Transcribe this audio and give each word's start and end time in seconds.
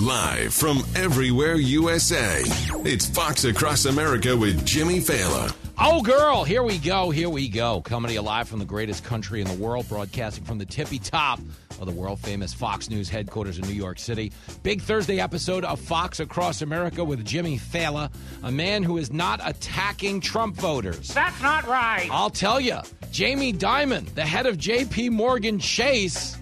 Live 0.00 0.54
from 0.54 0.82
everywhere 0.96 1.56
USA, 1.56 2.40
it's 2.86 3.06
Fox 3.06 3.44
Across 3.44 3.84
America 3.84 4.34
with 4.34 4.64
Jimmy 4.64 4.98
Failla. 4.98 5.54
Oh, 5.78 6.00
girl, 6.00 6.42
here 6.42 6.62
we 6.62 6.78
go. 6.78 7.10
Here 7.10 7.28
we 7.28 7.48
go. 7.50 7.82
Coming 7.82 8.08
to 8.08 8.14
you 8.14 8.22
live 8.22 8.48
from 8.48 8.60
the 8.60 8.64
greatest 8.64 9.04
country 9.04 9.42
in 9.42 9.46
the 9.46 9.62
world, 9.62 9.86
broadcasting 9.90 10.44
from 10.44 10.56
the 10.56 10.64
tippy 10.64 10.98
top 10.98 11.38
of 11.78 11.84
the 11.84 11.92
world 11.92 12.18
famous 12.18 12.54
Fox 12.54 12.88
News 12.88 13.10
headquarters 13.10 13.58
in 13.58 13.66
New 13.66 13.74
York 13.74 13.98
City. 13.98 14.32
Big 14.62 14.80
Thursday 14.80 15.20
episode 15.20 15.66
of 15.66 15.78
Fox 15.78 16.18
Across 16.18 16.62
America 16.62 17.04
with 17.04 17.22
Jimmy 17.22 17.58
Failla, 17.58 18.10
a 18.42 18.50
man 18.50 18.82
who 18.82 18.96
is 18.96 19.12
not 19.12 19.42
attacking 19.44 20.22
Trump 20.22 20.56
voters. 20.56 21.08
That's 21.08 21.42
not 21.42 21.66
right. 21.66 22.08
I'll 22.10 22.30
tell 22.30 22.58
you, 22.58 22.78
Jamie 23.12 23.52
Dimon, 23.52 24.06
the 24.14 24.24
head 24.24 24.46
of 24.46 24.56
JP 24.56 25.10
Morgan 25.10 25.58
Chase, 25.58 26.38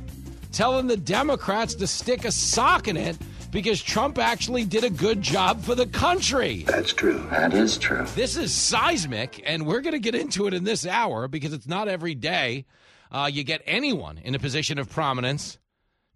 telling 0.53 0.87
the 0.87 0.97
Democrats 0.97 1.75
to 1.75 1.89
stick 1.89 2.25
a 2.25 2.31
sock 2.31 2.87
in 2.87 2.97
it 2.97 3.19
because 3.51 3.83
Trump 3.83 4.19
actually 4.19 4.65
did 4.65 4.85
a 4.85 4.91
good 4.91 5.23
job 5.23 5.63
for 5.63 5.75
the 5.75 5.87
country. 5.87 6.65
That's 6.67 6.93
true. 6.93 7.27
That 7.31 7.55
is 7.55 7.79
true. 7.79 8.05
This 8.15 8.37
is 8.37 8.55
seismic, 8.55 9.43
and 9.45 9.67
we're 9.67 9.81
going 9.81 9.95
to 9.95 9.99
get 9.99 10.15
into 10.15 10.47
it 10.47 10.55
in 10.55 10.65
this 10.65 10.87
hour 10.87 11.29
because 11.29 11.53
it's 11.53 11.67
not 11.67 11.89
every 11.89 12.15
day 12.15 12.67
uh, 13.11 13.31
you 13.33 13.45
get 13.45 13.63
anyone 13.67 14.19
in 14.19 14.35
a 14.35 14.39
position 14.39 14.79
of 14.79 14.91
prominence 14.91 15.59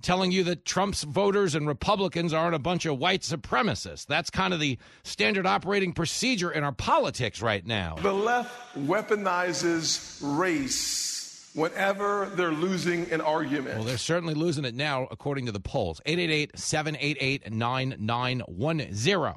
telling 0.02 0.32
you 0.32 0.42
that 0.44 0.64
Trump's 0.64 1.04
voters 1.04 1.54
and 1.54 1.66
Republicans 1.66 2.32
aren't 2.32 2.56
a 2.56 2.58
bunch 2.58 2.86
of 2.86 2.98
white 2.98 3.22
supremacists. 3.22 4.04
That's 4.04 4.30
kind 4.30 4.52
of 4.52 4.60
the 4.60 4.78
standard 5.04 5.46
operating 5.46 5.92
procedure 5.92 6.50
in 6.50 6.64
our 6.64 6.72
politics 6.72 7.40
right 7.40 7.64
now. 7.64 7.96
The 8.02 8.12
left 8.12 8.76
weaponizes 8.76 10.18
race 10.20 11.11
whenever 11.54 12.30
they're 12.34 12.52
losing 12.52 13.10
an 13.12 13.20
argument. 13.20 13.76
Well, 13.76 13.84
they're 13.84 13.98
certainly 13.98 14.34
losing 14.34 14.64
it 14.64 14.74
now, 14.74 15.06
according 15.10 15.46
to 15.46 15.52
the 15.52 15.60
polls. 15.60 16.00
888 16.06 16.58
788 16.58 17.52
9910. 17.52 19.34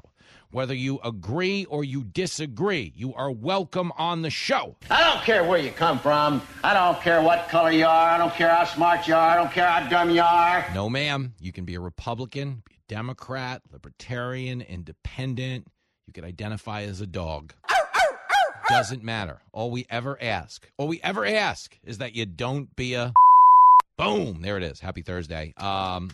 Whether 0.52 0.74
you 0.74 1.00
agree 1.04 1.64
or 1.66 1.84
you 1.84 2.04
disagree, 2.04 2.92
you 2.96 3.12
are 3.14 3.30
welcome 3.30 3.92
on 3.98 4.22
the 4.22 4.30
show. 4.30 4.76
I 4.88 5.02
don't 5.02 5.22
care 5.24 5.44
where 5.44 5.58
you 5.58 5.70
come 5.72 5.98
from. 5.98 6.40
I 6.62 6.72
don't 6.72 7.00
care 7.02 7.20
what 7.20 7.48
color 7.48 7.72
you 7.72 7.84
are. 7.84 8.10
I 8.10 8.16
don't 8.16 8.32
care 8.32 8.48
how 8.48 8.64
smart 8.64 9.08
you 9.08 9.14
are. 9.14 9.28
I 9.28 9.34
don't 9.34 9.50
care 9.50 9.66
how 9.66 9.88
dumb 9.88 10.10
you 10.10 10.22
are. 10.22 10.64
No, 10.72 10.88
ma'am. 10.88 11.34
You 11.40 11.52
can 11.52 11.64
be 11.64 11.74
a 11.74 11.80
Republican, 11.80 12.62
be 12.64 12.76
a 12.76 12.94
Democrat, 12.94 13.62
Libertarian, 13.72 14.62
Independent. 14.62 15.66
You 16.06 16.12
can 16.12 16.24
identify 16.24 16.82
as 16.82 17.00
a 17.00 17.06
dog. 17.06 17.52
Doesn't 18.68 19.02
matter. 19.04 19.40
All 19.52 19.70
we 19.70 19.86
ever 19.90 20.18
ask, 20.20 20.68
all 20.76 20.88
we 20.88 21.00
ever 21.02 21.24
ask 21.24 21.78
is 21.84 21.98
that 21.98 22.14
you 22.14 22.26
don't 22.26 22.74
be 22.74 22.94
a 22.94 23.12
boom. 23.96 24.42
There 24.42 24.56
it 24.56 24.62
is. 24.62 24.80
Happy 24.80 25.02
Thursday. 25.02 25.54
Um, 25.56 26.10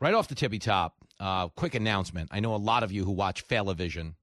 right 0.00 0.14
off 0.14 0.28
the 0.28 0.34
tippy 0.34 0.58
top, 0.58 0.94
uh, 1.20 1.48
quick 1.48 1.74
announcement. 1.74 2.30
I 2.32 2.40
know 2.40 2.54
a 2.54 2.56
lot 2.56 2.82
of 2.82 2.92
you 2.92 3.04
who 3.04 3.12
watch 3.12 3.46
Failavision 3.46 4.14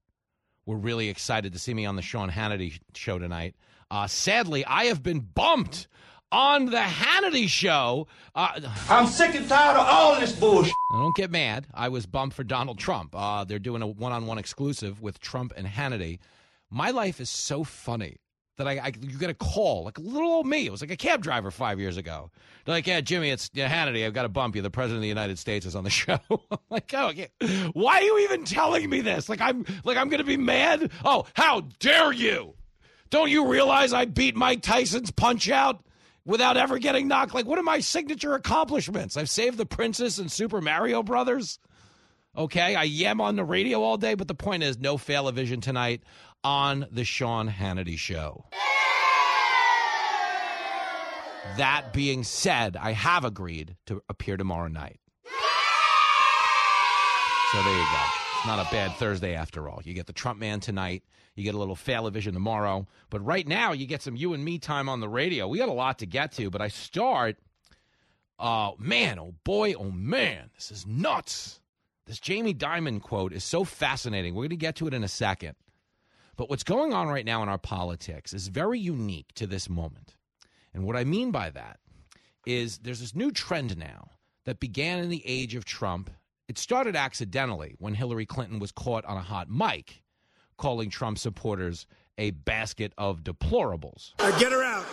were 0.66 0.78
really 0.78 1.09
excited 1.09 1.53
to 1.53 1.59
see 1.59 1.74
me 1.74 1.85
on 1.85 1.96
the 1.96 2.02
Sean 2.02 2.29
Hannity 2.29 2.79
show 2.96 3.19
tonight. 3.19 3.56
Uh, 3.91 4.08
sadly, 4.08 4.66
I 4.66 4.85
have 4.85 5.02
been 5.02 5.19
bumped 5.19 5.88
on 6.31 6.66
the 6.66 6.78
Hannity 6.78 7.47
show. 7.47 8.08
Uh, 8.35 8.59
I'm 8.88 9.08
sick 9.08 9.35
and 9.35 9.47
tired 9.47 9.78
of 9.78 9.85
all 9.88 10.19
this 10.19 10.31
bullshit. 10.31 10.74
don't 10.91 11.16
get 11.16 11.31
mad. 11.31 11.68
I 11.74 11.90
was 11.90 12.06
bumped 12.06 12.35
for 12.35 12.44
Donald 12.44 12.78
Trump. 12.78 13.16
Uh, 13.16 13.44
they're 13.46 13.58
doing 13.59 13.81
a 13.81 13.88
one 13.88 14.12
on 14.12 14.28
one 14.28 14.38
exclusive 14.38 15.02
with 15.02 15.19
Trump 15.19 15.53
and 15.58 15.66
Hannity. 15.66 16.19
My 16.69 16.91
life 16.91 17.19
is 17.19 17.30
so 17.30 17.63
funny 17.63 18.18
that 18.57 18.68
I, 18.68 18.74
I 18.74 18.91
you 19.02 19.18
get 19.18 19.30
a 19.30 19.34
call 19.34 19.85
like 19.85 19.97
little 19.97 20.30
old 20.30 20.46
me. 20.46 20.68
It 20.68 20.72
was 20.72 20.81
like 20.81 20.91
a 20.91 20.97
cab 20.97 21.24
driver 21.24 21.50
five 21.50 21.80
years 21.80 21.97
ago. 21.97 22.30
They're 22.66 22.75
like, 22.75 22.85
"Yeah, 22.85 23.02
Jimmy, 23.02 23.31
it's 23.31 23.50
yeah, 23.53 23.69
Hannity. 23.69 24.06
I've 24.06 24.13
got 24.13 24.24
to 24.24 24.30
bump 24.30 24.56
you. 24.56 24.62
The 24.62 24.69
president 24.69 24.97
of 24.97 25.02
the 25.03 25.08
United 25.08 25.40
States 25.40 25.66
is 25.66 25.75
on 25.75 25.84
the 25.84 25.90
show." 25.90 26.19
Like, 26.69 26.94
"Oh, 26.94 27.08
okay. 27.09 27.29
why 27.74 27.96
are 27.96 28.02
you 28.03 28.19
even 28.19 28.44
telling 28.44 28.88
me 28.90 29.02
this? 29.02 29.29
Like 29.29 29.41
I'm 29.41 29.66
like 29.84 29.97
I'm 29.97 30.09
to 30.12 30.24
be 30.24 30.38
mad? 30.38 30.91
Oh, 31.03 31.25
how 31.34 31.62
dare 31.79 32.12
you? 32.12 32.53
Don't 33.09 33.31
you 33.31 33.47
realize 33.47 33.91
I 33.94 34.06
beat 34.06 34.35
Mike 34.35 34.62
Tyson's 34.62 35.12
punch 35.12 35.50
out?" 35.50 35.84
Without 36.25 36.58
ever 36.58 36.78
getting 36.78 37.08
knocked, 37.08 37.34
like 37.34 37.47
what 37.47 37.58
are 37.58 37.63
my 37.63 37.79
signature 37.79 38.35
accomplishments? 38.35 39.18
I've 39.18 39.29
saved 39.31 39.58
the 39.58 39.66
princess 39.66 40.19
and 40.19 40.31
Super 40.31 40.62
Mario 40.62 41.02
Brothers. 41.02 41.58
Okay, 42.38 42.75
I 42.75 42.84
yam 42.84 43.19
on 43.19 43.35
the 43.35 43.44
radio 43.44 43.81
all 43.81 43.97
day, 43.97 44.13
but 44.13 44.28
the 44.28 44.35
point 44.35 44.62
is, 44.62 44.78
no 44.78 44.97
Failavision 44.97 45.62
tonight 45.62 46.03
on 46.44 46.88
the 46.91 47.03
Sean 47.03 47.50
Hannity 47.50 47.97
Show. 47.97 48.45
That 51.57 51.94
being 51.94 52.23
said, 52.23 52.77
I 52.77 52.91
have 52.91 53.25
agreed 53.25 53.75
to 53.88 54.01
appear 54.07 54.38
tomorrow 54.38 54.67
night. 54.67 54.99
So 57.51 57.63
there 57.63 57.73
you 57.73 57.85
go. 57.91 58.03
It's 58.38 58.45
not 58.45 58.59
a 58.59 58.72
bad 58.72 58.94
Thursday 58.94 59.33
after 59.33 59.67
all. 59.67 59.81
You 59.83 59.94
get 59.94 60.05
the 60.05 60.13
Trump 60.13 60.39
man 60.39 60.59
tonight. 60.59 61.03
You 61.35 61.44
get 61.44 61.55
a 61.55 61.57
little 61.57 61.75
Failavision 61.75 62.33
tomorrow. 62.33 62.88
But 63.09 63.25
right 63.25 63.47
now, 63.47 63.72
you 63.72 63.88
get 63.88 64.01
some 64.01 64.16
you 64.16 64.33
and 64.33 64.45
me 64.45 64.59
time 64.59 64.88
on 64.88 64.99
the 64.99 65.09
radio. 65.09 65.47
We 65.47 65.57
got 65.57 65.69
a 65.69 65.73
lot 65.73 65.99
to 65.99 66.05
get 66.05 66.33
to, 66.33 66.49
but 66.49 66.61
I 66.61 66.67
start. 66.67 67.38
Oh, 68.38 68.75
man. 68.78 69.19
Oh, 69.19 69.33
boy. 69.44 69.73
Oh, 69.73 69.91
man. 69.91 70.51
This 70.55 70.72
is 70.72 70.85
nuts. 70.85 71.59
This 72.05 72.19
Jamie 72.19 72.53
Dimon 72.53 73.01
quote 73.01 73.33
is 73.33 73.44
so 73.44 73.63
fascinating. 73.63 74.35
We're 74.35 74.44
going 74.44 74.49
to 74.51 74.55
get 74.57 74.75
to 74.78 74.88
it 74.88 74.94
in 74.94 75.03
a 75.03 75.09
second. 75.09 75.55
But 76.39 76.50
what's 76.50 76.63
going 76.63 76.94
on 76.94 77.09
right 77.09 77.25
now 77.25 77.44
in 77.44 77.50
our 77.50 77.57
politics 77.57 78.31
is 78.31 78.47
very 78.47 78.79
unique 78.79 79.33
to 79.35 79.45
this 79.45 79.69
moment. 79.69 80.16
And 80.73 80.85
what 80.85 80.95
I 80.95 81.03
mean 81.03 81.31
by 81.31 81.50
that 81.50 81.81
is 82.45 82.77
there's 82.77 83.01
this 83.01 83.13
new 83.13 83.29
trend 83.29 83.77
now 83.77 84.11
that 84.45 84.61
began 84.61 84.99
in 84.99 85.09
the 85.09 85.22
age 85.25 85.53
of 85.53 85.66
Trump. 85.66 86.09
It 86.47 86.57
started 86.57 86.95
accidentally 86.95 87.75
when 87.78 87.94
Hillary 87.94 88.25
Clinton 88.25 88.57
was 88.57 88.72
caught 88.72 89.03
on 89.03 89.17
a 89.17 89.22
hot 89.22 89.49
mic 89.49 90.01
calling 90.57 90.89
Trump 90.89 91.17
supporters 91.17 91.85
a 92.17 92.31
basket 92.31 92.94
of 92.97 93.22
deplorables. 93.22 94.13
Uh, 94.19 94.31
get 94.39 94.53
her 94.53 94.63
out. 94.63 94.85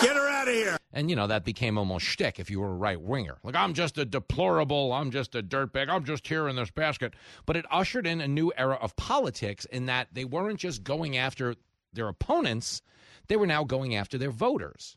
Get 0.00 0.16
her 0.16 0.26
out 0.26 0.48
of 0.48 0.54
here. 0.54 0.78
And, 0.96 1.10
you 1.10 1.14
know, 1.14 1.26
that 1.26 1.44
became 1.44 1.76
almost 1.76 2.06
shtick 2.06 2.40
if 2.40 2.50
you 2.50 2.58
were 2.58 2.70
a 2.70 2.74
right 2.74 2.98
winger. 2.98 3.36
Like, 3.42 3.54
I'm 3.54 3.74
just 3.74 3.98
a 3.98 4.06
deplorable, 4.06 4.94
I'm 4.94 5.10
just 5.10 5.34
a 5.34 5.42
dirtbag, 5.42 5.90
I'm 5.90 6.06
just 6.06 6.26
here 6.26 6.48
in 6.48 6.56
this 6.56 6.70
basket. 6.70 7.12
But 7.44 7.54
it 7.54 7.66
ushered 7.70 8.06
in 8.06 8.22
a 8.22 8.26
new 8.26 8.50
era 8.56 8.78
of 8.80 8.96
politics 8.96 9.66
in 9.66 9.84
that 9.86 10.08
they 10.14 10.24
weren't 10.24 10.58
just 10.58 10.84
going 10.84 11.14
after 11.14 11.54
their 11.92 12.08
opponents, 12.08 12.80
they 13.28 13.36
were 13.36 13.46
now 13.46 13.62
going 13.62 13.94
after 13.94 14.16
their 14.16 14.30
voters. 14.30 14.96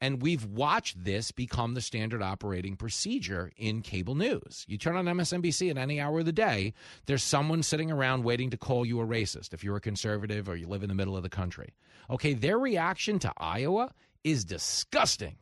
And 0.00 0.22
we've 0.22 0.46
watched 0.46 1.04
this 1.04 1.32
become 1.32 1.74
the 1.74 1.82
standard 1.82 2.22
operating 2.22 2.74
procedure 2.74 3.52
in 3.58 3.82
cable 3.82 4.14
news. 4.14 4.64
You 4.66 4.78
turn 4.78 4.96
on 4.96 5.04
MSNBC 5.04 5.70
at 5.70 5.76
any 5.76 6.00
hour 6.00 6.20
of 6.20 6.26
the 6.26 6.32
day, 6.32 6.72
there's 7.04 7.22
someone 7.22 7.62
sitting 7.62 7.90
around 7.90 8.24
waiting 8.24 8.48
to 8.50 8.56
call 8.56 8.86
you 8.86 9.00
a 9.00 9.06
racist 9.06 9.52
if 9.52 9.62
you're 9.62 9.76
a 9.76 9.80
conservative 9.82 10.48
or 10.48 10.56
you 10.56 10.66
live 10.66 10.82
in 10.82 10.88
the 10.88 10.94
middle 10.94 11.16
of 11.16 11.22
the 11.22 11.28
country. 11.28 11.74
Okay, 12.08 12.32
their 12.32 12.58
reaction 12.58 13.18
to 13.18 13.32
Iowa 13.36 13.92
is 14.24 14.44
disgusting. 14.44 15.36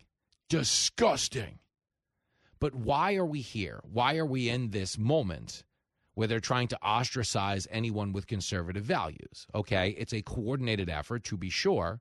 Disgusting. 0.48 1.58
But 2.60 2.74
why 2.74 3.16
are 3.16 3.26
we 3.26 3.40
here? 3.40 3.80
Why 3.84 4.16
are 4.16 4.26
we 4.26 4.48
in 4.48 4.70
this 4.70 4.96
moment 4.96 5.64
where 6.14 6.28
they're 6.28 6.40
trying 6.40 6.68
to 6.68 6.82
ostracize 6.82 7.66
anyone 7.70 8.12
with 8.12 8.26
conservative 8.26 8.84
values? 8.84 9.46
Okay, 9.54 9.94
it's 9.98 10.14
a 10.14 10.22
coordinated 10.22 10.88
effort 10.88 11.24
to 11.24 11.36
be 11.36 11.50
sure 11.50 12.00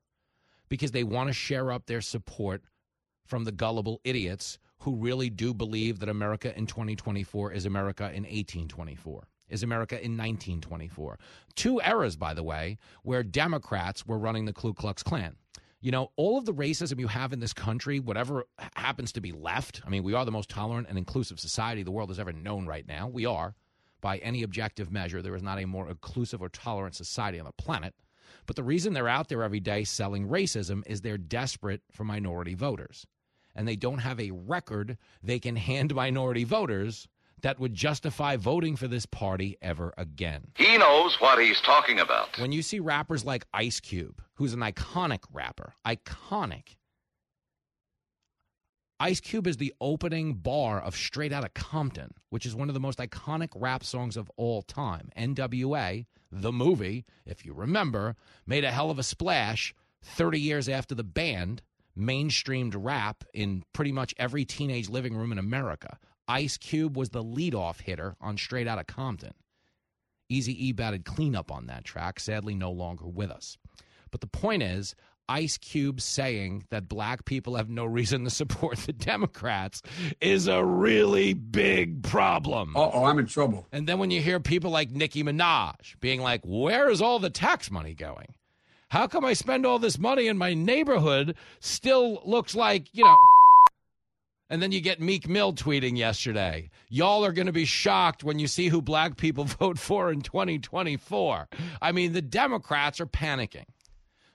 because 0.68 0.92
they 0.92 1.04
want 1.04 1.28
to 1.28 1.34
share 1.34 1.70
up 1.70 1.86
their 1.86 2.00
support 2.00 2.62
from 3.26 3.44
the 3.44 3.52
gullible 3.52 4.00
idiots 4.04 4.58
who 4.78 4.96
really 4.96 5.30
do 5.30 5.54
believe 5.54 5.98
that 6.00 6.08
America 6.08 6.56
in 6.56 6.66
2024 6.66 7.52
is 7.52 7.66
America 7.66 8.04
in 8.04 8.22
1824, 8.24 9.28
is 9.48 9.62
America 9.62 9.94
in 9.96 10.12
1924. 10.12 11.18
Two 11.54 11.80
eras, 11.80 12.16
by 12.16 12.34
the 12.34 12.42
way, 12.42 12.78
where 13.02 13.22
Democrats 13.22 14.06
were 14.06 14.18
running 14.18 14.44
the 14.44 14.52
Ku 14.52 14.74
Klux 14.74 15.02
Klan. 15.02 15.36
You 15.84 15.90
know, 15.90 16.12
all 16.16 16.38
of 16.38 16.46
the 16.46 16.54
racism 16.54 16.98
you 16.98 17.08
have 17.08 17.34
in 17.34 17.40
this 17.40 17.52
country, 17.52 18.00
whatever 18.00 18.44
happens 18.74 19.12
to 19.12 19.20
be 19.20 19.32
left, 19.32 19.82
I 19.84 19.90
mean, 19.90 20.02
we 20.02 20.14
are 20.14 20.24
the 20.24 20.30
most 20.30 20.48
tolerant 20.48 20.88
and 20.88 20.96
inclusive 20.96 21.38
society 21.38 21.82
the 21.82 21.90
world 21.90 22.08
has 22.08 22.18
ever 22.18 22.32
known 22.32 22.64
right 22.66 22.88
now. 22.88 23.06
We 23.06 23.26
are. 23.26 23.54
By 24.00 24.16
any 24.18 24.42
objective 24.42 24.90
measure, 24.90 25.20
there 25.20 25.36
is 25.36 25.42
not 25.42 25.60
a 25.60 25.66
more 25.66 25.90
inclusive 25.90 26.40
or 26.40 26.48
tolerant 26.48 26.94
society 26.94 27.38
on 27.38 27.44
the 27.44 27.52
planet. 27.52 27.92
But 28.46 28.56
the 28.56 28.62
reason 28.62 28.94
they're 28.94 29.08
out 29.08 29.28
there 29.28 29.42
every 29.42 29.60
day 29.60 29.84
selling 29.84 30.26
racism 30.26 30.84
is 30.86 31.02
they're 31.02 31.18
desperate 31.18 31.82
for 31.92 32.04
minority 32.04 32.54
voters. 32.54 33.06
and 33.54 33.68
they 33.68 33.76
don't 33.76 33.98
have 33.98 34.18
a 34.18 34.30
record 34.30 34.96
they 35.22 35.38
can 35.38 35.56
hand 35.56 35.94
minority 36.04 36.44
voters 36.44 37.08
that 37.44 37.60
would 37.60 37.74
justify 37.74 38.36
voting 38.36 38.74
for 38.74 38.88
this 38.88 39.04
party 39.04 39.58
ever 39.60 39.92
again. 39.98 40.48
He 40.56 40.78
knows 40.78 41.20
what 41.20 41.38
he's 41.38 41.60
talking 41.60 42.00
about. 42.00 42.38
When 42.38 42.52
you 42.52 42.62
see 42.62 42.80
rappers 42.80 43.22
like 43.22 43.44
Ice 43.52 43.80
Cube, 43.80 44.22
who's 44.36 44.54
an 44.54 44.60
iconic 44.60 45.20
rapper, 45.30 45.74
iconic. 45.86 46.76
Ice 48.98 49.20
Cube 49.20 49.46
is 49.46 49.58
the 49.58 49.74
opening 49.78 50.34
bar 50.34 50.80
of 50.80 50.96
Straight 50.96 51.34
Outta 51.34 51.50
Compton, 51.50 52.14
which 52.30 52.46
is 52.46 52.54
one 52.54 52.70
of 52.70 52.74
the 52.74 52.80
most 52.80 52.98
iconic 52.98 53.50
rap 53.54 53.84
songs 53.84 54.16
of 54.16 54.30
all 54.38 54.62
time. 54.62 55.10
NWA, 55.14 56.06
the 56.32 56.52
movie, 56.52 57.04
if 57.26 57.44
you 57.44 57.52
remember, 57.52 58.16
made 58.46 58.64
a 58.64 58.70
hell 58.70 58.90
of 58.90 58.98
a 58.98 59.02
splash 59.02 59.74
30 60.02 60.40
years 60.40 60.66
after 60.66 60.94
the 60.94 61.04
band 61.04 61.60
mainstreamed 61.94 62.74
rap 62.74 63.22
in 63.34 63.64
pretty 63.74 63.92
much 63.92 64.14
every 64.16 64.46
teenage 64.46 64.88
living 64.88 65.14
room 65.14 65.30
in 65.30 65.38
America. 65.38 65.98
Ice 66.28 66.56
Cube 66.56 66.96
was 66.96 67.10
the 67.10 67.22
leadoff 67.22 67.80
hitter 67.80 68.16
on 68.20 68.36
Straight 68.36 68.66
Outta 68.66 68.84
Compton. 68.84 69.34
Easy 70.28 70.68
E 70.68 70.72
batted 70.72 71.04
cleanup 71.04 71.52
on 71.52 71.66
that 71.66 71.84
track, 71.84 72.18
sadly 72.18 72.54
no 72.54 72.70
longer 72.70 73.06
with 73.06 73.30
us. 73.30 73.58
But 74.10 74.20
the 74.20 74.26
point 74.26 74.62
is, 74.62 74.94
Ice 75.28 75.56
Cube 75.56 76.00
saying 76.00 76.64
that 76.70 76.88
black 76.88 77.24
people 77.24 77.56
have 77.56 77.68
no 77.68 77.84
reason 77.84 78.24
to 78.24 78.30
support 78.30 78.78
the 78.78 78.92
Democrats 78.92 79.82
is 80.20 80.46
a 80.46 80.64
really 80.64 81.34
big 81.34 82.02
problem. 82.02 82.76
Uh 82.76 82.90
oh, 82.92 83.04
I'm 83.04 83.18
in 83.18 83.26
trouble. 83.26 83.66
And 83.72 83.86
then 83.86 83.98
when 83.98 84.10
you 84.10 84.20
hear 84.20 84.40
people 84.40 84.70
like 84.70 84.90
Nicki 84.90 85.22
Minaj 85.22 85.98
being 86.00 86.20
like, 86.20 86.42
where 86.44 86.90
is 86.90 87.00
all 87.02 87.18
the 87.18 87.30
tax 87.30 87.70
money 87.70 87.94
going? 87.94 88.34
How 88.90 89.06
come 89.06 89.24
I 89.24 89.32
spend 89.32 89.66
all 89.66 89.78
this 89.78 89.98
money 89.98 90.28
and 90.28 90.38
my 90.38 90.54
neighborhood 90.54 91.36
still 91.58 92.22
looks 92.24 92.54
like, 92.54 92.88
you 92.92 93.02
know, 93.02 93.16
and 94.50 94.62
then 94.62 94.72
you 94.72 94.80
get 94.80 95.00
Meek 95.00 95.28
Mill 95.28 95.52
tweeting 95.52 95.96
yesterday. 95.96 96.70
Y'all 96.88 97.24
are 97.24 97.32
going 97.32 97.46
to 97.46 97.52
be 97.52 97.64
shocked 97.64 98.22
when 98.22 98.38
you 98.38 98.46
see 98.46 98.68
who 98.68 98.82
black 98.82 99.16
people 99.16 99.44
vote 99.44 99.78
for 99.78 100.12
in 100.12 100.20
2024. 100.20 101.48
I 101.80 101.92
mean, 101.92 102.12
the 102.12 102.22
Democrats 102.22 103.00
are 103.00 103.06
panicking. 103.06 103.64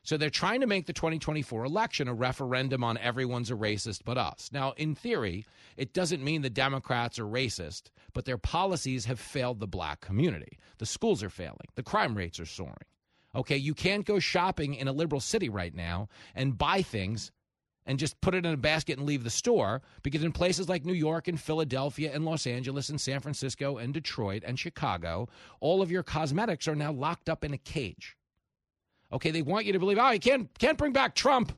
So 0.01 0.17
they're 0.17 0.29
trying 0.29 0.61
to 0.61 0.67
make 0.67 0.87
the 0.87 0.93
2024 0.93 1.65
election 1.65 2.07
a 2.07 2.13
referendum 2.13 2.83
on 2.83 2.97
everyone's 2.97 3.51
a 3.51 3.55
racist 3.55 4.01
but 4.05 4.17
us. 4.17 4.49
Now, 4.51 4.73
in 4.77 4.95
theory, 4.95 5.45
it 5.77 5.93
doesn't 5.93 6.23
mean 6.23 6.41
the 6.41 6.49
Democrats 6.49 7.19
are 7.19 7.25
racist, 7.25 7.91
but 8.13 8.25
their 8.25 8.37
policies 8.37 9.05
have 9.05 9.19
failed 9.19 9.59
the 9.59 9.67
black 9.67 10.01
community. 10.01 10.57
The 10.79 10.85
schools 10.85 11.21
are 11.21 11.29
failing, 11.29 11.67
the 11.75 11.83
crime 11.83 12.15
rates 12.15 12.39
are 12.39 12.45
soaring. 12.45 12.75
Okay, 13.35 13.57
you 13.57 13.75
can't 13.75 14.05
go 14.05 14.17
shopping 14.17 14.73
in 14.73 14.87
a 14.87 14.91
liberal 14.91 15.21
city 15.21 15.49
right 15.49 15.75
now 15.75 16.07
and 16.33 16.57
buy 16.57 16.81
things 16.81 17.31
and 17.89 17.97
just 17.97 18.21
put 18.21 18.35
it 18.35 18.45
in 18.45 18.53
a 18.53 18.57
basket 18.57 18.99
and 18.99 19.07
leave 19.07 19.23
the 19.23 19.31
store 19.31 19.81
because 20.03 20.23
in 20.23 20.31
places 20.31 20.69
like 20.69 20.85
New 20.85 20.93
York 20.93 21.27
and 21.27 21.41
Philadelphia 21.41 22.11
and 22.13 22.23
Los 22.23 22.45
Angeles 22.45 22.87
and 22.89 23.01
San 23.01 23.19
Francisco 23.19 23.77
and 23.77 23.95
Detroit 23.95 24.43
and 24.45 24.59
Chicago, 24.59 25.27
all 25.59 25.81
of 25.81 25.89
your 25.89 26.03
cosmetics 26.03 26.67
are 26.67 26.75
now 26.75 26.91
locked 26.91 27.29
up 27.29 27.43
in 27.43 27.51
a 27.51 27.57
cage. 27.57 28.15
Okay, 29.11 29.31
they 29.31 29.41
want 29.41 29.65
you 29.65 29.73
to 29.73 29.79
believe, 29.79 29.97
oh, 29.97 30.11
you 30.11 30.19
can't 30.19 30.47
can't 30.59 30.77
bring 30.77 30.93
back 30.93 31.15
Trump. 31.15 31.51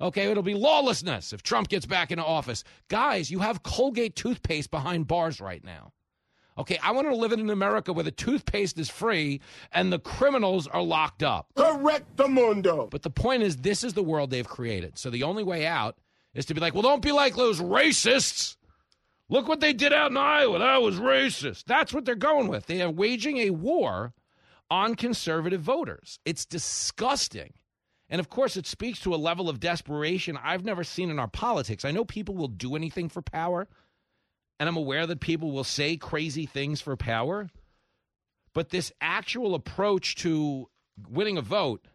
Okay, 0.00 0.28
it'll 0.28 0.42
be 0.42 0.54
lawlessness 0.54 1.32
if 1.32 1.44
Trump 1.44 1.68
gets 1.68 1.86
back 1.86 2.10
into 2.10 2.24
office. 2.24 2.64
Guys, 2.88 3.30
you 3.30 3.38
have 3.38 3.62
Colgate 3.62 4.16
toothpaste 4.16 4.72
behind 4.72 5.06
bars 5.06 5.40
right 5.40 5.62
now. 5.62 5.92
Okay, 6.58 6.78
I 6.82 6.90
want 6.90 7.08
to 7.08 7.14
live 7.14 7.30
in 7.32 7.38
an 7.40 7.50
America 7.50 7.92
where 7.92 8.04
the 8.04 8.10
toothpaste 8.10 8.78
is 8.78 8.90
free 8.90 9.40
and 9.72 9.92
the 9.92 10.00
criminals 10.00 10.66
are 10.66 10.82
locked 10.82 11.22
up. 11.22 11.46
Correct 11.54 12.16
the 12.16 12.26
mundo. 12.26 12.88
But 12.90 13.02
the 13.02 13.10
point 13.10 13.44
is, 13.44 13.58
this 13.58 13.84
is 13.84 13.94
the 13.94 14.02
world 14.02 14.30
they've 14.30 14.48
created. 14.48 14.98
So 14.98 15.08
the 15.08 15.22
only 15.22 15.44
way 15.44 15.66
out 15.66 15.96
is 16.34 16.46
to 16.46 16.54
be 16.54 16.60
like, 16.60 16.74
well, 16.74 16.82
don't 16.82 17.02
be 17.02 17.12
like 17.12 17.36
those 17.36 17.60
racists. 17.60 18.56
Look 19.28 19.46
what 19.46 19.60
they 19.60 19.72
did 19.72 19.92
out 19.92 20.10
in 20.10 20.16
Iowa. 20.16 20.58
That 20.58 20.82
was 20.82 20.98
racist. 20.98 21.64
That's 21.64 21.92
what 21.92 22.04
they're 22.04 22.14
going 22.14 22.48
with. 22.48 22.66
They 22.66 22.82
are 22.82 22.90
waging 22.90 23.38
a 23.38 23.50
war 23.50 24.14
on 24.70 24.94
conservative 24.94 25.60
voters. 25.60 26.18
It's 26.24 26.44
disgusting. 26.44 27.52
And 28.10 28.20
of 28.20 28.30
course, 28.30 28.56
it 28.56 28.66
speaks 28.66 29.00
to 29.00 29.14
a 29.14 29.16
level 29.16 29.48
of 29.48 29.60
desperation 29.60 30.38
I've 30.42 30.64
never 30.64 30.82
seen 30.82 31.10
in 31.10 31.18
our 31.18 31.28
politics. 31.28 31.84
I 31.84 31.90
know 31.90 32.04
people 32.04 32.34
will 32.34 32.48
do 32.48 32.74
anything 32.74 33.08
for 33.08 33.20
power, 33.22 33.68
and 34.58 34.68
I'm 34.68 34.76
aware 34.76 35.06
that 35.06 35.20
people 35.20 35.52
will 35.52 35.64
say 35.64 35.96
crazy 35.96 36.46
things 36.46 36.80
for 36.80 36.96
power. 36.96 37.48
But 38.54 38.70
this 38.70 38.92
actual 39.00 39.54
approach 39.54 40.16
to 40.16 40.68
winning 41.08 41.38
a 41.38 41.42
vote 41.42 41.86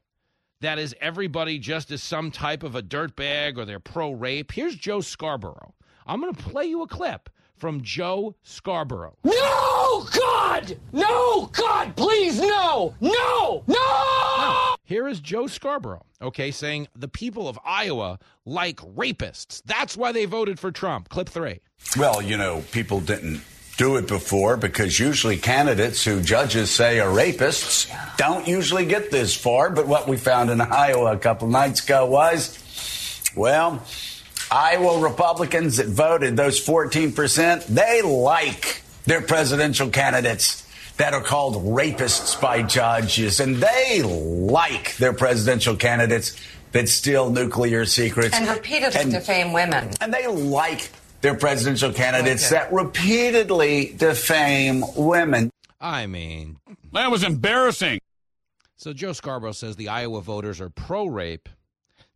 that 0.61 0.79
is 0.79 0.95
everybody 1.01 1.59
just 1.59 1.91
as 1.91 2.01
some 2.01 2.31
type 2.31 2.63
of 2.63 2.73
a 2.73 2.81
dirtbag 2.81 3.57
or 3.57 3.65
they're 3.65 3.79
pro 3.79 4.11
rape. 4.11 4.51
Here's 4.51 4.75
Joe 4.75 5.01
Scarborough. 5.01 5.73
I'm 6.07 6.21
going 6.21 6.33
to 6.33 6.41
play 6.41 6.65
you 6.65 6.81
a 6.81 6.87
clip 6.87 7.29
from 7.57 7.81
Joe 7.81 8.35
Scarborough. 8.43 9.17
No, 9.25 9.72
God! 10.01 10.77
No, 10.91 11.47
God, 11.47 11.95
please, 11.95 12.39
no! 12.39 12.93
No! 13.01 13.63
No! 13.67 14.75
Here 14.83 15.07
is 15.07 15.19
Joe 15.19 15.47
Scarborough, 15.47 16.05
okay, 16.21 16.51
saying 16.51 16.87
the 16.95 17.07
people 17.07 17.47
of 17.47 17.57
Iowa 17.65 18.19
like 18.45 18.77
rapists. 18.77 19.61
That's 19.65 19.95
why 19.95 20.11
they 20.11 20.25
voted 20.25 20.59
for 20.59 20.71
Trump. 20.71 21.09
Clip 21.09 21.29
three. 21.29 21.61
Well, 21.97 22.21
you 22.21 22.37
know, 22.37 22.63
people 22.71 22.99
didn't 22.99 23.41
do 23.77 23.95
it 23.95 24.07
before 24.07 24.57
because 24.57 24.99
usually 24.99 25.37
candidates 25.37 26.03
who 26.03 26.21
judges 26.21 26.69
say 26.69 26.99
are 26.99 27.09
rapists 27.09 27.91
don't 28.17 28.47
usually 28.47 28.85
get 28.85 29.09
this 29.09 29.35
far. 29.35 29.69
But 29.69 29.87
what 29.87 30.07
we 30.07 30.17
found 30.17 30.49
in 30.49 30.61
Iowa 30.61 31.13
a 31.13 31.17
couple 31.17 31.47
nights 31.47 31.83
ago 31.83 32.05
was, 32.05 32.59
well, 33.35 33.83
Iowa 34.51 34.99
Republicans 34.99 35.77
that 35.77 35.87
voted, 35.87 36.37
those 36.37 36.63
14%, 36.63 37.65
they 37.67 38.01
like 38.03 38.83
their 39.05 39.21
presidential 39.21 39.89
candidates 39.89 40.67
that 40.97 41.13
are 41.13 41.21
called 41.21 41.55
rapists 41.55 42.39
by 42.39 42.61
judges, 42.61 43.39
and 43.39 43.57
they 43.57 44.01
like 44.03 44.95
their 44.97 45.13
presidential 45.13 45.75
candidates 45.75 46.39
that 46.71 46.89
steal 46.89 47.29
nuclear 47.29 47.85
secrets 47.85 48.35
and 48.35 48.47
repeatedly 48.47 49.01
and, 49.01 49.11
defame 49.11 49.53
women. 49.53 49.91
And 50.01 50.13
they 50.13 50.27
like 50.27 50.89
their 51.21 51.35
presidential 51.35 51.93
candidates 51.93 52.51
okay. 52.51 52.55
that 52.55 52.73
repeatedly 52.73 53.93
defame 53.97 54.83
women. 54.95 55.49
I 55.79 56.07
mean, 56.07 56.57
that 56.91 57.09
was 57.11 57.23
embarrassing. 57.23 57.99
So 58.75 58.93
Joe 58.93 59.13
Scarborough 59.13 59.53
says 59.53 59.75
the 59.75 59.89
Iowa 59.89 60.21
voters 60.21 60.59
are 60.59 60.69
pro 60.69 61.05
rape, 61.05 61.47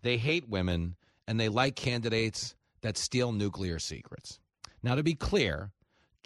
they 0.01 0.17
hate 0.17 0.49
women, 0.49 0.95
and 1.27 1.39
they 1.39 1.49
like 1.49 1.75
candidates 1.75 2.55
that 2.81 2.97
steal 2.97 3.31
nuclear 3.31 3.79
secrets. 3.79 4.39
Now, 4.83 4.95
to 4.95 5.03
be 5.03 5.15
clear, 5.15 5.71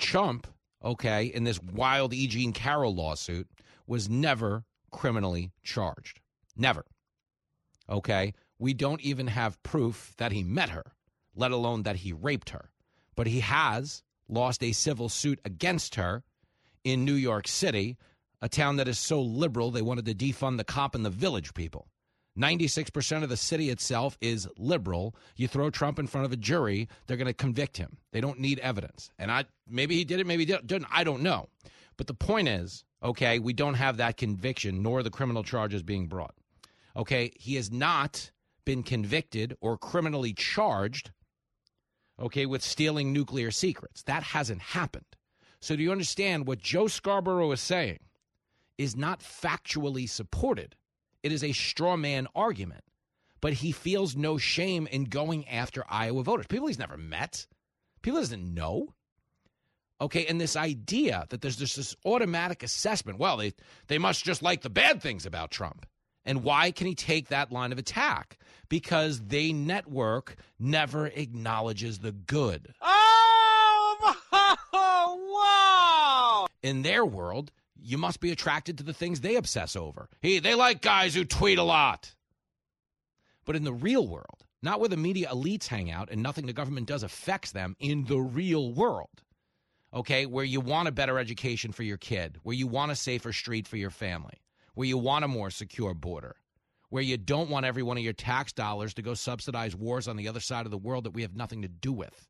Trump, 0.02 0.48
okay, 0.84 1.26
in 1.26 1.46
this 1.46 1.62
wild 1.62 2.14
E. 2.14 2.28
Jean 2.28 2.52
Carroll 2.52 2.94
lawsuit, 2.94 3.48
was 3.88 4.10
never 4.10 4.66
criminally 4.92 5.52
charged. 5.64 6.20
Never. 6.58 6.86
Okay? 7.90 8.34
We 8.60 8.74
don't 8.74 9.02
even 9.02 9.28
have 9.28 9.62
proof 9.64 10.14
that 10.18 10.32
he 10.32 10.44
met 10.44 10.70
her, 10.70 10.94
let 11.36 11.52
alone 11.52 11.84
that 11.84 11.98
he 11.98 12.12
raped 12.12 12.50
her. 12.50 12.72
But 13.16 13.28
he 13.28 13.40
has 13.42 14.04
lost 14.28 14.64
a 14.64 14.72
civil 14.72 15.10
suit 15.10 15.40
against 15.46 15.96
her 15.96 16.24
in 16.84 17.06
New 17.06 17.14
York 17.14 17.48
City, 17.48 17.98
a 18.42 18.50
town 18.50 18.78
that 18.78 18.88
is 18.88 18.98
so 18.98 19.22
liberal 19.22 19.72
they 19.72 19.82
wanted 19.82 20.06
to 20.06 20.16
defund 20.16 20.58
the 20.58 20.64
cop 20.64 20.96
and 20.96 21.06
the 21.06 21.10
village 21.10 21.54
people. 21.54 21.91
96% 22.38 23.24
of 23.24 23.30
the 23.30 23.38
city 23.38 23.70
itself 23.70 24.18
is 24.22 24.48
liberal. 24.58 25.16
You 25.36 25.48
throw 25.48 25.70
Trump 25.70 26.00
in 26.00 26.08
front 26.08 26.26
of 26.26 26.32
a 26.32 26.38
jury, 26.38 26.88
they're 27.06 27.18
going 27.18 27.28
to 27.28 27.34
convict 27.34 27.78
him. 27.78 27.98
They 28.12 28.22
don't 28.22 28.40
need 28.40 28.60
evidence. 28.60 29.10
And 29.20 29.32
I 29.32 29.46
maybe 29.68 29.96
he 29.96 30.06
did 30.06 30.20
it, 30.20 30.28
maybe 30.28 30.46
he 30.46 30.54
didn't. 30.54 30.88
I 30.92 31.04
don't 31.04 31.24
know. 31.24 31.50
But 31.98 32.08
the 32.08 32.14
point 32.14 32.48
is, 32.48 32.84
okay, 33.04 33.40
we 33.40 33.54
don't 33.54 33.74
have 33.74 33.98
that 33.98 34.18
conviction 34.18 34.82
nor 34.82 35.04
the 35.04 35.10
criminal 35.10 35.44
charges 35.44 35.84
being 35.84 36.08
brought. 36.08 36.36
Okay, 36.96 37.32
he 37.36 37.56
has 37.56 37.72
not 37.72 38.32
been 38.66 38.84
convicted 38.84 39.56
or 39.60 39.78
criminally 39.78 40.34
charged 40.34 41.12
okay, 42.22 42.46
with 42.46 42.64
stealing 42.64 43.12
nuclear 43.12 43.52
secrets. 43.52 44.04
That 44.04 44.24
hasn't 44.24 44.62
happened. 44.62 45.06
So 45.60 45.76
do 45.76 45.84
you 45.84 45.92
understand 45.92 46.48
what 46.48 46.60
Joe 46.60 46.88
Scarborough 46.88 47.52
is 47.52 47.62
saying 47.62 48.00
is 48.78 48.96
not 48.96 49.22
factually 49.22 50.08
supported? 50.10 50.76
It 51.24 51.32
is 51.32 51.44
a 51.44 51.52
straw 51.52 51.96
man 51.98 52.28
argument. 52.36 52.84
But 53.42 53.54
he 53.54 53.72
feels 53.72 54.16
no 54.16 54.38
shame 54.38 54.88
in 54.88 55.06
going 55.06 55.48
after 55.48 55.84
Iowa 55.90 56.24
voters. 56.24 56.46
People 56.48 56.68
he's 56.68 56.78
never 56.78 56.98
met, 56.98 57.48
people 58.04 58.20
he 58.20 58.24
doesn't 58.24 58.54
know. 58.54 58.94
Okay, 60.00 60.26
and 60.28 60.40
this 60.40 60.56
idea 60.56 61.26
that 61.30 61.42
there's 61.42 61.58
just 61.58 61.76
this 61.76 61.96
automatic 62.06 62.64
assessment. 62.64 63.20
Well, 63.20 63.38
they 63.38 63.54
they 63.88 63.98
must 63.98 64.24
just 64.24 64.42
like 64.42 64.62
the 64.62 64.70
bad 64.70 65.02
things 65.02 65.26
about 65.26 65.52
Trump. 65.52 65.86
And 66.24 66.44
why 66.44 66.72
can 66.72 66.86
he 66.88 66.94
take 66.94 67.30
that 67.30 67.52
line 67.52 67.72
of 67.72 67.80
attack? 67.80 68.38
Because 68.70 69.20
they 69.22 69.54
network 69.54 70.36
never 70.60 71.08
acknowledges 71.08 72.00
the 72.00 72.12
good. 72.12 72.74
Oh, 72.80 74.16
wow! 76.44 76.48
In 76.62 76.84
their 76.84 77.04
world, 77.06 77.52
you 77.84 77.98
must 77.98 78.20
be 78.20 78.32
attracted 78.32 78.78
to 78.78 78.84
the 78.84 78.94
things 78.94 79.20
they 79.20 79.36
obsess 79.36 79.76
over. 79.76 80.10
Hey, 80.22 80.40
they 80.40 80.56
like 80.56 80.82
guys 80.82 81.16
who 81.16 81.26
tweet 81.26 81.58
a 81.58 81.64
lot. 81.64 82.14
But 83.46 83.56
in 83.56 83.64
the 83.64 83.74
real 83.74 84.08
world, 84.08 84.46
not 84.62 84.80
where 84.80 84.90
the 84.90 84.98
media 84.98 85.30
elites 85.30 85.68
hang 85.68 85.90
out 85.90 86.10
and 86.12 86.22
nothing 86.22 86.46
the 86.46 86.54
government 86.54 86.88
does 86.88 87.04
affects 87.04 87.52
them 87.52 87.76
in 87.80 88.06
the 88.06 88.20
real 88.20 88.72
world. 88.72 89.24
Okay, 89.94 90.26
where 90.26 90.46
you 90.46 90.62
want 90.62 90.88
a 90.88 90.92
better 90.92 91.20
education 91.20 91.72
for 91.72 91.84
your 91.84 91.98
kid, 91.98 92.38
where 92.44 92.56
you 92.56 92.68
want 92.68 92.92
a 92.92 92.96
safer 92.96 93.34
street 93.34 93.68
for 93.68 93.76
your 93.76 93.90
family, 93.90 94.42
where 94.74 94.88
you 94.88 94.98
want 94.98 95.26
a 95.26 95.28
more 95.28 95.50
secure 95.50 95.94
border, 95.94 96.36
where 96.90 97.04
you 97.04 97.18
don't 97.18 97.50
want 97.50 97.66
every 97.66 97.84
one 97.84 97.98
of 97.98 98.04
your 98.04 98.14
tax 98.14 98.54
dollars 98.54 98.94
to 98.94 99.02
go 99.02 99.14
subsidize 99.14 99.76
wars 99.76 100.08
on 100.08 100.16
the 100.16 100.30
other 100.30 100.40
side 100.40 100.66
of 100.66 100.72
the 100.72 100.78
world 100.78 101.04
that 101.04 101.14
we 101.14 101.24
have 101.24 101.36
nothing 101.36 101.64
to 101.64 101.68
do 101.68 101.92
with. 101.92 102.28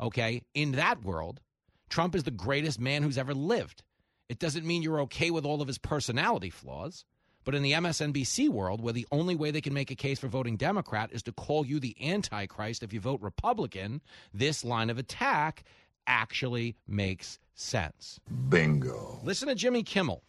Okay, 0.00 0.42
in 0.54 0.72
that 0.72 1.04
world, 1.04 1.40
Trump 1.88 2.14
is 2.14 2.24
the 2.24 2.30
greatest 2.30 2.80
man 2.80 3.02
who's 3.02 3.18
ever 3.18 3.34
lived. 3.34 3.84
It 4.28 4.38
doesn't 4.38 4.66
mean 4.66 4.82
you're 4.82 5.00
okay 5.02 5.30
with 5.30 5.44
all 5.44 5.62
of 5.62 5.68
his 5.68 5.78
personality 5.78 6.50
flaws. 6.50 7.04
But 7.44 7.54
in 7.54 7.62
the 7.62 7.72
MSNBC 7.72 8.50
world, 8.50 8.82
where 8.82 8.92
the 8.92 9.06
only 9.10 9.34
way 9.34 9.50
they 9.50 9.62
can 9.62 9.72
make 9.72 9.90
a 9.90 9.94
case 9.94 10.18
for 10.18 10.28
voting 10.28 10.56
Democrat 10.56 11.10
is 11.12 11.22
to 11.22 11.32
call 11.32 11.64
you 11.64 11.80
the 11.80 11.96
Antichrist 11.98 12.82
if 12.82 12.92
you 12.92 13.00
vote 13.00 13.22
Republican, 13.22 14.02
this 14.34 14.64
line 14.64 14.90
of 14.90 14.98
attack 14.98 15.64
actually 16.06 16.76
makes 16.86 17.38
sense. 17.54 18.20
Bingo. 18.50 19.20
Listen 19.24 19.48
to 19.48 19.54
Jimmy 19.54 19.82
Kimmel, 19.82 20.22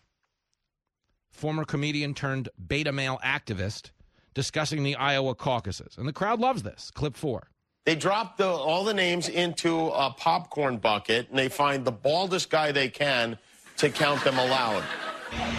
former 1.29 1.65
comedian 1.65 2.13
turned 2.13 2.48
beta 2.68 2.94
male 2.94 3.20
activist, 3.22 3.91
discussing 4.34 4.84
the 4.84 4.96
Iowa 4.96 5.36
caucuses. 5.36 5.98
And 5.98 6.08
the 6.08 6.13
crowd 6.13 6.39
loves 6.39 6.63
this. 6.63 6.89
Clip 6.91 7.18
four. 7.18 7.50
They 7.86 7.96
drop 7.96 8.38
the, 8.38 8.48
all 8.48 8.84
the 8.84 8.94
names 8.94 9.27
into 9.27 9.88
a 9.88 10.12
popcorn 10.12 10.77
bucket 10.77 11.29
and 11.29 11.38
they 11.38 11.50
find 11.50 11.84
the 11.84 11.91
baldest 11.91 12.50
guy 12.50 12.72
they 12.72 12.89
can 12.89 13.38
to 13.79 13.89
count 13.89 14.21
them 14.25 14.38
aloud. 14.38 14.83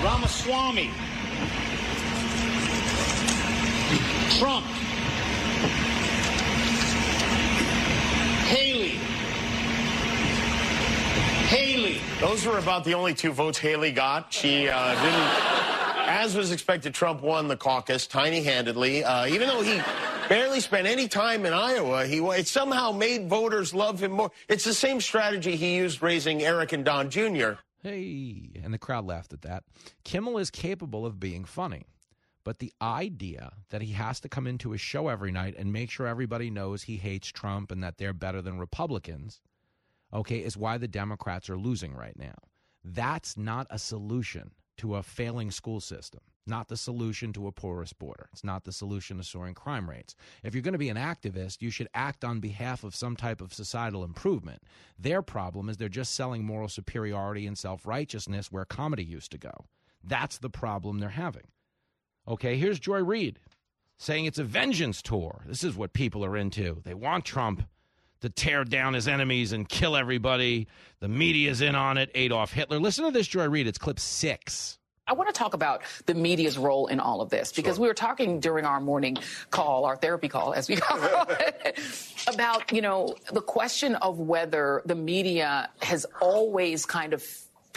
Ramaswamy. 0.04 0.90
Trump. 4.38 4.66
Haley. 8.46 8.90
Haley. 11.48 12.00
Those 12.20 12.44
were 12.44 12.58
about 12.58 12.84
the 12.84 12.92
only 12.92 13.14
two 13.14 13.32
votes 13.32 13.56
Haley 13.56 13.90
got. 13.90 14.30
She 14.30 14.68
uh, 14.68 14.94
didn't, 15.02 16.08
as 16.08 16.36
was 16.36 16.52
expected, 16.52 16.92
Trump 16.92 17.22
won 17.22 17.48
the 17.48 17.56
caucus 17.56 18.06
tiny 18.06 18.42
handedly. 18.42 19.02
Uh, 19.02 19.28
even 19.28 19.48
though 19.48 19.62
he 19.62 19.80
barely 20.28 20.60
spent 20.60 20.86
any 20.86 21.08
time 21.08 21.46
in 21.46 21.54
Iowa, 21.54 22.04
he 22.04 22.18
it 22.18 22.46
somehow 22.46 22.92
made 22.92 23.30
voters 23.30 23.72
love 23.72 23.98
him 24.02 24.12
more. 24.12 24.30
It's 24.46 24.64
the 24.64 24.74
same 24.74 25.00
strategy 25.00 25.56
he 25.56 25.76
used 25.76 26.02
raising 26.02 26.42
Eric 26.42 26.74
and 26.74 26.84
Don 26.84 27.08
Jr. 27.08 27.52
Hey, 27.82 28.50
and 28.62 28.74
the 28.74 28.78
crowd 28.78 29.06
laughed 29.06 29.32
at 29.32 29.42
that. 29.42 29.64
Kimmel 30.04 30.38
is 30.38 30.50
capable 30.50 31.06
of 31.06 31.20
being 31.20 31.44
funny. 31.44 31.86
But 32.42 32.58
the 32.58 32.72
idea 32.80 33.52
that 33.68 33.82
he 33.82 33.92
has 33.92 34.20
to 34.20 34.28
come 34.28 34.46
into 34.46 34.70
his 34.70 34.80
show 34.80 35.08
every 35.08 35.30
night 35.30 35.54
and 35.58 35.72
make 35.72 35.90
sure 35.90 36.06
everybody 36.06 36.50
knows 36.50 36.82
he 36.82 36.96
hates 36.96 37.28
Trump 37.28 37.70
and 37.70 37.82
that 37.82 37.98
they're 37.98 38.14
better 38.14 38.40
than 38.40 38.58
Republicans, 38.58 39.42
okay, 40.12 40.38
is 40.38 40.56
why 40.56 40.78
the 40.78 40.88
Democrats 40.88 41.50
are 41.50 41.58
losing 41.58 41.94
right 41.94 42.18
now. 42.18 42.34
That's 42.82 43.36
not 43.36 43.66
a 43.68 43.78
solution 43.78 44.52
to 44.78 44.96
a 44.96 45.02
failing 45.02 45.50
school 45.50 45.80
system, 45.80 46.22
not 46.46 46.68
the 46.68 46.76
solution 46.76 47.32
to 47.34 47.46
a 47.46 47.52
porous 47.52 47.92
border. 47.92 48.28
It's 48.32 48.44
not 48.44 48.64
the 48.64 48.72
solution 48.72 49.18
to 49.18 49.24
soaring 49.24 49.54
crime 49.54 49.88
rates. 49.88 50.14
If 50.42 50.54
you're 50.54 50.62
going 50.62 50.72
to 50.72 50.78
be 50.78 50.88
an 50.88 50.96
activist, 50.96 51.62
you 51.62 51.70
should 51.70 51.88
act 51.94 52.24
on 52.24 52.40
behalf 52.40 52.84
of 52.84 52.94
some 52.94 53.16
type 53.16 53.40
of 53.40 53.52
societal 53.52 54.04
improvement. 54.04 54.62
Their 54.98 55.22
problem 55.22 55.68
is 55.68 55.76
they're 55.76 55.88
just 55.88 56.14
selling 56.14 56.44
moral 56.44 56.68
superiority 56.68 57.46
and 57.46 57.56
self 57.56 57.86
righteousness 57.86 58.50
where 58.50 58.64
comedy 58.64 59.04
used 59.04 59.30
to 59.32 59.38
go. 59.38 59.66
That's 60.02 60.38
the 60.38 60.50
problem 60.50 60.98
they're 60.98 61.10
having. 61.10 61.48
Okay, 62.26 62.56
here's 62.56 62.78
Joy 62.78 63.02
Reid 63.02 63.38
saying 63.98 64.24
it's 64.24 64.38
a 64.38 64.44
vengeance 64.44 65.02
tour. 65.02 65.44
This 65.46 65.62
is 65.62 65.76
what 65.76 65.92
people 65.92 66.24
are 66.24 66.36
into. 66.36 66.80
They 66.84 66.94
want 66.94 67.26
Trump 67.26 67.62
to 68.22 68.30
tear 68.30 68.64
down 68.64 68.94
his 68.94 69.06
enemies 69.06 69.52
and 69.52 69.68
kill 69.68 69.96
everybody. 69.96 70.68
The 71.00 71.08
media's 71.08 71.60
in 71.60 71.74
on 71.74 71.98
it. 71.98 72.10
Adolf 72.14 72.52
Hitler. 72.52 72.78
Listen 72.78 73.04
to 73.04 73.10
this, 73.10 73.28
Joy 73.28 73.48
Reid. 73.48 73.66
It's 73.66 73.78
clip 73.78 74.00
six. 74.00 74.78
I 75.10 75.12
want 75.12 75.28
to 75.28 75.36
talk 75.36 75.54
about 75.54 75.82
the 76.06 76.14
media's 76.14 76.56
role 76.56 76.86
in 76.86 77.00
all 77.00 77.20
of 77.20 77.30
this 77.30 77.50
because 77.52 77.76
sure. 77.76 77.82
we 77.82 77.88
were 77.88 77.94
talking 77.94 78.38
during 78.38 78.64
our 78.64 78.80
morning 78.80 79.18
call, 79.50 79.84
our 79.84 79.96
therapy 79.96 80.28
call, 80.28 80.52
as 80.52 80.68
we 80.68 80.76
call 80.76 81.26
it, 81.28 81.80
about, 82.32 82.72
you 82.72 82.80
know, 82.80 83.16
the 83.32 83.40
question 83.40 83.96
of 83.96 84.20
whether 84.20 84.82
the 84.86 84.94
media 84.94 85.68
has 85.82 86.06
always 86.20 86.86
kind 86.86 87.12
of 87.12 87.26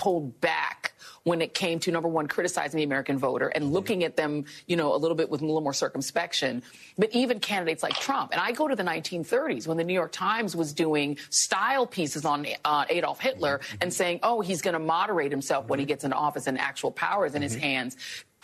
pulled 0.03 0.41
back 0.41 0.91
when 1.23 1.41
it 1.41 1.53
came 1.53 1.79
to 1.79 1.89
number 1.89 2.09
one, 2.09 2.27
criticizing 2.27 2.77
the 2.77 2.83
American 2.83 3.17
voter 3.17 3.47
and 3.47 3.63
mm-hmm. 3.63 3.73
looking 3.73 4.03
at 4.03 4.17
them, 4.17 4.43
you 4.67 4.75
know, 4.75 4.93
a 4.93 4.97
little 4.97 5.15
bit 5.15 5.29
with 5.29 5.41
a 5.41 5.45
little 5.45 5.61
more 5.61 5.71
circumspection. 5.71 6.61
But 6.97 7.15
even 7.15 7.39
candidates 7.39 7.81
like 7.81 7.93
Trump, 7.93 8.33
and 8.33 8.41
I 8.41 8.51
go 8.51 8.67
to 8.67 8.75
the 8.75 8.83
1930s 8.83 9.65
when 9.65 9.77
the 9.77 9.85
New 9.85 9.93
York 9.93 10.11
Times 10.11 10.57
was 10.57 10.73
doing 10.73 11.17
style 11.29 11.87
pieces 11.87 12.25
on 12.25 12.45
uh, 12.65 12.83
Adolf 12.89 13.21
Hitler 13.21 13.59
mm-hmm. 13.59 13.77
and 13.79 13.93
saying, 13.93 14.19
oh, 14.23 14.41
he's 14.41 14.61
going 14.61 14.73
to 14.73 14.79
moderate 14.79 15.31
himself 15.31 15.69
when 15.69 15.79
he 15.79 15.85
mm-hmm. 15.85 15.91
gets 15.91 16.03
into 16.03 16.17
office 16.17 16.47
and 16.47 16.59
actual 16.59 16.91
power 16.91 17.25
is 17.25 17.33
in 17.33 17.41
his 17.41 17.55
hands. 17.55 17.95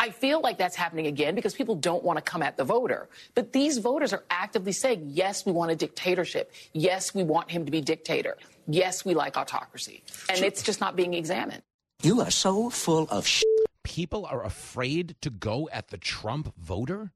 I 0.01 0.11
feel 0.11 0.39
like 0.39 0.57
that's 0.57 0.77
happening 0.77 1.07
again 1.07 1.35
because 1.35 1.53
people 1.53 1.75
don't 1.75 2.05
want 2.05 2.15
to 2.17 2.21
come 2.21 2.41
at 2.41 2.55
the 2.55 2.63
voter. 2.63 3.09
But 3.35 3.51
these 3.51 3.79
voters 3.79 4.13
are 4.13 4.23
actively 4.29 4.71
saying, 4.71 5.09
yes, 5.09 5.45
we 5.45 5.51
want 5.51 5.71
a 5.71 5.75
dictatorship. 5.75 6.53
Yes, 6.71 7.13
we 7.13 7.25
want 7.25 7.51
him 7.51 7.65
to 7.65 7.71
be 7.71 7.81
dictator. 7.81 8.37
Yes, 8.69 9.03
we 9.03 9.15
like 9.15 9.35
autocracy. 9.35 10.03
And 10.29 10.41
it's 10.41 10.61
just 10.61 10.79
not 10.79 10.95
being 10.95 11.15
examined. 11.15 11.63
You 12.03 12.21
are 12.21 12.29
so 12.31 12.69
full 12.69 13.07
of 13.09 13.25
sh- 13.25 13.43
People 13.83 14.27
are 14.27 14.45
afraid 14.45 15.15
to 15.21 15.31
go 15.31 15.67
at 15.73 15.87
the 15.87 15.97
Trump 15.97 16.53
voter? 16.55 17.11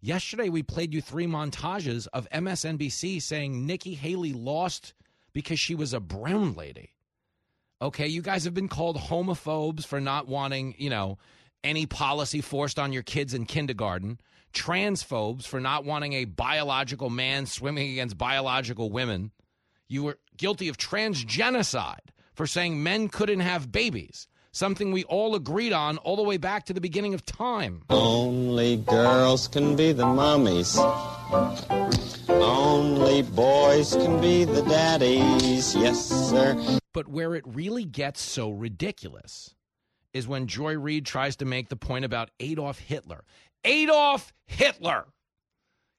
Yesterday, 0.00 0.48
we 0.48 0.64
played 0.64 0.92
you 0.92 1.00
three 1.00 1.26
montages 1.26 2.08
of 2.12 2.28
MSNBC 2.30 3.22
saying 3.22 3.66
Nikki 3.66 3.94
Haley 3.94 4.32
lost 4.32 4.94
because 5.32 5.60
she 5.60 5.76
was 5.76 5.92
a 5.94 6.00
brown 6.00 6.54
lady. 6.54 6.90
Okay, 7.80 8.08
you 8.08 8.22
guys 8.22 8.44
have 8.44 8.54
been 8.54 8.68
called 8.68 8.96
homophobes 8.96 9.86
for 9.86 10.00
not 10.00 10.26
wanting, 10.26 10.74
you 10.78 10.90
know, 10.90 11.18
any 11.62 11.86
policy 11.86 12.40
forced 12.40 12.78
on 12.78 12.92
your 12.92 13.04
kids 13.04 13.34
in 13.34 13.46
kindergarten, 13.46 14.20
transphobes 14.52 15.44
for 15.44 15.60
not 15.60 15.84
wanting 15.84 16.14
a 16.14 16.24
biological 16.24 17.10
man 17.10 17.46
swimming 17.46 17.92
against 17.92 18.18
biological 18.18 18.90
women. 18.90 19.30
You 19.90 20.02
were 20.02 20.18
guilty 20.36 20.68
of 20.68 20.76
transgenocide 20.76 22.10
for 22.34 22.46
saying 22.46 22.82
men 22.82 23.08
couldn't 23.08 23.40
have 23.40 23.72
babies, 23.72 24.28
something 24.52 24.92
we 24.92 25.04
all 25.04 25.34
agreed 25.34 25.72
on 25.72 25.96
all 25.98 26.16
the 26.16 26.22
way 26.22 26.36
back 26.36 26.66
to 26.66 26.74
the 26.74 26.80
beginning 26.80 27.14
of 27.14 27.24
time. 27.24 27.82
Only 27.88 28.76
girls 28.76 29.48
can 29.48 29.76
be 29.76 29.92
the 29.92 30.04
mummies. 30.06 30.76
Only 32.28 33.22
boys 33.22 33.96
can 33.96 34.20
be 34.20 34.44
the 34.44 34.62
daddies. 34.62 35.74
Yes, 35.74 36.06
sir. 36.06 36.78
But 36.92 37.08
where 37.08 37.34
it 37.34 37.44
really 37.46 37.84
gets 37.84 38.20
so 38.20 38.50
ridiculous 38.50 39.54
is 40.12 40.28
when 40.28 40.48
Joy 40.48 40.76
Reid 40.76 41.06
tries 41.06 41.36
to 41.36 41.46
make 41.46 41.70
the 41.70 41.76
point 41.76 42.04
about 42.04 42.30
Adolf 42.40 42.78
Hitler. 42.78 43.24
Adolf 43.64 44.34
Hitler! 44.46 45.06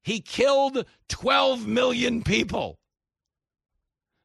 He 0.03 0.21
killed 0.21 0.85
12 1.09 1.67
million 1.67 2.23
people. 2.23 2.78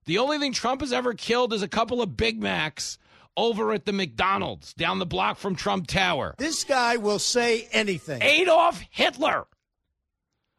The 0.07 0.19
only 0.19 0.39
thing 0.39 0.53
Trump 0.53 0.81
has 0.81 0.93
ever 0.93 1.15
killed 1.15 1.53
is 1.53 1.63
a 1.63 1.69
couple 1.69 2.03
of 2.03 2.17
Big 2.17 2.43
Macs 2.43 2.99
over 3.37 3.73
at 3.73 3.85
the 3.85 3.93
McDonald's 3.93 4.75
down 4.75 4.99
the 4.99 5.07
block 5.07 5.39
from 5.39 5.57
Trump 5.57 5.87
Tower. 5.87 6.35
This 6.39 6.65
guy 6.65 6.97
will 6.97 7.19
say 7.19 7.69
anything. 7.73 8.23
Adolf 8.23 8.83
Hitler. 8.91 9.47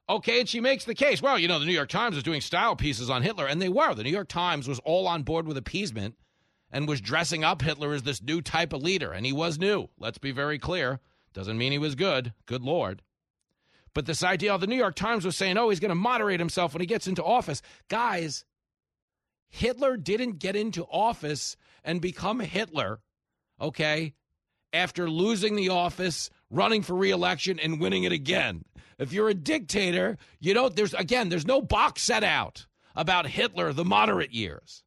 Okay, 0.08 0.40
and 0.40 0.50
she 0.50 0.60
makes 0.60 0.86
the 0.86 0.94
case. 0.94 1.22
Well, 1.22 1.40
you 1.40 1.48
know, 1.48 1.58
the 1.58 1.66
New 1.66 1.74
York 1.74 1.90
Times 1.90 2.16
was 2.16 2.24
doing 2.24 2.42
style 2.42 2.76
pieces 2.76 3.10
on 3.10 3.24
Hitler, 3.24 3.48
and 3.48 3.62
they 3.62 3.70
were. 3.70 3.96
The 3.96 4.04
New 4.04 4.12
York 4.12 4.28
Times 4.28 4.68
was 4.68 4.80
all 4.80 5.08
on 5.08 5.24
board 5.24 5.48
with 5.48 5.58
appeasement 5.58 6.16
and 6.72 6.88
was 6.88 7.02
dressing 7.02 7.44
up 7.44 7.62
Hitler 7.62 7.94
as 7.94 8.04
this 8.04 8.22
new 8.22 8.42
type 8.42 8.74
of 8.74 8.84
leader, 8.84 9.12
and 9.12 9.26
he 9.26 9.34
was 9.34 9.58
new. 9.58 9.88
Let's 9.98 10.18
be 10.18 10.32
very 10.32 10.60
clear. 10.60 11.00
Doesn't 11.34 11.58
mean 11.58 11.72
he 11.72 11.80
was 11.80 11.96
good. 11.96 12.34
Good 12.46 12.62
Lord. 12.62 13.02
But 13.94 14.06
this 14.06 14.24
idea 14.24 14.54
of 14.54 14.62
the 14.62 14.68
New 14.68 14.76
York 14.76 14.96
Times 14.96 15.26
was 15.26 15.38
saying, 15.38 15.58
oh, 15.58 15.70
he's 15.70 15.80
going 15.80 15.90
to 15.90 15.96
moderate 15.96 16.40
himself 16.40 16.74
when 16.74 16.82
he 16.82 16.88
gets 16.88 17.08
into 17.08 17.24
office. 17.24 17.62
Guys, 17.88 18.44
Hitler 19.56 19.96
didn't 19.96 20.40
get 20.40 20.58
into 20.58 20.84
office 20.84 21.56
and 21.82 22.02
become 22.02 22.42
Hitler, 22.42 23.00
okay, 23.62 24.14
after 24.74 25.10
losing 25.10 25.56
the 25.56 25.70
office, 25.70 26.30
running 26.50 26.82
for 26.82 26.94
reelection, 26.94 27.58
and 27.60 27.80
winning 27.80 28.04
it 28.04 28.12
again. 28.12 28.66
If 29.00 29.14
you're 29.14 29.30
a 29.30 29.34
dictator, 29.34 30.18
you 30.42 30.54
don't, 30.54 30.76
there's, 30.76 30.94
again, 30.94 31.30
there's 31.30 31.48
no 31.48 31.62
box 31.62 32.02
set 32.02 32.22
out 32.22 32.68
about 32.98 33.28
Hitler, 33.28 33.72
the 33.72 33.86
moderate 33.86 34.34
years. 34.34 34.84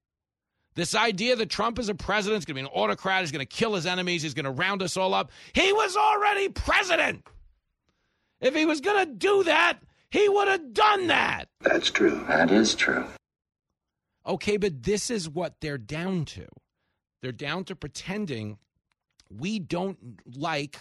This 0.75 0.95
idea 0.95 1.35
that 1.37 1.49
Trump 1.49 1.79
is 1.79 1.89
a 1.89 1.95
president, 1.95 2.41
is 2.41 2.45
going 2.45 2.57
to 2.57 2.63
be 2.63 2.67
an 2.69 2.73
autocrat, 2.75 3.23
he's 3.23 3.33
going 3.33 3.41
to 3.41 3.47
kill 3.47 3.73
his 3.75 3.87
enemies, 3.87 4.23
he's 4.23 4.35
going 4.35 4.45
to 4.45 4.51
round 4.51 4.83
us 4.83 4.99
all 4.99 5.15
up. 5.15 5.33
He 5.55 5.73
was 5.73 5.97
already 5.97 6.51
president. 6.51 7.27
If 8.43 8.55
he 8.55 8.67
was 8.67 8.83
going 8.83 9.07
to 9.07 9.15
do 9.15 9.45
that, 9.45 9.79
he 10.11 10.29
would 10.29 10.49
have 10.49 10.75
done 10.75 11.07
that. 11.07 11.49
That's 11.63 11.91
true. 11.91 12.23
That 12.29 12.51
is 12.51 12.75
true. 12.75 13.07
Okay, 14.29 14.59
but 14.59 14.83
this 14.83 15.11
is 15.11 15.29
what 15.29 15.55
they're 15.61 15.79
down 15.79 16.27
to. 16.27 16.47
They're 17.23 17.33
down 17.33 17.65
to 17.65 17.75
pretending 17.75 18.59
we 19.31 19.59
don't 19.59 20.21
like 20.37 20.79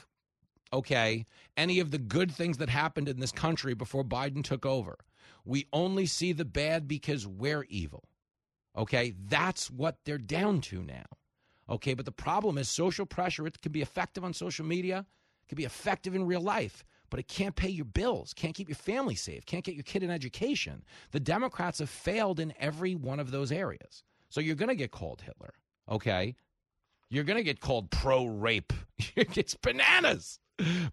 okay, 0.73 1.25
any 1.55 1.79
of 1.79 1.91
the 1.91 1.97
good 1.97 2.31
things 2.31 2.57
that 2.57 2.69
happened 2.69 3.07
in 3.07 3.19
this 3.19 3.31
country 3.31 3.73
before 3.73 4.03
Biden 4.03 4.43
took 4.43 4.65
over. 4.65 4.97
We 5.45 5.67
only 5.71 6.05
see 6.05 6.33
the 6.33 6.45
bad 6.45 6.87
because 6.87 7.25
we're 7.25 7.65
evil. 7.69 8.03
Okay, 8.77 9.13
that's 9.27 9.71
what 9.71 9.97
they're 10.05 10.17
down 10.17 10.61
to 10.61 10.83
now. 10.83 11.05
Okay, 11.69 11.93
but 11.93 12.05
the 12.05 12.11
problem 12.11 12.57
is 12.57 12.69
social 12.69 13.05
pressure. 13.05 13.47
It 13.47 13.61
can 13.61 13.71
be 13.71 13.81
effective 13.81 14.23
on 14.23 14.33
social 14.33 14.65
media, 14.65 14.99
it 14.99 15.49
can 15.49 15.55
be 15.55 15.65
effective 15.65 16.15
in 16.15 16.25
real 16.25 16.41
life, 16.41 16.83
but 17.09 17.19
it 17.19 17.27
can't 17.27 17.55
pay 17.55 17.69
your 17.69 17.85
bills, 17.85 18.33
can't 18.33 18.55
keep 18.55 18.69
your 18.69 18.75
family 18.75 19.15
safe, 19.15 19.45
can't 19.45 19.63
get 19.63 19.75
your 19.75 19.83
kid 19.83 20.03
an 20.03 20.11
education. 20.11 20.83
The 21.11 21.19
Democrats 21.19 21.79
have 21.79 21.89
failed 21.89 22.39
in 22.39 22.53
every 22.59 22.95
one 22.95 23.19
of 23.19 23.31
those 23.31 23.51
areas. 23.51 24.03
So 24.29 24.41
you're 24.41 24.55
going 24.55 24.69
to 24.69 24.75
get 24.75 24.91
called 24.91 25.21
Hitler. 25.21 25.53
Okay, 25.89 26.35
you're 27.09 27.23
going 27.23 27.37
to 27.37 27.43
get 27.43 27.61
called 27.61 27.89
pro 27.89 28.25
rape. 28.25 28.73
it's 29.15 29.55
bananas. 29.55 30.39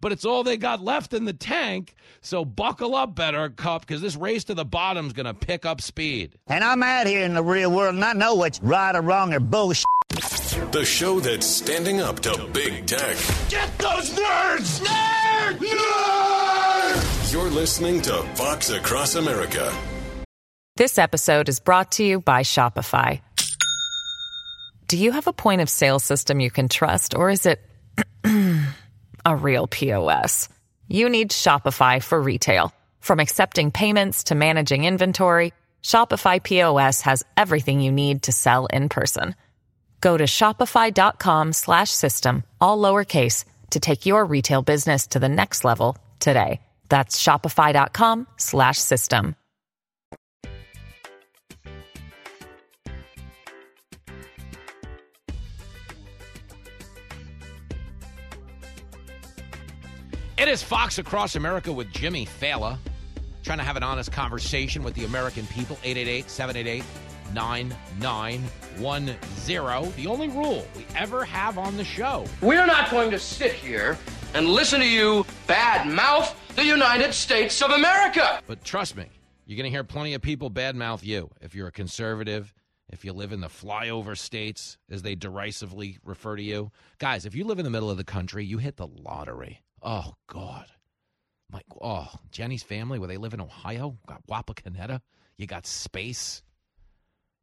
But 0.01 0.13
it's 0.13 0.27
all 0.27 0.45
they 0.45 0.59
got 0.59 0.83
left 0.83 1.15
in 1.15 1.25
the 1.25 1.33
tank. 1.33 1.95
So 2.21 2.45
buckle 2.45 2.95
up, 2.95 3.15
better 3.15 3.49
cup, 3.49 3.87
because 3.87 4.03
this 4.03 4.15
race 4.15 4.45
to 4.45 4.55
the 4.55 4.65
bottom 4.65 5.07
is 5.07 5.15
going 5.15 5.27
to 5.27 5.35
pick 5.35 5.65
up 5.65 5.81
speed. 5.81 6.37
And 6.47 6.63
I'm 6.63 6.83
out 6.83 7.07
here 7.07 7.25
in 7.25 7.35
the 7.35 7.43
real 7.43 7.71
world, 7.71 7.95
and 7.95 8.05
I 8.05 8.13
know 8.13 8.35
what's 8.35 8.61
right 8.61 8.95
or 8.95 9.01
wrong 9.01 9.33
or 9.33 9.41
bullshit. 9.41 9.87
The 10.71 10.85
show 10.85 11.19
that's 11.19 11.47
standing 11.47 12.01
up 12.01 12.21
to 12.21 12.49
big 12.53 12.87
tech. 12.87 13.17
Get 13.49 13.77
those 13.79 14.11
nerds! 14.11 14.85
Nerd! 14.85 15.14
You're 17.31 17.51
listening 17.51 18.01
to 18.03 18.13
Fox 18.35 18.71
Across 18.71 19.17
America. 19.17 19.71
This 20.77 20.97
episode 20.97 21.51
is 21.51 21.61
brought 21.61 21.93
to 21.93 22.05
you 22.05 22.21
by 22.21 22.43
Shopify. 22.43 23.21
Do 24.89 24.97
you 24.97 25.13
have 25.13 25.27
a 25.27 25.35
point 25.35 25.61
of 25.61 25.69
sale 25.69 25.99
system 25.99 26.41
you 26.41 26.51
can 26.51 26.69
trust, 26.69 27.15
or 27.15 27.29
is 27.29 27.45
it 27.45 27.61
a 29.27 29.37
real 29.37 29.67
POS? 29.67 30.49
You 30.89 31.11
need 31.11 31.31
Shopify 31.31 32.03
for 32.03 32.23
retail. 32.23 32.73
From 33.01 33.21
accepting 33.21 33.71
payments 33.71 34.25
to 34.25 34.35
managing 34.35 34.85
inventory, 34.85 35.53
Shopify 35.83 36.43
POS 36.43 37.03
has 37.03 37.23
everything 37.37 37.81
you 37.81 37.93
need 37.93 38.23
to 38.23 38.33
sell 38.33 38.65
in 38.67 38.89
person. 38.89 39.35
Go 40.01 40.17
to 40.17 40.25
shopify.com 40.25 41.53
slash 41.53 41.91
system, 41.91 42.45
all 42.63 42.79
lowercase, 42.79 43.45
to 43.75 43.81
take 43.81 44.07
your 44.07 44.25
retail 44.25 44.63
business 44.63 45.07
to 45.09 45.21
the 45.21 45.29
next 45.29 45.65
level 45.65 45.97
today. 46.19 46.61
That's 46.89 47.23
shopify.com 47.23 48.27
slash 48.37 48.79
system. 48.79 49.37
It 60.37 60.49
is 60.49 60.63
Fox 60.63 60.99
Across 60.99 61.37
America 61.37 61.73
with 61.73 61.91
Jimmy 61.91 62.27
Failla, 62.27 62.77
trying 63.45 63.59
to 63.59 63.65
have 63.65 63.77
an 63.77 63.83
honest 63.83 64.13
conversation 64.13 64.83
with 64.83 64.95
the 64.95 65.05
American 65.05 65.47
people. 65.47 65.79
888 65.83 66.29
788 66.29 66.85
9910. 67.35 69.93
The 69.97 70.07
only 70.07 70.29
rule 70.29 70.67
we 70.77 70.87
ever 70.97 71.25
have 71.25 71.59
on 71.59 71.77
the 71.77 71.85
show. 71.85 72.25
We're 72.41 72.67
not 72.67 72.91
going 72.91 73.11
to 73.11 73.19
sit 73.19 73.53
here 73.53 73.99
and 74.33 74.49
listen 74.49 74.81
to 74.81 74.87
you 74.87 75.27
bad 75.47 75.87
mouth 75.87 76.35
the 76.57 76.65
United 76.65 77.13
States 77.13 77.61
of 77.63 77.71
America. 77.71 78.41
But 78.47 78.65
trust 78.65 78.97
me, 78.97 79.07
you're 79.47 79.57
going 79.57 79.65
to 79.65 79.71
hear 79.71 79.85
plenty 79.85 80.15
of 80.15 80.23
people 80.23 80.51
badmouth 80.51 81.03
you 81.03 81.31
if 81.41 81.55
you're 81.55 81.69
a 81.69 81.73
conservative, 81.73 82.55
if 82.89 83.05
you 83.05 83.13
live 83.13 83.33
in 83.33 83.41
the 83.41 83.49
flyover 83.49 84.17
states, 84.17 84.79
as 84.91 85.03
they 85.03 85.15
derisively 85.15 85.99
refer 86.05 86.37
to 86.37 86.43
you. 86.43 86.71
Guys, 86.99 87.27
if 87.27 87.35
you 87.35 87.45
live 87.45 87.59
in 87.59 87.65
the 87.65 87.71
middle 87.71 87.91
of 87.91 87.97
the 87.97 88.05
country, 88.05 88.45
you 88.45 88.59
hit 88.59 88.77
the 88.77 88.87
lottery. 88.87 89.63
Oh, 89.83 90.15
God. 90.29 90.67
My, 91.51 91.61
oh, 91.81 92.09
Jenny's 92.31 92.63
family, 92.63 92.99
where 92.99 93.09
they 93.09 93.17
live 93.17 93.35
in 93.35 93.41
Ohio, 93.41 93.99
got 94.07 94.27
Wapakoneta. 94.27 95.01
You 95.37 95.47
got 95.47 95.67
space. 95.67 96.43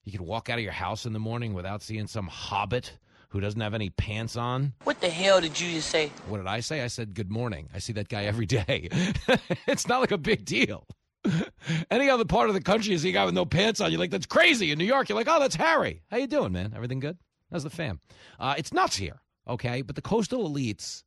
You 0.04 0.12
can 0.12 0.26
walk 0.26 0.50
out 0.50 0.58
of 0.58 0.64
your 0.64 0.74
house 0.74 1.06
in 1.06 1.14
the 1.14 1.20
morning 1.20 1.54
without 1.54 1.82
seeing 1.82 2.08
some 2.08 2.28
hobbit 2.28 2.98
who 3.30 3.40
doesn't 3.40 3.62
have 3.62 3.74
any 3.74 3.90
pants 3.90 4.36
on. 4.36 4.74
What 4.84 5.00
the 5.00 5.10
hell 5.10 5.40
did 5.40 5.60
you 5.60 5.72
just 5.72 5.90
say? 5.90 6.12
What 6.28 6.38
did 6.38 6.48
I 6.48 6.60
say? 6.60 6.82
I 6.82 6.88
said 6.88 7.14
good 7.14 7.32
morning. 7.32 7.70
I 7.74 7.80
see 7.80 7.94
that 7.94 8.10
guy 8.10 8.24
every 8.26 8.46
day. 8.46 8.90
it's 9.68 9.88
not 9.88 10.02
like 10.02 10.12
a 10.12 10.18
big 10.18 10.44
deal. 10.44 10.86
Any 11.92 12.10
other 12.10 12.26
part 12.26 12.50
of 12.50 12.56
the 12.56 12.62
country, 12.62 12.92
you 12.92 12.98
see 12.98 13.10
a 13.10 13.14
guy 13.14 13.26
with 13.26 13.36
no 13.36 13.46
pants 13.46 13.80
on, 13.80 13.92
you're 13.92 14.00
like, 14.00 14.10
that's 14.12 14.26
crazy. 14.26 14.72
In 14.72 14.80
New 14.80 14.86
York, 14.86 15.08
you're 15.08 15.18
like, 15.18 15.28
oh, 15.30 15.40
that's 15.40 15.56
Harry. 15.56 16.02
How 16.10 16.18
you 16.18 16.28
doing, 16.28 16.52
man? 16.52 16.74
Everything 16.76 17.00
good? 17.00 17.18
How's 17.52 17.64
the 17.64 17.70
fam? 17.70 18.00
Uh, 18.40 18.56
it's 18.58 18.74
nuts 18.74 18.96
here, 18.96 19.22
okay? 19.48 19.82
But 19.82 19.96
the 19.96 20.02
coastal 20.02 20.50
elites, 20.50 21.04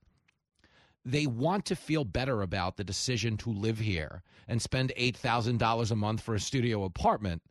they 1.04 1.26
want 1.26 1.64
to 1.66 1.76
feel 1.76 2.04
better 2.04 2.42
about 2.42 2.76
the 2.76 2.84
decision 2.84 3.36
to 3.38 3.50
live 3.50 3.78
here 3.78 4.22
and 4.46 4.62
spend 4.62 4.92
$8,000 4.96 5.90
a 5.90 5.96
month 5.96 6.20
for 6.20 6.34
a 6.34 6.40
studio 6.40 6.84
apartment. 6.84 7.42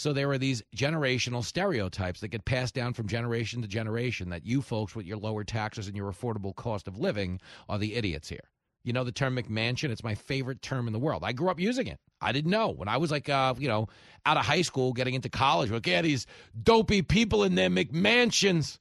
So 0.00 0.14
there 0.14 0.30
are 0.30 0.38
these 0.38 0.62
generational 0.74 1.44
stereotypes 1.44 2.20
that 2.20 2.28
get 2.28 2.46
passed 2.46 2.72
down 2.72 2.94
from 2.94 3.06
generation 3.06 3.60
to 3.60 3.68
generation 3.68 4.30
that 4.30 4.46
you 4.46 4.62
folks 4.62 4.96
with 4.96 5.04
your 5.04 5.18
lower 5.18 5.44
taxes 5.44 5.88
and 5.88 5.94
your 5.94 6.10
affordable 6.10 6.56
cost 6.56 6.88
of 6.88 6.96
living 6.98 7.38
are 7.68 7.76
the 7.76 7.94
idiots 7.94 8.26
here. 8.26 8.48
You 8.82 8.94
know 8.94 9.04
the 9.04 9.12
term 9.12 9.36
McMansion? 9.36 9.90
It's 9.90 10.02
my 10.02 10.14
favorite 10.14 10.62
term 10.62 10.86
in 10.86 10.94
the 10.94 10.98
world. 10.98 11.22
I 11.22 11.32
grew 11.32 11.50
up 11.50 11.60
using 11.60 11.86
it. 11.86 12.00
I 12.18 12.32
didn't 12.32 12.50
know. 12.50 12.70
When 12.70 12.88
I 12.88 12.96
was 12.96 13.10
like, 13.10 13.28
uh, 13.28 13.52
you 13.58 13.68
know, 13.68 13.88
out 14.24 14.38
of 14.38 14.46
high 14.46 14.62
school, 14.62 14.94
getting 14.94 15.12
into 15.12 15.28
college, 15.28 15.70
like, 15.70 15.86
yeah, 15.86 16.00
these 16.00 16.26
dopey 16.62 17.02
people 17.02 17.44
in 17.44 17.54
their 17.54 17.68
McMansions. 17.68 18.78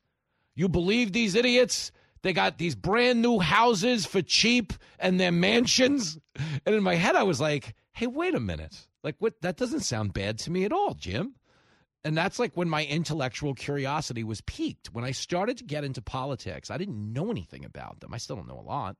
You 0.55 0.69
believe 0.69 1.12
these 1.12 1.36
idiots? 1.36 1.91
They 2.21 2.32
got 2.32 2.58
these 2.58 2.75
brand 2.75 3.21
new 3.21 3.39
houses 3.39 4.05
for 4.05 4.21
cheap 4.21 4.71
and 4.99 5.19
their 5.19 5.34
mansions. 5.34 6.17
And 6.65 6.73
in 6.73 6.82
my 6.82 6.95
head, 6.95 7.17
I 7.17 7.23
was 7.23 7.41
like, 7.41 7.75
hey, 7.91 8.08
wait 8.08 8.36
a 8.36 8.39
minute. 8.39 8.88
Like, 9.03 9.15
what? 9.19 9.41
That 9.41 9.57
doesn't 9.57 9.81
sound 9.81 10.13
bad 10.13 10.38
to 10.39 10.51
me 10.51 10.65
at 10.65 10.73
all, 10.73 10.93
Jim. 10.93 11.35
And 12.05 12.17
that's 12.17 12.39
like 12.39 12.55
when 12.55 12.69
my 12.69 12.85
intellectual 12.85 13.53
curiosity 13.53 14.23
was 14.23 14.39
piqued. 14.41 14.93
When 14.93 15.03
I 15.03 15.12
started 15.12 15.57
to 15.57 15.65
get 15.65 15.83
into 15.83 16.01
politics, 16.01 16.71
I 16.71 16.77
didn't 16.77 17.12
know 17.12 17.29
anything 17.29 17.65
about 17.65 17.99
them. 17.99 18.13
I 18.13 18.17
still 18.17 18.38
don't 18.38 18.47
know 18.47 18.59
a 18.59 18.62
lot. 18.62 18.95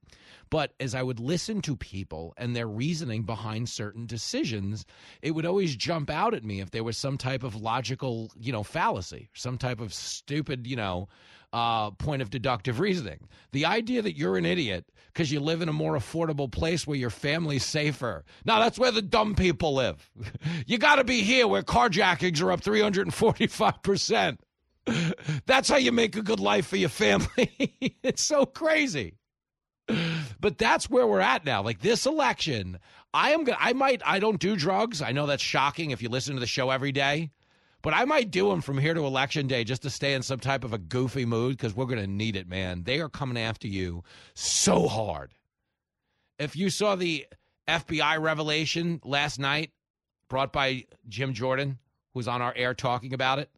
But 0.50 0.74
as 0.82 0.94
I 0.94 1.02
would 1.02 1.20
listen 1.20 1.62
to 1.62 1.78
people 1.78 2.34
and 2.36 2.54
their 2.54 2.68
reasoning 2.68 3.24
behind 3.24 3.70
certain 3.70 4.06
decisions, 4.06 4.86
it 5.22 5.32
would 5.32 5.46
always 5.46 5.78
jump 5.78 6.10
out 6.10 6.34
at 6.34 6.44
me 6.44 6.60
if 6.60 6.72
there 6.72 6.84
was 6.84 6.98
some 6.98 7.18
type 7.18 7.44
of 7.44 7.56
logical, 7.56 8.34
you 8.38 8.52
know, 8.52 8.64
fallacy, 8.64 9.30
some 9.34 9.58
type 9.58 9.80
of 9.80 9.94
stupid, 9.94 10.68
you 10.68 10.76
know, 10.76 11.08
uh, 11.54 11.92
point 11.92 12.22
of 12.22 12.30
deductive 12.30 12.80
reasoning. 12.80 13.28
The 13.52 13.66
idea 13.66 14.02
that 14.02 14.18
you're 14.18 14.38
an 14.38 14.46
idiot 14.46 14.86
because 15.08 15.32
you 15.32 15.40
live 15.40 15.62
in 15.62 15.70
a 15.70 15.74
more 15.74 15.96
affordable 15.96 16.52
place 16.52 16.86
where 16.86 16.98
your 16.98 17.10
family's 17.10 17.66
safer. 17.66 18.24
Now, 18.46 18.60
that's 18.60 18.78
where 18.78 18.92
the 18.92 19.02
dumb 19.02 19.36
people 19.36 19.74
live. 19.74 20.10
you 20.68 20.78
got 20.78 20.96
to 20.96 21.04
be 21.04 21.22
here 21.22 21.48
where 21.48 21.64
carjackings 21.64 22.42
are 22.42 22.52
up 22.52 22.62
345%. 22.62 24.38
That's 25.46 25.70
how 25.70 25.78
you 25.78 25.92
make 25.92 26.16
a 26.16 26.22
good 26.22 26.40
life 26.40 26.68
for 26.68 26.78
your 26.78 26.90
family. 26.90 27.52
it's 28.04 28.24
so 28.24 28.46
crazy. 28.46 29.18
But 30.40 30.58
that's 30.58 30.90
where 30.90 31.06
we're 31.06 31.20
at 31.20 31.46
now. 31.46 31.62
Like 31.64 31.80
this 31.80 32.06
election, 32.06 32.80
I 33.14 33.32
am 33.32 33.44
gonna 33.44 33.58
I 33.60 33.74
might 33.74 34.02
I 34.06 34.20
don't 34.20 34.40
do 34.40 34.56
drugs. 34.56 35.02
I 35.02 35.12
know 35.12 35.26
that's 35.26 35.44
shocking 35.44 35.92
if 35.92 36.02
you 36.02 36.10
listen 36.10 36.36
to 36.36 36.40
the 36.40 36.48
show 36.48 36.70
every 36.70 36.92
day. 36.92 37.32
But 37.82 37.94
I 37.94 38.06
might 38.06 38.30
do 38.30 38.50
them 38.50 38.62
from 38.62 38.78
here 38.78 38.94
to 38.94 39.06
election 39.06 39.48
day 39.48 39.64
just 39.64 39.84
to 39.84 39.90
stay 39.90 40.14
in 40.14 40.22
some 40.22 40.40
type 40.40 40.64
of 40.64 40.74
a 40.74 40.78
goofy 40.78 41.26
mood 41.26 41.56
because 41.58 41.76
we're 41.76 41.86
going 41.86 42.02
to 42.02 42.08
need 42.08 42.36
it, 42.36 42.48
man. 42.48 42.84
They 42.84 43.00
are 43.00 43.10
coming 43.10 43.42
after 43.42 43.68
you 43.68 44.04
so 44.34 44.88
hard. 44.88 45.34
If 46.38 46.56
you 46.56 46.70
saw 46.70 46.96
the 46.96 47.26
FBI 47.68 48.22
revelation 48.22 49.00
last 49.04 49.40
night 49.40 49.72
brought 50.30 50.52
by 50.52 50.86
Jim 51.08 51.34
Jordan, 51.34 51.80
who's 52.14 52.28
on 52.28 52.42
our 52.42 52.54
air 52.56 52.74
talking 52.74 53.14
about 53.14 53.40
it, 53.40 53.50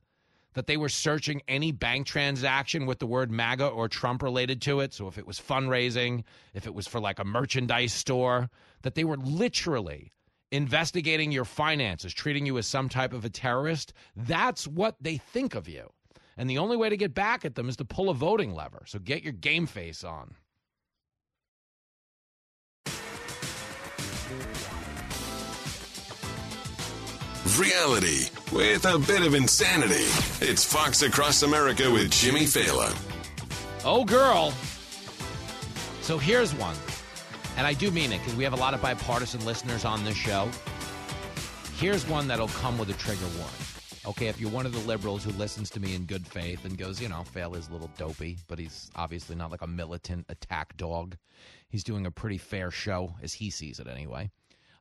that 0.53 0.67
they 0.67 0.77
were 0.77 0.89
searching 0.89 1.41
any 1.47 1.71
bank 1.71 2.05
transaction 2.05 2.85
with 2.85 2.99
the 2.99 3.07
word 3.07 3.31
MAGA 3.31 3.67
or 3.67 3.87
Trump 3.87 4.21
related 4.21 4.61
to 4.63 4.81
it. 4.81 4.93
So 4.93 5.07
if 5.07 5.17
it 5.17 5.25
was 5.25 5.39
fundraising, 5.39 6.23
if 6.53 6.67
it 6.67 6.75
was 6.75 6.87
for 6.87 6.99
like 6.99 7.19
a 7.19 7.23
merchandise 7.23 7.93
store, 7.93 8.49
that 8.81 8.95
they 8.95 9.03
were 9.03 9.17
literally 9.17 10.11
investigating 10.51 11.31
your 11.31 11.45
finances, 11.45 12.13
treating 12.13 12.45
you 12.45 12.57
as 12.57 12.67
some 12.67 12.89
type 12.89 13.13
of 13.13 13.25
a 13.25 13.29
terrorist, 13.29 13.93
that's 14.15 14.67
what 14.67 14.95
they 15.01 15.17
think 15.17 15.55
of 15.55 15.67
you. 15.67 15.89
And 16.37 16.49
the 16.49 16.57
only 16.57 16.77
way 16.77 16.89
to 16.89 16.97
get 16.97 17.13
back 17.13 17.45
at 17.45 17.55
them 17.55 17.69
is 17.69 17.77
to 17.77 17.85
pull 17.85 18.09
a 18.09 18.13
voting 18.13 18.53
lever. 18.53 18.83
So 18.85 18.99
get 18.99 19.23
your 19.23 19.33
game 19.33 19.65
face 19.65 20.03
on. 20.03 20.35
Reality 27.59 28.27
with 28.53 28.85
a 28.85 28.97
bit 28.97 29.23
of 29.23 29.33
insanity. 29.33 30.07
It's 30.45 30.63
Fox 30.63 31.01
Across 31.01 31.43
America 31.43 31.91
with 31.91 32.09
Jimmy 32.09 32.45
Failla. 32.45 32.95
Oh, 33.83 34.05
girl. 34.05 34.53
So 36.01 36.17
here's 36.17 36.55
one. 36.55 36.75
And 37.57 37.67
I 37.67 37.73
do 37.73 37.91
mean 37.91 38.11
it 38.11 38.19
because 38.19 38.35
we 38.35 38.43
have 38.43 38.53
a 38.53 38.57
lot 38.57 38.73
of 38.73 38.81
bipartisan 38.81 39.43
listeners 39.45 39.85
on 39.85 40.03
this 40.03 40.15
show. 40.15 40.49
Here's 41.77 42.07
one 42.07 42.27
that'll 42.27 42.47
come 42.49 42.77
with 42.77 42.89
a 42.89 42.93
trigger 42.93 43.25
warning. 43.37 43.55
Okay, 44.05 44.27
if 44.27 44.39
you're 44.39 44.49
one 44.49 44.65
of 44.65 44.71
the 44.71 44.79
liberals 44.79 45.23
who 45.23 45.31
listens 45.31 45.69
to 45.71 45.79
me 45.79 45.93
in 45.93 46.05
good 46.05 46.25
faith 46.25 46.65
and 46.65 46.75
goes, 46.75 46.99
you 46.99 47.07
know, 47.07 47.23
Fail 47.23 47.53
is 47.53 47.69
a 47.69 47.71
little 47.71 47.91
dopey, 47.97 48.37
but 48.47 48.57
he's 48.57 48.89
obviously 48.95 49.35
not 49.35 49.51
like 49.51 49.61
a 49.61 49.67
militant 49.67 50.25
attack 50.29 50.75
dog. 50.77 51.15
He's 51.69 51.83
doing 51.83 52.07
a 52.07 52.11
pretty 52.11 52.39
fair 52.39 52.71
show, 52.71 53.13
as 53.21 53.33
he 53.33 53.51
sees 53.51 53.79
it 53.79 53.87
anyway. 53.87 54.31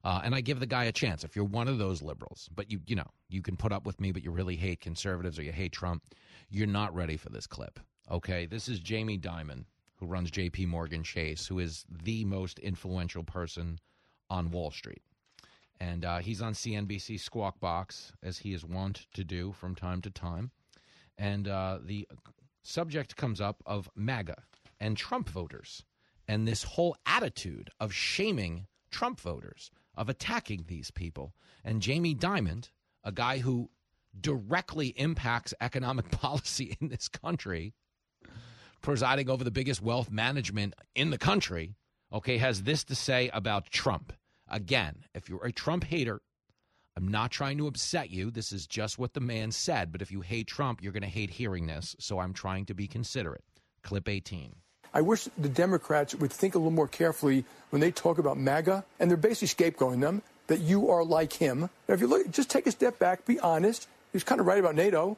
Uh, 0.02 0.22
and 0.24 0.34
I 0.34 0.40
give 0.40 0.58
the 0.58 0.66
guy 0.66 0.84
a 0.84 0.92
chance. 0.92 1.24
If 1.24 1.36
you're 1.36 1.44
one 1.44 1.68
of 1.68 1.76
those 1.76 2.00
liberals, 2.00 2.48
but 2.54 2.70
you 2.70 2.80
you 2.86 2.96
know 2.96 3.06
you 3.28 3.42
can 3.42 3.56
put 3.56 3.72
up 3.72 3.84
with 3.84 4.00
me, 4.00 4.12
but 4.12 4.24
you 4.24 4.30
really 4.30 4.56
hate 4.56 4.80
conservatives 4.80 5.38
or 5.38 5.42
you 5.42 5.52
hate 5.52 5.72
Trump, 5.72 6.02
you're 6.48 6.66
not 6.66 6.94
ready 6.94 7.18
for 7.18 7.28
this 7.28 7.46
clip. 7.46 7.78
Okay, 8.10 8.46
this 8.46 8.68
is 8.68 8.80
Jamie 8.80 9.18
Dimon, 9.18 9.64
who 10.00 10.06
runs 10.06 10.30
J.P. 10.30 10.66
Morgan 10.66 11.04
Chase, 11.04 11.46
who 11.46 11.58
is 11.58 11.84
the 12.02 12.24
most 12.24 12.58
influential 12.58 13.22
person 13.22 13.78
on 14.30 14.50
Wall 14.50 14.70
Street, 14.70 15.02
and 15.78 16.04
uh, 16.04 16.18
he's 16.18 16.42
on 16.42 16.54
CNBC 16.54 17.20
Squawk 17.20 17.60
Box 17.60 18.12
as 18.22 18.38
he 18.38 18.54
is 18.54 18.64
wont 18.64 19.06
to 19.14 19.22
do 19.22 19.52
from 19.52 19.74
time 19.74 20.00
to 20.02 20.10
time, 20.10 20.50
and 21.18 21.46
uh, 21.46 21.78
the 21.84 22.08
subject 22.62 23.16
comes 23.16 23.40
up 23.40 23.62
of 23.66 23.90
MAGA 23.94 24.42
and 24.80 24.96
Trump 24.96 25.28
voters, 25.28 25.84
and 26.26 26.48
this 26.48 26.62
whole 26.62 26.96
attitude 27.06 27.70
of 27.78 27.92
shaming 27.92 28.66
Trump 28.90 29.20
voters 29.20 29.70
of 29.94 30.08
attacking 30.08 30.64
these 30.66 30.90
people. 30.90 31.34
And 31.64 31.82
Jamie 31.82 32.14
Dimon, 32.14 32.70
a 33.04 33.12
guy 33.12 33.38
who 33.38 33.70
directly 34.18 34.88
impacts 34.88 35.54
economic 35.60 36.10
policy 36.10 36.76
in 36.80 36.88
this 36.88 37.08
country, 37.08 37.74
presiding 38.82 39.28
over 39.30 39.44
the 39.44 39.50
biggest 39.50 39.82
wealth 39.82 40.10
management 40.10 40.74
in 40.94 41.10
the 41.10 41.18
country, 41.18 41.74
okay, 42.12 42.38
has 42.38 42.62
this 42.62 42.84
to 42.84 42.94
say 42.94 43.30
about 43.32 43.70
Trump. 43.70 44.12
Again, 44.48 45.04
if 45.14 45.28
you're 45.28 45.44
a 45.44 45.52
Trump 45.52 45.84
hater, 45.84 46.20
I'm 46.96 47.08
not 47.08 47.30
trying 47.30 47.58
to 47.58 47.66
upset 47.66 48.10
you. 48.10 48.30
This 48.30 48.52
is 48.52 48.66
just 48.66 48.98
what 48.98 49.14
the 49.14 49.20
man 49.20 49.52
said. 49.52 49.92
But 49.92 50.02
if 50.02 50.10
you 50.10 50.20
hate 50.20 50.48
Trump, 50.48 50.82
you're 50.82 50.92
going 50.92 51.02
to 51.02 51.08
hate 51.08 51.30
hearing 51.30 51.66
this. 51.66 51.94
So 51.98 52.18
I'm 52.18 52.32
trying 52.32 52.66
to 52.66 52.74
be 52.74 52.86
considerate. 52.86 53.44
Clip 53.82 54.08
18. 54.08 54.54
I 54.92 55.00
wish 55.02 55.28
the 55.38 55.48
Democrats 55.48 56.14
would 56.16 56.32
think 56.32 56.54
a 56.54 56.58
little 56.58 56.72
more 56.72 56.88
carefully 56.88 57.44
when 57.70 57.80
they 57.80 57.92
talk 57.92 58.18
about 58.18 58.38
MAGA, 58.38 58.84
and 58.98 59.08
they're 59.08 59.16
basically 59.16 59.70
scapegoating 59.70 60.00
them 60.00 60.22
that 60.48 60.60
you 60.60 60.90
are 60.90 61.04
like 61.04 61.32
him. 61.32 61.60
Now, 61.60 61.94
if 61.94 62.00
you 62.00 62.08
look, 62.08 62.28
just 62.32 62.50
take 62.50 62.66
a 62.66 62.72
step 62.72 62.98
back, 62.98 63.24
be 63.24 63.38
honest. 63.38 63.86
He's 64.12 64.24
kind 64.24 64.40
of 64.40 64.46
right 64.46 64.58
about 64.58 64.74
NATO, 64.74 65.16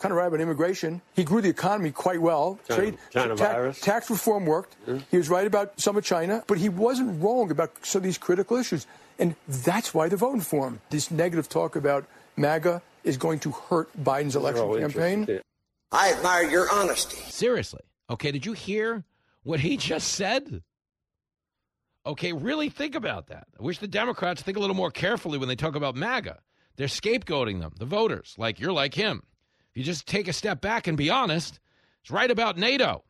kind 0.00 0.10
of 0.12 0.18
right 0.18 0.26
about 0.26 0.40
immigration. 0.40 1.00
He 1.14 1.22
grew 1.24 1.40
the 1.40 1.48
economy 1.48 1.92
quite 1.92 2.20
well. 2.20 2.58
China, 2.66 2.80
Trade, 2.80 2.98
China 3.10 3.36
ta- 3.36 3.52
virus. 3.52 3.80
tax 3.80 4.10
reform 4.10 4.46
worked. 4.46 4.74
He 5.10 5.16
was 5.16 5.28
right 5.28 5.46
about 5.46 5.78
some 5.80 5.96
of 5.96 6.04
China, 6.04 6.42
but 6.48 6.58
he 6.58 6.68
wasn't 6.68 7.22
wrong 7.22 7.50
about 7.50 7.70
some 7.86 8.00
of 8.00 8.04
these 8.04 8.18
critical 8.18 8.56
issues. 8.56 8.86
And 9.18 9.36
that's 9.46 9.94
why 9.94 10.08
they're 10.08 10.18
voting 10.18 10.40
for 10.40 10.66
him. 10.66 10.80
This 10.90 11.10
negative 11.10 11.48
talk 11.48 11.76
about 11.76 12.06
MAGA 12.36 12.82
is 13.04 13.16
going 13.16 13.38
to 13.40 13.50
hurt 13.52 13.88
Biden's 14.02 14.34
election 14.36 14.66
campaign. 14.80 15.20
interesting. 15.20 15.40
I 15.92 16.12
admire 16.12 16.44
your 16.48 16.70
honesty. 16.72 17.16
Seriously. 17.30 17.80
Okay, 18.08 18.30
did 18.32 18.46
you 18.46 18.52
hear 18.54 19.04
what 19.42 19.60
he 19.60 19.76
just 19.90 20.08
said? 20.14 20.62
Okay, 22.06 22.32
really 22.32 22.70
think 22.70 22.94
about 22.94 23.26
that. 23.26 23.46
I 23.58 23.62
wish 23.62 23.78
the 23.78 23.86
Democrats 23.88 24.40
think 24.42 24.56
a 24.56 24.60
little 24.60 24.74
more 24.76 24.90
carefully 24.90 25.36
when 25.38 25.48
they 25.48 25.56
talk 25.56 25.74
about 25.74 25.94
MAGA. 25.96 26.38
They're 26.76 26.86
scapegoating 26.86 27.60
them, 27.60 27.72
the 27.78 27.84
voters, 27.84 28.34
like 28.38 28.58
you're 28.58 28.72
like 28.72 28.94
him. 28.94 29.22
You 29.80 29.84
just 29.84 30.06
take 30.06 30.28
a 30.28 30.34
step 30.34 30.60
back 30.60 30.88
and 30.88 30.98
be 30.98 31.08
honest, 31.08 31.58
it's 32.02 32.10
right 32.10 32.30
about 32.30 32.58
NATO, 32.58 33.02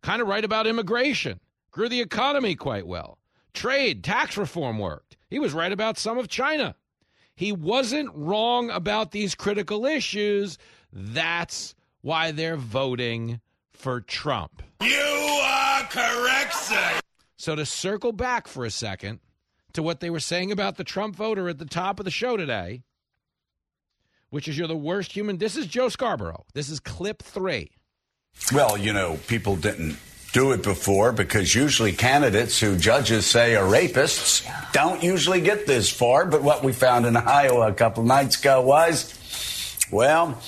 kind 0.00 0.22
of 0.22 0.28
right 0.28 0.46
about 0.46 0.66
immigration, 0.66 1.40
grew 1.72 1.90
the 1.90 2.00
economy 2.00 2.54
quite 2.54 2.86
well. 2.86 3.18
Trade, 3.52 4.02
tax 4.02 4.38
reform 4.38 4.78
worked. 4.78 5.18
He 5.28 5.38
was 5.38 5.52
right 5.52 5.70
about 5.70 5.98
some 5.98 6.16
of 6.16 6.28
China. 6.28 6.74
He 7.34 7.52
wasn't 7.52 8.08
wrong 8.14 8.70
about 8.70 9.10
these 9.10 9.34
critical 9.34 9.84
issues. 9.84 10.56
That's 10.90 11.74
why 12.00 12.30
they're 12.30 12.56
voting 12.56 13.42
for 13.70 14.00
Trump. 14.00 14.62
You 14.80 14.88
are 15.42 15.82
correct, 15.82 16.54
sir. 16.54 17.00
So 17.36 17.54
to 17.56 17.66
circle 17.66 18.12
back 18.12 18.48
for 18.48 18.64
a 18.64 18.70
second 18.70 19.20
to 19.74 19.82
what 19.82 20.00
they 20.00 20.08
were 20.08 20.18
saying 20.18 20.50
about 20.50 20.78
the 20.78 20.84
Trump 20.84 21.14
voter 21.14 21.50
at 21.50 21.58
the 21.58 21.66
top 21.66 22.00
of 22.00 22.06
the 22.06 22.10
show 22.10 22.38
today, 22.38 22.84
which 24.30 24.48
is 24.48 24.56
you're 24.56 24.68
the 24.68 24.76
worst 24.76 25.12
human. 25.12 25.38
This 25.38 25.56
is 25.56 25.66
Joe 25.66 25.88
Scarborough. 25.88 26.44
This 26.54 26.70
is 26.70 26.80
clip 26.80 27.22
three. 27.22 27.72
Well, 28.52 28.78
you 28.78 28.92
know, 28.92 29.18
people 29.26 29.56
didn't 29.56 29.98
do 30.32 30.52
it 30.52 30.62
before 30.62 31.12
because 31.12 31.54
usually 31.54 31.92
candidates 31.92 32.60
who 32.60 32.76
judges 32.76 33.26
say 33.26 33.56
are 33.56 33.64
rapists 33.64 34.46
don't 34.72 35.02
usually 35.02 35.40
get 35.40 35.66
this 35.66 35.90
far. 35.90 36.24
But 36.24 36.42
what 36.42 36.62
we 36.62 36.72
found 36.72 37.06
in 37.06 37.16
Iowa 37.16 37.68
a 37.68 37.74
couple 37.74 38.04
nights 38.04 38.38
ago 38.38 38.60
was, 38.60 39.76
well, 39.90 40.40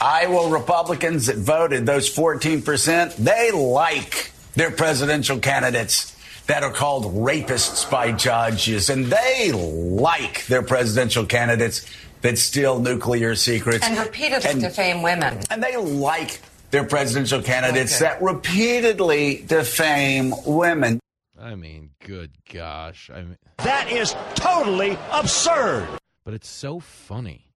Iowa 0.00 0.50
Republicans 0.50 1.26
that 1.26 1.36
voted, 1.36 1.86
those 1.86 2.14
14%, 2.14 3.16
they 3.16 3.50
like 3.50 4.32
their 4.54 4.70
presidential 4.70 5.38
candidates 5.38 6.14
that 6.46 6.62
are 6.62 6.72
called 6.72 7.06
rapists 7.14 7.90
by 7.90 8.12
judges. 8.12 8.90
And 8.90 9.06
they 9.06 9.52
like 9.52 10.46
their 10.46 10.62
presidential 10.62 11.24
candidates 11.24 11.86
that 12.24 12.38
steal 12.38 12.80
nuclear 12.80 13.34
secrets. 13.34 13.86
And 13.86 13.98
repeatedly 13.98 14.58
defame 14.58 15.02
women. 15.02 15.40
And 15.50 15.62
they 15.62 15.76
like 15.76 16.40
their 16.70 16.84
presidential 16.84 17.42
candidates 17.42 18.00
Okay. 18.00 18.10
that 18.10 18.22
repeatedly 18.22 19.44
defame 19.46 20.32
women. 20.46 21.00
I 21.38 21.54
mean, 21.54 21.90
good 22.00 22.30
gosh. 22.50 23.10
I 23.12 23.22
mean, 23.22 23.36
That 23.58 23.92
is 23.92 24.16
totally 24.34 24.96
absurd. 25.12 25.86
but 26.24 26.32
it's 26.32 26.48
so 26.48 26.80
funny. 26.80 27.50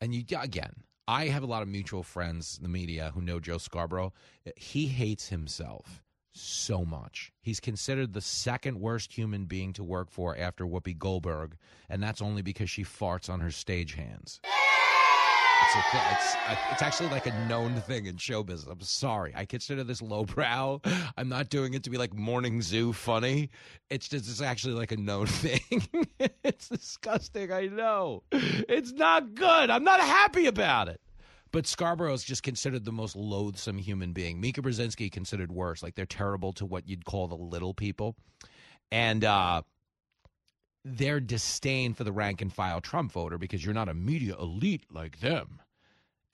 And 0.00 0.12
you 0.12 0.24
again, 0.38 0.72
I 1.06 1.28
have 1.28 1.44
a 1.44 1.46
lot 1.46 1.62
of 1.62 1.68
mutual 1.68 2.02
friends 2.02 2.56
in 2.58 2.64
the 2.64 2.68
media 2.68 3.12
who 3.14 3.22
know 3.22 3.38
Joe 3.38 3.58
Scarborough. 3.58 4.12
He 4.56 4.88
hates 4.88 5.28
himself 5.28 6.02
so 6.36 6.84
much. 6.84 7.32
He's 7.40 7.60
considered 7.60 8.12
the 8.12 8.20
second 8.20 8.80
worst 8.80 9.12
human 9.12 9.44
being 9.44 9.72
to 9.74 9.84
work 9.84 10.10
for 10.10 10.36
after 10.36 10.64
Whoopi 10.64 10.96
Goldberg, 10.96 11.56
and 11.88 12.02
that's 12.02 12.22
only 12.22 12.42
because 12.42 12.70
she 12.70 12.84
farts 12.84 13.30
on 13.30 13.40
her 13.40 13.50
stage 13.50 13.94
hands. 13.94 14.40
It's, 15.62 15.74
a 15.74 15.78
it's, 16.12 16.34
uh, 16.34 16.56
it's 16.72 16.82
actually 16.82 17.08
like 17.08 17.26
a 17.26 17.48
known 17.48 17.74
thing 17.80 18.06
in 18.06 18.18
show 18.18 18.42
business. 18.42 18.70
I'm 18.70 18.80
sorry. 18.82 19.32
I 19.34 19.46
consider 19.46 19.82
this 19.84 20.02
lowbrow. 20.02 20.80
I'm 21.16 21.28
not 21.28 21.48
doing 21.48 21.74
it 21.74 21.82
to 21.84 21.90
be 21.90 21.96
like 21.96 22.14
morning 22.14 22.60
zoo 22.60 22.92
funny. 22.92 23.50
It's 23.90 24.08
just 24.08 24.28
it's 24.28 24.42
actually 24.42 24.74
like 24.74 24.92
a 24.92 24.96
known 24.96 25.26
thing. 25.26 25.88
it's 26.44 26.68
disgusting. 26.68 27.50
I 27.50 27.66
know. 27.66 28.22
It's 28.32 28.92
not 28.92 29.34
good. 29.34 29.70
I'm 29.70 29.82
not 29.84 30.00
happy 30.00 30.46
about 30.46 30.88
it. 30.88 31.00
But 31.56 31.66
Scarborough 31.66 32.12
is 32.12 32.22
just 32.22 32.42
considered 32.42 32.84
the 32.84 32.92
most 32.92 33.16
loathsome 33.16 33.78
human 33.78 34.12
being. 34.12 34.38
Mika 34.38 34.60
Brzezinski 34.60 35.10
considered 35.10 35.50
worse. 35.50 35.82
Like 35.82 35.94
they're 35.94 36.04
terrible 36.04 36.52
to 36.52 36.66
what 36.66 36.86
you'd 36.86 37.06
call 37.06 37.28
the 37.28 37.34
little 37.34 37.72
people. 37.72 38.14
And 38.92 39.24
uh 39.24 39.62
their 40.84 41.18
disdain 41.18 41.94
for 41.94 42.04
the 42.04 42.12
rank 42.12 42.42
and 42.42 42.52
file 42.52 42.82
Trump 42.82 43.10
voter 43.10 43.38
because 43.38 43.64
you're 43.64 43.72
not 43.72 43.88
a 43.88 43.94
media 43.94 44.36
elite 44.38 44.84
like 44.92 45.20
them. 45.20 45.62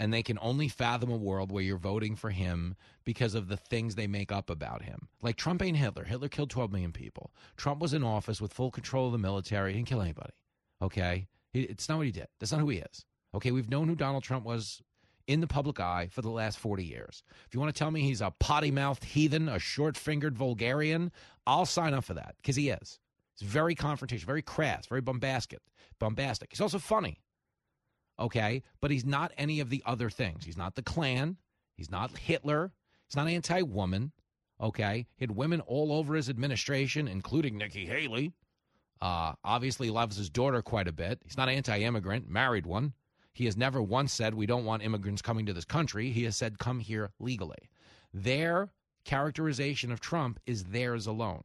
And 0.00 0.12
they 0.12 0.24
can 0.24 0.40
only 0.42 0.66
fathom 0.66 1.12
a 1.12 1.16
world 1.16 1.52
where 1.52 1.62
you're 1.62 1.78
voting 1.78 2.16
for 2.16 2.30
him 2.30 2.74
because 3.04 3.36
of 3.36 3.46
the 3.46 3.56
things 3.56 3.94
they 3.94 4.08
make 4.08 4.32
up 4.32 4.50
about 4.50 4.82
him. 4.82 5.06
Like 5.22 5.36
Trump 5.36 5.62
ain't 5.62 5.76
Hitler. 5.76 6.02
Hitler 6.02 6.30
killed 6.30 6.50
12 6.50 6.72
million 6.72 6.90
people. 6.90 7.30
Trump 7.56 7.80
was 7.80 7.94
in 7.94 8.02
office 8.02 8.40
with 8.40 8.52
full 8.52 8.72
control 8.72 9.06
of 9.06 9.12
the 9.12 9.18
military. 9.18 9.70
He 9.70 9.78
didn't 9.78 9.88
kill 9.88 10.02
anybody. 10.02 10.32
Okay? 10.82 11.28
It's 11.54 11.88
not 11.88 11.98
what 11.98 12.06
he 12.06 12.12
did. 12.12 12.26
That's 12.40 12.50
not 12.50 12.60
who 12.60 12.70
he 12.70 12.78
is. 12.78 13.04
Okay? 13.36 13.52
We've 13.52 13.70
known 13.70 13.86
who 13.86 13.94
Donald 13.94 14.24
Trump 14.24 14.44
was 14.44 14.82
in 15.26 15.40
the 15.40 15.46
public 15.46 15.80
eye 15.80 16.08
for 16.10 16.22
the 16.22 16.30
last 16.30 16.58
40 16.58 16.84
years. 16.84 17.22
If 17.46 17.54
you 17.54 17.60
want 17.60 17.74
to 17.74 17.78
tell 17.78 17.90
me 17.90 18.02
he's 18.02 18.20
a 18.20 18.32
potty 18.38 18.70
mouthed 18.70 19.04
heathen, 19.04 19.48
a 19.48 19.58
short 19.58 19.96
fingered 19.96 20.36
vulgarian, 20.36 21.12
I'll 21.46 21.66
sign 21.66 21.94
up 21.94 22.04
for 22.04 22.14
that 22.14 22.34
because 22.38 22.56
he 22.56 22.70
is. 22.70 22.98
He's 23.38 23.48
very 23.48 23.74
confrontational, 23.74 24.24
very 24.24 24.42
crass, 24.42 24.86
very 24.86 25.00
bombastic. 25.00 25.60
Bombastic. 25.98 26.50
He's 26.50 26.60
also 26.60 26.78
funny. 26.78 27.20
Okay, 28.18 28.62
but 28.80 28.90
he's 28.90 29.04
not 29.04 29.32
any 29.38 29.60
of 29.60 29.70
the 29.70 29.82
other 29.86 30.10
things. 30.10 30.44
He's 30.44 30.56
not 30.56 30.74
the 30.74 30.82
Klan. 30.82 31.36
He's 31.76 31.90
not 31.90 32.16
Hitler. 32.16 32.72
He's 33.08 33.16
not 33.16 33.28
anti-woman. 33.28 34.12
Okay, 34.60 35.06
he 35.16 35.22
had 35.24 35.32
women 35.32 35.60
all 35.62 35.92
over 35.92 36.14
his 36.14 36.28
administration, 36.28 37.08
including 37.08 37.56
Nikki 37.56 37.86
Haley. 37.86 38.32
Uh, 39.00 39.32
obviously 39.42 39.90
loves 39.90 40.16
his 40.16 40.30
daughter 40.30 40.62
quite 40.62 40.86
a 40.86 40.92
bit. 40.92 41.20
He's 41.24 41.36
not 41.36 41.48
anti-immigrant. 41.48 42.28
Married 42.28 42.66
one. 42.66 42.92
He 43.32 43.46
has 43.46 43.56
never 43.56 43.82
once 43.82 44.12
said 44.12 44.34
we 44.34 44.46
don't 44.46 44.64
want 44.64 44.82
immigrants 44.82 45.22
coming 45.22 45.46
to 45.46 45.52
this 45.52 45.64
country. 45.64 46.10
He 46.10 46.24
has 46.24 46.36
said 46.36 46.58
come 46.58 46.80
here 46.80 47.10
legally. 47.18 47.70
Their 48.12 48.72
characterization 49.04 49.90
of 49.90 50.00
Trump 50.00 50.38
is 50.46 50.64
theirs 50.64 51.06
alone. 51.06 51.42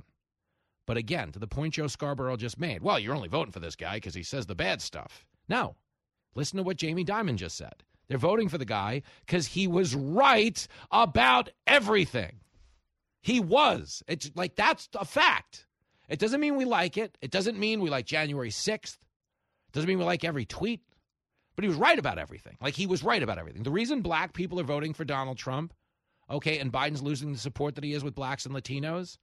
But 0.86 0.98
again, 0.98 1.32
to 1.34 1.40
the 1.40 1.48
point 1.48 1.74
Joe 1.74 1.88
Scarborough 1.88 2.38
just 2.38 2.60
made, 2.60 2.82
well, 2.82 3.00
you're 3.00 3.16
only 3.16 3.28
voting 3.28 3.52
for 3.52 3.60
this 3.60 3.76
guy 3.76 3.96
because 3.96 4.14
he 4.14 4.24
says 4.24 4.46
the 4.46 4.56
bad 4.56 4.82
stuff. 4.82 5.26
No. 5.50 5.76
Listen 6.36 6.58
to 6.58 6.64
what 6.64 6.78
Jamie 6.78 7.06
Dimon 7.06 7.36
just 7.36 7.58
said. 7.58 7.84
They're 8.08 8.18
voting 8.18 8.48
for 8.48 8.58
the 8.58 8.66
guy 8.66 9.02
because 9.26 9.48
he 9.48 9.68
was 9.68 9.96
right 9.96 10.66
about 10.92 11.50
everything. 11.66 12.40
He 13.22 13.40
was. 13.40 14.02
It's 14.08 14.32
like 14.36 14.56
that's 14.56 14.88
a 14.96 15.04
fact. 15.04 15.66
It 16.08 16.20
doesn't 16.20 16.40
mean 16.40 16.56
we 16.56 16.64
like 16.64 16.98
it. 16.98 17.18
It 17.22 17.32
doesn't 17.32 17.60
mean 17.60 17.82
we 17.82 17.90
like 17.90 18.06
January 18.06 18.50
6th. 18.50 18.94
It 18.94 19.74
doesn't 19.74 19.88
mean 19.88 20.00
we 20.00 20.06
like 20.06 20.24
every 20.24 20.46
tweet. 20.46 20.82
But 21.58 21.64
he 21.64 21.70
was 21.70 21.78
right 21.78 21.98
about 21.98 22.20
everything. 22.20 22.56
Like 22.62 22.76
he 22.76 22.86
was 22.86 23.04
right 23.04 23.22
about 23.22 23.40
everything. 23.40 23.64
The 23.64 23.72
reason 23.72 24.02
black 24.02 24.34
people 24.34 24.60
are 24.60 24.64
voting 24.64 24.94
for 24.94 25.04
Donald 25.04 25.40
Trump, 25.40 25.74
okay, 26.30 26.60
and 26.60 26.72
Biden's 26.72 27.02
losing 27.02 27.34
the 27.34 27.40
support 27.40 27.74
that 27.76 27.84
he 27.84 27.94
is 27.94 28.04
with 28.04 28.14
blacks 28.14 28.46
and 28.46 28.54
Latinos 28.54 29.18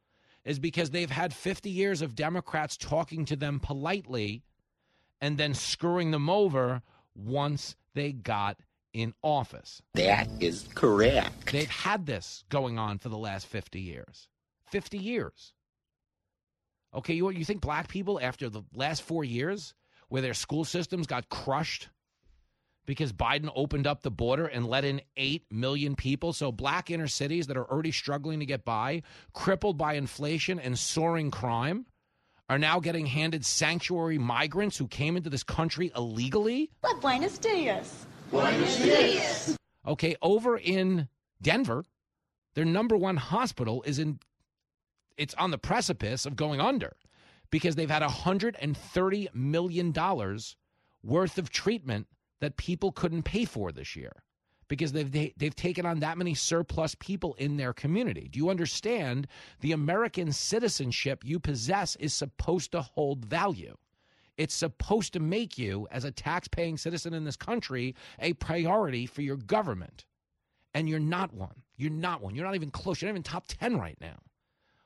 is 0.44 0.58
because 0.58 0.90
they've 0.90 1.08
had 1.08 1.32
50 1.32 1.70
years 1.70 2.02
of 2.02 2.16
Democrats 2.16 2.76
talking 2.76 3.24
to 3.26 3.36
them 3.36 3.60
politely 3.60 4.42
and 5.20 5.38
then 5.38 5.54
screwing 5.54 6.10
them 6.10 6.28
over 6.28 6.82
once 7.14 7.76
they 7.94 8.10
got 8.10 8.58
in 8.92 9.14
office. 9.22 9.80
That 9.94 10.28
is 10.40 10.66
correct. 10.74 11.52
They've 11.52 11.70
had 11.70 12.04
this 12.04 12.42
going 12.48 12.80
on 12.80 12.98
for 12.98 13.10
the 13.10 13.16
last 13.16 13.46
50 13.46 13.80
years. 13.80 14.28
50 14.70 14.98
years. 14.98 15.54
Okay, 16.92 17.14
you, 17.14 17.30
you 17.30 17.44
think 17.44 17.60
black 17.60 17.86
people, 17.86 18.20
after 18.20 18.48
the 18.48 18.62
last 18.74 19.02
four 19.02 19.24
years, 19.24 19.72
where 20.08 20.22
their 20.22 20.34
school 20.34 20.64
systems 20.64 21.06
got 21.06 21.28
crushed 21.28 21.88
because 22.86 23.12
Biden 23.12 23.50
opened 23.54 23.86
up 23.86 24.02
the 24.02 24.10
border 24.10 24.46
and 24.46 24.66
let 24.66 24.84
in 24.84 25.00
8 25.16 25.44
million 25.50 25.96
people. 25.96 26.32
So, 26.32 26.52
black 26.52 26.90
inner 26.90 27.08
cities 27.08 27.46
that 27.46 27.56
are 27.56 27.70
already 27.70 27.92
struggling 27.92 28.40
to 28.40 28.46
get 28.46 28.64
by, 28.64 29.02
crippled 29.32 29.78
by 29.78 29.94
inflation 29.94 30.58
and 30.58 30.78
soaring 30.78 31.30
crime, 31.30 31.86
are 32.48 32.58
now 32.58 32.78
getting 32.80 33.06
handed 33.06 33.44
sanctuary 33.44 34.18
migrants 34.18 34.76
who 34.76 34.86
came 34.86 35.16
into 35.16 35.30
this 35.30 35.42
country 35.42 35.90
illegally. 35.96 36.70
But 36.82 37.00
buenos 37.00 37.38
dias. 37.38 38.06
Buenos 38.30 38.76
dias. 38.78 39.56
Okay, 39.86 40.16
over 40.22 40.56
in 40.56 41.08
Denver, 41.40 41.84
their 42.54 42.64
number 42.64 42.96
one 42.96 43.16
hospital 43.16 43.82
is 43.86 43.98
in 43.98 44.18
it's 45.16 45.34
on 45.34 45.52
the 45.52 45.58
precipice 45.58 46.26
of 46.26 46.34
going 46.34 46.60
under 46.60 46.96
because 47.50 47.76
they've 47.76 47.90
had 47.90 48.02
130 48.02 49.28
million 49.32 49.92
dollars 49.92 50.56
worth 51.02 51.38
of 51.38 51.50
treatment 51.50 52.08
that 52.44 52.58
people 52.58 52.92
couldn't 52.92 53.22
pay 53.22 53.46
for 53.46 53.72
this 53.72 53.96
year 53.96 54.22
because 54.68 54.92
they've 54.92 55.10
they, 55.10 55.22
have 55.22 55.32
they 55.38 55.46
have 55.46 55.56
taken 55.56 55.86
on 55.86 56.00
that 56.00 56.18
many 56.18 56.34
surplus 56.34 56.94
people 56.96 57.32
in 57.38 57.56
their 57.56 57.72
community. 57.72 58.28
Do 58.30 58.38
you 58.38 58.50
understand 58.50 59.26
the 59.60 59.72
American 59.72 60.30
citizenship 60.30 61.22
you 61.24 61.40
possess 61.40 61.96
is 61.96 62.12
supposed 62.12 62.70
to 62.72 62.82
hold 62.82 63.24
value? 63.24 63.74
It's 64.36 64.52
supposed 64.52 65.14
to 65.14 65.20
make 65.20 65.56
you 65.56 65.88
as 65.90 66.04
a 66.04 66.10
tax-paying 66.10 66.76
citizen 66.76 67.14
in 67.14 67.24
this 67.24 67.36
country 67.36 67.94
a 68.18 68.34
priority 68.34 69.06
for 69.06 69.22
your 69.22 69.36
government. 69.36 70.04
And 70.74 70.86
you're 70.86 71.00
not 71.00 71.32
one. 71.32 71.62
You're 71.78 71.92
not 71.92 72.20
one. 72.20 72.34
You're 72.34 72.44
not 72.44 72.56
even 72.56 72.70
close. 72.70 73.00
You're 73.00 73.08
not 73.08 73.14
even 73.14 73.22
top 73.22 73.46
10 73.46 73.78
right 73.78 73.96
now. 74.02 74.18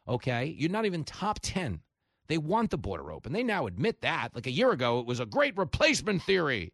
Okay? 0.07 0.55
You're 0.57 0.71
not 0.71 0.87
even 0.87 1.03
top 1.03 1.41
10. 1.43 1.81
They 2.29 2.39
want 2.39 2.71
the 2.71 2.79
border 2.79 3.11
open. 3.11 3.33
They 3.33 3.43
now 3.43 3.67
admit 3.67 4.03
that. 4.03 4.33
Like 4.33 4.47
a 4.47 4.53
year 4.53 4.71
ago, 4.71 5.01
it 5.01 5.07
was 5.07 5.19
a 5.19 5.27
great 5.27 5.57
replacement 5.57 6.23
theory 6.23 6.73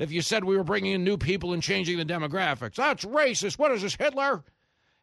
if 0.00 0.10
you 0.10 0.22
said 0.22 0.42
we 0.42 0.56
were 0.56 0.64
bringing 0.64 0.92
in 0.92 1.04
new 1.04 1.18
people 1.18 1.52
and 1.52 1.62
changing 1.62 1.98
the 1.98 2.04
demographics. 2.04 2.74
That's 2.74 3.04
racist. 3.04 3.58
What 3.58 3.70
is 3.70 3.82
this, 3.82 3.94
Hitler? 3.94 4.42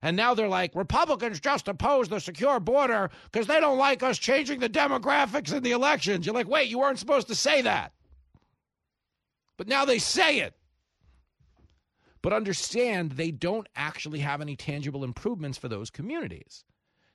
And 0.01 0.17
now 0.17 0.33
they're 0.33 0.47
like, 0.47 0.75
Republicans 0.75 1.39
just 1.39 1.67
oppose 1.67 2.09
the 2.09 2.19
secure 2.19 2.59
border 2.59 3.11
because 3.31 3.45
they 3.45 3.59
don't 3.59 3.77
like 3.77 4.01
us 4.01 4.17
changing 4.17 4.59
the 4.59 4.69
demographics 4.69 5.53
in 5.53 5.61
the 5.61 5.71
elections. 5.71 6.25
You're 6.25 6.35
like, 6.35 6.49
wait, 6.49 6.69
you 6.69 6.79
weren't 6.79 6.99
supposed 6.99 7.27
to 7.27 7.35
say 7.35 7.61
that. 7.61 7.93
But 9.55 9.67
now 9.67 9.85
they 9.85 9.99
say 9.99 10.39
it. 10.39 10.55
But 12.23 12.33
understand 12.33 13.13
they 13.13 13.31
don't 13.31 13.69
actually 13.75 14.19
have 14.19 14.41
any 14.41 14.55
tangible 14.55 15.03
improvements 15.03 15.59
for 15.59 15.67
those 15.67 15.91
communities. 15.91 16.63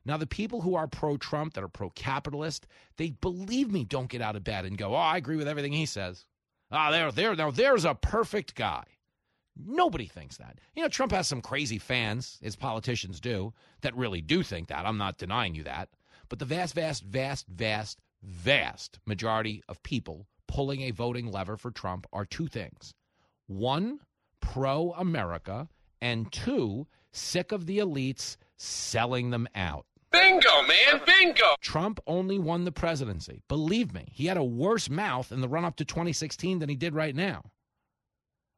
Now, 0.05 0.17
the 0.17 0.27
people 0.27 0.61
who 0.61 0.75
are 0.75 0.89
pro 0.89 1.17
Trump, 1.17 1.55
that 1.55 1.63
are 1.63 1.69
pro 1.69 1.91
capitalist, 1.91 2.67
they 2.97 3.11
believe 3.11 3.71
me, 3.71 3.85
don't 3.85 4.09
get 4.09 4.23
out 4.23 4.35
of 4.35 4.43
bed 4.43 4.65
and 4.65 4.79
go, 4.79 4.95
oh, 4.95 4.99
I 4.99 5.17
agree 5.17 5.37
with 5.37 5.47
everything 5.47 5.73
he 5.73 5.87
says. 5.87 6.25
Ah, 6.73 6.91
there, 6.91 7.13
there, 7.13 7.37
now 7.37 7.51
there's 7.51 7.85
a 7.85 7.95
perfect 7.95 8.55
guy. 8.55 8.85
Nobody 9.55 10.07
thinks 10.07 10.39
that. 10.39 10.59
You 10.75 10.83
know, 10.83 10.89
Trump 10.89 11.13
has 11.13 11.29
some 11.29 11.43
crazy 11.43 11.79
fans, 11.79 12.39
as 12.43 12.57
politicians 12.57 13.21
do, 13.21 13.53
that 13.83 13.95
really 13.95 14.23
do 14.23 14.43
think 14.43 14.69
that. 14.69 14.87
I'm 14.87 14.97
not 14.97 15.19
denying 15.19 15.55
you 15.55 15.65
that. 15.65 15.91
But 16.31 16.39
the 16.39 16.47
vast, 16.47 16.75
vast, 16.75 17.05
vast, 17.05 17.47
vast, 17.49 18.01
vast 18.23 18.99
majority 19.05 19.63
of 19.69 19.83
people 19.83 20.27
pulling 20.49 20.83
a 20.83 20.91
voting 20.91 21.27
lever 21.27 21.59
for 21.59 21.71
Trump 21.71 22.07
are 22.13 22.25
two 22.25 22.47
things 22.47 22.95
one, 23.47 24.01
pro 24.41 24.93
America, 24.93 25.69
and 26.01 26.33
two, 26.33 26.87
sick 27.13 27.53
of 27.53 27.67
the 27.67 27.79
elites 27.79 28.37
selling 28.57 29.31
them 29.31 29.47
out. 29.55 29.85
Bingo, 30.13 30.63
man, 30.63 31.01
bingo. 31.07 31.55
Trump 31.61 32.01
only 32.07 32.39
won 32.39 32.65
the 32.65 32.73
presidency. 32.73 33.43
Believe 33.49 33.93
me, 33.95 34.09
he 34.13 34.27
had 34.27 34.37
a 34.37 34.45
worse 34.45 34.91
mouth 34.91 35.33
in 35.33 35.41
the 35.41 35.49
run 35.49 35.65
up 35.65 35.77
to 35.77 35.85
2016 35.85 36.59
than 36.59 36.69
he 36.69 36.77
did 36.77 36.95
right 36.95 37.15
now. 37.15 37.51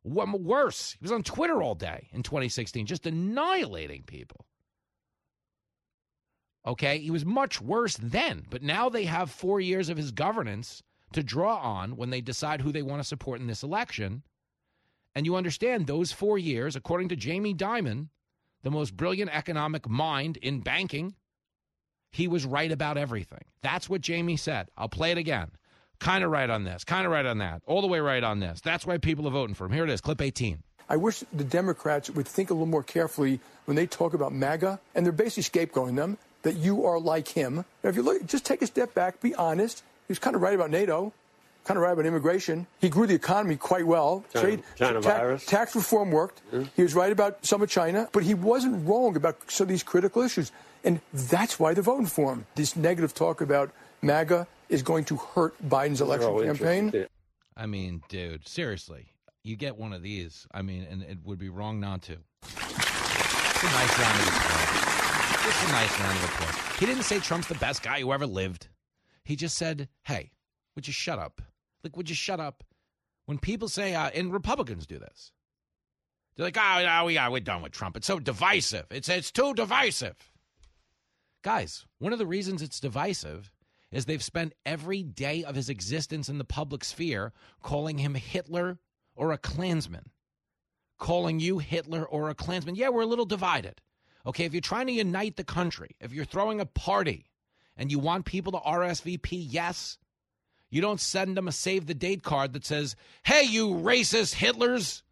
Worse? 0.05 0.93
He 0.93 1.03
was 1.03 1.13
on 1.13 1.23
Twitter 1.23 1.63
all 1.63 1.75
day 1.75 2.09
in 2.13 2.23
2016, 2.23 2.87
just 2.87 3.07
annihilating 3.07 4.03
people. 4.03 4.45
Okay, 6.67 6.99
he 6.99 7.11
was 7.11 7.25
much 7.25 7.61
worse 7.61 7.97
then, 7.97 8.47
but 8.51 8.63
now 8.63 8.89
they 8.89 9.05
have 9.05 9.31
four 9.31 9.61
years 9.61 9.89
of 9.89 9.97
his 9.97 10.13
governance 10.13 10.83
to 11.13 11.23
draw 11.23 11.57
on 11.57 11.97
when 11.97 12.11
they 12.11 12.21
decide 12.21 12.61
who 12.61 12.73
they 12.73 12.83
want 12.83 13.01
to 13.01 13.09
support 13.09 13.41
in 13.41 13.47
this 13.47 13.63
election. 13.63 14.23
And 15.15 15.27
you 15.27 15.37
understand 15.37 15.87
those 15.87 16.11
four 16.11 16.39
years, 16.39 16.75
according 16.75 17.09
to 17.11 17.17
Jamie 17.17 17.55
Dimon, 17.55 18.09
the 18.63 18.71
most 18.71 18.97
brilliant 18.97 19.31
economic 19.35 19.89
mind 19.89 20.39
in 20.39 20.61
banking, 20.61 21.15
he 22.15 22.29
was 22.29 22.47
right 22.47 22.71
about 22.71 22.97
everything. 22.97 23.43
That's 23.61 23.89
what 23.89 24.01
Jamie 24.01 24.37
said. 24.37 24.69
I'll 24.79 24.89
play 24.89 25.11
it 25.11 25.19
again. 25.19 25.51
Kind 25.99 26.23
of 26.23 26.31
right 26.31 26.49
on 26.49 26.63
this, 26.63 26.85
kind 26.85 27.07
of 27.07 27.13
right 27.13 27.27
on 27.27 27.39
that, 27.39 27.63
all 27.67 27.81
the 27.81 27.89
way 27.89 27.99
right 27.99 28.23
on 28.23 28.39
this. 28.39 28.61
That's 28.61 28.87
why 28.87 28.99
people 28.99 29.27
are 29.27 29.33
voting 29.33 29.55
for 29.55 29.67
him. 29.67 29.73
Here 29.73 29.85
it 29.85 29.91
is, 29.91 30.01
clip 30.01 30.23
18. 30.23 30.63
I 30.89 30.97
wish 30.97 31.25
the 31.33 31.45
Democrats 31.45 32.11
would 32.11 32.29
think 32.29 32.51
a 32.51 32.53
little 32.55 32.67
more 32.67 32.85
carefully 32.85 33.41
when 33.65 33.75
they 33.75 33.87
talk 33.87 34.15
about 34.15 34.33
MAGA, 34.33 34.79
and 34.95 35.05
they're 35.05 35.13
basically 35.13 35.67
scapegoating 35.67 35.97
them 35.97 36.19
that 36.43 36.57
you 36.57 36.85
are 36.85 37.01
like 37.01 37.27
him. 37.27 37.65
Now, 37.83 37.91
if 37.91 37.97
you 37.97 38.03
look, 38.03 38.25
just 38.27 38.45
take 38.45 38.63
a 38.63 38.67
step 38.67 38.95
back, 38.95 39.21
be 39.21 39.35
honest. 39.35 39.83
He 40.07 40.13
was 40.13 40.21
kind 40.21 40.37
of 40.37 40.43
right 40.43 40.55
about 40.55 40.71
NATO, 40.71 41.13
kind 41.65 41.77
of 41.77 41.83
right 41.83 41.93
about 41.93 42.07
immigration. 42.07 42.67
He 42.81 42.89
grew 42.89 43.07
the 43.07 43.15
economy 43.15 43.57
quite 43.57 43.87
well. 43.87 44.25
China, 44.33 44.47
Trade, 44.47 44.63
China 44.77 45.01
ta- 45.01 45.09
virus. 45.19 45.47
Tax 45.47 45.75
reform 45.75 46.11
worked. 46.11 46.43
Mm-hmm. 46.53 46.65
He 46.77 46.83
was 46.83 46.95
right 46.95 47.11
about 47.11 47.45
some 47.45 47.63
of 47.63 47.71
China, 47.71 48.09
but 48.13 48.23
he 48.23 48.35
wasn't 48.35 48.87
wrong 48.87 49.17
about 49.17 49.37
some 49.51 49.65
of 49.65 49.69
these 49.69 49.83
critical 49.83 50.23
issues. 50.23 50.53
And 50.85 51.01
that's 51.13 51.59
why 51.59 51.73
they're 51.75 51.83
voting 51.83 52.07
for 52.07 52.33
him. 52.33 52.47
This 52.55 52.77
negative 52.77 53.15
talk 53.15 53.41
about 53.41 53.73
MAGA 54.03 54.47
is 54.69 54.83
going 54.83 55.05
to 55.07 55.17
hurt 55.17 55.55
Biden's 55.67 56.01
election 56.01 56.45
campaign. 56.45 57.07
I 57.57 57.67
mean, 57.67 58.03
dude, 58.09 58.47
seriously, 58.47 59.07
you 59.43 59.57
get 59.57 59.77
one 59.77 59.93
of 59.93 60.03
these. 60.03 60.47
I 60.53 60.63
mean, 60.63 60.87
and 60.91 61.03
it 61.03 61.19
would 61.25 61.39
be 61.39 61.49
wrong 61.49 61.81
not 61.81 62.03
to. 62.03 62.17
It's 62.43 63.63
a 63.63 63.67
nice 63.67 63.99
round 63.99 64.21
of 64.21 64.29
applause. 64.29 65.47
It's 65.47 65.63
a 65.69 65.73
nice 65.73 66.01
round 66.01 66.19
of 66.19 66.25
applause. 66.25 66.79
He 66.79 66.87
didn't 66.87 67.05
say 67.05 67.19
Trump's 67.21 67.47
the 67.47 67.55
best 67.55 67.83
guy 67.83 68.01
who 68.01 68.13
ever 68.13 68.27
lived. 68.27 68.69
He 69.25 69.37
just 69.37 69.57
said, 69.57 69.89
"Hey, 70.03 70.33
would 70.75 70.87
you 70.87 70.93
shut 70.93 71.19
up? 71.19 71.41
Like, 71.85 71.97
would 71.97 72.09
you 72.09 72.17
shut 72.17 72.41
up?" 72.41 72.65
When 73.27 73.39
people 73.39 73.69
say, 73.69 73.95
uh, 73.95 74.11
and 74.11 74.33
Republicans 74.33 74.87
do 74.87 74.99
this, 74.99 75.33
they're 76.37 76.47
like, 76.47 76.59
"Oh, 76.59 76.83
no, 76.85 77.05
we, 77.05 77.19
we're 77.31 77.41
done 77.41 77.63
with 77.63 77.73
Trump. 77.73 77.97
It's 77.97 78.07
so 78.07 78.19
divisive. 78.19 78.87
It's 78.91 79.09
it's 79.09 79.31
too 79.31 79.55
divisive." 79.55 80.31
Guys, 81.43 81.87
one 81.99 82.13
of 82.13 82.19
the 82.19 82.27
reasons 82.27 82.63
it's 82.63 82.81
divisive 82.81 83.53
is 83.93 84.07
they've 84.07 84.23
spent 84.23 84.55
every 84.67 85.03
day 85.03 85.45
of 85.45 85.55
his 85.55 85.69
existence 85.69 86.29
in 86.29 86.39
the 86.39 86.45
public 86.45 86.83
sphere 86.83 87.33
calling 87.63 87.99
him 87.99 88.15
Hitler 88.15 88.79
or 89.15 89.31
a 89.31 89.39
Klansman. 89.39 90.11
Calling 90.99 91.39
you 91.41 91.59
Hitler 91.59 92.05
or 92.05 92.29
a 92.29 92.35
Klansman. 92.35 92.75
Yeah, 92.75 92.89
we're 92.89 93.03
a 93.03 93.07
little 93.07 93.25
divided. 93.25 93.81
Okay, 94.27 94.45
if 94.45 94.53
you're 94.53 94.61
trying 94.61 94.87
to 94.87 94.93
unite 94.93 95.37
the 95.37 95.45
country, 95.45 95.97
if 96.01 96.13
you're 96.13 96.25
throwing 96.25 96.61
a 96.61 96.67
party 96.67 97.31
and 97.77 97.91
you 97.91 97.99
want 97.99 98.25
people 98.25 98.53
to 98.53 98.59
RSVP, 98.59 99.47
yes, 99.49 99.99
you 100.75 100.81
don't 100.81 101.01
send 101.01 101.37
them 101.37 101.47
a 101.47 101.53
save 101.53 101.87
the 101.87 101.95
date 101.95 102.25
card 102.25 102.53
that 102.53 102.65
says, 102.65 102.97
hey, 103.23 103.45
you 103.45 103.69
racist 103.69 104.35
Hitlers, 104.35 105.03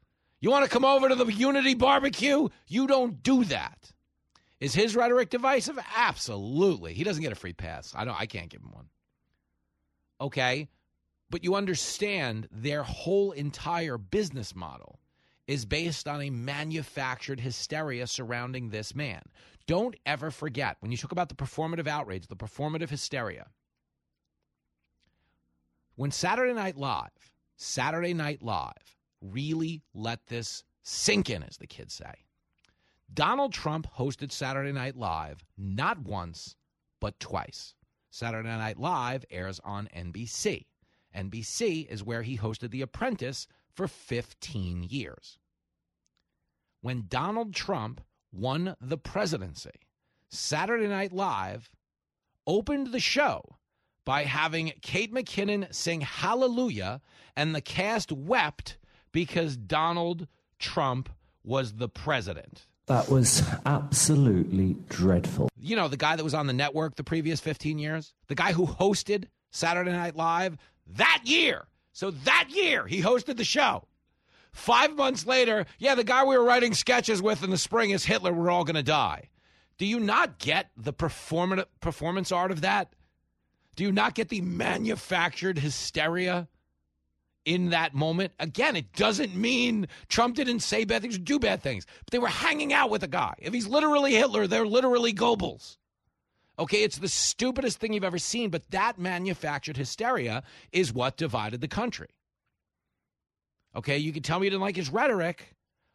you 0.40 0.50
want 0.50 0.64
to 0.64 0.70
come 0.70 0.84
over 0.84 1.08
to 1.08 1.14
the 1.14 1.26
Unity 1.26 1.74
barbecue? 1.74 2.48
You 2.66 2.88
don't 2.88 3.22
do 3.22 3.44
that. 3.44 3.92
Is 4.58 4.74
his 4.74 4.96
rhetoric 4.96 5.30
divisive? 5.30 5.78
Absolutely. 5.96 6.94
He 6.94 7.04
doesn't 7.04 7.22
get 7.22 7.30
a 7.30 7.36
free 7.36 7.52
pass. 7.52 7.94
I 7.96 8.04
don't 8.04 8.20
I 8.20 8.26
can't 8.26 8.48
give 8.48 8.60
him 8.60 8.72
one. 8.72 8.86
Okay? 10.20 10.68
But 11.30 11.44
you 11.44 11.54
understand 11.54 12.48
their 12.50 12.82
whole 12.82 13.30
entire 13.30 13.98
business 13.98 14.56
model 14.56 14.98
is 15.46 15.64
based 15.64 16.08
on 16.08 16.22
a 16.22 16.30
manufactured 16.30 17.38
hysteria 17.38 18.08
surrounding 18.08 18.70
this 18.70 18.96
man. 18.96 19.22
Don't 19.68 19.94
ever 20.06 20.32
forget 20.32 20.76
when 20.80 20.90
you 20.90 20.96
talk 20.96 21.12
about 21.12 21.28
the 21.28 21.36
performative 21.36 21.86
outrage, 21.86 22.26
the 22.26 22.36
performative 22.36 22.90
hysteria. 22.90 23.46
When 25.94 26.10
Saturday 26.10 26.54
Night 26.54 26.76
Live, 26.78 27.32
Saturday 27.56 28.14
Night 28.14 28.42
Live 28.42 28.96
really 29.20 29.82
let 29.94 30.26
this 30.26 30.64
sink 30.82 31.28
in, 31.28 31.42
as 31.42 31.58
the 31.58 31.66
kids 31.66 31.94
say 31.94 32.12
Donald 33.12 33.52
Trump 33.52 33.86
hosted 33.98 34.32
Saturday 34.32 34.72
Night 34.72 34.96
Live 34.96 35.44
not 35.58 35.98
once, 36.00 36.56
but 37.00 37.20
twice. 37.20 37.74
Saturday 38.10 38.48
Night 38.48 38.78
Live 38.78 39.24
airs 39.30 39.60
on 39.64 39.88
NBC. 39.94 40.66
NBC 41.14 41.86
is 41.88 42.02
where 42.02 42.22
he 42.22 42.38
hosted 42.38 42.70
The 42.70 42.82
Apprentice 42.82 43.46
for 43.74 43.86
15 43.86 44.84
years. 44.84 45.38
When 46.80 47.04
Donald 47.06 47.54
Trump 47.54 48.00
won 48.32 48.76
the 48.80 48.98
presidency, 48.98 49.88
Saturday 50.30 50.88
Night 50.88 51.12
Live 51.12 51.68
opened 52.46 52.88
the 52.88 53.00
show 53.00 53.58
by 54.04 54.24
having 54.24 54.72
Kate 54.82 55.12
McKinnon 55.12 55.72
sing 55.74 56.00
Hallelujah, 56.00 57.00
and 57.36 57.54
the 57.54 57.60
cast 57.60 58.12
wept 58.12 58.78
because 59.12 59.56
Donald 59.56 60.26
Trump 60.58 61.08
was 61.44 61.74
the 61.74 61.88
president. 61.88 62.66
That 62.86 63.08
was 63.08 63.42
absolutely 63.64 64.76
dreadful. 64.88 65.48
You 65.56 65.76
know, 65.76 65.88
the 65.88 65.96
guy 65.96 66.16
that 66.16 66.24
was 66.24 66.34
on 66.34 66.46
the 66.46 66.52
network 66.52 66.96
the 66.96 67.04
previous 67.04 67.40
15 67.40 67.78
years, 67.78 68.12
the 68.26 68.34
guy 68.34 68.52
who 68.52 68.66
hosted 68.66 69.26
Saturday 69.50 69.92
Night 69.92 70.16
Live 70.16 70.56
that 70.86 71.22
year. 71.24 71.66
So 71.92 72.10
that 72.10 72.48
year, 72.50 72.86
he 72.86 73.02
hosted 73.02 73.36
the 73.36 73.44
show. 73.44 73.84
Five 74.52 74.96
months 74.96 75.26
later, 75.26 75.66
yeah, 75.78 75.94
the 75.94 76.04
guy 76.04 76.24
we 76.24 76.36
were 76.36 76.44
writing 76.44 76.74
sketches 76.74 77.22
with 77.22 77.42
in 77.42 77.50
the 77.50 77.58
spring 77.58 77.90
is 77.90 78.04
Hitler. 78.04 78.32
We're 78.32 78.50
all 78.50 78.64
going 78.64 78.76
to 78.76 78.82
die. 78.82 79.28
Do 79.78 79.86
you 79.86 79.98
not 79.98 80.38
get 80.38 80.70
the 80.76 80.92
perform- 80.92 81.64
performance 81.80 82.32
art 82.32 82.50
of 82.50 82.60
that? 82.60 82.92
Do 83.74 83.84
you 83.84 83.92
not 83.92 84.14
get 84.14 84.28
the 84.28 84.40
manufactured 84.40 85.58
hysteria 85.58 86.48
in 87.44 87.70
that 87.70 87.94
moment? 87.94 88.32
Again, 88.38 88.76
it 88.76 88.92
doesn't 88.92 89.34
mean 89.34 89.88
Trump 90.08 90.36
didn't 90.36 90.60
say 90.60 90.84
bad 90.84 91.02
things 91.02 91.16
or 91.16 91.20
do 91.20 91.38
bad 91.38 91.62
things, 91.62 91.86
but 92.04 92.10
they 92.10 92.18
were 92.18 92.28
hanging 92.28 92.72
out 92.72 92.90
with 92.90 93.02
a 93.02 93.08
guy. 93.08 93.34
If 93.38 93.54
he's 93.54 93.66
literally 93.66 94.14
Hitler, 94.14 94.46
they're 94.46 94.66
literally 94.66 95.12
Goebbels. 95.14 95.78
Okay, 96.58 96.82
it's 96.82 96.98
the 96.98 97.08
stupidest 97.08 97.78
thing 97.78 97.94
you've 97.94 98.04
ever 98.04 98.18
seen, 98.18 98.50
but 98.50 98.70
that 98.70 98.98
manufactured 98.98 99.78
hysteria 99.78 100.42
is 100.70 100.92
what 100.92 101.16
divided 101.16 101.62
the 101.62 101.68
country. 101.68 102.08
Okay, 103.74 103.96
you 103.96 104.12
can 104.12 104.22
tell 104.22 104.38
me 104.38 104.46
you 104.46 104.50
didn't 104.50 104.62
like 104.62 104.76
his 104.76 104.90
rhetoric, 104.90 105.54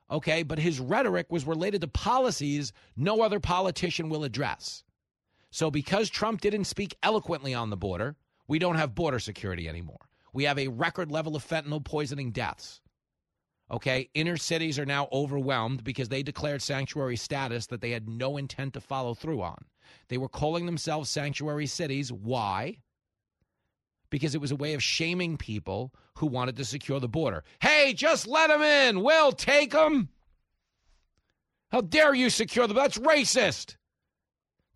okay, 0.10 0.42
but 0.42 0.58
his 0.58 0.80
rhetoric 0.80 1.28
was 1.30 1.46
related 1.46 1.82
to 1.82 1.88
policies 1.88 2.74
no 2.96 3.22
other 3.22 3.40
politician 3.40 4.10
will 4.10 4.24
address. 4.24 4.84
So, 5.52 5.72
because 5.72 6.10
Trump 6.10 6.42
didn't 6.42 6.66
speak 6.66 6.96
eloquently 7.02 7.54
on 7.54 7.70
the 7.70 7.78
border, 7.78 8.16
we 8.48 8.60
don't 8.60 8.76
have 8.76 8.96
border 8.96 9.20
security 9.20 9.68
anymore. 9.68 10.10
We 10.34 10.44
have 10.44 10.60
a 10.60 10.68
record 10.68 11.12
level 11.12 11.36
of 11.36 11.48
fentanyl 11.48 11.84
poisoning 11.84 12.32
deaths. 12.32 12.82
Okay, 13.70 14.10
inner 14.14 14.38
cities 14.38 14.80
are 14.80 14.86
now 14.86 15.10
overwhelmed 15.12 15.84
because 15.84 16.08
they 16.08 16.24
declared 16.24 16.62
sanctuary 16.62 17.18
status 17.18 17.68
that 17.68 17.82
they 17.82 17.92
had 17.92 18.08
no 18.08 18.38
intent 18.38 18.74
to 18.76 18.82
follow 18.82 19.14
through 19.14 19.42
on. 19.42 19.66
They 20.08 20.18
were 20.18 20.30
calling 20.30 20.66
themselves 20.66 21.10
sanctuary 21.10 21.66
cities. 21.66 22.12
Why? 22.12 22.78
Because 24.10 24.36
it 24.36 24.42
was 24.42 24.52
a 24.52 24.56
way 24.56 24.74
of 24.74 24.84
shaming 24.84 25.36
people 25.36 25.94
who 26.18 26.28
wanted 26.28 26.56
to 26.58 26.66
secure 26.66 27.00
the 27.00 27.10
border. 27.10 27.44
Hey, 27.62 27.94
just 27.94 28.26
let 28.26 28.48
them 28.48 28.62
in. 28.62 29.04
We'll 29.04 29.34
take 29.34 29.72
them. 29.72 30.10
How 31.72 31.82
dare 31.82 32.14
you 32.14 32.30
secure 32.30 32.68
them? 32.68 32.78
That's 32.78 32.98
racist 32.98 33.76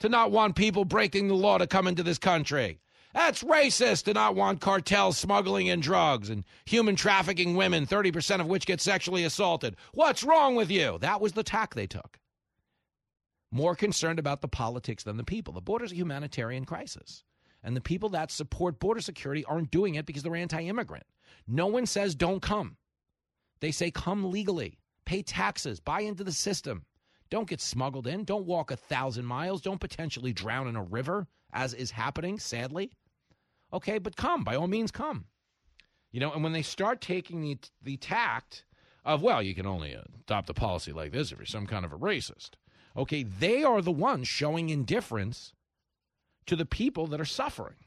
to 0.01 0.09
not 0.09 0.31
want 0.31 0.55
people 0.55 0.85
breaking 0.85 1.27
the 1.27 1.35
law 1.35 1.57
to 1.57 1.67
come 1.67 1.87
into 1.87 2.03
this 2.03 2.17
country. 2.17 2.79
That's 3.13 3.43
racist 3.43 4.03
to 4.05 4.13
not 4.13 4.35
want 4.35 4.61
cartels 4.61 5.17
smuggling 5.17 5.67
in 5.67 5.79
drugs 5.79 6.29
and 6.29 6.43
human 6.65 6.95
trafficking 6.95 7.55
women, 7.55 7.85
30% 7.85 8.39
of 8.39 8.47
which 8.47 8.65
get 8.65 8.79
sexually 8.79 9.23
assaulted. 9.23 9.75
What's 9.93 10.23
wrong 10.23 10.55
with 10.55 10.71
you? 10.71 10.97
That 11.01 11.19
was 11.19 11.33
the 11.33 11.43
tack 11.43 11.73
they 11.75 11.87
took. 11.87 12.19
More 13.51 13.75
concerned 13.75 14.17
about 14.17 14.41
the 14.41 14.47
politics 14.47 15.03
than 15.03 15.17
the 15.17 15.25
people. 15.25 15.53
The 15.53 15.61
border's 15.61 15.91
a 15.91 15.95
humanitarian 15.95 16.65
crisis. 16.65 17.23
And 17.63 17.75
the 17.75 17.81
people 17.81 18.09
that 18.09 18.31
support 18.31 18.79
border 18.79 19.01
security 19.01 19.43
aren't 19.45 19.71
doing 19.71 19.95
it 19.95 20.05
because 20.05 20.23
they're 20.23 20.35
anti 20.35 20.61
immigrant. 20.61 21.05
No 21.47 21.67
one 21.67 21.85
says 21.85 22.15
don't 22.15 22.41
come. 22.41 22.77
They 23.59 23.71
say 23.71 23.91
come 23.91 24.31
legally, 24.31 24.79
pay 25.05 25.21
taxes, 25.21 25.79
buy 25.79 26.01
into 26.01 26.23
the 26.23 26.31
system. 26.31 26.85
Don't 27.31 27.47
get 27.47 27.61
smuggled 27.61 28.07
in. 28.07 28.25
Don't 28.25 28.45
walk 28.45 28.69
a 28.69 28.75
thousand 28.75 29.25
miles. 29.25 29.61
Don't 29.61 29.79
potentially 29.79 30.33
drown 30.33 30.67
in 30.67 30.75
a 30.75 30.83
river, 30.83 31.27
as 31.53 31.73
is 31.73 31.91
happening, 31.91 32.37
sadly. 32.37 32.91
Okay, 33.73 33.97
but 33.97 34.17
come. 34.17 34.43
By 34.43 34.55
all 34.55 34.67
means, 34.67 34.91
come. 34.91 35.25
You 36.11 36.19
know, 36.19 36.33
and 36.33 36.43
when 36.43 36.51
they 36.51 36.61
start 36.61 36.99
taking 36.99 37.41
the, 37.41 37.57
the 37.81 37.95
tact 37.95 38.65
of, 39.05 39.21
well, 39.21 39.41
you 39.41 39.55
can 39.55 39.65
only 39.65 39.93
adopt 39.93 40.49
a 40.49 40.53
policy 40.53 40.91
like 40.91 41.13
this 41.13 41.31
if 41.31 41.39
you're 41.39 41.45
some 41.45 41.67
kind 41.67 41.85
of 41.85 41.93
a 41.93 41.97
racist. 41.97 42.51
Okay, 42.97 43.23
they 43.23 43.63
are 43.63 43.81
the 43.81 43.93
ones 43.93 44.27
showing 44.27 44.69
indifference 44.69 45.53
to 46.47 46.57
the 46.57 46.65
people 46.65 47.07
that 47.07 47.21
are 47.21 47.25
suffering. 47.25 47.85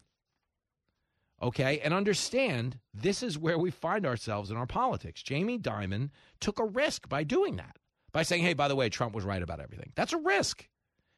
Okay, 1.43 1.81
and 1.81 1.93
understand 1.93 2.79
this 2.95 3.23
is 3.23 3.37
where 3.37 3.59
we 3.59 3.71
find 3.71 4.07
ourselves 4.07 4.51
in 4.51 4.57
our 4.57 4.67
politics. 4.67 5.23
Jamie 5.23 5.59
Dimon 5.59 6.09
took 6.41 6.59
a 6.59 6.65
risk 6.65 7.11
by 7.11 7.25
doing 7.25 7.57
that 7.57 7.77
by 8.15 8.23
saying, 8.23 8.45
hey, 8.45 8.55
by 8.55 8.69
the 8.69 8.77
way, 8.77 8.89
Trump 8.89 9.13
was 9.15 9.25
right 9.25 9.43
about 9.43 9.61
everything. 9.61 9.93
That's 9.97 10.13
a 10.13 10.19
risk. 10.19 10.67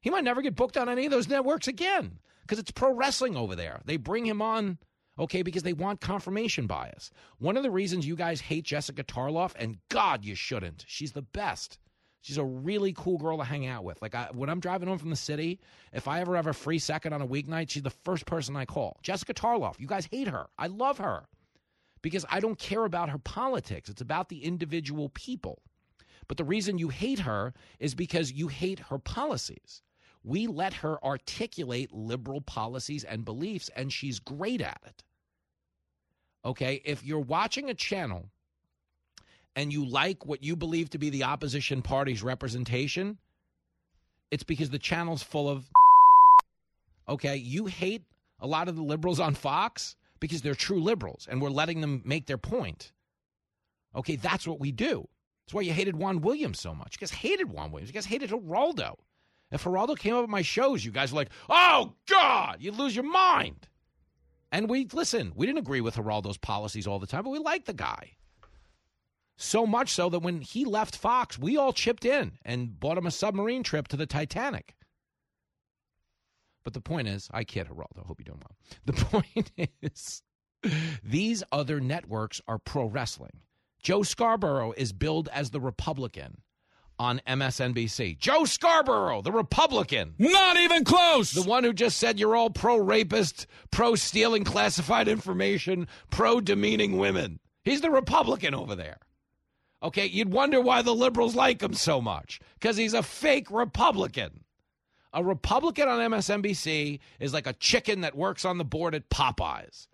He 0.00 0.08
might 0.08 0.24
never 0.24 0.40
get 0.40 0.56
booked 0.56 0.78
on 0.78 0.88
any 0.88 1.04
of 1.04 1.12
those 1.12 1.28
networks 1.28 1.68
again 1.68 2.18
because 2.40 2.58
it's 2.58 2.70
pro 2.70 2.92
wrestling 2.92 3.36
over 3.36 3.54
there. 3.54 3.82
They 3.84 3.98
bring 3.98 4.24
him 4.24 4.40
on, 4.40 4.78
okay, 5.18 5.42
because 5.42 5.62
they 5.62 5.74
want 5.74 6.00
confirmation 6.00 6.66
bias. 6.66 7.10
One 7.38 7.58
of 7.58 7.62
the 7.62 7.70
reasons 7.70 8.06
you 8.06 8.16
guys 8.16 8.40
hate 8.40 8.64
Jessica 8.64 9.04
Tarloff, 9.04 9.52
and 9.56 9.76
God, 9.90 10.24
you 10.24 10.34
shouldn't, 10.34 10.86
she's 10.88 11.12
the 11.12 11.22
best. 11.22 11.78
She's 12.22 12.38
a 12.38 12.44
really 12.44 12.94
cool 12.96 13.18
girl 13.18 13.36
to 13.38 13.44
hang 13.44 13.66
out 13.66 13.84
with. 13.84 14.00
Like 14.00 14.14
I, 14.14 14.30
when 14.32 14.48
I'm 14.48 14.58
driving 14.58 14.88
home 14.88 14.98
from 14.98 15.10
the 15.10 15.16
city, 15.16 15.60
if 15.92 16.08
I 16.08 16.20
ever 16.22 16.34
have 16.34 16.46
a 16.46 16.54
free 16.54 16.78
second 16.78 17.12
on 17.12 17.20
a 17.20 17.26
weeknight, 17.26 17.68
she's 17.68 17.82
the 17.82 17.90
first 17.90 18.24
person 18.24 18.56
I 18.56 18.64
call. 18.64 18.98
Jessica 19.02 19.34
Tarloff. 19.34 19.78
You 19.78 19.86
guys 19.86 20.08
hate 20.10 20.28
her. 20.28 20.46
I 20.58 20.68
love 20.68 20.96
her 20.98 21.26
because 22.00 22.24
I 22.30 22.40
don't 22.40 22.58
care 22.58 22.84
about 22.84 23.10
her 23.10 23.18
politics. 23.18 23.90
It's 23.90 24.00
about 24.00 24.30
the 24.30 24.44
individual 24.44 25.10
people. 25.10 25.62
But 26.28 26.36
the 26.36 26.44
reason 26.44 26.78
you 26.78 26.88
hate 26.88 27.20
her 27.20 27.54
is 27.78 27.94
because 27.94 28.32
you 28.32 28.48
hate 28.48 28.80
her 28.80 28.98
policies. 28.98 29.82
We 30.24 30.46
let 30.48 30.72
her 30.74 31.02
articulate 31.04 31.92
liberal 31.92 32.40
policies 32.40 33.04
and 33.04 33.24
beliefs, 33.24 33.70
and 33.76 33.92
she's 33.92 34.18
great 34.18 34.60
at 34.60 34.80
it. 34.84 35.04
Okay, 36.44 36.80
if 36.84 37.04
you're 37.04 37.20
watching 37.20 37.70
a 37.70 37.74
channel 37.74 38.26
and 39.54 39.72
you 39.72 39.84
like 39.84 40.26
what 40.26 40.42
you 40.42 40.56
believe 40.56 40.90
to 40.90 40.98
be 40.98 41.10
the 41.10 41.24
opposition 41.24 41.82
party's 41.82 42.22
representation, 42.22 43.18
it's 44.30 44.44
because 44.44 44.70
the 44.70 44.78
channel's 44.78 45.22
full 45.22 45.48
of. 45.48 45.70
Okay, 47.08 47.36
you 47.36 47.66
hate 47.66 48.02
a 48.40 48.48
lot 48.48 48.66
of 48.68 48.74
the 48.74 48.82
liberals 48.82 49.20
on 49.20 49.36
Fox 49.36 49.94
because 50.18 50.42
they're 50.42 50.56
true 50.56 50.82
liberals 50.82 51.28
and 51.30 51.40
we're 51.40 51.50
letting 51.50 51.80
them 51.80 52.02
make 52.04 52.26
their 52.26 52.36
point. 52.36 52.90
Okay, 53.94 54.16
that's 54.16 54.44
what 54.44 54.58
we 54.58 54.72
do. 54.72 55.06
That's 55.46 55.54
why 55.54 55.60
you 55.60 55.72
hated 55.72 55.96
Juan 55.96 56.22
Williams 56.22 56.60
so 56.60 56.74
much. 56.74 56.96
You 56.96 56.98
guys 57.06 57.12
hated 57.12 57.50
Juan 57.50 57.70
Williams. 57.70 57.88
You 57.88 57.94
guys 57.94 58.06
hated 58.06 58.30
Geraldo. 58.30 58.96
If 59.52 59.62
Geraldo 59.62 59.96
came 59.96 60.14
up 60.14 60.24
at 60.24 60.28
my 60.28 60.42
shows, 60.42 60.84
you 60.84 60.90
guys 60.90 61.12
were 61.12 61.18
like, 61.18 61.30
oh, 61.48 61.94
God, 62.08 62.56
you'd 62.58 62.74
lose 62.74 62.96
your 62.96 63.04
mind. 63.04 63.68
And 64.50 64.68
we, 64.68 64.88
listen, 64.92 65.32
we 65.36 65.46
didn't 65.46 65.60
agree 65.60 65.80
with 65.80 65.94
Geraldo's 65.94 66.38
policies 66.38 66.86
all 66.86 66.98
the 66.98 67.06
time, 67.06 67.22
but 67.22 67.30
we 67.30 67.38
liked 67.38 67.66
the 67.66 67.74
guy. 67.74 68.16
So 69.36 69.66
much 69.66 69.90
so 69.90 70.08
that 70.08 70.20
when 70.20 70.40
he 70.40 70.64
left 70.64 70.96
Fox, 70.96 71.38
we 71.38 71.56
all 71.56 71.72
chipped 71.72 72.04
in 72.04 72.38
and 72.44 72.80
bought 72.80 72.98
him 72.98 73.06
a 73.06 73.10
submarine 73.10 73.62
trip 73.62 73.86
to 73.88 73.96
the 73.96 74.06
Titanic. 74.06 74.74
But 76.64 76.72
the 76.74 76.80
point 76.80 77.06
is, 77.06 77.28
I 77.32 77.44
kid, 77.44 77.68
Geraldo. 77.68 78.04
Hope 78.04 78.18
you're 78.18 78.24
doing 78.24 78.42
well. 78.42 78.56
The 78.86 78.92
point 79.22 79.52
is, 79.82 80.22
these 81.04 81.44
other 81.52 81.80
networks 81.80 82.40
are 82.48 82.58
pro 82.58 82.86
wrestling. 82.86 83.42
Joe 83.86 84.02
Scarborough 84.02 84.72
is 84.76 84.92
billed 84.92 85.28
as 85.32 85.50
the 85.50 85.60
Republican 85.60 86.38
on 86.98 87.20
MSNBC. 87.24 88.18
Joe 88.18 88.44
Scarborough, 88.44 89.22
the 89.22 89.30
Republican. 89.30 90.16
Not 90.18 90.56
even 90.56 90.82
close. 90.82 91.30
The 91.30 91.48
one 91.48 91.62
who 91.62 91.72
just 91.72 91.96
said 91.96 92.18
you're 92.18 92.34
all 92.34 92.50
pro 92.50 92.78
rapist, 92.78 93.46
pro 93.70 93.94
stealing 93.94 94.42
classified 94.42 95.06
information, 95.06 95.86
pro 96.10 96.40
demeaning 96.40 96.98
women. 96.98 97.38
He's 97.62 97.80
the 97.80 97.92
Republican 97.92 98.56
over 98.56 98.74
there. 98.74 98.98
Okay, 99.80 100.06
you'd 100.06 100.32
wonder 100.32 100.60
why 100.60 100.82
the 100.82 100.92
liberals 100.92 101.36
like 101.36 101.62
him 101.62 101.74
so 101.74 102.00
much 102.00 102.40
because 102.54 102.76
he's 102.76 102.92
a 102.92 103.04
fake 103.04 103.52
Republican. 103.52 104.42
A 105.12 105.22
Republican 105.22 105.88
on 105.88 106.10
MSNBC 106.10 106.98
is 107.20 107.32
like 107.32 107.46
a 107.46 107.52
chicken 107.52 108.00
that 108.00 108.16
works 108.16 108.44
on 108.44 108.58
the 108.58 108.64
board 108.64 108.96
at 108.96 109.10
Popeyes. 109.10 109.86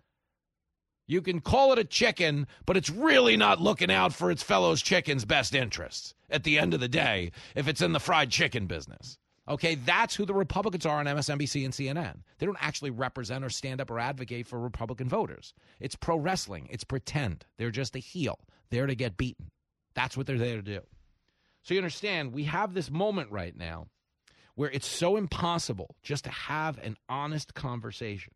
You 1.05 1.21
can 1.21 1.41
call 1.41 1.73
it 1.73 1.79
a 1.79 1.83
chicken, 1.83 2.47
but 2.65 2.77
it's 2.77 2.89
really 2.89 3.35
not 3.35 3.61
looking 3.61 3.91
out 3.91 4.13
for 4.13 4.31
its 4.31 4.41
fellow 4.41 4.75
chicken's 4.75 5.25
best 5.25 5.53
interests 5.53 6.13
at 6.29 6.43
the 6.43 6.57
end 6.57 6.73
of 6.73 6.79
the 6.79 6.87
day 6.87 7.31
if 7.55 7.67
it's 7.67 7.81
in 7.81 7.91
the 7.91 7.99
fried 7.99 8.29
chicken 8.29 8.67
business. 8.67 9.17
Okay, 9.47 9.75
that's 9.75 10.15
who 10.15 10.25
the 10.25 10.33
Republicans 10.33 10.85
are 10.85 10.99
on 10.99 11.05
MSNBC 11.05 11.65
and 11.65 11.73
CNN. 11.73 12.19
They 12.39 12.45
don't 12.45 12.57
actually 12.61 12.91
represent 12.91 13.43
or 13.43 13.49
stand 13.49 13.81
up 13.81 13.91
or 13.91 13.99
advocate 13.99 14.47
for 14.47 14.57
Republican 14.57 15.09
voters. 15.09 15.53
It's 15.81 15.95
pro 15.95 16.15
wrestling, 16.15 16.69
it's 16.71 16.85
pretend. 16.85 17.45
They're 17.57 17.69
just 17.69 17.97
a 17.97 17.99
heel, 17.99 18.39
there 18.69 18.87
to 18.87 18.95
get 18.95 19.17
beaten. 19.17 19.51
That's 19.95 20.15
what 20.15 20.27
they're 20.27 20.37
there 20.37 20.55
to 20.55 20.61
do. 20.61 20.79
So 21.63 21.73
you 21.73 21.79
understand, 21.81 22.31
we 22.31 22.45
have 22.45 22.73
this 22.73 22.89
moment 22.89 23.31
right 23.31 23.55
now 23.55 23.87
where 24.55 24.71
it's 24.71 24.87
so 24.87 25.17
impossible 25.17 25.95
just 26.01 26.23
to 26.23 26.29
have 26.29 26.77
an 26.77 26.95
honest 27.09 27.53
conversation 27.53 28.33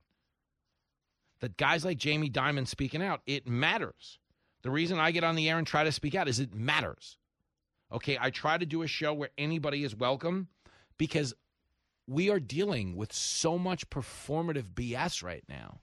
that 1.40 1.58
guys 1.58 1.86
like 1.86 1.98
Jamie 1.98 2.30
Dimon 2.30 2.68
speaking 2.68 3.02
out, 3.02 3.22
it 3.26 3.48
matters 3.48 4.20
The 4.64 4.72
reason 4.72 5.00
I 5.00 5.12
get 5.12 5.24
on 5.24 5.36
the 5.36 5.50
air 5.50 5.58
and 5.58 5.68
try 5.68 5.84
to 5.84 5.92
speak 5.92 6.16
out 6.16 6.28
is 6.28 6.40
it 6.40 6.54
matters. 6.54 7.18
Okay, 7.92 8.18
I 8.20 8.32
try 8.32 8.58
to 8.58 8.66
do 8.66 8.82
a 8.82 8.88
show 8.88 9.14
where 9.14 9.30
anybody 9.38 9.84
is 9.84 9.96
welcome 9.96 10.50
because 10.98 11.34
we 12.08 12.30
are 12.30 12.40
dealing 12.40 12.96
with 12.96 13.14
so 13.14 13.58
much 13.58 13.90
performative 13.90 14.74
BS 14.74 15.24
right 15.24 15.44
now. 15.48 15.80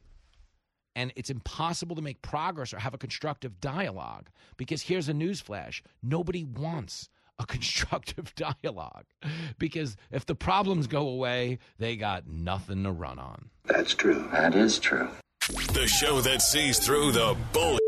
And 0.96 1.12
it's 1.16 1.30
impossible 1.30 1.96
to 1.96 2.02
make 2.02 2.22
progress 2.22 2.72
or 2.72 2.78
have 2.78 2.94
a 2.94 2.98
constructive 2.98 3.60
dialogue 3.60 4.28
because 4.56 4.82
here's 4.82 5.08
a 5.08 5.12
newsflash 5.12 5.80
nobody 6.02 6.44
wants 6.44 7.08
a 7.38 7.46
constructive 7.46 8.34
dialogue 8.34 9.06
because 9.58 9.96
if 10.10 10.26
the 10.26 10.34
problems 10.34 10.86
go 10.86 11.08
away, 11.08 11.58
they 11.78 11.96
got 11.96 12.28
nothing 12.28 12.84
to 12.84 12.92
run 12.92 13.18
on. 13.18 13.50
That's 13.64 13.94
true. 13.94 14.28
That 14.30 14.54
is 14.54 14.78
true. 14.78 15.08
The 15.48 15.86
show 15.86 16.22
that 16.22 16.40
sees 16.40 16.78
through 16.78 17.12
the 17.12 17.36
bull. 17.52 17.78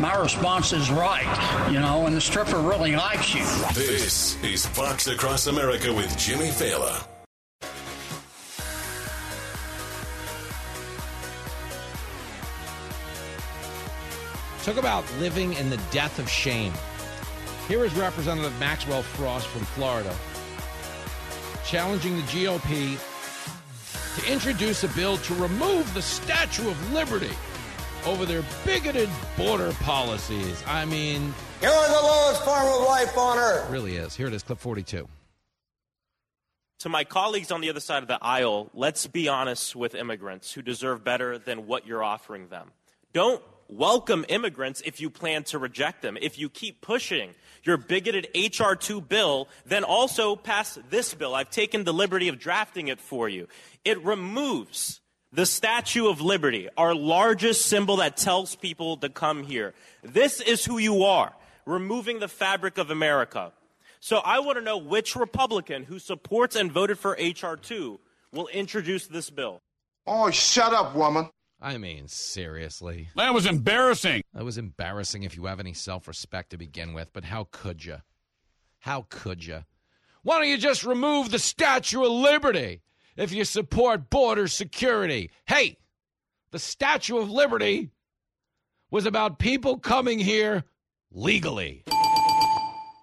My 0.00 0.16
response 0.16 0.72
is 0.72 0.90
right, 0.90 1.68
you 1.70 1.78
know, 1.78 2.06
and 2.06 2.16
the 2.16 2.20
stripper 2.20 2.58
really 2.58 2.96
likes 2.96 3.32
you. 3.34 3.44
This 3.72 4.42
is 4.42 4.66
Fox 4.66 5.06
Across 5.06 5.46
America 5.46 5.92
with 5.92 6.16
Jimmy 6.18 6.48
Failla. 6.48 7.06
Talk 14.64 14.76
about 14.76 15.04
living 15.20 15.52
in 15.52 15.70
the 15.70 15.80
death 15.92 16.18
of 16.18 16.28
shame. 16.28 16.72
Here 17.68 17.84
is 17.84 17.94
Representative 17.94 18.58
Maxwell 18.58 19.02
Frost 19.02 19.46
from 19.46 19.62
Florida 19.66 20.14
challenging 21.64 22.16
the 22.16 22.22
GOP 22.22 22.98
to 24.16 24.32
introduce 24.32 24.84
a 24.84 24.88
bill 24.88 25.16
to 25.18 25.34
remove 25.34 25.92
the 25.94 26.02
Statue 26.02 26.68
of 26.68 26.92
Liberty 26.92 27.30
over 28.06 28.24
their 28.26 28.44
bigoted 28.64 29.08
border 29.36 29.72
policies. 29.80 30.62
I 30.66 30.84
mean, 30.84 31.32
You're 31.62 31.70
the 31.70 32.00
lowest 32.02 32.44
form 32.44 32.66
of 32.66 32.86
life 32.86 33.16
on 33.16 33.38
earth. 33.38 33.70
really 33.70 33.96
is. 33.96 34.14
Here 34.14 34.26
it 34.26 34.34
is, 34.34 34.42
clip 34.42 34.58
42. 34.58 35.08
To 36.80 36.88
my 36.90 37.04
colleagues 37.04 37.50
on 37.50 37.60
the 37.62 37.70
other 37.70 37.80
side 37.80 38.02
of 38.02 38.08
the 38.08 38.18
aisle, 38.22 38.68
let's 38.74 39.06
be 39.06 39.26
honest 39.28 39.74
with 39.74 39.94
immigrants 39.94 40.52
who 40.52 40.60
deserve 40.60 41.02
better 41.02 41.38
than 41.38 41.66
what 41.66 41.86
you're 41.86 42.04
offering 42.04 42.48
them. 42.48 42.72
Don't 43.14 43.42
welcome 43.68 44.26
immigrants 44.28 44.82
if 44.84 45.00
you 45.00 45.08
plan 45.08 45.44
to 45.44 45.58
reject 45.58 46.02
them. 46.02 46.18
If 46.20 46.38
you 46.38 46.50
keep 46.50 46.82
pushing 46.82 47.30
your 47.62 47.78
bigoted 47.78 48.28
H.R. 48.34 48.76
2 48.76 49.00
bill, 49.00 49.48
then 49.64 49.84
also 49.84 50.36
pass 50.36 50.78
this 50.90 51.14
bill. 51.14 51.34
I've 51.34 51.48
taken 51.48 51.84
the 51.84 51.94
liberty 51.94 52.28
of 52.28 52.38
drafting 52.38 52.88
it 52.88 53.00
for 53.00 53.26
you. 53.30 53.48
It 53.84 54.02
removes 54.02 55.02
the 55.30 55.44
Statue 55.44 56.08
of 56.08 56.20
Liberty, 56.20 56.68
our 56.76 56.94
largest 56.94 57.66
symbol 57.66 57.96
that 57.96 58.16
tells 58.16 58.56
people 58.56 58.96
to 58.98 59.08
come 59.10 59.44
here. 59.44 59.74
This 60.02 60.40
is 60.40 60.64
who 60.64 60.78
you 60.78 61.04
are, 61.04 61.34
removing 61.66 62.18
the 62.18 62.28
fabric 62.28 62.78
of 62.78 62.90
America. 62.90 63.52
So 64.00 64.18
I 64.18 64.38
want 64.38 64.58
to 64.58 64.64
know 64.64 64.78
which 64.78 65.16
Republican 65.16 65.84
who 65.84 65.98
supports 65.98 66.56
and 66.56 66.72
voted 66.72 66.98
for 66.98 67.16
H.R. 67.18 67.56
2 67.56 68.00
will 68.32 68.46
introduce 68.48 69.06
this 69.06 69.28
bill. 69.28 69.60
Oh, 70.06 70.30
shut 70.30 70.72
up, 70.72 70.94
woman. 70.94 71.28
I 71.60 71.78
mean, 71.78 72.08
seriously. 72.08 73.08
That 73.16 73.34
was 73.34 73.46
embarrassing. 73.46 74.22
That 74.34 74.44
was 74.44 74.58
embarrassing 74.58 75.22
if 75.22 75.36
you 75.36 75.46
have 75.46 75.60
any 75.60 75.72
self 75.72 76.06
respect 76.06 76.50
to 76.50 76.58
begin 76.58 76.92
with, 76.92 77.12
but 77.12 77.24
how 77.24 77.48
could 77.50 77.84
you? 77.84 77.98
How 78.80 79.06
could 79.08 79.44
you? 79.44 79.64
Why 80.22 80.38
don't 80.38 80.48
you 80.48 80.58
just 80.58 80.84
remove 80.84 81.30
the 81.30 81.38
Statue 81.38 82.04
of 82.04 82.12
Liberty 82.12 82.82
if 83.16 83.32
you 83.32 83.44
support 83.44 84.10
border 84.10 84.48
security? 84.48 85.30
Hey, 85.46 85.78
the 86.50 86.58
Statue 86.58 87.18
of 87.18 87.30
Liberty 87.30 87.90
was 88.90 89.06
about 89.06 89.38
people 89.38 89.78
coming 89.78 90.18
here 90.18 90.64
legally. 91.10 91.84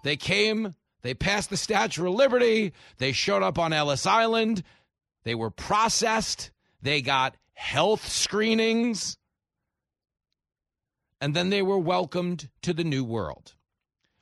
They 0.03 0.16
came, 0.16 0.76
they 1.01 1.14
passed 1.14 1.49
the 1.49 1.57
Statue 1.57 2.07
of 2.07 2.14
Liberty, 2.14 2.74
they 2.97 3.12
showed 3.12 3.43
up 3.43 3.59
on 3.59 3.74
Ellis 3.74 4.05
Island, 4.05 4.64
they 5.24 5.36
were 5.36 5.51
processed, 5.51 6.51
they 6.82 7.01
got 7.01 7.36
health 7.53 8.07
screenings, 8.07 9.18
and 11.20 11.36
then 11.36 11.49
they 11.49 11.62
were 11.62 11.78
welcomed 11.78 12.49
to 12.64 12.74
the 12.74 12.84
new 12.84 13.03
world. 13.03 13.53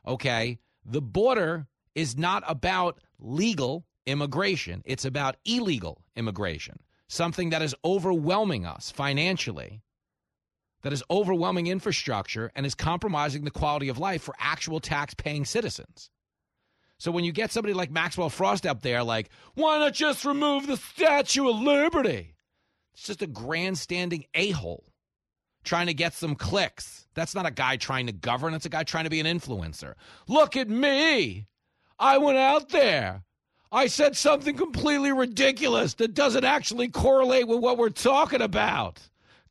Okay, 0.05 0.59
the 0.85 1.01
border 1.01 1.67
is 1.95 2.17
not 2.17 2.43
about 2.47 2.99
legal 3.19 3.85
immigration, 4.09 4.81
it's 4.85 5.05
about 5.05 5.37
illegal 5.45 6.03
immigration, 6.15 6.79
something 7.07 7.49
that 7.51 7.61
is 7.61 7.75
overwhelming 7.85 8.65
us 8.65 8.91
financially, 8.91 9.81
that 10.81 10.93
is 10.93 11.03
overwhelming 11.09 11.67
infrastructure, 11.67 12.51
and 12.55 12.65
is 12.65 12.75
compromising 12.75 13.43
the 13.43 13.51
quality 13.51 13.89
of 13.89 13.97
life 13.97 14.21
for 14.21 14.35
actual 14.39 14.79
tax 14.79 15.13
paying 15.13 15.45
citizens. 15.45 16.09
So 16.97 17.11
when 17.11 17.23
you 17.23 17.31
get 17.31 17.51
somebody 17.51 17.73
like 17.73 17.91
Maxwell 17.91 18.29
Frost 18.29 18.65
up 18.65 18.81
there, 18.81 19.03
like, 19.03 19.29
why 19.55 19.77
not 19.79 19.93
just 19.93 20.25
remove 20.25 20.67
the 20.67 20.77
Statue 20.77 21.49
of 21.49 21.61
Liberty? 21.61 22.35
It's 22.93 23.03
just 23.03 23.21
a 23.21 23.27
grandstanding 23.27 24.25
a 24.33 24.51
hole 24.51 24.83
trying 25.63 25.87
to 25.87 25.93
get 25.93 26.13
some 26.13 26.35
clicks. 26.35 27.07
That's 27.13 27.35
not 27.35 27.45
a 27.45 27.51
guy 27.51 27.77
trying 27.77 28.07
to 28.07 28.11
govern, 28.11 28.53
it's 28.53 28.65
a 28.65 28.69
guy 28.69 28.83
trying 28.83 29.05
to 29.05 29.09
be 29.09 29.19
an 29.19 29.25
influencer. 29.25 29.93
Look 30.27 30.57
at 30.57 30.69
me. 30.69 31.47
I 31.97 32.17
went 32.17 32.37
out 32.37 32.69
there. 32.69 33.23
I 33.71 33.85
said 33.85 34.17
something 34.17 34.57
completely 34.57 35.11
ridiculous 35.11 35.93
that 35.95 36.15
doesn't 36.15 36.43
actually 36.43 36.87
correlate 36.87 37.47
with 37.47 37.59
what 37.59 37.77
we're 37.77 37.89
talking 37.89 38.41
about. 38.41 38.99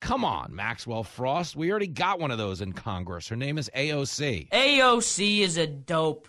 Come 0.00 0.24
on, 0.24 0.54
Maxwell 0.54 1.04
Frost. 1.04 1.54
We 1.54 1.70
already 1.70 1.86
got 1.86 2.18
one 2.18 2.32
of 2.32 2.38
those 2.38 2.60
in 2.60 2.72
Congress. 2.72 3.28
Her 3.28 3.36
name 3.36 3.58
is 3.58 3.70
AOC. 3.76 4.48
AOC 4.50 5.40
is 5.40 5.56
a 5.56 5.68
dope. 5.68 6.28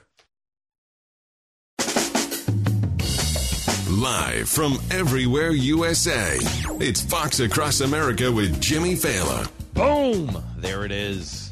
Live 3.90 4.48
from 4.48 4.78
everywhere 4.92 5.50
USA, 5.52 6.38
it's 6.80 7.02
Fox 7.02 7.40
Across 7.40 7.82
America 7.82 8.32
with 8.32 8.62
Jimmy 8.62 8.94
Failla. 8.94 9.50
Boom! 9.74 10.44
There 10.58 10.86
it 10.86 10.92
is. 10.92 11.52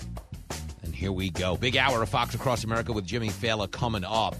And 0.83 0.93
here 0.93 1.11
we 1.11 1.31
go. 1.31 1.57
Big 1.57 1.77
hour 1.77 2.03
of 2.03 2.09
Fox 2.09 2.35
Across 2.35 2.63
America 2.63 2.93
with 2.93 3.05
Jimmy 3.07 3.29
Failla 3.29 3.69
coming 3.69 4.03
up. 4.05 4.35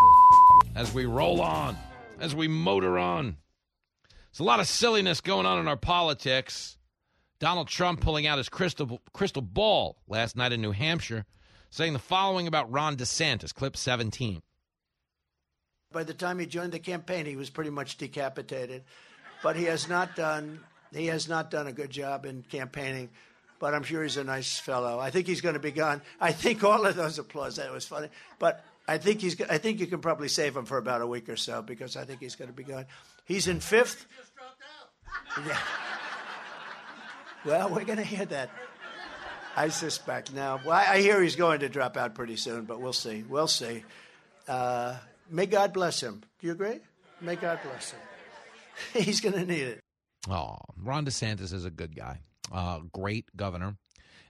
as 0.77 0.93
we 0.95 1.07
roll 1.07 1.41
on, 1.41 1.77
as 2.21 2.35
we 2.35 2.49
motor 2.49 2.99
on. 2.99 3.37
There's 4.31 4.41
a 4.41 4.45
lot 4.45 4.61
of 4.61 4.69
silliness 4.69 5.21
going 5.21 5.47
on 5.47 5.59
in 5.59 5.67
our 5.67 5.77
politics. 5.77 6.77
Donald 7.41 7.69
Trump 7.69 8.01
pulling 8.01 8.27
out 8.27 8.39
his 8.39 8.49
crystal 8.49 9.01
crystal 9.13 9.43
ball 9.43 9.97
last 10.07 10.37
night 10.37 10.53
in 10.53 10.61
New 10.61 10.73
Hampshire, 10.73 11.25
saying 11.71 11.95
the 11.95 11.99
following 11.99 12.47
about 12.47 12.71
Ron 12.71 12.97
DeSantis. 12.97 13.53
Clip 13.53 13.77
17. 13.77 14.43
By 15.91 16.05
the 16.05 16.15
time 16.15 16.39
he 16.39 16.47
joined 16.47 16.73
the 16.73 16.79
campaign, 16.79 17.27
he 17.27 17.35
was 17.35 17.51
pretty 17.51 17.71
much 17.71 17.97
decapitated, 17.97 18.85
but 19.43 19.57
he 19.57 19.65
has 19.65 19.89
not 19.89 20.15
done 20.15 20.61
he 20.93 21.07
has 21.07 21.29
not 21.29 21.51
done 21.51 21.67
a 21.67 21.73
good 21.73 21.91
job 21.91 22.27
in 22.27 22.43
campaigning. 22.43 23.11
But 23.59 23.75
I'm 23.75 23.83
sure 23.83 24.03
he's 24.03 24.17
a 24.17 24.25
nice 24.25 24.59
fellow. 24.59 24.99
I 24.99 25.11
think 25.11 25.27
he's 25.27 25.43
going 25.43 25.55
to 25.55 25.61
be 25.61 25.71
gone. 25.71 26.01
I 26.21 26.33
think 26.33 26.65
all 26.65 26.87
of 26.87 26.97
those 26.97 27.19
applause 27.19 27.57
that 27.57 27.71
was 27.71 27.87
funny, 27.87 28.09
but 28.39 28.65
I 28.89 28.99
think 28.99 29.21
he's. 29.21 29.41
I 29.43 29.59
think 29.59 29.81
you 29.81 29.87
can 29.87 30.01
probably 30.01 30.29
save 30.29 30.57
him 30.57 30.65
for 30.65 30.79
about 30.79 31.03
a 31.03 31.07
week 31.07 31.29
or 31.29 31.37
so 31.37 31.63
because 31.63 31.97
I 31.97 32.05
think 32.05 32.21
he's 32.21 32.37
going 32.37 32.49
to 32.51 32.57
be 32.57 32.65
gone. 32.65 32.87
He's 33.25 33.49
in 33.49 33.61
fifth. 33.61 34.07
Yeah. 35.47 35.59
Well, 37.45 37.71
we're 37.71 37.85
going 37.85 37.99
to 37.99 38.05
hear 38.05 38.27
that. 38.27 38.51
I 39.57 39.69
suspect 39.69 40.33
now. 40.33 40.61
Well, 40.65 40.77
I 40.77 41.01
hear 41.01 41.23
he's 41.23 41.37
going 41.37 41.61
to 41.61 41.69
drop 41.69 41.97
out 41.97 42.15
pretty 42.15 42.37
soon, 42.37 42.65
but 42.65 42.81
we'll 42.81 42.93
see. 42.93 43.25
We'll 43.29 43.49
see. 43.49 43.85
Uh, 44.47 44.97
may 45.29 45.47
God 45.47 45.73
bless 45.73 46.01
him. 46.01 46.23
Do 46.39 46.47
you 46.47 46.53
agree? 46.53 46.79
May 47.21 47.37
God 47.37 47.61
bless 47.63 47.91
him. 47.91 48.01
he's 49.03 49.21
going 49.21 49.35
to 49.35 49.45
need 49.45 49.63
it. 49.63 49.81
Oh, 50.29 50.57
Ron 50.77 51.05
DeSantis 51.07 51.53
is 51.53 51.65
a 51.65 51.71
good 51.71 51.97
guy, 51.97 52.21
uh, 52.53 52.81
great 52.93 53.25
governor, 53.37 53.77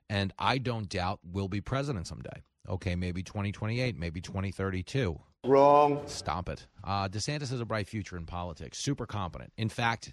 and 0.08 0.32
I 0.38 0.58
don't 0.58 0.88
doubt 0.88 1.18
will 1.24 1.48
be 1.48 1.60
president 1.60 2.06
someday. 2.06 2.42
Okay, 2.68 2.94
maybe 2.94 3.22
2028, 3.22 3.98
maybe 3.98 4.20
2032. 4.20 5.18
Wrong. 5.44 6.02
Stop 6.06 6.48
it. 6.48 6.66
Uh, 6.84 7.08
DeSantis 7.08 7.50
has 7.50 7.60
a 7.60 7.64
bright 7.64 7.88
future 7.88 8.16
in 8.16 8.26
politics. 8.26 8.78
Super 8.78 9.06
competent. 9.06 9.52
In 9.56 9.68
fact, 9.68 10.12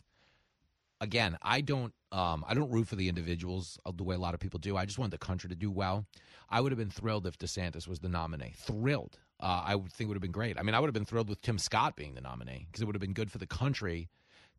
again, 1.02 1.38
I 1.42 1.62
don't. 1.62 1.94
Um, 2.10 2.46
I 2.48 2.54
don't 2.54 2.72
root 2.72 2.88
for 2.88 2.96
the 2.96 3.10
individuals 3.10 3.78
the 3.94 4.04
way 4.04 4.16
a 4.16 4.20
lot 4.20 4.34
of 4.34 4.40
people 4.40 4.60
do. 4.60 4.78
I 4.78 4.86
just 4.86 4.98
want 4.98 5.12
the 5.12 5.18
country 5.18 5.50
to 5.50 5.56
do 5.56 5.70
well. 5.70 6.06
I 6.50 6.62
would 6.62 6.72
have 6.72 6.80
been 6.80 6.90
thrilled 6.90 7.28
if 7.28 7.38
DeSantis 7.38 7.86
was 7.86 8.00
the 8.00 8.08
nominee. 8.08 8.54
Thrilled. 8.56 9.20
Uh, 9.42 9.64
I 9.66 9.76
would 9.76 9.92
think 9.92 10.06
it 10.06 10.08
would 10.08 10.16
have 10.16 10.22
been 10.22 10.32
great. 10.32 10.58
I 10.58 10.64
mean, 10.64 10.74
I 10.74 10.80
would 10.80 10.88
have 10.88 10.94
been 10.94 11.06
thrilled 11.06 11.28
with 11.28 11.42
Tim 11.42 11.58
Scott 11.58 11.98
being 11.98 12.16
the 12.16 12.22
nominee 12.22 12.66
because 12.68 12.82
it 12.82 12.86
would 12.86 12.96
have 12.96 13.02
been 13.02 13.14
good 13.14 13.30
for 13.30 13.40
the 13.40 13.46
country 13.46 14.10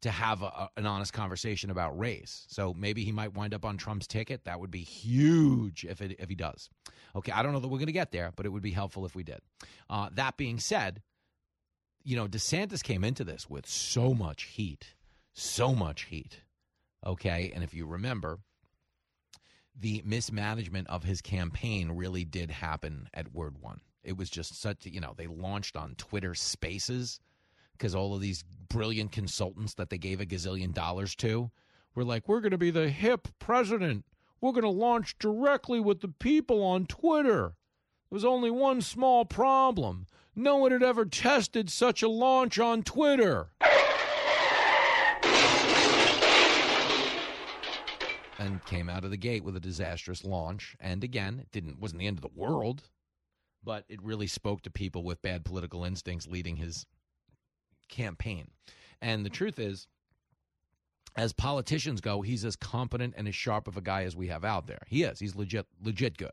to 0.02 0.10
have 0.10 0.42
a, 0.42 0.68
an 0.76 0.86
honest 0.86 1.12
conversation 1.12 1.70
about 1.70 1.98
race. 1.98 2.46
So 2.48 2.74
maybe 2.74 3.04
he 3.04 3.12
might 3.12 3.34
wind 3.34 3.54
up 3.54 3.64
on 3.64 3.76
Trump's 3.76 4.06
ticket. 4.06 4.44
That 4.44 4.60
would 4.60 4.70
be 4.70 4.82
huge 4.82 5.84
if 5.84 6.00
it, 6.00 6.16
if 6.18 6.28
he 6.28 6.34
does. 6.34 6.68
Okay, 7.16 7.32
I 7.32 7.42
don't 7.42 7.52
know 7.52 7.60
that 7.60 7.68
we're 7.68 7.78
going 7.78 7.86
to 7.86 7.92
get 7.92 8.12
there, 8.12 8.32
but 8.36 8.46
it 8.46 8.50
would 8.50 8.62
be 8.62 8.70
helpful 8.70 9.06
if 9.06 9.14
we 9.16 9.24
did. 9.24 9.40
Uh, 9.90 10.10
that 10.12 10.36
being 10.36 10.60
said, 10.60 11.02
you 12.04 12.16
know, 12.16 12.28
DeSantis 12.28 12.82
came 12.82 13.02
into 13.02 13.24
this 13.24 13.50
with 13.50 13.66
so 13.66 14.14
much 14.14 14.44
heat, 14.44 14.94
so 15.38 15.74
much 15.74 16.04
heat. 16.04 16.42
Okay, 17.06 17.52
and 17.54 17.62
if 17.62 17.72
you 17.72 17.86
remember, 17.86 18.40
the 19.78 20.02
mismanagement 20.04 20.88
of 20.88 21.04
his 21.04 21.20
campaign 21.20 21.92
really 21.92 22.24
did 22.24 22.50
happen 22.50 23.08
at 23.14 23.32
Word 23.32 23.58
One. 23.60 23.80
It 24.02 24.16
was 24.16 24.30
just 24.30 24.60
such, 24.60 24.86
you 24.86 25.00
know, 25.00 25.14
they 25.16 25.26
launched 25.26 25.76
on 25.76 25.94
Twitter 25.96 26.34
Spaces 26.34 27.20
because 27.72 27.94
all 27.94 28.14
of 28.14 28.20
these 28.20 28.44
brilliant 28.68 29.12
consultants 29.12 29.74
that 29.74 29.90
they 29.90 29.98
gave 29.98 30.20
a 30.20 30.26
gazillion 30.26 30.74
dollars 30.74 31.14
to 31.16 31.50
were 31.94 32.04
like, 32.04 32.28
we're 32.28 32.40
going 32.40 32.50
to 32.50 32.58
be 32.58 32.70
the 32.70 32.88
hip 32.88 33.28
president. 33.38 34.04
We're 34.40 34.52
going 34.52 34.62
to 34.62 34.68
launch 34.68 35.18
directly 35.18 35.80
with 35.80 36.00
the 36.00 36.08
people 36.08 36.62
on 36.62 36.86
Twitter. 36.86 37.54
There 38.10 38.16
was 38.16 38.24
only 38.24 38.50
one 38.50 38.80
small 38.80 39.24
problem. 39.24 40.06
No 40.34 40.56
one 40.56 40.72
had 40.72 40.82
ever 40.82 41.04
tested 41.04 41.70
such 41.70 42.02
a 42.02 42.08
launch 42.08 42.58
on 42.58 42.82
Twitter. 42.82 43.50
And 48.38 48.64
came 48.64 48.88
out 48.88 49.04
of 49.04 49.10
the 49.10 49.16
gate 49.16 49.44
with 49.44 49.56
a 49.56 49.60
disastrous 49.60 50.24
launch. 50.24 50.76
And 50.80 51.02
again, 51.02 51.40
it 51.40 51.50
didn't 51.50 51.80
wasn't 51.80 52.00
the 52.00 52.06
end 52.06 52.18
of 52.18 52.22
the 52.22 52.40
world, 52.40 52.84
but 53.62 53.84
it 53.88 54.02
really 54.02 54.26
spoke 54.26 54.62
to 54.62 54.70
people 54.70 55.02
with 55.02 55.22
bad 55.22 55.44
political 55.44 55.84
instincts 55.84 56.26
leading 56.26 56.56
his 56.56 56.86
campaign. 57.88 58.50
And 59.00 59.24
the 59.24 59.30
truth 59.30 59.58
is, 59.58 59.88
as 61.16 61.32
politicians 61.32 62.00
go, 62.00 62.22
he's 62.22 62.44
as 62.44 62.54
competent 62.54 63.14
and 63.16 63.26
as 63.26 63.34
sharp 63.34 63.66
of 63.66 63.76
a 63.76 63.80
guy 63.80 64.04
as 64.04 64.14
we 64.14 64.28
have 64.28 64.44
out 64.44 64.66
there. 64.66 64.82
He 64.86 65.02
is. 65.02 65.18
He's 65.18 65.34
legit, 65.34 65.66
legit 65.82 66.16
good. 66.16 66.30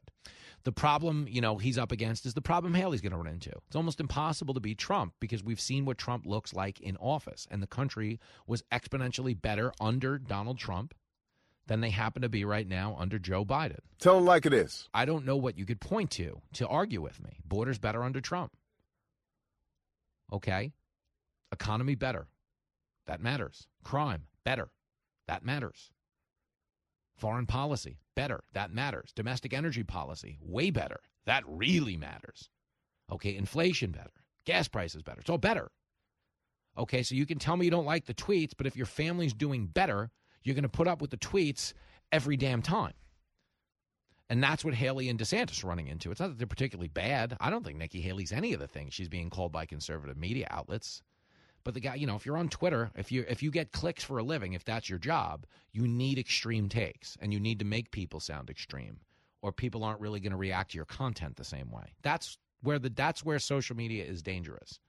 The 0.64 0.72
problem, 0.72 1.28
you 1.30 1.42
know, 1.42 1.58
he's 1.58 1.78
up 1.78 1.92
against 1.92 2.26
is 2.26 2.34
the 2.34 2.42
problem 2.42 2.74
Haley's 2.74 3.02
going 3.02 3.12
to 3.12 3.18
run 3.18 3.28
into. 3.28 3.52
It's 3.68 3.76
almost 3.76 4.00
impossible 4.00 4.54
to 4.54 4.60
beat 4.60 4.78
Trump 4.78 5.14
because 5.20 5.44
we've 5.44 5.60
seen 5.60 5.86
what 5.86 5.98
Trump 5.98 6.26
looks 6.26 6.54
like 6.54 6.80
in 6.82 6.98
office, 6.98 7.48
and 7.50 7.62
the 7.62 7.68
country 7.68 8.20
was 8.48 8.64
exponentially 8.72 9.40
better 9.40 9.72
under 9.80 10.18
Donald 10.18 10.58
Trump 10.58 10.94
than 11.68 11.82
they 11.82 11.90
happen 11.90 12.22
to 12.22 12.30
be 12.30 12.46
right 12.46 12.68
now 12.68 12.96
under 13.00 13.18
Joe 13.20 13.44
Biden. 13.44 13.80
Tell 14.00 14.16
them 14.16 14.26
like 14.26 14.46
it 14.46 14.54
is. 14.54 14.88
I 14.94 15.06
don't 15.06 15.26
know 15.26 15.38
what 15.38 15.58
you 15.58 15.66
could 15.66 15.82
point 15.82 16.12
to 16.12 16.42
to 16.54 16.68
argue 16.68 17.02
with 17.02 17.22
me. 17.24 17.40
Borders 17.46 17.80
better 17.80 18.04
under 18.04 18.22
Trump. 18.22 18.54
Okay, 20.32 20.74
economy 21.52 21.96
better. 21.96 22.28
That 23.08 23.22
matters. 23.22 23.68
Crime 23.84 24.24
better. 24.44 24.70
That 25.28 25.44
matters. 25.44 25.92
Foreign 27.18 27.46
policy, 27.46 27.98
better. 28.16 28.44
That 28.54 28.74
matters. 28.74 29.12
Domestic 29.16 29.54
energy 29.54 29.84
policy, 29.84 30.38
way 30.42 30.70
better. 30.70 31.00
That 31.26 31.44
really 31.48 31.98
matters. 31.98 32.50
Okay, 33.12 33.36
inflation 33.36 33.92
better. 33.92 34.12
Gas 34.46 34.68
prices 34.68 35.02
better. 35.02 35.22
It's 35.22 35.30
all 35.30 35.38
better. 35.38 35.72
Okay, 36.78 37.04
so 37.04 37.16
you 37.16 37.26
can 37.26 37.40
tell 37.40 37.56
me 37.56 37.66
you 37.66 37.72
don't 37.72 37.86
like 37.86 38.06
the 38.06 38.14
tweets, 38.14 38.52
but 38.56 38.68
if 38.68 38.76
your 38.76 38.86
family's 38.86 39.34
doing 39.34 39.66
better, 39.66 40.12
you're 40.46 40.56
going 40.56 40.64
to 40.64 40.70
put 40.70 40.88
up 40.88 41.02
with 41.02 41.10
the 41.10 41.18
tweets 41.18 41.74
every 42.12 42.38
damn 42.38 42.62
time. 42.62 42.94
And 44.30 44.42
that's 44.42 44.66
what 44.66 44.74
Haley 44.74 45.10
and 45.10 45.20
DeSantis 45.20 45.64
are 45.64 45.68
running 45.68 45.88
into. 45.88 46.10
It's 46.10 46.20
not 46.20 46.30
that 46.30 46.38
they're 46.38 46.48
particularly 46.48 46.88
bad. 46.88 47.38
I 47.40 47.50
don't 47.50 47.64
think 47.64 47.78
Nikki 47.78 48.02
Haley's 48.02 48.32
any 48.32 48.54
of 48.54 48.60
the 48.60 48.68
things 48.68 48.94
she's 48.94 49.10
being 49.10 49.30
called 49.30 49.52
by 49.52 49.66
conservative 49.66 50.18
media 50.18 50.48
outlets. 50.50 51.04
But 51.64 51.74
the 51.74 51.80
guy, 51.80 51.96
you 51.96 52.08
know, 52.08 52.16
if 52.16 52.26
you're 52.26 52.38
on 52.38 52.50
Twitter, 52.50 52.92
if 52.96 53.12
you 53.12 53.26
if 53.28 53.42
you 53.42 53.52
get 53.52 53.72
clicks 53.72 54.04
for 54.04 54.20
a 54.20 54.24
living, 54.24 54.54
if 54.54 54.64
that's 54.64 54.90
your 54.90 55.00
job, 55.00 55.46
you 55.74 55.88
need 55.88 56.20
extreme 56.20 56.70
takes 56.70 57.18
and 57.22 57.34
you 57.34 57.40
need 57.40 57.60
to 57.60 57.66
make 57.66 57.92
people 57.92 58.20
sound 58.20 58.50
extreme 58.50 59.00
or 59.42 59.52
people 59.52 59.84
aren't 59.84 60.00
really 60.00 60.20
going 60.20 60.32
to 60.32 60.38
react 60.38 60.72
to 60.72 60.76
your 60.76 60.86
content 60.86 61.36
the 61.36 61.44
same 61.44 61.72
way. 61.72 61.94
That's 62.02 62.38
where 62.62 62.80
the 62.80 62.90
that's 62.90 63.26
where 63.26 63.40
social 63.40 63.76
media 63.76 64.06
is 64.06 64.22
dangerous. 64.22 64.80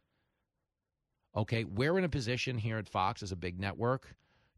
Okay, 1.34 1.64
we're 1.64 1.98
in 1.98 2.04
a 2.04 2.08
position 2.08 2.56
here 2.56 2.78
at 2.78 2.88
Fox 2.88 3.22
as 3.22 3.32
a 3.32 3.36
big 3.36 3.58
network 3.60 4.14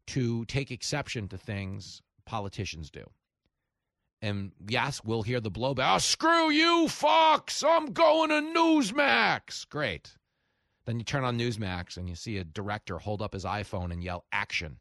to 0.09 0.43
take 0.45 0.71
exception 0.71 1.27
to 1.27 1.37
things 1.37 2.01
politicians 2.25 2.89
do. 2.89 3.03
And 4.21 4.51
yes, 4.67 5.01
we'll 5.03 5.21
hear 5.21 5.39
the 5.39 5.51
blowback. 5.51 5.95
Oh, 5.95 5.97
screw 5.99 6.49
you, 6.49 6.87
Fox! 6.87 7.63
I'm 7.63 7.93
going 7.93 8.29
to 8.29 8.59
Newsmax. 8.59 9.69
Great. 9.69 10.15
Then 10.85 10.97
you 10.97 11.05
turn 11.05 11.23
on 11.23 11.37
Newsmax 11.37 11.95
and 11.95 12.09
you 12.09 12.15
see 12.15 12.37
a 12.37 12.43
director 12.43 12.97
hold 12.97 13.21
up 13.21 13.33
his 13.33 13.45
iPhone 13.45 13.91
and 13.91 14.03
yell 14.03 14.25
action. 14.31 14.77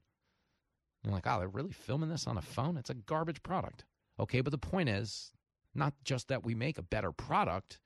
You're 1.04 1.12
like, 1.12 1.26
oh, 1.26 1.38
they're 1.38 1.48
really 1.48 1.72
filming 1.72 2.08
this 2.08 2.26
on 2.26 2.38
a 2.38 2.42
phone? 2.42 2.76
It's 2.76 2.90
a 2.90 2.94
garbage 2.94 3.42
product. 3.42 3.84
Okay, 4.18 4.40
but 4.40 4.50
the 4.50 4.58
point 4.58 4.88
is 4.88 5.30
not 5.74 5.92
just 6.04 6.28
that 6.28 6.44
we 6.44 6.54
make 6.54 6.78
a 6.78 6.82
better 6.82 7.12
product, 7.12 7.78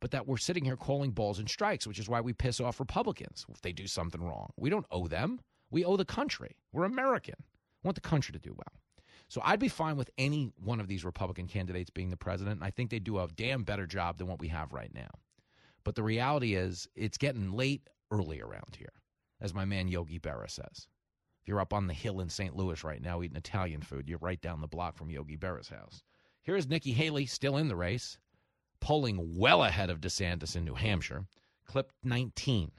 but 0.00 0.10
that 0.10 0.26
we're 0.26 0.38
sitting 0.38 0.64
here 0.64 0.76
calling 0.76 1.10
balls 1.10 1.38
and 1.38 1.48
strikes, 1.48 1.86
which 1.86 1.98
is 1.98 2.08
why 2.08 2.20
we 2.20 2.32
piss 2.32 2.58
off 2.58 2.80
Republicans 2.80 3.44
if 3.50 3.60
they 3.60 3.72
do 3.72 3.86
something 3.86 4.22
wrong. 4.22 4.50
We 4.56 4.70
don't 4.70 4.86
owe 4.90 5.06
them. 5.06 5.40
We 5.70 5.84
owe 5.84 5.96
the 5.96 6.04
country. 6.04 6.56
We're 6.72 6.84
American. 6.84 7.34
We 7.82 7.88
want 7.88 7.94
the 7.96 8.00
country 8.00 8.32
to 8.32 8.38
do 8.38 8.54
well. 8.56 8.80
So 9.28 9.40
I'd 9.44 9.58
be 9.58 9.68
fine 9.68 9.96
with 9.96 10.10
any 10.18 10.52
one 10.62 10.78
of 10.78 10.88
these 10.88 11.04
Republican 11.04 11.48
candidates 11.48 11.90
being 11.90 12.10
the 12.10 12.16
president. 12.16 12.56
And 12.56 12.64
I 12.64 12.70
think 12.70 12.90
they 12.90 12.98
do 12.98 13.18
a 13.18 13.28
damn 13.34 13.64
better 13.64 13.86
job 13.86 14.18
than 14.18 14.28
what 14.28 14.38
we 14.38 14.48
have 14.48 14.72
right 14.72 14.92
now. 14.94 15.10
But 15.84 15.94
the 15.94 16.02
reality 16.02 16.54
is, 16.54 16.88
it's 16.94 17.18
getting 17.18 17.52
late 17.52 17.88
early 18.10 18.40
around 18.40 18.76
here, 18.76 18.92
as 19.40 19.54
my 19.54 19.64
man 19.64 19.88
Yogi 19.88 20.18
Berra 20.18 20.50
says. 20.50 20.88
If 21.42 21.48
you're 21.48 21.60
up 21.60 21.72
on 21.72 21.86
the 21.86 21.94
hill 21.94 22.20
in 22.20 22.28
St. 22.28 22.56
Louis 22.56 22.82
right 22.82 23.00
now 23.00 23.22
eating 23.22 23.36
Italian 23.36 23.82
food, 23.82 24.08
you're 24.08 24.18
right 24.18 24.40
down 24.40 24.60
the 24.60 24.66
block 24.66 24.96
from 24.96 25.10
Yogi 25.10 25.36
Berra's 25.36 25.68
house. 25.68 26.02
Here 26.42 26.56
is 26.56 26.68
Nikki 26.68 26.92
Haley 26.92 27.26
still 27.26 27.56
in 27.56 27.68
the 27.68 27.76
race, 27.76 28.18
polling 28.80 29.36
well 29.36 29.64
ahead 29.64 29.90
of 29.90 30.00
DeSantis 30.00 30.56
in 30.56 30.64
New 30.64 30.74
Hampshire. 30.74 31.26
Clip 31.64 31.92
19. 32.04 32.70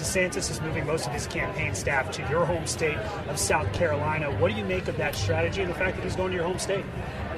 DeSantis 0.00 0.50
is 0.50 0.60
moving 0.60 0.86
most 0.86 1.06
of 1.06 1.12
his 1.12 1.26
campaign 1.26 1.74
staff 1.74 2.10
to 2.12 2.22
your 2.30 2.44
home 2.44 2.66
state 2.66 2.96
of 3.28 3.38
South 3.38 3.72
Carolina. 3.72 4.30
What 4.36 4.52
do 4.52 4.56
you 4.56 4.64
make 4.64 4.86
of 4.88 4.96
that 4.96 5.14
strategy 5.14 5.60
and 5.62 5.70
the 5.70 5.74
fact 5.74 5.96
that 5.96 6.04
he's 6.04 6.16
going 6.16 6.30
to 6.30 6.36
your 6.36 6.46
home 6.46 6.58
state? 6.58 6.84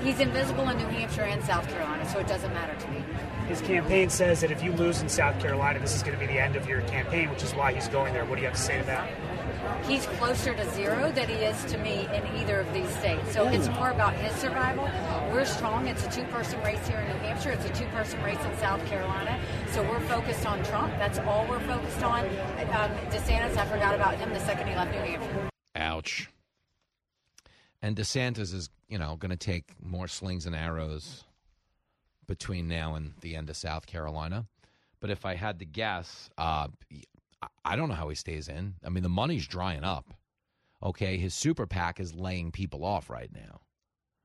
He's 0.03 0.21
invisible 0.21 0.69
in 0.69 0.79
New 0.79 0.87
Hampshire 0.87 1.23
and 1.23 1.43
South 1.45 1.69
Carolina, 1.69 2.09
so 2.11 2.19
it 2.19 2.27
doesn't 2.27 2.53
matter 2.53 2.75
to 2.79 2.91
me. 2.91 3.05
His 3.49 3.61
campaign 3.63 4.11
says 4.11 4.41
that 4.41 4.51
if 4.51 4.63
you 4.63 4.73
lose 4.73 5.03
in 5.03 5.09
South 5.09 5.41
Carolina, 5.41 5.79
this 5.79 5.95
is 5.95 6.03
going 6.03 6.19
to 6.19 6.21
be 6.21 6.27
the 6.27 6.39
end 6.39 6.57
of 6.57 6.69
your 6.69 6.83
campaign, 6.83 7.31
which 7.31 7.43
is 7.43 7.53
why 7.55 7.73
he's 7.73 7.89
going 7.89 8.13
there. 8.13 8.25
What 8.25 8.37
do 8.37 8.43
you 8.43 8.49
have 8.49 8.57
to 8.57 8.63
say 8.63 8.79
to 8.79 8.85
that? 8.85 9.11
He's 9.87 10.07
closer 10.07 10.55
to 10.55 10.71
zero 10.71 11.11
than 11.13 11.29
he 11.29 11.35
is 11.35 11.65
to 11.65 11.79
me 11.79 12.07
in 12.13 12.27
either 12.39 12.61
of 12.61 12.73
these 12.73 12.89
states. 12.97 13.33
So 13.33 13.45
Ooh. 13.45 13.49
it's 13.49 13.69
more 13.69 13.91
about 13.91 14.15
his 14.15 14.35
survival. 14.37 14.89
We're 15.33 15.45
strong. 15.45 15.89
It's 15.89 16.05
a 16.07 16.11
two 16.11 16.25
person 16.25 16.61
race 16.63 16.87
here 16.87 16.99
in 16.99 17.09
New 17.09 17.19
Hampshire, 17.19 17.51
it's 17.51 17.65
a 17.65 17.73
two 17.73 17.87
person 17.89 18.23
race 18.23 18.43
in 18.45 18.57
South 18.59 18.85
Carolina. 18.87 19.41
So 19.73 19.83
we're 19.83 20.01
focused 20.01 20.47
on 20.47 20.63
Trump. 20.65 20.93
That's 20.99 21.19
all 21.21 21.47
we're 21.49 21.61
focused 21.61 22.03
on. 22.03 22.25
Um, 22.25 22.91
DeSantis, 23.11 23.57
I 23.57 23.67
forgot 23.67 23.95
about 23.95 24.17
him 24.17 24.33
the 24.33 24.41
second 24.41 24.69
he 24.69 24.75
left 24.75 24.93
New 24.93 24.99
Hampshire. 24.99 25.51
Ouch. 25.75 26.29
And 27.83 27.97
DeSantis 27.97 28.55
is, 28.55 28.71
you 28.89 28.99
know, 28.99 29.17
going 29.17 29.31
to 29.31 29.37
take 29.37 29.73
more 29.83 30.09
slings 30.09 30.47
and 30.47 30.55
arrows 30.55 31.25
between 32.27 32.69
now 32.69 32.95
and 32.95 33.15
the 33.23 33.37
end 33.37 33.51
of 33.51 33.57
South 33.57 33.87
Carolina. 33.87 34.47
But 35.01 35.11
if 35.11 35.25
I 35.25 35.35
had 35.35 35.59
to 35.61 35.65
guess, 35.65 36.29
uh, 36.37 36.69
I 37.65 37.77
don't 37.77 37.89
know 37.89 37.95
how 37.95 38.09
he 38.09 38.15
stays 38.15 38.49
in. 38.49 38.75
I 38.85 38.89
mean, 38.91 39.03
the 39.03 39.09
money's 39.09 39.47
drying 39.47 39.85
up. 39.85 40.13
Okay, 40.83 41.17
his 41.19 41.35
super 41.35 41.67
PAC 41.67 42.01
is 42.01 42.15
laying 42.15 42.51
people 42.51 42.85
off 42.85 43.11
right 43.11 43.31
now. 43.33 43.61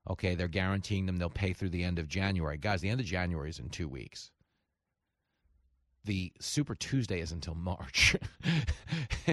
Okay, 0.09 0.35
they're 0.35 0.47
guaranteeing 0.47 1.05
them 1.05 1.17
they'll 1.17 1.29
pay 1.29 1.53
through 1.53 1.69
the 1.69 1.83
end 1.83 1.99
of 1.99 2.07
January. 2.07 2.57
Guys, 2.57 2.81
the 2.81 2.89
end 2.89 2.99
of 2.99 3.05
January 3.05 3.49
is 3.49 3.59
in 3.59 3.69
two 3.69 3.87
weeks 3.87 4.31
the 6.05 6.31
Super 6.39 6.75
Tuesday 6.75 7.19
is 7.19 7.31
until 7.31 7.55
March. 7.55 8.15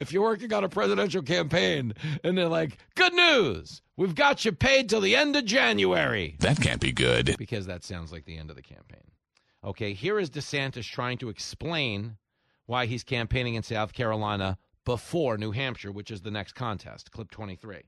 if 0.00 0.12
you're 0.12 0.22
working 0.22 0.52
on 0.52 0.64
a 0.64 0.68
presidential 0.68 1.22
campaign 1.22 1.94
and 2.22 2.36
they're 2.36 2.48
like, 2.48 2.78
good 2.94 3.14
news, 3.14 3.82
we've 3.96 4.14
got 4.14 4.44
you 4.44 4.52
paid 4.52 4.88
till 4.88 5.00
the 5.00 5.16
end 5.16 5.34
of 5.36 5.44
January. 5.44 6.36
That 6.40 6.60
can't 6.60 6.80
be 6.80 6.92
good. 6.92 7.36
Because 7.38 7.66
that 7.66 7.84
sounds 7.84 8.12
like 8.12 8.24
the 8.24 8.36
end 8.36 8.50
of 8.50 8.56
the 8.56 8.62
campaign. 8.62 9.10
Okay, 9.64 9.92
here 9.92 10.18
is 10.18 10.30
DeSantis 10.30 10.84
trying 10.84 11.18
to 11.18 11.30
explain 11.30 12.16
why 12.68 12.84
he's 12.84 13.02
campaigning 13.02 13.54
in 13.54 13.62
South 13.62 13.94
Carolina 13.94 14.58
before 14.84 15.38
New 15.38 15.52
Hampshire, 15.52 15.90
which 15.90 16.10
is 16.10 16.20
the 16.20 16.30
next 16.30 16.52
contest. 16.52 17.10
Clip 17.10 17.30
23. 17.30 17.78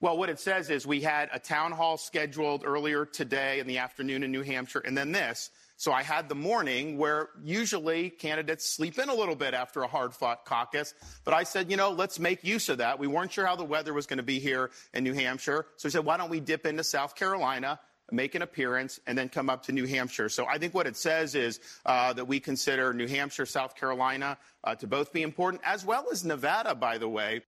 Well, 0.00 0.18
what 0.18 0.28
it 0.28 0.40
says 0.40 0.68
is 0.68 0.84
we 0.84 1.00
had 1.00 1.30
a 1.32 1.38
town 1.38 1.70
hall 1.70 1.96
scheduled 1.96 2.64
earlier 2.66 3.06
today 3.06 3.60
in 3.60 3.68
the 3.68 3.78
afternoon 3.78 4.24
in 4.24 4.32
New 4.32 4.42
Hampshire, 4.42 4.80
and 4.80 4.98
then 4.98 5.12
this. 5.12 5.48
So 5.76 5.92
I 5.92 6.02
had 6.02 6.28
the 6.28 6.34
morning 6.34 6.98
where 6.98 7.28
usually 7.42 8.10
candidates 8.10 8.74
sleep 8.74 8.98
in 8.98 9.08
a 9.08 9.14
little 9.14 9.36
bit 9.36 9.54
after 9.54 9.82
a 9.84 9.86
hard 9.86 10.12
fought 10.12 10.44
caucus. 10.44 10.92
But 11.24 11.32
I 11.32 11.44
said, 11.44 11.70
you 11.70 11.76
know, 11.76 11.92
let's 11.92 12.18
make 12.18 12.42
use 12.42 12.68
of 12.68 12.78
that. 12.78 12.98
We 12.98 13.06
weren't 13.06 13.32
sure 13.32 13.46
how 13.46 13.54
the 13.54 13.64
weather 13.64 13.94
was 13.94 14.06
going 14.06 14.16
to 14.18 14.24
be 14.24 14.40
here 14.40 14.72
in 14.92 15.04
New 15.04 15.14
Hampshire. 15.14 15.66
So 15.76 15.86
we 15.86 15.90
said, 15.90 16.04
why 16.04 16.16
don't 16.16 16.30
we 16.30 16.40
dip 16.40 16.66
into 16.66 16.82
South 16.82 17.14
Carolina? 17.14 17.78
Make 18.14 18.34
an 18.34 18.42
appearance, 18.42 19.00
and 19.06 19.16
then 19.16 19.28
come 19.28 19.50
up 19.50 19.62
to 19.64 19.72
New 19.72 19.86
Hampshire. 19.86 20.28
So 20.28 20.46
I 20.46 20.58
think 20.58 20.74
what 20.74 20.86
it 20.86 20.96
says 20.96 21.34
is 21.34 21.60
uh, 21.86 22.12
that 22.12 22.26
we 22.26 22.40
consider 22.40 22.92
New 22.92 23.08
Hampshire, 23.08 23.46
South 23.46 23.74
Carolina 23.74 24.38
uh, 24.64 24.74
to 24.76 24.86
both 24.86 25.12
be 25.12 25.22
important, 25.22 25.62
as 25.64 25.84
well 25.84 26.06
as 26.10 26.24
Nevada, 26.24 26.74
by 26.74 26.98
the 26.98 27.08
way. 27.08 27.42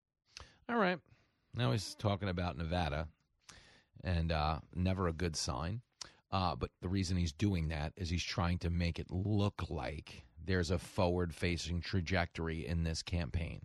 All 0.69 0.77
right. 0.77 0.99
Now 1.55 1.73
he's 1.73 1.95
talking 1.95 2.29
about 2.29 2.59
Nevada, 2.59 3.09
and 4.05 4.33
uh, 4.33 4.59
never 4.75 5.09
a 5.09 5.13
good 5.13 5.37
sign. 5.37 5.81
Uh, 6.31 6.55
but 6.57 6.71
the 6.83 6.89
reason 6.89 7.17
he's 7.17 7.33
doing 7.33 7.69
that 7.69 7.93
is 7.97 8.11
he's 8.11 8.25
trying 8.25 8.59
to 8.59 8.69
make 8.69 8.99
it 8.99 9.11
look 9.11 9.71
like 9.71 10.25
there's 10.45 10.71
a 10.71 10.79
forward 10.79 11.35
facing 11.35 11.81
trajectory 11.81 12.67
in 12.67 12.85
this 12.85 13.03
campaign. 13.03 13.61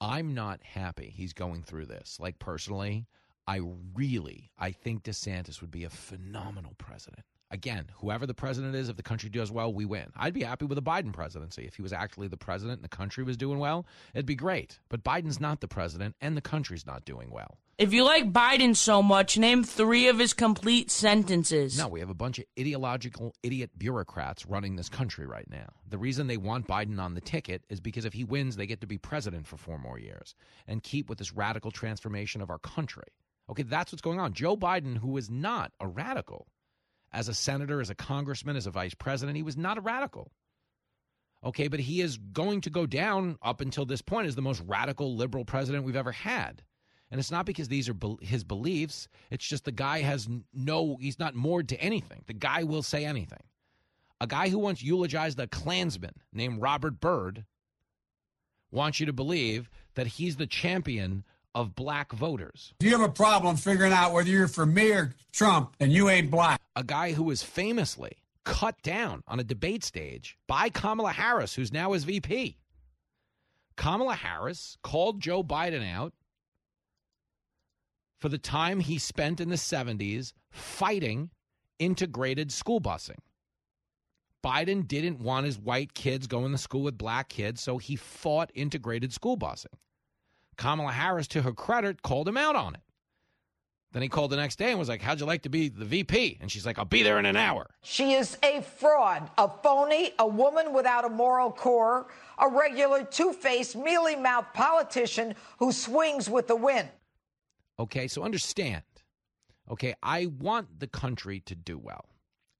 I'm 0.00 0.34
not 0.34 0.62
happy 0.62 1.12
he's 1.14 1.32
going 1.32 1.62
through 1.62 1.86
this. 1.86 2.18
Like, 2.20 2.38
personally, 2.38 3.06
I 3.46 3.60
really, 3.94 4.50
I 4.58 4.72
think 4.72 5.04
DeSantis 5.04 5.60
would 5.60 5.70
be 5.70 5.84
a 5.84 5.90
phenomenal 5.90 6.74
president. 6.78 7.24
Again, 7.52 7.86
whoever 7.98 8.26
the 8.26 8.34
president 8.34 8.74
is, 8.74 8.88
if 8.88 8.96
the 8.96 9.04
country 9.04 9.30
does 9.30 9.52
well, 9.52 9.72
we 9.72 9.84
win. 9.84 10.10
I'd 10.16 10.34
be 10.34 10.42
happy 10.42 10.64
with 10.64 10.78
a 10.78 10.82
Biden 10.82 11.12
presidency. 11.12 11.64
If 11.64 11.76
he 11.76 11.82
was 11.82 11.92
actually 11.92 12.26
the 12.26 12.36
president 12.36 12.78
and 12.78 12.84
the 12.84 12.96
country 12.96 13.22
was 13.22 13.36
doing 13.36 13.60
well, 13.60 13.86
it'd 14.14 14.26
be 14.26 14.34
great. 14.34 14.80
But 14.88 15.04
Biden's 15.04 15.38
not 15.38 15.60
the 15.60 15.68
president 15.68 16.16
and 16.20 16.36
the 16.36 16.40
country's 16.40 16.84
not 16.84 17.04
doing 17.04 17.30
well. 17.30 17.58
If 17.78 17.92
you 17.92 18.02
like 18.04 18.32
Biden 18.32 18.74
so 18.74 19.00
much, 19.00 19.38
name 19.38 19.62
three 19.62 20.08
of 20.08 20.18
his 20.18 20.32
complete 20.32 20.90
sentences. 20.90 21.78
No, 21.78 21.86
we 21.86 22.00
have 22.00 22.10
a 22.10 22.14
bunch 22.14 22.40
of 22.40 22.46
ideological 22.58 23.34
idiot 23.44 23.70
bureaucrats 23.78 24.44
running 24.46 24.74
this 24.74 24.88
country 24.88 25.26
right 25.26 25.48
now. 25.48 25.68
The 25.88 25.98
reason 25.98 26.26
they 26.26 26.38
want 26.38 26.66
Biden 26.66 26.98
on 26.98 27.14
the 27.14 27.20
ticket 27.20 27.62
is 27.68 27.78
because 27.78 28.06
if 28.06 28.14
he 28.14 28.24
wins, 28.24 28.56
they 28.56 28.66
get 28.66 28.80
to 28.80 28.86
be 28.88 28.98
president 28.98 29.46
for 29.46 29.56
four 29.56 29.78
more 29.78 30.00
years 30.00 30.34
and 30.66 30.82
keep 30.82 31.08
with 31.08 31.18
this 31.18 31.32
radical 31.32 31.70
transformation 31.70 32.40
of 32.40 32.50
our 32.50 32.58
country. 32.58 33.12
Okay, 33.50 33.62
that's 33.62 33.92
what's 33.92 34.02
going 34.02 34.18
on. 34.18 34.32
Joe 34.32 34.56
Biden, 34.56 34.96
who 34.96 35.16
is 35.16 35.30
not 35.30 35.72
a 35.80 35.86
radical, 35.86 36.48
as 37.12 37.28
a 37.28 37.34
senator, 37.34 37.80
as 37.80 37.90
a 37.90 37.94
congressman, 37.94 38.56
as 38.56 38.66
a 38.66 38.70
vice 38.70 38.94
president, 38.94 39.36
he 39.36 39.42
was 39.42 39.56
not 39.56 39.78
a 39.78 39.80
radical. 39.80 40.32
Okay, 41.44 41.68
but 41.68 41.80
he 41.80 42.00
is 42.00 42.18
going 42.18 42.60
to 42.62 42.70
go 42.70 42.86
down 42.86 43.38
up 43.42 43.60
until 43.60 43.86
this 43.86 44.02
point 44.02 44.26
as 44.26 44.34
the 44.34 44.42
most 44.42 44.62
radical 44.66 45.16
liberal 45.16 45.44
president 45.44 45.84
we've 45.84 45.96
ever 45.96 46.12
had. 46.12 46.62
And 47.10 47.20
it's 47.20 47.30
not 47.30 47.46
because 47.46 47.68
these 47.68 47.88
are 47.88 47.94
be- 47.94 48.18
his 48.20 48.42
beliefs. 48.42 49.06
It's 49.30 49.46
just 49.46 49.64
the 49.64 49.72
guy 49.72 50.00
has 50.00 50.28
no, 50.52 50.96
he's 51.00 51.20
not 51.20 51.36
moored 51.36 51.68
to 51.68 51.80
anything. 51.80 52.24
The 52.26 52.32
guy 52.32 52.64
will 52.64 52.82
say 52.82 53.04
anything. 53.04 53.44
A 54.20 54.26
guy 54.26 54.48
who 54.48 54.58
once 54.58 54.82
eulogized 54.82 55.38
a 55.38 55.46
Klansman 55.46 56.14
named 56.32 56.60
Robert 56.60 57.00
Byrd 57.00 57.44
wants 58.70 58.98
you 58.98 59.06
to 59.06 59.12
believe 59.12 59.70
that 59.94 60.06
he's 60.06 60.36
the 60.36 60.46
champion 60.46 61.24
of 61.56 61.74
black 61.74 62.12
voters. 62.12 62.74
If 62.78 62.86
you 62.86 62.92
have 62.92 63.08
a 63.08 63.12
problem 63.12 63.56
figuring 63.56 63.92
out 63.92 64.12
whether 64.12 64.28
you're 64.28 64.46
for 64.46 64.66
me 64.66 64.92
or 64.92 65.14
Trump, 65.32 65.74
and 65.80 65.90
you 65.90 66.10
ain't 66.10 66.30
black. 66.30 66.60
A 66.76 66.84
guy 66.84 67.12
who 67.12 67.22
was 67.22 67.42
famously 67.42 68.18
cut 68.44 68.80
down 68.82 69.22
on 69.26 69.40
a 69.40 69.44
debate 69.44 69.82
stage 69.82 70.36
by 70.46 70.68
Kamala 70.68 71.12
Harris, 71.12 71.54
who's 71.54 71.72
now 71.72 71.92
his 71.92 72.04
VP. 72.04 72.58
Kamala 73.74 74.14
Harris 74.14 74.76
called 74.82 75.20
Joe 75.20 75.42
Biden 75.42 75.82
out 75.90 76.12
for 78.20 78.28
the 78.28 78.38
time 78.38 78.80
he 78.80 78.98
spent 78.98 79.40
in 79.40 79.48
the 79.48 79.56
70s 79.56 80.34
fighting 80.50 81.30
integrated 81.78 82.52
school 82.52 82.82
busing. 82.82 83.18
Biden 84.44 84.86
didn't 84.86 85.20
want 85.20 85.46
his 85.46 85.58
white 85.58 85.94
kids 85.94 86.26
going 86.26 86.52
to 86.52 86.58
school 86.58 86.82
with 86.82 86.98
black 86.98 87.30
kids, 87.30 87.62
so 87.62 87.78
he 87.78 87.96
fought 87.96 88.50
integrated 88.54 89.14
school 89.14 89.38
busing. 89.38 89.66
Kamala 90.56 90.92
Harris, 90.92 91.28
to 91.28 91.42
her 91.42 91.52
credit, 91.52 92.02
called 92.02 92.28
him 92.28 92.36
out 92.36 92.56
on 92.56 92.74
it. 92.74 92.80
Then 93.92 94.02
he 94.02 94.08
called 94.08 94.30
the 94.30 94.36
next 94.36 94.56
day 94.56 94.70
and 94.70 94.78
was 94.78 94.88
like, 94.88 95.00
How'd 95.00 95.20
you 95.20 95.26
like 95.26 95.42
to 95.42 95.48
be 95.48 95.68
the 95.68 95.84
VP? 95.84 96.38
And 96.40 96.50
she's 96.50 96.66
like, 96.66 96.78
I'll 96.78 96.84
be 96.84 97.02
there 97.02 97.18
in 97.18 97.24
an 97.24 97.36
hour. 97.36 97.70
She 97.82 98.12
is 98.12 98.36
a 98.42 98.60
fraud, 98.60 99.30
a 99.38 99.48
phony, 99.62 100.12
a 100.18 100.26
woman 100.26 100.72
without 100.74 101.04
a 101.04 101.08
moral 101.08 101.50
core, 101.50 102.08
a 102.38 102.48
regular 102.48 103.04
two 103.04 103.32
faced, 103.32 103.74
mealy 103.76 104.16
mouthed 104.16 104.52
politician 104.52 105.34
who 105.58 105.72
swings 105.72 106.28
with 106.28 106.46
the 106.46 106.56
wind. 106.56 106.88
Okay, 107.78 108.08
so 108.08 108.22
understand. 108.22 108.82
Okay, 109.70 109.94
I 110.02 110.26
want 110.26 110.78
the 110.78 110.86
country 110.86 111.40
to 111.40 111.54
do 111.54 111.78
well. 111.78 112.06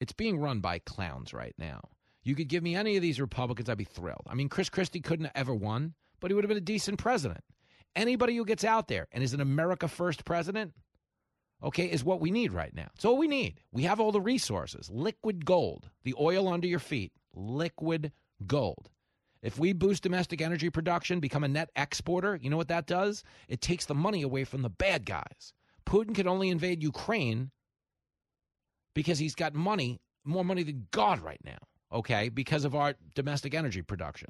It's 0.01 0.13
being 0.13 0.39
run 0.39 0.61
by 0.61 0.79
clowns 0.79 1.33
right 1.33 1.55
now. 1.59 1.81
You 2.23 2.35
could 2.35 2.49
give 2.49 2.63
me 2.63 2.75
any 2.75 2.97
of 2.97 3.03
these 3.03 3.21
Republicans, 3.21 3.69
I'd 3.69 3.79
be 3.79 3.85
thrilled. 3.85 4.27
I 4.27 4.35
mean, 4.35 4.49
Chris 4.49 4.69
Christie 4.69 5.01
couldn't 5.01 5.27
have 5.27 5.37
ever 5.37 5.55
won, 5.55 5.95
but 6.21 6.31
he 6.31 6.35
would 6.35 6.45
have 6.45 6.49
been 6.49 6.59
a 6.59 6.61
decent 6.61 6.99
president. 6.99 7.45
Anybody 7.97 8.37
who 8.37 8.45
gets 8.45 8.63
out 8.63 8.89
there 8.89 9.09
and 9.11 9.25
is 9.25 9.33
an 9.33 9.41
America 9.41 9.89
First 9.89 10.27
president, 10.27 10.75
okay, 11.65 11.87
is 11.87 12.05
what 12.05 12.21
we 12.21 12.31
need 12.31 12.53
right 12.53 12.75
now. 12.75 12.89
It's 12.95 13.07
all 13.07 13.17
we 13.17 13.27
need. 13.27 13.61
We 13.73 13.85
have 13.85 13.99
all 13.99 14.13
the 14.13 14.21
resources 14.21 14.91
liquid 14.91 15.47
gold, 15.47 15.89
the 16.05 16.15
oil 16.21 16.47
under 16.47 16.67
your 16.67 16.79
feet, 16.79 17.13
liquid 17.35 18.13
gold. 18.47 18.91
If 19.43 19.59
we 19.59 19.73
boost 19.73 20.03
domestic 20.03 20.43
energy 20.43 20.71
production, 20.71 21.21
become 21.21 21.45
a 21.45 21.49
net 21.49 21.71
exporter, 21.75 22.39
you 22.41 22.51
know 22.51 22.57
what 22.57 22.69
that 22.69 22.87
does? 22.87 23.25
It 23.49 23.61
takes 23.61 23.87
the 23.87 23.95
money 23.95 24.23
away 24.23 24.45
from 24.45 24.63
the 24.63 24.71
bad 24.71 25.07
guys. 25.07 25.55
Putin 25.87 26.15
can 26.15 26.29
only 26.29 26.51
invade 26.51 26.83
Ukraine 26.83 27.51
because 28.95 29.19
he's 29.19 29.35
got 29.35 29.55
money, 29.55 30.01
more 30.25 30.45
money 30.45 30.65
than 30.65 30.89
God 30.91 31.21
right 31.21 31.41
now, 31.45 31.59
okay, 31.93 32.29
because 32.29 32.65
of 32.65 32.75
our 32.75 32.95
domestic 33.15 33.55
energy 33.55 33.83
production. 33.83 34.29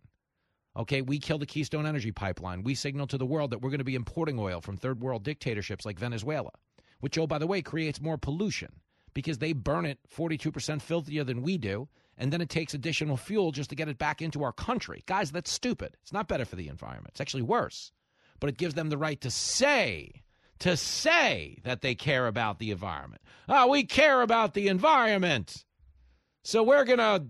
Okay, 0.76 1.00
we 1.00 1.18
kill 1.18 1.38
the 1.38 1.46
Keystone 1.46 1.86
Energy 1.86 2.12
Pipeline. 2.12 2.62
We 2.62 2.74
signal 2.74 3.06
to 3.06 3.16
the 3.16 3.24
world 3.24 3.50
that 3.50 3.62
we're 3.62 3.70
going 3.70 3.78
to 3.78 3.84
be 3.84 3.94
importing 3.94 4.38
oil 4.38 4.60
from 4.60 4.76
third 4.76 5.00
world 5.00 5.22
dictatorships 5.22 5.86
like 5.86 5.98
Venezuela, 5.98 6.50
which, 7.00 7.16
oh, 7.16 7.26
by 7.26 7.38
the 7.38 7.46
way, 7.46 7.62
creates 7.62 8.00
more 8.00 8.18
pollution 8.18 8.80
because 9.14 9.38
they 9.38 9.54
burn 9.54 9.86
it 9.86 9.98
42% 10.14 10.82
filthier 10.82 11.24
than 11.24 11.40
we 11.40 11.56
do, 11.56 11.88
and 12.18 12.30
then 12.30 12.42
it 12.42 12.50
takes 12.50 12.74
additional 12.74 13.16
fuel 13.16 13.52
just 13.52 13.70
to 13.70 13.76
get 13.76 13.88
it 13.88 13.96
back 13.96 14.20
into 14.20 14.44
our 14.44 14.52
country. 14.52 15.02
Guys, 15.06 15.32
that's 15.32 15.50
stupid. 15.50 15.96
It's 16.02 16.12
not 16.12 16.28
better 16.28 16.44
for 16.44 16.56
the 16.56 16.68
environment. 16.68 17.12
It's 17.12 17.22
actually 17.22 17.42
worse. 17.42 17.92
But 18.38 18.50
it 18.50 18.58
gives 18.58 18.74
them 18.74 18.90
the 18.90 18.98
right 18.98 19.18
to 19.22 19.30
say, 19.30 20.24
to 20.58 20.76
say 20.76 21.58
that 21.64 21.80
they 21.80 21.94
care 21.94 22.26
about 22.26 22.58
the 22.58 22.70
environment. 22.70 23.22
Oh, 23.48 23.68
we 23.68 23.84
care 23.84 24.20
about 24.20 24.52
the 24.52 24.68
environment. 24.68 25.64
So 26.44 26.62
we're 26.62 26.84
going 26.84 26.98
to 26.98 27.28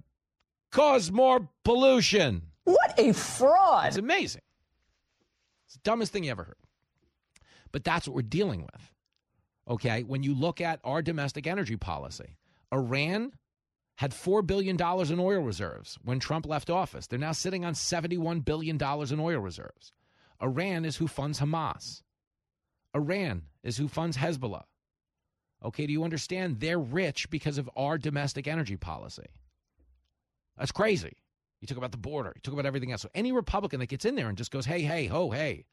cause 0.73 1.13
more 1.13 1.49
pollution. 1.65 2.43
What 2.67 2.99
a 2.99 3.13
fraud. 3.13 3.87
It's 3.87 3.97
amazing. 3.97 4.43
It's 5.67 5.75
the 5.75 5.81
dumbest 5.85 6.13
thing 6.13 6.25
you 6.25 6.33
ever 6.33 6.45
heard. 6.45 6.57
But 7.73 7.85
that's 7.85 8.07
what 8.07 8.15
we're 8.15 8.23
dealing 8.23 8.63
with. 8.63 8.93
Okay. 9.69 10.03
When 10.03 10.23
you 10.23 10.35
look 10.35 10.61
at 10.61 10.81
our 10.85 11.01
domestic 11.01 11.47
energy 11.47 11.77
policy, 11.77 12.37
Iran 12.73 13.33
had 13.97 14.11
$4 14.11 14.47
billion 14.47 14.77
in 14.77 15.21
oil 15.21 15.41
reserves 15.41 15.97
when 16.03 16.19
Trump 16.19 16.45
left 16.45 16.69
office. 16.69 17.07
They're 17.07 17.19
now 17.19 17.33
sitting 17.33 17.65
on 17.65 17.75
$71 17.75 18.45
billion 18.45 18.77
in 18.77 19.21
oil 19.21 19.41
reserves. 19.41 19.93
Iran 20.43 20.85
is 20.85 20.97
who 20.97 21.07
funds 21.07 21.41
Hamas. 21.41 22.03
Iran 22.95 23.43
is 23.63 23.77
who 23.77 23.89
funds 23.89 24.17
Hezbollah. 24.17 24.65
Okay, 25.65 25.87
do 25.87 25.93
you 25.93 26.05
understand? 26.05 26.61
They're 26.61 26.79
rich 26.79 27.31
because 27.31 27.59
of 27.59 27.71
our 27.77 27.97
domestic 27.97 28.47
energy 28.47 28.77
policy. 28.77 29.27
That's 30.59 30.73
crazy. 30.73 31.17
You 31.61 31.67
talk 31.67 31.79
about 31.79 31.93
the 31.93 31.99
border. 31.99 32.33
You 32.35 32.41
talk 32.43 32.53
about 32.53 32.67
everything 32.67 32.93
else. 32.93 33.03
So 33.03 33.09
any 33.15 33.33
Republican 33.33 33.81
that 33.81 33.87
gets 33.87 34.05
in 34.05 34.15
there 34.15 34.29
and 34.29 34.37
just 34.37 34.51
goes, 34.51 34.67
hey, 34.67 34.83
hey, 34.83 35.07
ho, 35.07 35.31
hey, 35.31 35.65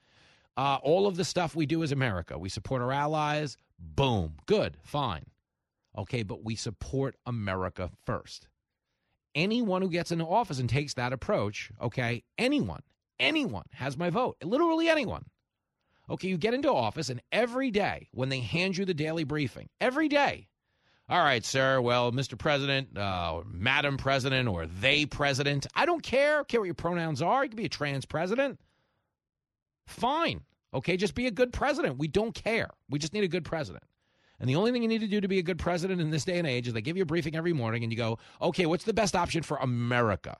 uh, 0.55 0.77
all 0.81 1.07
of 1.07 1.17
the 1.17 1.25
stuff 1.25 1.55
we 1.55 1.65
do 1.65 1.83
as 1.83 1.91
America, 1.91 2.37
we 2.37 2.49
support 2.49 2.81
our 2.81 2.91
allies, 2.91 3.57
boom, 3.79 4.35
good, 4.45 4.77
fine. 4.83 5.25
Okay, 5.97 6.23
but 6.23 6.43
we 6.43 6.55
support 6.55 7.15
America 7.25 7.89
first. 8.05 8.47
Anyone 9.35 9.81
who 9.81 9.89
gets 9.89 10.11
into 10.11 10.25
office 10.25 10.59
and 10.59 10.69
takes 10.69 10.93
that 10.93 11.13
approach, 11.13 11.71
okay, 11.81 12.23
anyone, 12.37 12.81
anyone 13.19 13.65
has 13.71 13.97
my 13.97 14.09
vote. 14.09 14.37
Literally 14.43 14.89
anyone. 14.89 15.25
Okay, 16.09 16.27
you 16.27 16.37
get 16.37 16.53
into 16.53 16.71
office, 16.71 17.09
and 17.09 17.21
every 17.31 17.71
day 17.71 18.09
when 18.11 18.29
they 18.29 18.41
hand 18.41 18.77
you 18.77 18.85
the 18.85 18.93
daily 18.93 19.23
briefing, 19.23 19.69
every 19.79 20.07
day, 20.07 20.47
all 21.09 21.19
right, 21.19 21.43
sir. 21.43 21.81
Well, 21.81 22.11
Mr. 22.11 22.37
President, 22.37 22.97
uh, 22.97 23.41
Madam 23.45 23.97
President, 23.97 24.47
or 24.47 24.65
they 24.65 25.05
president. 25.05 25.67
I 25.75 25.85
don't 25.85 26.01
care. 26.01 26.39
I 26.39 26.43
care 26.43 26.61
what 26.61 26.65
your 26.65 26.75
pronouns 26.75 27.21
are. 27.21 27.43
You 27.43 27.49
can 27.49 27.57
be 27.57 27.65
a 27.65 27.69
trans 27.69 28.05
president. 28.05 28.59
Fine. 29.85 30.41
Okay, 30.73 30.97
just 30.97 31.13
be 31.13 31.27
a 31.27 31.31
good 31.31 31.51
president. 31.51 31.97
We 31.97 32.07
don't 32.07 32.33
care. 32.33 32.69
We 32.89 32.99
just 32.99 33.13
need 33.13 33.23
a 33.23 33.27
good 33.27 33.45
president. 33.45 33.83
And 34.39 34.49
the 34.49 34.55
only 34.55 34.71
thing 34.71 34.81
you 34.81 34.87
need 34.87 35.01
to 35.01 35.07
do 35.07 35.21
to 35.21 35.27
be 35.27 35.39
a 35.39 35.43
good 35.43 35.59
president 35.59 36.01
in 36.01 36.09
this 36.09 36.25
day 36.25 36.37
and 36.37 36.47
age 36.47 36.67
is 36.67 36.73
they 36.73 36.81
give 36.81 36.97
you 36.97 37.03
a 37.03 37.05
briefing 37.05 37.35
every 37.35 37.53
morning 37.53 37.83
and 37.83 37.91
you 37.91 37.97
go, 37.97 38.17
okay, 38.41 38.65
what's 38.65 38.83
the 38.83 38.93
best 38.93 39.15
option 39.15 39.43
for 39.43 39.57
America? 39.57 40.37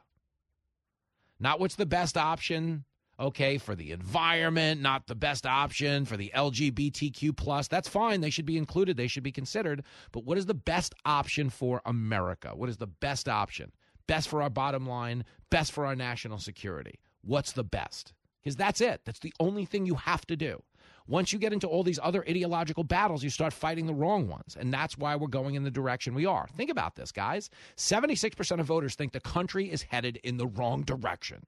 Not 1.40 1.60
what's 1.60 1.76
the 1.76 1.86
best 1.86 2.18
option 2.18 2.86
okay, 3.24 3.58
for 3.58 3.76
the 3.76 3.92
environment, 3.92 4.82
not 4.82 5.08
the 5.08 5.16
best 5.16 5.46
option 5.46 6.06
for 6.06 6.18
the 6.18 6.32
LGBTQ 6.36 7.36
plus. 7.36 7.68
That's 7.68 7.88
fine. 7.88 8.22
They 8.22 8.30
should 8.30 8.46
be 8.46 8.58
included. 8.58 8.98
They 8.98 9.08
should 9.08 9.24
be 9.24 9.32
considered. 9.32 9.84
But 10.12 10.26
what 10.26 10.38
is 10.38 10.46
the 10.46 10.54
best 10.54 10.94
option 11.06 11.50
for 11.50 11.82
America? 11.86 12.52
What 12.54 12.70
is 12.70 12.78
the 12.78 12.88
best 12.88 13.28
option? 13.28 13.72
Best 14.08 14.28
for 14.28 14.42
our 14.42 14.50
bottom 14.50 14.86
line, 14.86 15.24
best 15.50 15.72
for 15.72 15.86
our 15.86 15.96
national 15.96 16.38
security. 16.38 17.00
What's 17.22 17.54
the 17.54 17.64
best? 17.64 18.14
Because 18.42 18.58
that's 18.58 18.82
it. 18.82 19.02
That's 19.06 19.20
the 19.20 19.34
only 19.40 19.66
thing 19.66 19.86
you 19.86 19.96
have 19.96 20.26
to 20.28 20.36
do. 20.36 20.62
Once 21.08 21.34
you 21.34 21.40
get 21.40 21.54
into 21.54 21.68
all 21.68 21.84
these 21.84 22.00
other 22.02 22.24
ideological 22.28 22.84
battles, 22.84 23.24
you 23.24 23.30
start 23.30 23.54
fighting 23.54 23.86
the 23.86 23.94
wrong 23.94 24.28
ones. 24.28 24.58
And 24.60 24.74
that's 24.74 24.98
why 24.98 25.16
we're 25.16 25.28
going 25.28 25.56
in 25.56 25.64
the 25.64 25.72
direction 25.72 26.14
we 26.14 26.26
are. 26.26 26.48
Think 26.56 26.70
about 26.70 26.96
this, 26.96 27.12
guys. 27.12 27.50
76% 27.78 28.60
of 28.60 28.66
voters 28.66 28.96
think 28.96 29.12
the 29.12 29.20
country 29.20 29.72
is 29.72 29.82
headed 29.84 30.20
in 30.24 30.38
the 30.38 30.48
wrong 30.48 30.84
direction. 30.84 31.46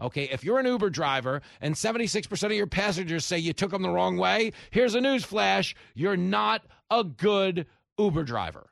Okay, 0.00 0.24
if 0.24 0.44
you're 0.44 0.58
an 0.58 0.66
Uber 0.66 0.90
driver 0.90 1.42
and 1.60 1.74
76% 1.74 2.44
of 2.44 2.52
your 2.52 2.66
passengers 2.66 3.24
say 3.24 3.38
you 3.38 3.52
took 3.52 3.70
them 3.70 3.82
the 3.82 3.90
wrong 3.90 4.16
way, 4.16 4.52
here's 4.70 4.94
a 4.94 5.00
news 5.00 5.24
flash 5.24 5.74
you're 5.94 6.16
not 6.16 6.62
a 6.90 7.02
good 7.04 7.66
Uber 7.98 8.24
driver. 8.24 8.66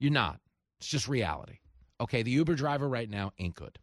You're 0.00 0.12
not. 0.12 0.40
It's 0.80 0.88
just 0.88 1.08
reality. 1.08 1.58
Okay, 2.00 2.22
the 2.22 2.30
Uber 2.30 2.54
driver 2.54 2.88
right 2.88 3.08
now 3.08 3.32
ain't 3.38 3.54
good. 3.54 3.78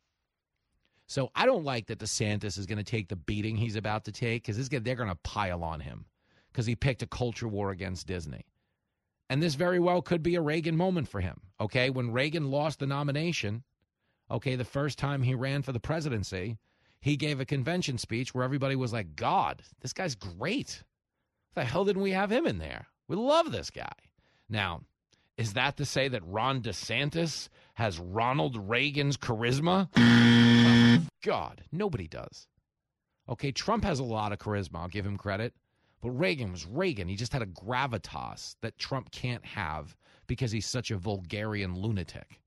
So 1.07 1.29
I 1.35 1.45
don't 1.45 1.65
like 1.65 1.87
that 1.87 1.99
DeSantis 1.99 2.57
is 2.57 2.65
going 2.65 2.77
to 2.77 2.83
take 2.83 3.09
the 3.09 3.15
beating 3.15 3.57
he's 3.57 3.75
about 3.75 4.05
to 4.05 4.11
take 4.11 4.45
because 4.45 4.69
they're 4.69 4.95
going 4.95 5.09
to 5.09 5.17
pile 5.23 5.63
on 5.63 5.81
him 5.81 6.05
because 6.51 6.65
he 6.65 6.75
picked 6.75 7.01
a 7.01 7.07
culture 7.07 7.47
war 7.47 7.71
against 7.71 8.07
Disney. 8.07 8.45
And 9.29 9.41
this 9.41 9.55
very 9.55 9.79
well 9.79 10.01
could 10.01 10.23
be 10.23 10.35
a 10.35 10.41
Reagan 10.41 10.75
moment 10.75 11.07
for 11.07 11.21
him. 11.21 11.41
Okay, 11.59 11.89
when 11.89 12.11
Reagan 12.11 12.51
lost 12.51 12.79
the 12.79 12.87
nomination, 12.87 13.63
okay, 14.31 14.55
the 14.55 14.65
first 14.65 14.97
time 14.97 15.21
he 15.21 15.35
ran 15.35 15.61
for 15.61 15.71
the 15.71 15.79
presidency, 15.79 16.57
he 17.01 17.17
gave 17.17 17.39
a 17.39 17.45
convention 17.45 17.97
speech 17.97 18.33
where 18.33 18.43
everybody 18.43 18.75
was 18.75 18.93
like, 18.93 19.15
God, 19.15 19.61
this 19.81 19.93
guy's 19.93 20.15
great. 20.15 20.83
The 21.53 21.65
hell 21.65 21.85
didn't 21.85 22.01
we 22.01 22.11
have 22.11 22.31
him 22.31 22.47
in 22.47 22.57
there? 22.57 22.87
We 23.07 23.15
love 23.15 23.51
this 23.51 23.69
guy. 23.69 23.91
Now, 24.49 24.81
is 25.37 25.53
that 25.53 25.77
to 25.77 25.85
say 25.85 26.07
that 26.07 26.25
Ron 26.25 26.61
DeSantis 26.61 27.49
has 27.75 27.99
Ronald 27.99 28.69
Reagan's 28.69 29.17
charisma? 29.17 29.89
God, 31.23 31.63
nobody 31.71 32.07
does. 32.07 32.47
Okay, 33.27 33.51
Trump 33.51 33.83
has 33.83 33.99
a 33.99 34.03
lot 34.03 34.31
of 34.31 34.39
charisma. 34.39 34.79
I'll 34.79 34.87
give 34.87 35.05
him 35.05 35.17
credit. 35.17 35.53
But 36.01 36.11
Reagan 36.11 36.51
was 36.51 36.65
Reagan. 36.65 37.07
He 37.07 37.15
just 37.15 37.33
had 37.33 37.43
a 37.43 37.47
gravitas 37.47 38.55
that 38.61 38.77
Trump 38.77 39.11
can't 39.11 39.45
have 39.45 39.95
because 40.27 40.51
he's 40.51 40.65
such 40.65 40.89
a 40.91 40.97
vulgarian 40.97 41.75
lunatic. 41.75 42.39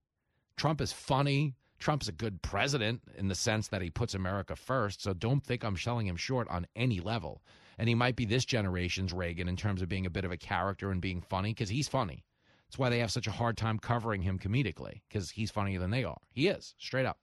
Trump 0.57 0.80
is 0.80 0.93
funny. 0.93 1.55
Trump's 1.78 2.08
a 2.08 2.12
good 2.12 2.40
president 2.42 3.02
in 3.16 3.28
the 3.28 3.34
sense 3.34 3.68
that 3.68 3.82
he 3.82 3.90
puts 3.90 4.14
America 4.14 4.56
first. 4.56 5.02
So 5.02 5.12
don't 5.12 5.44
think 5.44 5.64
I'm 5.64 5.76
selling 5.76 6.06
him 6.06 6.16
short 6.16 6.48
on 6.48 6.66
any 6.76 7.00
level. 7.00 7.42
And 7.78 7.88
he 7.88 7.94
might 7.94 8.16
be 8.16 8.24
this 8.24 8.44
generation's 8.44 9.12
Reagan 9.12 9.48
in 9.48 9.56
terms 9.56 9.82
of 9.82 9.88
being 9.88 10.06
a 10.06 10.10
bit 10.10 10.24
of 10.24 10.32
a 10.32 10.36
character 10.36 10.90
and 10.90 11.00
being 11.00 11.20
funny 11.20 11.50
because 11.50 11.68
he's 11.68 11.88
funny. 11.88 12.24
That's 12.66 12.78
why 12.78 12.88
they 12.88 13.00
have 13.00 13.12
such 13.12 13.26
a 13.26 13.32
hard 13.32 13.56
time 13.56 13.78
covering 13.78 14.22
him 14.22 14.38
comedically 14.38 15.02
because 15.08 15.30
he's 15.30 15.50
funnier 15.50 15.78
than 15.78 15.90
they 15.90 16.04
are. 16.04 16.20
He 16.30 16.48
is, 16.48 16.74
straight 16.78 17.06
up. 17.06 17.18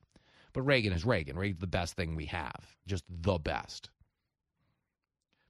But 0.53 0.63
Reagan 0.63 0.93
is 0.93 1.05
Reagan. 1.05 1.37
Reagan's 1.37 1.61
the 1.61 1.67
best 1.67 1.95
thing 1.95 2.15
we 2.15 2.25
have, 2.25 2.75
just 2.85 3.05
the 3.09 3.37
best. 3.37 3.89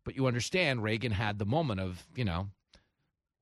But 0.04 0.16
you 0.16 0.28
understand, 0.28 0.84
Reagan 0.84 1.12
had 1.12 1.40
the 1.40 1.46
moment 1.46 1.80
of, 1.80 2.06
you 2.16 2.26
know, 2.26 2.50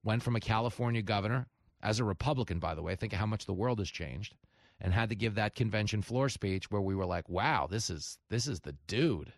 went 0.03 0.24
from 0.24 0.36
a 0.36 0.41
California 0.41 1.01
governor, 1.01 1.47
as 1.82 1.99
a 1.99 2.03
Republican, 2.03 2.60
by 2.60 2.76
the 2.76 2.82
way, 2.82 2.95
think 2.95 3.14
of 3.14 3.20
how 3.20 3.26
much 3.26 3.45
the 3.45 3.53
world 3.53 3.80
has 3.80 3.89
changed, 3.89 4.36
and 4.82 4.94
had 4.94 5.10
to 5.10 5.16
give 5.16 5.36
that 5.36 5.56
convention 5.56 6.02
floor 6.02 6.30
speech 6.30 6.72
where 6.72 6.82
we 6.82 6.96
were 6.96 7.06
like, 7.06 7.28
wow, 7.30 7.68
this 7.70 7.90
is 7.90 8.18
this 8.30 8.48
is 8.48 8.62
the 8.62 8.76
dude. 8.88 9.34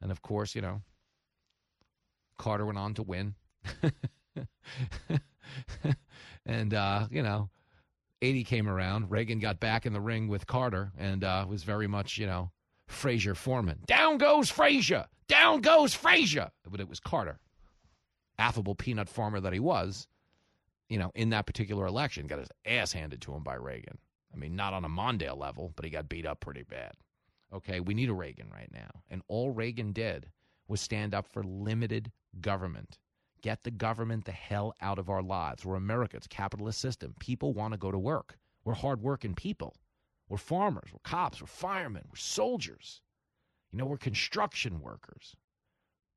And 0.00 0.10
of 0.10 0.22
course, 0.22 0.54
you 0.54 0.60
know, 0.62 0.82
Carter 2.38 2.66
went 2.66 2.78
on 2.78 2.94
to 2.94 3.02
win. 3.02 3.34
and 6.46 6.74
uh, 6.74 7.06
you 7.10 7.22
know, 7.22 7.48
80 8.22 8.44
came 8.44 8.68
around. 8.68 9.10
Reagan 9.10 9.38
got 9.38 9.60
back 9.60 9.86
in 9.86 9.92
the 9.92 10.00
ring 10.00 10.28
with 10.28 10.46
Carter 10.46 10.92
and 10.98 11.24
uh, 11.24 11.46
was 11.48 11.64
very 11.64 11.86
much, 11.86 12.18
you 12.18 12.26
know, 12.26 12.50
Frazier 12.88 13.34
Foreman. 13.34 13.80
Down 13.86 14.18
goes 14.18 14.50
Frazier. 14.50 15.06
Down 15.28 15.60
goes 15.60 15.94
Frazier. 15.94 16.50
But 16.68 16.80
it 16.80 16.88
was 16.88 17.00
Carter, 17.00 17.38
affable 18.38 18.74
peanut 18.74 19.08
farmer 19.08 19.40
that 19.40 19.52
he 19.52 19.60
was. 19.60 20.06
You 20.88 20.98
know, 20.98 21.10
in 21.16 21.30
that 21.30 21.46
particular 21.46 21.86
election, 21.86 22.28
got 22.28 22.38
his 22.38 22.48
ass 22.64 22.92
handed 22.92 23.20
to 23.22 23.34
him 23.34 23.42
by 23.42 23.54
Reagan. 23.54 23.98
I 24.32 24.36
mean, 24.36 24.56
not 24.56 24.74
on 24.74 24.84
a 24.84 24.88
Mondale 24.88 25.38
level, 25.38 25.72
but 25.76 25.84
he 25.84 25.90
got 25.90 26.08
beat 26.08 26.26
up 26.26 26.40
pretty 26.40 26.62
bad. 26.62 26.92
Okay, 27.52 27.80
we 27.80 27.94
need 27.94 28.10
a 28.10 28.14
Reagan 28.14 28.50
right 28.52 28.70
now. 28.72 28.90
And 29.08 29.22
all 29.28 29.50
Reagan 29.50 29.92
did 29.92 30.30
was 30.68 30.80
stand 30.80 31.14
up 31.14 31.26
for 31.28 31.42
limited 31.42 32.10
government. 32.40 32.98
Get 33.42 33.62
the 33.62 33.70
government 33.70 34.24
the 34.24 34.32
hell 34.32 34.74
out 34.80 34.98
of 34.98 35.08
our 35.08 35.22
lives. 35.22 35.64
We're 35.64 35.76
America. 35.76 36.16
It's 36.16 36.26
capitalist 36.26 36.80
system. 36.80 37.14
People 37.20 37.52
want 37.52 37.72
to 37.72 37.78
go 37.78 37.90
to 37.90 37.98
work. 37.98 38.38
We're 38.64 38.74
hardworking 38.74 39.34
people. 39.34 39.76
We're 40.28 40.38
farmers. 40.38 40.88
We're 40.92 40.98
cops. 41.04 41.40
We're 41.40 41.46
firemen. 41.46 42.02
We're 42.08 42.16
soldiers. 42.16 43.00
You 43.70 43.78
know, 43.78 43.86
we're 43.86 43.98
construction 43.98 44.80
workers. 44.80 45.36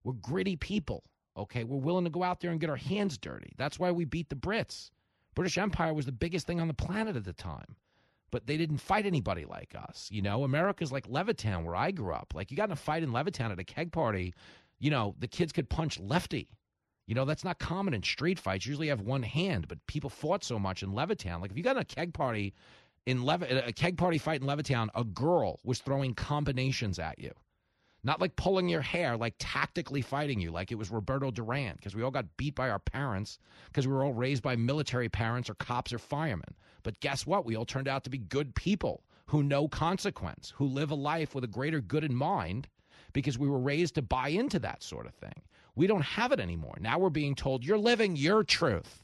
We're 0.04 0.14
gritty 0.14 0.56
people. 0.56 1.04
Okay, 1.38 1.64
we're 1.64 1.78
willing 1.78 2.06
to 2.06 2.10
go 2.10 2.24
out 2.24 2.40
there 2.40 2.52
and 2.52 2.60
get 2.60 2.70
our 2.70 2.76
hands 2.76 3.18
dirty. 3.18 3.54
That's 3.58 3.80
why 3.80 3.92
we 3.92 4.06
beat 4.06 4.30
the 4.30 4.36
Brits. 4.36 4.90
British 5.36 5.58
Empire 5.58 5.94
was 5.94 6.06
the 6.06 6.12
biggest 6.12 6.48
thing 6.48 6.60
on 6.60 6.68
the 6.68 6.74
planet 6.74 7.16
at 7.16 7.24
the 7.24 7.34
time. 7.34 7.76
But 8.32 8.48
they 8.48 8.58
didn't 8.58 8.78
fight 8.78 9.06
anybody 9.06 9.46
like 9.46 9.76
us. 9.76 10.08
You 10.12 10.22
know, 10.22 10.44
America's 10.44 10.92
like 10.92 11.08
Levittown, 11.08 11.64
where 11.64 11.76
I 11.76 11.92
grew 11.92 12.14
up. 12.14 12.34
Like, 12.36 12.52
you 12.52 12.58
got 12.58 12.70
in 12.70 12.74
a 12.74 12.76
fight 12.76 13.04
in 13.04 13.12
Levittown 13.12 13.52
at 13.52 13.60
a 13.60 13.64
keg 13.64 13.92
party, 13.92 14.34
you 14.80 14.92
know, 14.92 15.16
the 15.20 15.28
kids 15.28 15.52
could 15.52 15.70
punch 15.70 16.00
lefty. 16.00 16.50
You 17.08 17.16
know, 17.16 17.26
that's 17.26 17.44
not 17.44 17.58
common 17.58 17.96
in 17.96 18.04
street 18.04 18.38
fights. 18.38 18.66
You 18.66 18.72
usually 18.72 18.90
have 18.90 19.02
one 19.02 19.24
hand, 19.24 19.68
but 19.68 19.86
people 19.88 20.12
fought 20.12 20.44
so 20.44 20.60
much 20.60 20.84
in 20.84 20.92
Levittown. 20.92 21.42
Like 21.42 21.50
if 21.50 21.58
you 21.58 21.64
got 21.64 21.76
in 21.76 21.82
a 21.82 21.86
keg 21.86 22.14
party 22.14 22.54
in 23.08 23.24
Lev- 23.24 23.42
a 23.42 23.74
keg 23.74 23.98
party 23.98 24.20
fight 24.20 24.42
in 24.42 24.48
Levittown, 24.48 24.90
a 24.94 25.04
girl 25.04 25.60
was 25.64 25.80
throwing 25.80 26.14
combinations 26.14 27.00
at 27.00 27.18
you. 27.18 27.32
Not 28.04 28.22
like 28.22 28.36
pulling 28.38 28.70
your 28.70 28.82
hair, 28.82 29.18
like 29.18 29.36
tactically 29.40 30.02
fighting 30.02 30.40
you, 30.40 30.52
like 30.52 30.72
it 30.72 30.78
was 30.78 30.90
Roberto 30.90 31.32
Duran, 31.32 31.76
because 31.76 31.96
we 31.96 32.04
all 32.04 32.12
got 32.12 32.38
beat 32.38 32.56
by 32.56 32.70
our 32.70 32.80
parents 32.80 33.40
because 33.68 33.88
we 33.88 33.94
were 33.94 34.04
all 34.06 34.14
raised 34.14 34.42
by 34.42 34.56
military 34.56 35.10
parents 35.10 35.50
or 35.50 35.56
cops 35.56 35.92
or 35.92 36.00
firemen. 36.00 36.56
But 36.84 37.00
guess 37.02 37.26
what? 37.26 37.46
We 37.46 37.56
all 37.56 37.66
turned 37.66 37.90
out 37.90 38.06
to 38.06 38.10
be 38.10 38.18
good 38.18 38.56
people 38.56 39.04
who 39.26 39.44
know 39.44 39.68
consequence, 39.68 40.54
who 40.56 40.66
live 40.66 40.92
a 40.92 40.96
life 40.96 41.36
with 41.36 41.44
a 41.44 41.48
greater 41.48 41.82
good 41.82 42.04
in 42.04 42.16
mind 42.16 42.68
because 43.14 43.38
we 43.38 43.50
were 43.50 43.60
raised 43.60 43.96
to 43.96 44.02
buy 44.02 44.30
into 44.30 44.60
that 44.60 44.82
sort 44.82 45.06
of 45.06 45.14
thing. 45.14 45.42
We 45.76 45.88
don't 45.88 46.02
have 46.02 46.32
it 46.32 46.40
anymore. 46.40 46.78
Now 46.80 47.00
we're 47.00 47.10
being 47.10 47.36
told 47.36 47.66
you're 47.66 47.78
living 47.78 48.16
your 48.16 48.44
truth. 48.44 49.04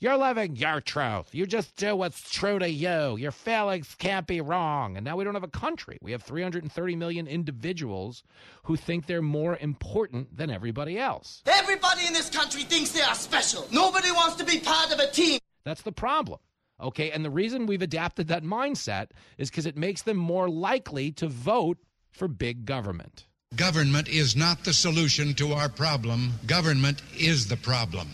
You're 0.00 0.16
living 0.16 0.54
your 0.54 0.80
truth. 0.80 1.34
You 1.34 1.44
just 1.44 1.74
do 1.74 1.96
what's 1.96 2.30
true 2.30 2.60
to 2.60 2.70
you. 2.70 3.16
Your 3.16 3.32
feelings 3.32 3.96
can't 3.98 4.28
be 4.28 4.40
wrong. 4.40 4.96
And 4.96 5.04
now 5.04 5.16
we 5.16 5.24
don't 5.24 5.34
have 5.34 5.42
a 5.42 5.48
country. 5.48 5.98
We 6.00 6.12
have 6.12 6.22
330 6.22 6.94
million 6.94 7.26
individuals 7.26 8.22
who 8.62 8.76
think 8.76 9.06
they're 9.06 9.20
more 9.20 9.56
important 9.56 10.36
than 10.36 10.50
everybody 10.50 11.00
else. 11.00 11.42
Everybody 11.46 12.06
in 12.06 12.12
this 12.12 12.30
country 12.30 12.62
thinks 12.62 12.92
they 12.92 13.00
are 13.00 13.14
special. 13.16 13.66
Nobody 13.72 14.12
wants 14.12 14.36
to 14.36 14.44
be 14.44 14.60
part 14.60 14.92
of 14.92 15.00
a 15.00 15.10
team. 15.10 15.40
That's 15.64 15.82
the 15.82 15.90
problem. 15.90 16.38
Okay. 16.80 17.10
And 17.10 17.24
the 17.24 17.30
reason 17.30 17.66
we've 17.66 17.82
adapted 17.82 18.28
that 18.28 18.44
mindset 18.44 19.08
is 19.36 19.50
because 19.50 19.66
it 19.66 19.76
makes 19.76 20.02
them 20.02 20.16
more 20.16 20.48
likely 20.48 21.10
to 21.12 21.26
vote 21.26 21.78
for 22.12 22.28
big 22.28 22.64
government. 22.64 23.26
Government 23.56 24.08
is 24.08 24.36
not 24.36 24.62
the 24.62 24.72
solution 24.72 25.34
to 25.34 25.54
our 25.54 25.68
problem. 25.68 26.34
Government 26.46 27.02
is 27.18 27.48
the 27.48 27.56
problem. 27.56 28.06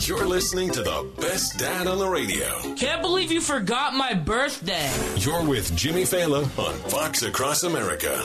You're 0.00 0.26
listening 0.26 0.70
to 0.70 0.82
the 0.82 1.10
best 1.20 1.58
dad 1.58 1.86
on 1.86 1.98
the 1.98 2.08
radio. 2.08 2.74
Can't 2.76 3.02
believe 3.02 3.30
you 3.32 3.40
forgot 3.40 3.94
my 3.94 4.14
birthday. 4.14 4.90
You're 5.16 5.44
with 5.44 5.74
Jimmy 5.76 6.02
Failla 6.02 6.42
on 6.58 6.74
Fox 6.90 7.22
Across 7.22 7.64
America. 7.64 8.24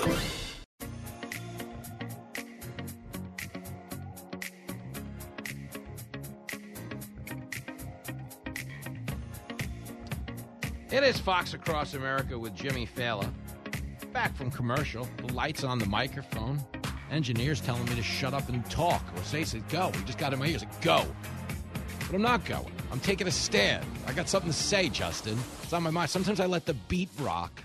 It 10.92 11.04
is 11.04 11.20
Fox 11.20 11.54
Across 11.54 11.96
America 11.96 12.38
with 12.38 12.56
Jimmy 12.56 12.88
Failla 12.88 13.30
back 14.14 14.36
from 14.38 14.52
commercial. 14.52 15.08
The 15.18 15.34
lights 15.34 15.64
on 15.64 15.80
the 15.80 15.88
microphone. 15.88 16.62
Engineers 17.12 17.60
telling 17.60 17.86
me 17.86 17.96
to 17.96 18.04
shut 18.04 18.34
up 18.34 18.48
and 18.48 18.64
talk 18.70 19.04
or 19.18 19.24
say, 19.24 19.44
say 19.44 19.62
go. 19.70 19.92
We 19.94 20.04
just 20.04 20.18
got 20.18 20.34
in 20.34 20.40
my 20.40 20.48
ears. 20.48 20.64
Go. 20.82 21.06
But 22.14 22.18
I'm 22.18 22.24
not 22.26 22.46
going. 22.46 22.72
I'm 22.92 23.00
taking 23.00 23.26
a 23.26 23.32
stand. 23.32 23.84
I 24.06 24.14
got 24.14 24.30
something 24.30 24.52
to 24.52 24.56
say, 24.56 24.88
Justin. 24.88 25.36
It's 25.64 25.74
on 25.74 25.82
my 25.82 25.90
mind. 25.90 26.12
Sometimes 26.12 26.40
I 26.40 26.46
let 26.46 26.68
the 26.68 26.76
beat 26.76 27.10
rock. 27.18 27.64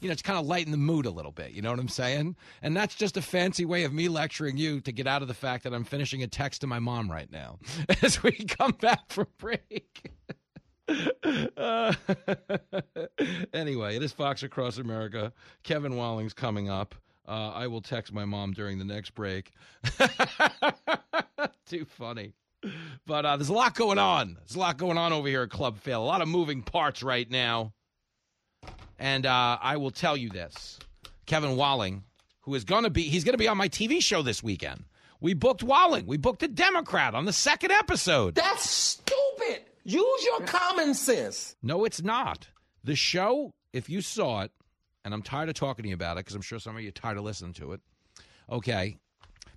You 0.00 0.08
know, 0.08 0.12
it's 0.12 0.20
kind 0.20 0.36
of 0.36 0.46
lighten 0.46 0.72
the 0.72 0.76
mood 0.76 1.06
a 1.06 1.10
little 1.10 1.30
bit. 1.30 1.52
You 1.52 1.62
know 1.62 1.70
what 1.70 1.78
I'm 1.78 1.86
saying? 1.86 2.34
And 2.60 2.76
that's 2.76 2.96
just 2.96 3.16
a 3.16 3.22
fancy 3.22 3.64
way 3.64 3.84
of 3.84 3.92
me 3.92 4.08
lecturing 4.08 4.56
you 4.56 4.80
to 4.80 4.90
get 4.90 5.06
out 5.06 5.22
of 5.22 5.28
the 5.28 5.34
fact 5.34 5.62
that 5.62 5.72
I'm 5.72 5.84
finishing 5.84 6.24
a 6.24 6.26
text 6.26 6.62
to 6.62 6.66
my 6.66 6.80
mom 6.80 7.08
right 7.08 7.30
now 7.30 7.60
as 8.02 8.20
we 8.20 8.32
come 8.32 8.72
back 8.72 9.12
from 9.12 9.28
break. 9.38 10.10
Uh, 11.56 11.94
anyway, 13.54 13.94
it 13.94 14.02
is 14.02 14.10
Fox 14.10 14.42
Across 14.42 14.78
America. 14.78 15.32
Kevin 15.62 15.94
Walling's 15.94 16.34
coming 16.34 16.68
up. 16.68 16.96
Uh, 17.28 17.52
I 17.54 17.68
will 17.68 17.80
text 17.80 18.12
my 18.12 18.24
mom 18.24 18.54
during 18.54 18.80
the 18.80 18.84
next 18.84 19.10
break. 19.10 19.52
Too 21.66 21.84
funny. 21.84 22.32
But 23.06 23.26
uh, 23.26 23.36
there's 23.36 23.50
a 23.50 23.54
lot 23.54 23.74
going 23.74 23.98
on. 23.98 24.34
There's 24.34 24.56
a 24.56 24.58
lot 24.58 24.78
going 24.78 24.96
on 24.96 25.12
over 25.12 25.28
here 25.28 25.42
at 25.42 25.50
Club 25.50 25.78
Fail. 25.78 26.02
A 26.02 26.04
lot 26.04 26.22
of 26.22 26.28
moving 26.28 26.62
parts 26.62 27.02
right 27.02 27.30
now. 27.30 27.72
And 28.98 29.26
uh, 29.26 29.58
I 29.60 29.76
will 29.76 29.90
tell 29.90 30.16
you 30.16 30.30
this 30.30 30.78
Kevin 31.26 31.56
Walling, 31.56 32.04
who 32.42 32.54
is 32.54 32.64
going 32.64 32.84
to 32.84 32.90
be 32.90 33.02
he's 33.02 33.24
going 33.24 33.34
to 33.34 33.38
be 33.38 33.48
on 33.48 33.58
my 33.58 33.68
TV 33.68 34.02
show 34.02 34.22
this 34.22 34.42
weekend. 34.42 34.84
We 35.20 35.34
booked 35.34 35.62
Walling. 35.62 36.06
We 36.06 36.16
booked 36.16 36.42
a 36.42 36.48
Democrat 36.48 37.14
on 37.14 37.24
the 37.24 37.32
second 37.32 37.72
episode. 37.72 38.34
That's 38.34 38.68
stupid. 38.68 39.62
Use 39.84 40.24
your 40.24 40.40
common 40.46 40.94
sense. 40.94 41.56
No, 41.62 41.84
it's 41.84 42.02
not. 42.02 42.48
The 42.84 42.96
show, 42.96 43.52
if 43.72 43.88
you 43.88 44.00
saw 44.00 44.42
it, 44.42 44.52
and 45.04 45.12
I'm 45.12 45.22
tired 45.22 45.48
of 45.48 45.54
talking 45.54 45.82
to 45.82 45.88
you 45.88 45.94
about 45.94 46.16
it 46.16 46.20
because 46.20 46.34
I'm 46.34 46.42
sure 46.42 46.58
some 46.58 46.76
of 46.76 46.82
you 46.82 46.88
are 46.88 46.92
tired 46.92 47.18
of 47.18 47.24
listening 47.24 47.52
to 47.54 47.72
it. 47.72 47.80
Okay. 48.50 48.96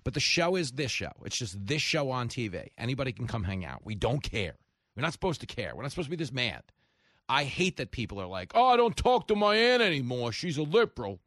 But 0.04 0.14
the 0.14 0.20
show 0.20 0.56
is 0.56 0.72
this 0.72 0.90
show. 0.90 1.12
It's 1.24 1.36
just 1.36 1.66
this 1.66 1.82
show 1.82 2.10
on 2.10 2.28
TV. 2.28 2.68
Anybody 2.78 3.12
can 3.12 3.26
come 3.26 3.44
hang 3.44 3.64
out. 3.64 3.84
We 3.84 3.94
don't 3.94 4.22
care. 4.22 4.54
We're 4.96 5.02
not 5.02 5.12
supposed 5.12 5.40
to 5.40 5.46
care. 5.46 5.74
We're 5.74 5.82
not 5.82 5.92
supposed 5.92 6.06
to 6.06 6.10
be 6.10 6.16
this 6.16 6.32
mad. 6.32 6.62
I 7.28 7.44
hate 7.44 7.76
that 7.76 7.90
people 7.90 8.20
are 8.20 8.26
like, 8.26 8.52
oh, 8.54 8.66
I 8.66 8.76
don't 8.76 8.96
talk 8.96 9.28
to 9.28 9.36
my 9.36 9.54
aunt 9.54 9.82
anymore. 9.82 10.32
She's 10.32 10.56
a 10.56 10.62
liberal. 10.62 11.20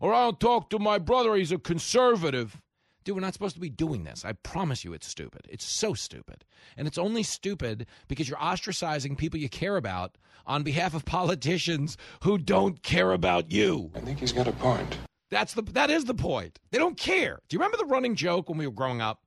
Or 0.00 0.12
I 0.12 0.24
don't 0.24 0.40
talk 0.40 0.70
to 0.70 0.78
my 0.78 0.98
brother. 0.98 1.34
He's 1.34 1.52
a 1.52 1.58
conservative. 1.58 2.60
Dude, 3.04 3.14
we're 3.14 3.20
not 3.20 3.34
supposed 3.34 3.54
to 3.54 3.60
be 3.60 3.70
doing 3.70 4.04
this. 4.04 4.24
I 4.24 4.32
promise 4.32 4.84
you 4.84 4.92
it's 4.94 5.06
stupid. 5.06 5.42
It's 5.48 5.64
so 5.64 5.94
stupid. 5.94 6.44
And 6.76 6.88
it's 6.88 6.98
only 6.98 7.22
stupid 7.22 7.86
because 8.08 8.28
you're 8.28 8.38
ostracizing 8.38 9.16
people 9.16 9.38
you 9.38 9.48
care 9.48 9.76
about 9.76 10.16
on 10.46 10.62
behalf 10.62 10.94
of 10.94 11.04
politicians 11.04 11.96
who 12.22 12.38
don't 12.38 12.82
care 12.82 13.12
about 13.12 13.52
you. 13.52 13.90
I 13.94 14.00
think 14.00 14.18
he's 14.20 14.32
got 14.32 14.48
a 14.48 14.52
point. 14.52 14.98
That's 15.34 15.54
the 15.54 15.62
that 15.62 15.90
is 15.90 16.04
the 16.04 16.14
point. 16.14 16.60
They 16.70 16.78
don't 16.78 16.96
care. 16.96 17.40
Do 17.48 17.54
you 17.54 17.58
remember 17.58 17.76
the 17.76 17.86
running 17.86 18.14
joke 18.14 18.48
when 18.48 18.56
we 18.56 18.68
were 18.68 18.72
growing 18.72 19.00
up? 19.00 19.20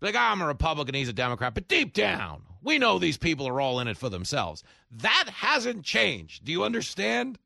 Like, 0.00 0.14
I'm 0.14 0.40
a 0.40 0.46
Republican, 0.46 0.94
he's 0.94 1.08
a 1.08 1.12
Democrat, 1.12 1.54
but 1.54 1.66
deep 1.66 1.92
down, 1.92 2.42
we 2.62 2.78
know 2.78 3.00
these 3.00 3.18
people 3.18 3.48
are 3.48 3.60
all 3.60 3.80
in 3.80 3.88
it 3.88 3.96
for 3.96 4.08
themselves. 4.08 4.62
That 4.92 5.28
hasn't 5.28 5.84
changed. 5.84 6.44
Do 6.44 6.52
you 6.52 6.62
understand? 6.62 7.36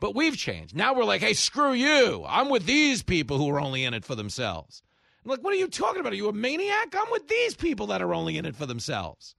But 0.00 0.14
we've 0.14 0.34
changed. 0.34 0.74
Now 0.74 0.94
we're 0.94 1.04
like, 1.04 1.20
hey, 1.20 1.34
screw 1.34 1.74
you. 1.74 2.24
I'm 2.26 2.48
with 2.48 2.64
these 2.64 3.02
people 3.02 3.36
who 3.36 3.50
are 3.50 3.60
only 3.60 3.84
in 3.84 3.92
it 3.92 4.06
for 4.06 4.14
themselves. 4.14 4.82
I'm 5.22 5.30
like, 5.30 5.44
what 5.44 5.52
are 5.52 5.58
you 5.58 5.68
talking 5.68 6.00
about? 6.00 6.14
Are 6.14 6.16
you 6.16 6.30
a 6.30 6.32
maniac? 6.32 6.94
I'm 6.96 7.10
with 7.10 7.28
these 7.28 7.54
people 7.54 7.88
that 7.88 8.00
are 8.00 8.14
only 8.14 8.38
in 8.38 8.46
it 8.46 8.56
for 8.56 8.64
themselves. 8.64 9.34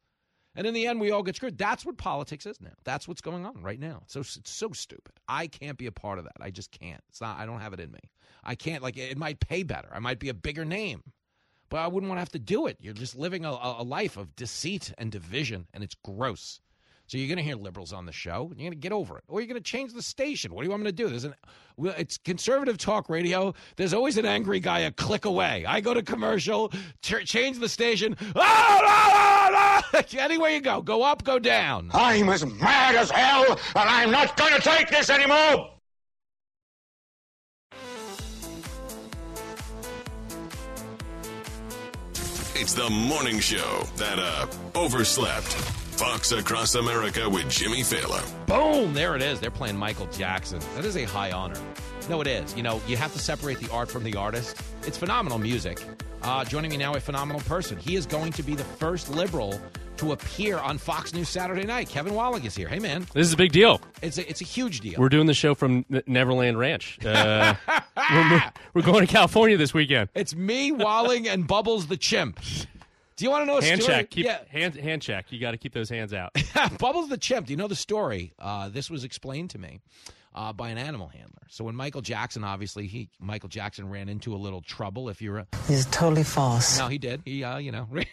And 0.55 0.67
in 0.67 0.73
the 0.73 0.85
end, 0.85 0.99
we 0.99 1.11
all 1.11 1.23
get 1.23 1.35
screwed. 1.35 1.57
That's 1.57 1.85
what 1.85 1.97
politics 1.97 2.45
is 2.45 2.59
now. 2.59 2.73
That's 2.83 3.07
what's 3.07 3.21
going 3.21 3.45
on 3.45 3.61
right 3.61 3.79
now. 3.79 4.03
So 4.07 4.19
it's 4.19 4.39
so 4.43 4.71
stupid. 4.73 5.13
I 5.27 5.47
can't 5.47 5.77
be 5.77 5.85
a 5.85 5.91
part 5.91 6.19
of 6.19 6.25
that. 6.25 6.35
I 6.41 6.51
just 6.51 6.71
can't. 6.71 7.01
It's 7.09 7.21
not. 7.21 7.39
I 7.39 7.45
don't 7.45 7.61
have 7.61 7.73
it 7.73 7.79
in 7.79 7.91
me. 7.91 7.99
I 8.43 8.55
can't. 8.55 8.83
Like 8.83 8.97
it 8.97 9.17
might 9.17 9.39
pay 9.39 9.63
better. 9.63 9.89
I 9.93 9.99
might 9.99 10.19
be 10.19 10.29
a 10.29 10.33
bigger 10.33 10.65
name, 10.65 11.03
but 11.69 11.77
I 11.77 11.87
wouldn't 11.87 12.09
want 12.09 12.17
to 12.17 12.21
have 12.21 12.31
to 12.33 12.39
do 12.39 12.67
it. 12.67 12.77
You're 12.81 12.93
just 12.93 13.15
living 13.15 13.45
a, 13.45 13.51
a 13.51 13.83
life 13.83 14.17
of 14.17 14.35
deceit 14.35 14.93
and 14.97 15.11
division, 15.11 15.67
and 15.73 15.83
it's 15.83 15.95
gross. 16.03 16.59
So 17.11 17.17
you're 17.17 17.27
going 17.27 17.39
to 17.39 17.43
hear 17.43 17.57
liberals 17.57 17.91
on 17.91 18.05
the 18.05 18.13
show. 18.13 18.53
You're 18.55 18.69
going 18.69 18.71
to 18.71 18.77
get 18.77 18.93
over 18.93 19.17
it, 19.17 19.25
or 19.27 19.41
you're 19.41 19.47
going 19.49 19.61
to 19.61 19.69
change 19.69 19.91
the 19.91 20.01
station. 20.01 20.53
What 20.53 20.61
do 20.61 20.67
you 20.67 20.69
want 20.69 20.83
me 20.83 20.91
to 20.91 20.95
do? 20.95 21.09
There's 21.09 21.25
an, 21.25 21.35
it's 21.77 22.17
conservative 22.17 22.77
talk 22.77 23.09
radio. 23.09 23.53
There's 23.75 23.93
always 23.93 24.17
an 24.17 24.25
angry 24.25 24.61
guy 24.61 24.79
a 24.79 24.91
click 24.91 25.25
away. 25.25 25.65
I 25.67 25.81
go 25.81 25.93
to 25.93 26.03
commercial, 26.03 26.71
ch- 27.01 27.25
change 27.25 27.59
the 27.59 27.67
station. 27.67 28.15
Ah, 28.33 28.79
ah, 28.83 29.83
ah, 29.93 30.03
Anywhere 30.17 30.51
you 30.51 30.61
go, 30.61 30.81
go 30.81 31.03
up, 31.03 31.25
go 31.25 31.37
down. 31.37 31.91
I'm 31.93 32.29
as 32.29 32.45
mad 32.45 32.95
as 32.95 33.11
hell, 33.11 33.59
and 33.75 33.89
I'm 33.89 34.09
not 34.09 34.37
going 34.37 34.53
to 34.53 34.61
take 34.61 34.89
this 34.89 35.09
anymore. 35.09 35.69
It's 42.55 42.73
the 42.73 42.89
morning 42.89 43.41
show 43.41 43.83
that 43.97 44.17
uh 44.17 44.47
overslept. 44.75 45.80
Fox 45.91 46.31
Across 46.31 46.75
America 46.75 47.29
with 47.29 47.49
Jimmy 47.49 47.81
Failla. 47.81 48.23
Boom! 48.47 48.93
There 48.93 49.15
it 49.15 49.21
is. 49.21 49.39
They're 49.39 49.51
playing 49.51 49.77
Michael 49.77 50.07
Jackson. 50.07 50.59
That 50.75 50.85
is 50.85 50.97
a 50.97 51.03
high 51.03 51.31
honor. 51.31 51.59
No, 52.09 52.21
it 52.21 52.27
is. 52.27 52.55
You 52.55 52.63
know, 52.63 52.81
you 52.87 52.97
have 52.97 53.13
to 53.13 53.19
separate 53.19 53.59
the 53.59 53.71
art 53.71 53.89
from 53.91 54.03
the 54.03 54.15
artist. 54.15 54.57
It's 54.87 54.97
phenomenal 54.97 55.37
music. 55.37 55.83
Uh, 56.23 56.43
joining 56.45 56.71
me 56.71 56.77
now, 56.77 56.95
a 56.95 56.99
phenomenal 56.99 57.41
person. 57.41 57.77
He 57.77 57.95
is 57.95 58.05
going 58.05 58.31
to 58.33 58.43
be 58.43 58.55
the 58.55 58.63
first 58.63 59.09
liberal 59.11 59.59
to 59.97 60.13
appear 60.13 60.57
on 60.57 60.77
Fox 60.79 61.13
News 61.13 61.29
Saturday 61.29 61.63
night. 61.65 61.87
Kevin 61.89 62.15
Walling 62.15 62.43
is 62.45 62.55
here. 62.55 62.67
Hey, 62.67 62.79
man. 62.79 63.05
This 63.13 63.27
is 63.27 63.33
a 63.33 63.37
big 63.37 63.51
deal. 63.51 63.81
It's 64.01 64.17
a, 64.17 64.27
it's 64.27 64.41
a 64.41 64.45
huge 64.45 64.79
deal. 64.79 64.99
We're 64.99 65.09
doing 65.09 65.27
the 65.27 65.33
show 65.33 65.53
from 65.53 65.85
N- 65.91 66.01
Neverland 66.07 66.57
Ranch. 66.57 66.97
Uh, 67.05 67.53
we're, 68.11 68.43
we're 68.73 68.81
going 68.81 69.05
to 69.05 69.11
California 69.11 69.57
this 69.57 69.73
weekend. 69.73 70.09
It's 70.15 70.35
me, 70.35 70.71
Walling, 70.71 71.27
and 71.27 71.45
Bubbles 71.47 71.87
the 71.87 71.97
chimp. 71.97 72.39
Do 73.15 73.25
you 73.25 73.31
want 73.31 73.43
to 73.43 73.45
know 73.45 73.57
a 73.57 73.63
hand 73.63 73.81
story? 73.81 73.97
check? 73.97 74.09
Keep, 74.09 74.25
yeah. 74.25 74.39
hand 74.49 74.75
hand 74.75 75.01
check. 75.01 75.31
You 75.31 75.39
got 75.39 75.51
to 75.51 75.57
keep 75.57 75.73
those 75.73 75.89
hands 75.89 76.13
out. 76.13 76.31
Bubbles 76.79 77.09
the 77.09 77.17
chimp. 77.17 77.47
Do 77.47 77.53
you 77.53 77.57
know 77.57 77.67
the 77.67 77.75
story? 77.75 78.33
Uh, 78.39 78.69
this 78.69 78.89
was 78.89 79.03
explained 79.03 79.49
to 79.51 79.59
me 79.59 79.81
uh, 80.33 80.53
by 80.53 80.69
an 80.69 80.77
animal 80.77 81.07
handler. 81.07 81.27
So 81.49 81.65
when 81.65 81.75
Michael 81.75 82.01
Jackson, 82.01 82.43
obviously, 82.45 82.87
he 82.87 83.09
Michael 83.19 83.49
Jackson 83.49 83.89
ran 83.89 84.07
into 84.07 84.33
a 84.33 84.37
little 84.37 84.61
trouble. 84.61 85.09
If 85.09 85.21
you're 85.21 85.39
a 85.39 85.47
It's 85.67 85.85
totally 85.87 86.23
false. 86.23 86.79
no, 86.79 86.87
he 86.87 86.97
did. 86.97 87.21
He, 87.25 87.43
uh, 87.43 87.57
you 87.57 87.71
know, 87.73 87.87
ran 87.91 88.05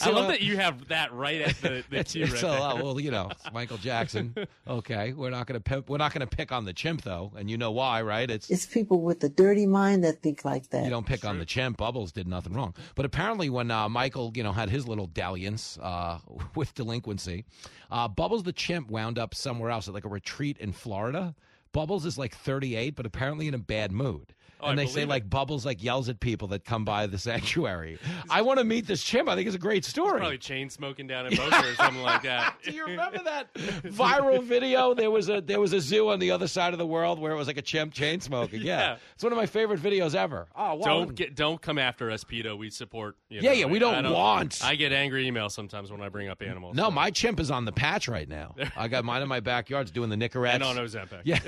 I 0.00 0.10
love 0.10 0.24
a- 0.24 0.28
that 0.32 0.40
you 0.40 0.56
have 0.56 0.88
that 0.88 1.12
right 1.12 1.42
at 1.42 1.60
the, 1.60 1.84
the 1.90 1.96
it's, 1.98 2.12
cue 2.12 2.24
it's 2.24 2.32
right 2.34 2.42
a 2.44 2.46
there. 2.46 2.60
lot. 2.60 2.82
Well, 2.82 2.98
you 2.98 3.10
know, 3.10 3.30
Michael 3.52 3.76
Jackson. 3.78 4.34
Okay, 4.68 5.12
we're 5.12 5.30
not 5.30 5.46
gonna 5.46 5.60
pick, 5.60 5.88
we're 5.88 5.96
not 5.96 6.12
gonna 6.12 6.26
pick 6.26 6.50
on 6.50 6.64
the 6.64 6.72
chimp 6.72 7.02
though, 7.02 7.30
and 7.36 7.48
you 7.48 7.56
know 7.56 7.70
why, 7.70 8.02
right? 8.02 8.28
It's 8.28 8.50
It's 8.50 8.66
people 8.66 9.00
with 9.00 9.22
a 9.22 9.28
dirty 9.28 9.64
mind 9.64 10.02
that 10.02 10.22
think 10.22 10.44
like 10.44 10.70
that. 10.70 10.82
you 10.82 10.90
don't 10.90 11.06
pick 11.06 11.24
on 11.24 11.38
the 11.38 11.44
chimp. 11.44 11.76
Bubbles 11.76 12.10
did 12.10 12.26
nothing 12.26 12.52
wrong. 12.52 12.74
But 12.96 13.04
apparently, 13.06 13.48
when 13.48 13.70
uh, 13.70 13.88
Michael, 13.88 14.32
you 14.34 14.42
know, 14.42 14.50
had 14.52 14.68
his 14.68 14.88
little 14.88 15.06
dalliance 15.06 15.78
uh, 15.80 16.18
with 16.56 16.74
delinquency, 16.74 17.44
uh, 17.92 18.08
Bubbles 18.08 18.42
the 18.42 18.52
chimp 18.52 18.90
wound 18.90 19.20
up 19.20 19.34
somewhere 19.36 19.70
else 19.70 19.86
at 19.86 19.94
like 19.94 20.04
a 20.04 20.08
retreat 20.08 20.58
in 20.58 20.72
Florida. 20.72 21.34
Bubbles 21.76 22.06
is 22.06 22.16
like 22.16 22.34
38, 22.34 22.96
but 22.96 23.04
apparently 23.04 23.48
in 23.48 23.52
a 23.52 23.58
bad 23.58 23.92
mood. 23.92 24.32
Oh, 24.60 24.68
and 24.68 24.80
I 24.80 24.84
they 24.84 24.90
say 24.90 25.02
it. 25.02 25.08
like 25.08 25.28
Bubbles 25.28 25.66
like 25.66 25.82
yells 25.82 26.08
at 26.08 26.18
people 26.20 26.48
that 26.48 26.64
come 26.64 26.84
by 26.84 27.06
the 27.06 27.18
sanctuary. 27.26 27.98
I 28.30 28.42
want 28.42 28.58
to 28.58 28.64
meet 28.64 28.86
this 28.86 29.02
chimp. 29.02 29.28
I 29.28 29.34
think 29.34 29.46
it's 29.46 29.56
a 29.56 29.58
great 29.58 29.84
story. 29.84 30.18
Probably 30.18 30.38
chain 30.38 30.70
smoking 30.70 31.06
down 31.06 31.26
in 31.26 31.36
Boca 31.36 31.56
or 31.70 31.74
something 31.74 32.02
like 32.02 32.22
that. 32.22 32.56
Do 32.64 32.70
you 32.72 32.86
remember 32.86 33.18
that 33.24 33.52
viral 33.54 34.42
video? 34.42 34.94
There 34.94 35.10
was 35.10 35.28
a 35.28 35.40
there 35.40 35.60
was 35.60 35.72
a 35.72 35.80
zoo 35.80 36.08
on 36.08 36.18
the 36.18 36.30
other 36.30 36.48
side 36.48 36.72
of 36.72 36.78
the 36.78 36.86
world 36.86 37.18
where 37.18 37.32
it 37.32 37.36
was 37.36 37.46
like 37.46 37.58
a 37.58 37.62
chimp 37.62 37.92
chain 37.92 38.20
smoking. 38.20 38.62
Yeah, 38.62 38.78
Yeah. 38.78 38.96
it's 39.14 39.22
one 39.22 39.32
of 39.32 39.36
my 39.36 39.46
favorite 39.46 39.80
videos 39.80 40.14
ever. 40.14 40.46
Oh, 40.56 40.74
wow. 40.76 40.84
Don't 40.84 41.14
get 41.14 41.34
don't 41.34 41.60
come 41.60 41.78
after 41.78 42.10
us, 42.10 42.24
PETA. 42.24 42.56
We 42.56 42.70
support. 42.70 43.16
You 43.28 43.40
Yeah, 43.42 43.50
know, 43.50 43.56
yeah, 43.58 43.66
we 43.66 43.78
don't 43.78 44.06
I 44.06 44.10
want- 44.10 44.60
I 44.64 44.74
get 44.74 44.92
angry 44.92 45.30
emails 45.30 45.52
sometimes 45.52 45.90
when 45.90 46.00
I 46.00 46.08
bring 46.08 46.28
up 46.28 46.42
animals. 46.42 46.76
No, 46.76 46.90
my 46.90 47.10
chimp 47.10 47.40
is 47.40 47.50
on 47.50 47.64
the 47.64 47.72
patch 47.72 48.08
right 48.08 48.28
now. 48.28 48.54
I 48.76 48.88
got 48.88 49.04
mine 49.04 49.22
in 49.22 49.28
my 49.28 49.40
backyard. 49.40 49.82
It's 49.82 49.90
doing 49.90 50.08
the 50.10 50.16
Nicorettes. 50.16 50.54
And 50.54 50.62
on 50.62 50.76
Ozempic. 50.76 51.20
Yeah, 51.24 51.40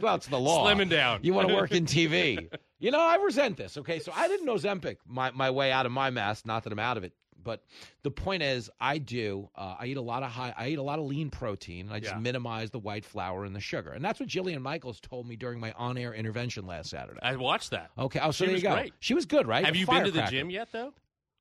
well, 0.00 0.16
it's 0.16 0.26
the 0.26 0.38
law. 0.38 0.66
Slimming 0.66 0.88
down. 0.88 1.20
You 1.22 1.34
want 1.34 1.48
to 1.48 1.54
work 1.54 1.72
in 1.72 1.84
TV. 1.86 2.31
You 2.78 2.90
know, 2.90 3.00
I 3.00 3.16
resent 3.16 3.56
this. 3.56 3.76
Okay, 3.76 3.98
so 3.98 4.12
I 4.14 4.28
didn't 4.28 4.46
Ozempic 4.48 4.96
my, 5.06 5.30
my 5.30 5.50
way 5.50 5.70
out 5.72 5.86
of 5.86 5.92
my 5.92 6.10
mess. 6.10 6.44
Not 6.44 6.64
that 6.64 6.72
I'm 6.72 6.78
out 6.78 6.96
of 6.96 7.04
it, 7.04 7.12
but 7.42 7.62
the 8.02 8.10
point 8.10 8.42
is, 8.42 8.70
I 8.80 8.98
do. 8.98 9.48
Uh, 9.56 9.76
I 9.78 9.86
eat 9.86 9.96
a 9.96 10.00
lot 10.02 10.22
of 10.22 10.30
high. 10.30 10.52
I 10.56 10.68
eat 10.68 10.78
a 10.78 10.82
lot 10.82 10.98
of 10.98 11.06
lean 11.06 11.30
protein. 11.30 11.86
And 11.86 11.94
I 11.94 12.00
just 12.00 12.14
Yeah. 12.14 12.18
minimize 12.20 12.70
the 12.70 12.78
white 12.78 13.04
flour 13.04 13.44
and 13.44 13.54
the 13.54 13.60
sugar, 13.60 13.90
and 13.90 14.04
that's 14.04 14.20
what 14.20 14.28
Jillian 14.28 14.60
Michaels 14.62 15.00
told 15.00 15.26
me 15.28 15.36
during 15.36 15.60
my 15.60 15.72
on-air 15.72 16.12
intervention 16.14 16.66
last 16.66 16.90
Saturday. 16.90 17.20
I 17.22 17.36
watched 17.36 17.70
that. 17.70 17.90
Okay, 17.98 18.20
oh, 18.20 18.30
so 18.30 18.44
She 18.44 18.46
there 18.46 18.52
was 18.54 18.62
you 18.62 18.68
go. 18.68 18.74
great. 18.74 18.92
She 19.00 19.14
was 19.14 19.26
good, 19.26 19.46
right? 19.46 19.64
Have 19.64 19.76
you 19.76 19.86
been 19.86 20.04
to 20.04 20.10
the 20.10 20.18
firecracker. 20.18 20.30
gym 20.36 20.50
yet, 20.50 20.68
though? 20.72 20.92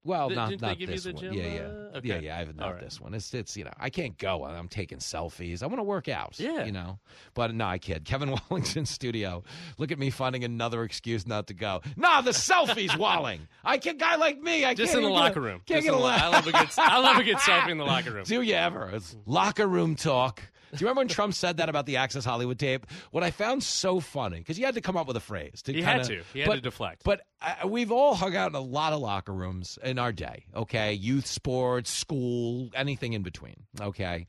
Well, 0.03 0.29
Th- 0.29 0.35
not, 0.35 0.61
not 0.61 0.79
this 0.79 1.03
the 1.03 1.13
one. 1.13 1.21
gym, 1.23 1.33
Yeah, 1.33 1.43
yeah, 1.43 1.49
uh, 1.59 1.89
yeah, 1.93 1.97
okay. 2.15 2.25
yeah. 2.25 2.35
I 2.35 2.39
haven't 2.39 2.57
done 2.57 2.71
right. 2.73 2.81
this 2.81 2.99
one. 2.99 3.13
It's, 3.13 3.31
it's, 3.35 3.55
you 3.55 3.65
know, 3.65 3.71
I 3.79 3.91
can't 3.91 4.17
go. 4.17 4.43
I'm 4.45 4.67
taking 4.67 4.97
selfies. 4.97 5.61
I 5.61 5.67
want 5.67 5.77
to 5.77 5.83
work 5.83 6.07
out. 6.09 6.39
Yeah. 6.39 6.65
you 6.65 6.71
know. 6.71 6.97
But 7.35 7.53
no, 7.53 7.65
I 7.65 7.77
kid. 7.77 8.03
Kevin 8.03 8.35
Walling's 8.49 8.89
studio. 8.89 9.43
Look 9.77 9.91
at 9.91 9.99
me 9.99 10.09
finding 10.09 10.43
another 10.43 10.83
excuse 10.83 11.27
not 11.27 11.45
to 11.47 11.53
go. 11.53 11.81
Nah, 11.97 12.21
the 12.21 12.31
selfies, 12.31 12.97
Walling. 12.97 13.47
I 13.63 13.77
can 13.77 13.97
guy 13.97 14.15
like 14.15 14.41
me. 14.41 14.65
I 14.65 14.73
Just 14.73 14.95
in 14.95 15.01
the 15.03 15.07
get 15.09 15.11
a- 15.11 15.19
locker 15.19 15.41
room. 15.41 15.61
Can't 15.67 15.83
Just 15.83 15.85
get 15.85 15.93
a 15.93 15.97
the- 15.97 16.03
I 16.03 16.27
love 16.29 16.47
a 16.47 16.51
good. 16.51 16.69
I 16.77 16.99
love 16.99 17.17
a 17.17 17.23
good 17.23 17.37
selfie 17.37 17.69
in 17.69 17.77
the 17.77 17.85
locker 17.85 18.11
room. 18.11 18.23
Do 18.27 18.41
you 18.41 18.55
ever? 18.55 18.89
It's 18.93 19.15
locker 19.27 19.67
room 19.67 19.95
talk. 19.95 20.41
Do 20.71 20.77
you 20.77 20.85
remember 20.87 20.99
when 21.01 21.07
Trump 21.07 21.33
said 21.33 21.57
that 21.57 21.69
about 21.69 21.85
the 21.85 21.97
Access 21.97 22.23
Hollywood 22.25 22.57
tape? 22.59 22.85
What 23.11 23.23
I 23.23 23.31
found 23.31 23.61
so 23.63 23.99
funny 23.99 24.39
because 24.39 24.57
he 24.57 24.63
had 24.63 24.75
to 24.75 24.81
come 24.81 24.95
up 24.97 25.07
with 25.07 25.17
a 25.17 25.21
phrase. 25.21 25.61
To 25.63 25.73
He 25.73 25.81
had 25.81 26.01
kinda- 26.07 26.23
to. 26.23 26.23
He 26.33 26.39
had 26.39 26.47
but- 26.47 26.55
to 26.55 26.61
deflect. 26.61 27.03
But 27.03 27.21
uh, 27.41 27.67
we've 27.67 27.91
all 27.91 28.15
hung 28.15 28.35
out 28.35 28.49
in 28.51 28.55
a 28.55 28.61
lot 28.61 28.93
of 28.93 28.99
locker 28.99 29.33
rooms 29.33 29.77
in 29.83 29.99
our 29.99 30.11
day. 30.11 30.45
Okay, 30.55 30.93
youth 30.93 31.25
sports, 31.27 31.89
school, 31.89 32.69
anything 32.73 33.13
in 33.13 33.21
between. 33.23 33.55
Okay. 33.79 34.27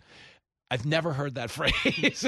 I've 0.71 0.87
never 0.87 1.13
heard 1.13 1.35
that 1.35 1.51
phrase. 1.53 2.25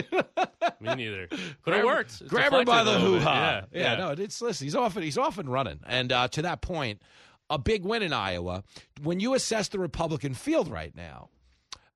Me 0.81 0.95
neither. 0.95 1.29
But 1.31 1.39
grab, 1.65 1.81
it 1.81 1.87
works. 1.87 2.21
It's 2.21 2.29
Grab 2.31 2.53
her 2.53 2.65
by 2.65 2.85
the 2.85 2.99
hoo 3.01 3.19
ha. 3.19 3.33
Yeah, 3.33 3.81
Yeah, 3.81 3.93
yeah. 3.93 3.97
no, 3.97 4.11
it's 4.23 4.43
listen. 4.43 4.67
He's 4.67 4.75
often 4.77 5.03
he's 5.03 5.17
often 5.17 5.49
running, 5.49 5.81
and 5.87 6.13
uh, 6.13 6.29
to 6.29 6.43
that 6.43 6.61
point, 6.61 7.01
a 7.49 7.59
big 7.59 7.85
win 7.85 8.03
in 8.03 8.13
Iowa. 8.13 8.63
When 9.03 9.19
you 9.19 9.33
assess 9.33 9.69
the 9.69 9.79
Republican 9.79 10.35
field 10.35 10.69
right 10.69 10.95
now, 10.95 11.31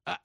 uh, 0.07 0.17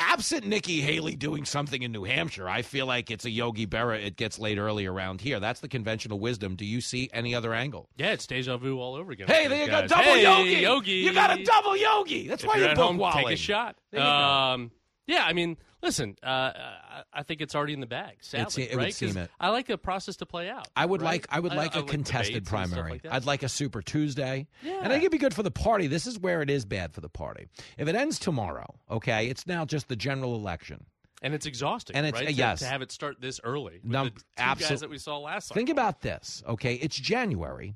absent 0.00 0.46
Nikki 0.46 0.80
Haley 0.80 1.14
doing 1.14 1.44
something 1.44 1.82
in 1.82 1.92
New 1.92 2.04
Hampshire, 2.04 2.48
I 2.48 2.62
feel 2.62 2.86
like 2.86 3.10
it's 3.10 3.24
a 3.24 3.30
Yogi 3.30 3.66
Berra. 3.66 4.04
It 4.04 4.16
gets 4.16 4.38
laid 4.38 4.58
early 4.58 4.86
around 4.86 5.20
here. 5.20 5.38
That's 5.38 5.60
the 5.60 5.68
conventional 5.68 6.18
wisdom. 6.18 6.56
Do 6.56 6.64
you 6.64 6.80
see 6.80 7.08
any 7.12 7.34
other 7.34 7.54
angle? 7.54 7.88
Yeah, 7.96 8.12
it's 8.12 8.26
deja 8.26 8.56
vu 8.56 8.78
all 8.80 8.94
over 8.94 9.12
again. 9.12 9.28
Hey, 9.28 9.46
there 9.46 9.62
you 9.64 9.70
go, 9.70 9.86
double 9.86 10.02
Hey, 10.02 10.22
Yogi. 10.22 10.50
Yogi. 10.62 10.92
You 10.92 11.12
got 11.12 11.38
a 11.38 11.44
double 11.44 11.76
Yogi. 11.76 12.26
That's 12.28 12.42
If 12.42 12.48
why 12.48 12.56
you're 12.56 12.64
you 12.64 12.70
at 12.70 12.76
book 12.76 12.86
home, 12.86 12.96
Walling. 12.98 13.24
take 13.26 13.34
a 13.34 13.36
shot. 13.36 13.76
There 13.92 14.00
you 14.00 14.06
go. 14.06 14.10
Um, 14.12 14.70
yeah, 15.06 15.24
I 15.24 15.32
mean, 15.32 15.56
Listen, 15.82 16.16
uh, 16.22 16.26
I- 16.26 17.02
I 17.12 17.22
think 17.22 17.40
it's 17.40 17.54
already 17.54 17.72
in 17.72 17.80
the 17.80 17.86
bag. 17.86 18.16
Sadly, 18.20 18.64
it 18.64 18.76
would 18.76 18.84
right? 18.84 18.94
seem 18.94 19.16
it. 19.16 19.30
I 19.40 19.48
like 19.48 19.66
the 19.66 19.78
process 19.78 20.16
to 20.16 20.26
play 20.26 20.48
out. 20.50 20.68
I 20.76 20.84
would 20.84 21.00
right? 21.00 21.06
like 21.22 21.26
I 21.30 21.40
would 21.40 21.54
like 21.54 21.74
a 21.74 21.82
contested 21.82 22.34
debates 22.44 22.50
primary. 22.50 22.92
like. 23.02 23.06
I'd 23.10 23.24
like 23.24 23.42
a 23.42 23.48
Super 23.48 23.80
Tuesday. 23.80 24.46
And 24.62 24.70
I 24.70 24.74
Yeah. 24.74 24.88
think 24.88 25.02
it'd 25.02 25.12
be 25.12 25.18
good 25.18 25.34
for 25.34 25.42
the 25.42 25.50
party. 25.50 25.86
This 25.86 26.06
is 26.06 26.18
where 26.18 26.42
it 26.42 26.50
is 26.50 26.64
bad 26.66 26.92
for 26.92 27.00
the 27.00 27.08
party. 27.08 27.48
If 27.78 27.88
it 27.88 27.94
ends 27.94 28.18
tomorrow, 28.18 28.74
okay, 28.90 29.28
it's 29.28 29.46
now 29.46 29.64
just 29.64 29.88
the 29.88 29.96
general 29.96 30.34
election. 30.34 30.86
and 31.22 31.34
it's 31.34 31.44
exhausting, 31.44 31.94
And 31.96 32.06
it's- 32.06 32.18
right? 32.18 32.28
To- 32.28 32.32
yes. 32.34 32.60
to, 32.60 32.66
have 32.66 32.80
it 32.80 32.90
start 32.90 33.20
this 33.20 33.40
early. 33.44 33.78
With 33.84 33.92
the 33.92 34.08
two 34.10 34.16
absol- 34.38 34.68
guys 34.70 34.80
that 34.80 34.88
we 34.88 34.96
saw 34.96 35.18
last 35.18 35.48
cycle. 35.48 35.58
Think 35.60 35.68
about 35.68 36.00
this, 36.00 36.42
okay? 36.48 36.76
It's 36.76 36.96
January. 36.96 37.74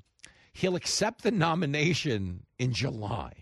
He'll 0.51 0.75
accept 0.75 1.21
the 1.21 1.29
nomination 1.29 2.47
in 2.57 2.73
July. 2.73 3.33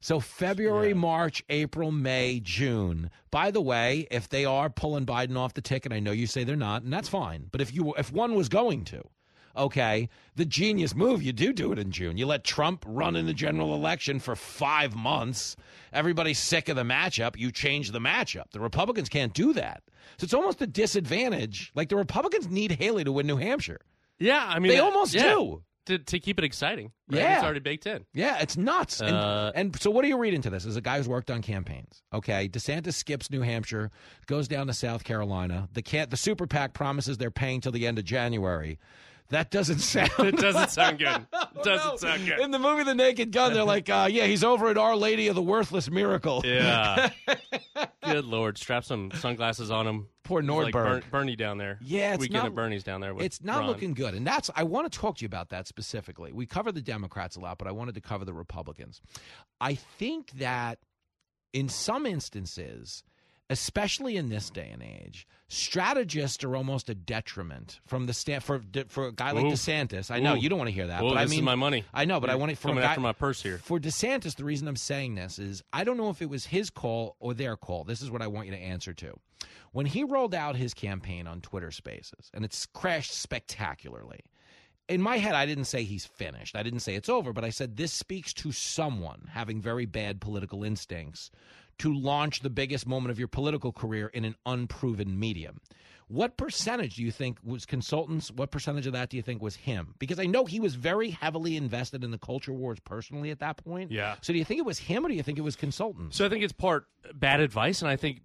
So 0.00 0.20
February, 0.20 0.94
March, 0.94 1.42
April, 1.48 1.90
May, 1.90 2.40
June. 2.40 3.10
By 3.30 3.50
the 3.50 3.60
way, 3.60 4.06
if 4.10 4.28
they 4.28 4.44
are 4.44 4.70
pulling 4.70 5.06
Biden 5.06 5.36
off 5.36 5.54
the 5.54 5.60
ticket, 5.60 5.92
I 5.92 5.98
know 5.98 6.12
you 6.12 6.26
say 6.26 6.44
they're 6.44 6.56
not, 6.56 6.82
and 6.82 6.92
that's 6.92 7.08
fine. 7.08 7.48
But 7.50 7.60
if 7.60 7.74
you 7.74 7.94
if 7.98 8.12
one 8.12 8.34
was 8.36 8.48
going 8.48 8.84
to, 8.86 9.02
okay, 9.56 10.08
the 10.36 10.44
genius 10.44 10.94
move, 10.94 11.20
you 11.22 11.32
do 11.32 11.52
do 11.52 11.72
it 11.72 11.80
in 11.80 11.90
June. 11.90 12.16
You 12.16 12.26
let 12.26 12.44
Trump 12.44 12.84
run 12.86 13.16
in 13.16 13.26
the 13.26 13.34
general 13.34 13.74
election 13.74 14.20
for 14.20 14.36
5 14.36 14.94
months. 14.94 15.56
Everybody's 15.92 16.38
sick 16.38 16.68
of 16.68 16.76
the 16.76 16.84
matchup, 16.84 17.36
you 17.36 17.50
change 17.50 17.90
the 17.90 17.98
matchup. 17.98 18.52
The 18.52 18.60
Republicans 18.60 19.08
can't 19.08 19.34
do 19.34 19.52
that. 19.54 19.82
So 20.18 20.24
it's 20.24 20.34
almost 20.34 20.62
a 20.62 20.66
disadvantage. 20.66 21.72
Like 21.74 21.88
the 21.88 21.96
Republicans 21.96 22.48
need 22.48 22.72
Haley 22.72 23.02
to 23.02 23.10
win 23.12 23.26
New 23.26 23.36
Hampshire. 23.36 23.80
Yeah, 24.20 24.44
I 24.46 24.58
mean, 24.60 24.70
They 24.70 24.78
uh, 24.78 24.84
almost 24.84 25.14
yeah, 25.14 25.34
do. 25.34 25.62
To, 25.88 25.98
to 25.98 26.18
keep 26.18 26.38
it 26.38 26.44
exciting. 26.44 26.92
Right? 27.10 27.20
Yeah. 27.20 27.34
it's 27.36 27.44
already 27.44 27.60
baked 27.60 27.86
in. 27.86 28.04
Yeah, 28.14 28.38
it's 28.38 28.56
nuts. 28.56 29.00
And, 29.00 29.14
Uh, 29.14 29.52
and 29.54 29.78
so, 29.80 29.90
what 29.90 30.02
do 30.02 30.08
you 30.08 30.16
read 30.16 30.34
into 30.34 30.48
this? 30.50 30.64
As 30.64 30.76
a 30.76 30.80
guy 30.80 30.96
who's 30.98 31.08
worked 31.08 31.30
on 31.30 31.42
campaigns, 31.42 32.02
okay, 32.12 32.48
DeSantis 32.48 32.94
skips 32.94 33.30
New 33.30 33.42
Hampshire, 33.42 33.90
goes 34.26 34.48
down 34.48 34.66
to 34.68 34.72
South 34.72 35.04
Carolina. 35.04 35.68
The 35.72 35.82
can 35.82 36.08
the 36.08 36.16
super 36.16 36.46
PAC 36.46 36.72
promises 36.74 37.18
they're 37.18 37.30
paying 37.30 37.60
till 37.60 37.72
the 37.72 37.86
end 37.86 37.98
of 37.98 38.04
January. 38.04 38.78
That 39.30 39.50
doesn't 39.50 39.80
sound. 39.80 40.10
It 40.18 40.36
doesn't 40.36 40.70
sound 40.70 40.98
good. 40.98 41.26
It 41.58 41.64
doesn't 41.64 41.90
no. 41.90 41.96
sound 41.96 42.24
good. 42.26 42.38
In 42.40 42.50
the 42.52 42.58
movie 42.58 42.84
The 42.84 42.94
Naked 42.94 43.32
Gun, 43.32 43.52
they're 43.52 43.64
like, 43.64 43.90
uh, 43.90 44.08
"Yeah, 44.10 44.26
he's 44.26 44.44
over 44.44 44.68
at 44.68 44.78
Our 44.78 44.94
Lady 44.96 45.26
of 45.28 45.34
the 45.34 45.42
Worthless 45.42 45.90
Miracle." 45.90 46.40
Yeah. 46.44 47.10
Good 48.04 48.24
lord, 48.24 48.56
strap 48.56 48.84
some 48.84 49.10
sunglasses 49.12 49.70
on 49.70 49.86
him. 49.86 50.08
Poor 50.24 50.40
He's 50.40 50.48
like 50.50 50.72
Bern- 50.72 51.02
Bernie 51.10 51.36
down 51.36 51.58
there. 51.58 51.78
Yeah, 51.82 52.14
it's 52.14 52.20
weekend 52.20 52.36
not- 52.44 52.46
at 52.46 52.54
Bernie's 52.54 52.84
down 52.84 53.00
there. 53.00 53.12
It's 53.18 53.42
not 53.42 53.58
Ron. 53.58 53.66
looking 53.66 53.92
good. 53.94 54.14
And 54.14 54.26
that's 54.26 54.50
I 54.54 54.62
want 54.62 54.90
to 54.90 54.98
talk 54.98 55.16
to 55.18 55.22
you 55.22 55.26
about 55.26 55.50
that 55.50 55.66
specifically. 55.66 56.32
We 56.32 56.46
cover 56.46 56.70
the 56.72 56.80
Democrats 56.80 57.36
a 57.36 57.40
lot, 57.40 57.58
but 57.58 57.66
I 57.68 57.72
wanted 57.72 57.94
to 57.96 58.00
cover 58.00 58.24
the 58.24 58.32
Republicans. 58.32 59.00
I 59.60 59.74
think 59.74 60.30
that 60.38 60.78
in 61.52 61.68
some 61.68 62.06
instances, 62.06 63.02
especially 63.50 64.16
in 64.16 64.28
this 64.28 64.50
day 64.50 64.68
and 64.72 64.82
age, 64.82 65.26
strategists 65.48 66.44
are 66.44 66.54
almost 66.54 66.90
a 66.90 66.94
detriment 66.94 67.80
from 67.86 68.06
the 68.06 68.12
stand 68.12 68.42
for 68.42 68.60
for 68.88 69.08
a 69.08 69.12
guy 69.12 69.30
like 69.30 69.46
Oof. 69.46 69.54
DeSantis. 69.54 70.10
I 70.10 70.20
know 70.20 70.34
Ooh. 70.34 70.38
you 70.38 70.48
don't 70.48 70.58
want 70.58 70.68
to 70.68 70.74
hear 70.74 70.88
that, 70.88 71.02
Ooh, 71.02 71.08
but 71.08 71.18
I 71.18 71.26
mean 71.26 71.44
my 71.44 71.54
money. 71.54 71.84
I 71.92 72.04
know, 72.04 72.20
but 72.20 72.30
I 72.30 72.34
You're 72.34 72.40
want 72.40 72.52
it 72.52 72.58
from 72.58 72.70
coming 72.70 72.82
guy, 72.82 72.90
after 72.90 73.00
my 73.00 73.12
purse 73.12 73.42
here. 73.42 73.58
For 73.58 73.78
DeSantis, 73.78 74.36
the 74.36 74.44
reason 74.44 74.68
I'm 74.68 74.76
saying 74.76 75.14
this 75.14 75.38
is 75.38 75.62
I 75.72 75.84
don't 75.84 75.96
know 75.96 76.10
if 76.10 76.20
it 76.22 76.30
was 76.30 76.46
his 76.46 76.70
call 76.70 77.16
or 77.20 77.34
their 77.34 77.56
call. 77.56 77.84
This 77.84 78.02
is 78.02 78.10
what 78.10 78.22
I 78.22 78.26
want 78.26 78.46
you 78.46 78.52
to 78.52 78.58
answer 78.58 78.92
to. 78.94 79.18
When 79.72 79.86
he 79.86 80.04
rolled 80.04 80.34
out 80.34 80.56
his 80.56 80.74
campaign 80.74 81.26
on 81.26 81.40
Twitter 81.40 81.70
Spaces, 81.70 82.30
and 82.34 82.44
it's 82.44 82.66
crashed 82.66 83.12
spectacularly. 83.12 84.20
In 84.88 85.02
my 85.02 85.18
head, 85.18 85.34
I 85.34 85.44
didn't 85.44 85.64
say 85.66 85.84
he's 85.84 86.06
finished. 86.06 86.56
I 86.56 86.62
didn't 86.62 86.80
say 86.80 86.94
it's 86.94 87.10
over, 87.10 87.34
but 87.34 87.44
I 87.44 87.50
said 87.50 87.76
this 87.76 87.92
speaks 87.92 88.32
to 88.34 88.52
someone 88.52 89.28
having 89.32 89.60
very 89.60 89.84
bad 89.84 90.18
political 90.18 90.64
instincts 90.64 91.30
to 91.78 91.94
launch 91.94 92.40
the 92.40 92.50
biggest 92.50 92.86
moment 92.86 93.10
of 93.10 93.18
your 93.18 93.28
political 93.28 93.72
career 93.72 94.08
in 94.08 94.24
an 94.24 94.36
unproven 94.46 95.18
medium. 95.18 95.60
What 96.08 96.38
percentage 96.38 96.96
do 96.96 97.02
you 97.02 97.10
think 97.10 97.38
was 97.44 97.66
consultants? 97.66 98.30
What 98.30 98.50
percentage 98.50 98.86
of 98.86 98.94
that 98.94 99.10
do 99.10 99.18
you 99.18 99.22
think 99.22 99.42
was 99.42 99.56
him? 99.56 99.94
Because 99.98 100.18
I 100.18 100.24
know 100.24 100.46
he 100.46 100.58
was 100.58 100.74
very 100.74 101.10
heavily 101.10 101.54
invested 101.54 102.02
in 102.02 102.10
the 102.10 102.18
culture 102.18 102.52
wars 102.52 102.80
personally 102.80 103.30
at 103.30 103.40
that 103.40 103.58
point. 103.58 103.90
Yeah. 103.90 104.16
So 104.22 104.32
do 104.32 104.38
you 104.38 104.44
think 104.44 104.58
it 104.58 104.64
was 104.64 104.78
him 104.78 105.04
or 105.04 105.10
do 105.10 105.14
you 105.14 105.22
think 105.22 105.36
it 105.36 105.42
was 105.42 105.54
consultants? 105.54 106.16
So 106.16 106.24
I 106.24 106.30
think 106.30 106.42
it's 106.42 106.52
part 106.52 106.86
bad 107.12 107.40
advice, 107.40 107.82
and 107.82 107.90
I 107.90 107.96
think 107.96 108.22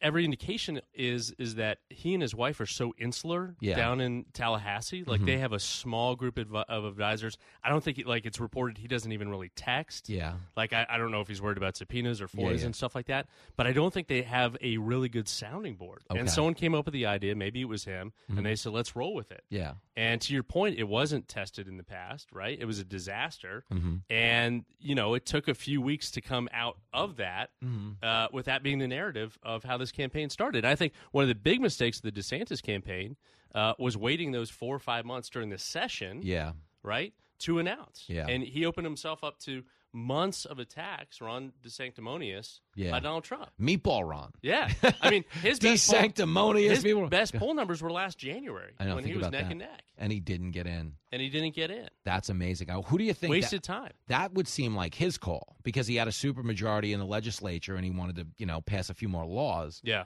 every 0.00 0.24
indication 0.24 0.80
is 0.94 1.32
is 1.38 1.56
that 1.56 1.78
he 1.90 2.14
and 2.14 2.22
his 2.22 2.34
wife 2.34 2.60
are 2.60 2.66
so 2.66 2.94
insular 2.98 3.56
Yeah. 3.60 3.74
down 3.76 4.00
in 4.00 4.24
Tallahassee. 4.32 5.02
Like 5.04 5.20
Mhm. 5.20 5.26
they 5.26 5.38
have 5.38 5.52
a 5.52 5.58
small 5.58 6.14
group 6.14 6.38
of, 6.38 6.54
of 6.54 6.84
advisors. 6.84 7.36
I 7.64 7.68
don't 7.68 7.82
think 7.82 8.00
like 8.06 8.26
it's 8.26 8.38
reported 8.40 8.78
he 8.78 8.86
doesn't 8.88 9.10
even 9.10 9.28
really 9.28 9.50
text. 9.56 10.08
Yeah. 10.08 10.34
Like 10.56 10.72
I, 10.72 10.86
I 10.88 10.98
don't 10.98 11.10
know 11.10 11.20
if 11.20 11.28
he's 11.28 11.42
worried 11.42 11.56
about 11.56 11.76
subpoenas 11.76 12.20
or 12.20 12.28
Yeah, 12.32 12.44
FOIAs 12.44 12.60
yeah. 12.60 12.66
and 12.66 12.76
stuff 12.76 12.94
like 12.94 13.06
that. 13.06 13.26
But 13.56 13.66
I 13.66 13.72
don't 13.72 13.92
think 13.92 14.06
they 14.08 14.22
have 14.22 14.56
a 14.60 14.76
really 14.78 15.08
good 15.08 15.28
sounding 15.28 15.74
board. 15.76 16.02
Okay. 16.10 16.20
And 16.20 16.30
someone 16.30 16.54
came 16.54 16.74
up 16.74 16.84
with 16.84 16.94
the 16.94 17.06
idea. 17.06 17.34
Maybe 17.34 17.60
it 17.60 17.68
was 17.68 17.84
him, 17.84 18.12
Mhm. 18.30 18.36
and 18.38 18.46
they 18.46 18.54
said, 18.54 18.72
"Let's 18.72 18.94
roll 18.94 19.14
with 19.14 19.32
it." 19.32 19.44
Yeah. 19.50 19.74
And 19.96 20.20
to 20.22 20.32
your 20.34 20.42
point, 20.42 20.78
it 20.78 20.84
wasn't 20.84 21.26
tested 21.26 21.66
in 21.66 21.76
the 21.76 21.82
past, 21.84 22.30
right? 22.30 22.56
It 22.58 22.66
was 22.66 22.78
a 22.78 22.84
disaster. 22.84 23.64
Mhm. 23.72 24.02
And, 24.10 24.64
you 24.78 24.94
know, 24.94 25.14
it 25.14 25.24
took 25.26 25.48
a 25.48 25.54
few 25.54 25.80
weeks 25.80 26.10
to 26.12 26.20
come 26.20 26.48
out 26.52 26.78
of 26.92 27.16
that, 27.16 27.50
Mhm. 27.64 27.96
uh, 28.02 28.28
with 28.32 28.44
that 28.46 28.62
being 28.62 28.78
the 28.78 28.86
narrative 28.88 29.38
of 29.42 29.55
how 29.64 29.76
this 29.76 29.92
campaign 29.92 30.30
started. 30.30 30.64
I 30.64 30.74
think 30.74 30.92
one 31.12 31.22
of 31.22 31.28
the 31.28 31.34
big 31.34 31.60
mistakes 31.60 31.98
of 31.98 32.02
the 32.02 32.12
DeSantis 32.12 32.62
campaign 32.62 33.16
uh, 33.54 33.74
was 33.78 33.96
waiting 33.96 34.32
those 34.32 34.50
four 34.50 34.74
or 34.74 34.78
five 34.78 35.04
months 35.04 35.28
during 35.30 35.48
the 35.50 35.58
session, 35.58 36.20
Yeah. 36.22 36.52
right, 36.82 37.12
to 37.40 37.58
announce. 37.58 38.04
Yeah. 38.08 38.26
And 38.28 38.42
he 38.42 38.66
opened 38.66 38.86
himself 38.86 39.22
up 39.24 39.38
to 39.40 39.62
months 39.96 40.44
of 40.44 40.58
attacks, 40.58 41.20
Ron 41.20 41.52
DeSanctimonious, 41.64 42.60
Yeah. 42.74 42.90
by 42.90 43.00
Donald 43.00 43.24
Trump. 43.24 43.48
Meatball 43.60 44.08
Ron. 44.08 44.32
Yeah, 44.42 44.70
I 45.00 45.10
mean 45.10 45.24
his 45.42 45.58
best 45.58 45.90
poll- 45.90 46.52
his 46.54 46.84
best 47.10 47.34
poll 47.34 47.54
numbers 47.54 47.80
were 47.82 47.90
last 47.90 48.18
January 48.18 48.72
I 48.78 48.84
know. 48.84 48.96
when 48.96 49.04
he 49.04 49.14
was 49.14 49.30
neck 49.30 49.44
that. 49.44 49.50
and 49.50 49.58
neck, 49.60 49.82
and 49.98 50.12
he 50.12 50.20
didn't 50.20 50.50
get 50.52 50.66
in. 50.66 50.92
and 51.10 51.22
he 51.22 51.28
didn't 51.30 51.54
get 51.54 51.70
in. 51.70 51.88
That's 52.04 52.28
amazing. 52.28 52.68
Who 52.68 52.98
do 52.98 53.04
you 53.04 53.14
think 53.14 53.30
Wasted 53.30 53.62
that, 53.62 53.66
time. 53.66 53.92
That 54.08 54.34
would 54.34 54.46
seem 54.48 54.76
like 54.76 54.94
his 54.94 55.16
call 55.18 55.56
because 55.62 55.86
he 55.86 55.96
had 55.96 56.08
a 56.08 56.12
supermajority 56.12 56.92
in 56.92 57.00
the 57.00 57.06
legislature 57.06 57.74
and 57.76 57.84
he 57.84 57.90
wanted 57.90 58.16
to, 58.16 58.26
you 58.38 58.46
know, 58.46 58.60
pass 58.60 58.90
a 58.90 58.94
few 58.94 59.08
more 59.08 59.24
laws. 59.24 59.80
Yeah. 59.82 60.04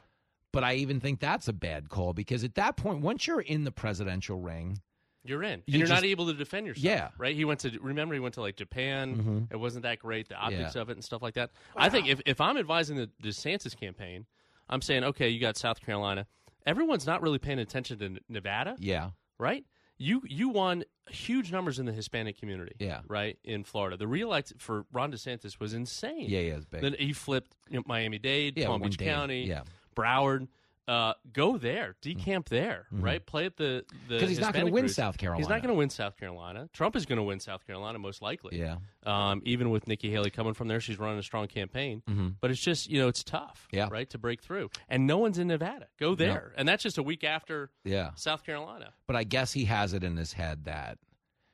But 0.53 0.65
I 0.65 0.75
even 0.75 1.01
think 1.01 1.21
that's 1.21 1.47
a 1.49 1.53
bad 1.53 1.89
call 1.91 2.13
because 2.13 2.43
at 2.45 2.55
that 2.57 2.77
point, 2.77 3.03
once 3.03 3.27
you're 3.27 3.41
in 3.41 3.65
the 3.65 3.71
presidential 3.71 4.41
ring, 4.41 4.79
You're 5.25 5.43
in. 5.43 5.53
And 5.55 5.63
You 5.67 5.79
you're 5.81 5.89
not 5.89 6.05
able 6.05 6.27
to 6.27 6.33
defend 6.33 6.67
yourself. 6.67 6.85
Yeah. 6.85 7.09
Right? 7.19 7.35
He 7.37 7.45
went 7.45 7.61
to 7.61 7.79
remember 7.81 8.15
he 8.15 8.21
went 8.21 8.35
to 8.35 8.41
like 8.41 8.57
Japan. 8.57 9.17
Mhm. 9.17 9.53
It 9.53 9.57
wasn't 9.57 9.83
that 9.83 9.99
great, 9.99 10.29
the 10.29 10.35
optics 10.37 10.75
Yeah. 10.75 10.81
of 10.83 10.89
it 10.91 10.93
and 10.93 11.05
stuff 11.05 11.21
like 11.23 11.35
that. 11.35 11.51
I 11.77 11.89
think 11.91 12.09
if, 12.09 12.21
if 12.27 12.41
I'm 12.41 12.57
advising 12.57 12.97
the 12.97 13.11
DeSantis 13.23 13.77
campaign, 13.79 14.27
I'm 14.69 14.81
saying, 14.83 15.05
okay, 15.05 15.29
you 15.29 15.41
got 15.41 15.57
South 15.57 15.81
Carolina. 15.81 16.27
Everyone's 16.67 17.07
not 17.07 17.23
really 17.23 17.39
paying 17.39 17.59
attention 17.59 17.99
to 17.99 18.19
Nevada. 18.29 18.77
yeah, 18.79 19.11
Right? 19.39 19.65
You 20.03 20.23
you 20.27 20.49
won 20.49 20.85
huge 21.11 21.53
numbers 21.53 21.79
in 21.79 21.85
the 21.85 21.93
Hispanic 21.93 22.39
community. 22.39 22.75
Yeah. 22.79 23.01
Right? 23.07 23.39
In 23.45 23.65
Florida. 23.65 23.99
The 23.99 24.07
reelect 24.09 24.55
for 24.57 24.87
Ron 24.93 25.13
DeSantis 25.13 25.61
was 25.61 25.75
insane. 25.75 26.25
Yeah, 26.29 26.41
yeah, 26.41 26.55
it's 26.55 26.65
big. 26.65 26.81
Then 26.81 26.95
he 26.99 27.13
flipped 27.13 27.55
you 27.69 27.77
know, 27.77 27.83
Miami 27.87 28.19
Dade, 28.19 28.57
Yeah, 28.57 28.69
Palm 28.69 28.81
Beach 28.81 28.97
County, 28.99 29.43
yeah. 29.47 29.65
Broward. 29.95 30.49
Uh, 30.91 31.15
go 31.33 31.57
there, 31.57 31.95
decamp 32.03 32.49
there, 32.49 32.87
Mhm. 32.93 33.05
right? 33.05 33.25
Play 33.25 33.47
at 33.47 33.57
the 33.57 33.85
the 34.09 34.19
'Cause 34.19 34.29
he's 34.29 34.41
not 34.41 34.53
gonna 34.53 34.65
win 34.73 34.83
groups. 34.83 34.97
South 34.97 35.19
Carolina. 35.19 35.41
He's 35.41 35.49
not 35.49 35.63
going 35.63 35.73
to 35.73 35.79
win 35.79 35.89
South 35.89 36.17
Carolina. 36.17 36.69
Trump 36.73 36.97
is 36.97 37.07
going 37.07 37.19
to 37.19 37.23
win 37.23 37.39
South 37.39 37.65
Carolina 37.65 38.01
most 38.01 38.21
likely. 38.23 38.59
Yeah. 38.59 38.79
Um, 39.05 39.41
even 39.45 39.71
with 39.71 39.87
Nikki 39.87 40.11
Haley 40.11 40.31
coming 40.31 40.53
from 40.53 40.67
there, 40.67 40.81
she's 40.81 40.99
running 40.99 41.19
a 41.21 41.23
strong 41.23 41.47
campaign. 41.47 42.03
Mhm. 42.09 42.35
But 42.41 42.51
it's 42.51 42.61
just 42.61 42.91
you 42.91 42.99
know 42.99 43.07
it's 43.07 43.23
tough, 43.23 43.69
Yeah. 43.71 43.87
right, 43.89 44.11
to 44.11 44.19
break 44.19 44.43
through. 44.43 44.71
And 44.89 45.07
no 45.07 45.19
one's 45.19 45.39
in 45.39 45.47
Nevada. 45.47 45.87
Go 46.01 46.17
there, 46.17 46.53
and 46.57 46.69
that's 46.69 46.83
just 46.83 46.99
a 46.99 47.05
week 47.05 47.23
after 47.23 47.71
yeah. 47.85 48.11
South 48.17 48.43
Carolina. 48.43 48.93
But 49.07 49.15
I 49.15 49.23
guess 49.23 49.53
he 49.53 49.67
has 49.67 49.93
it 49.95 50.03
in 50.03 50.17
his 50.17 50.33
head 50.33 50.65
that 50.65 50.99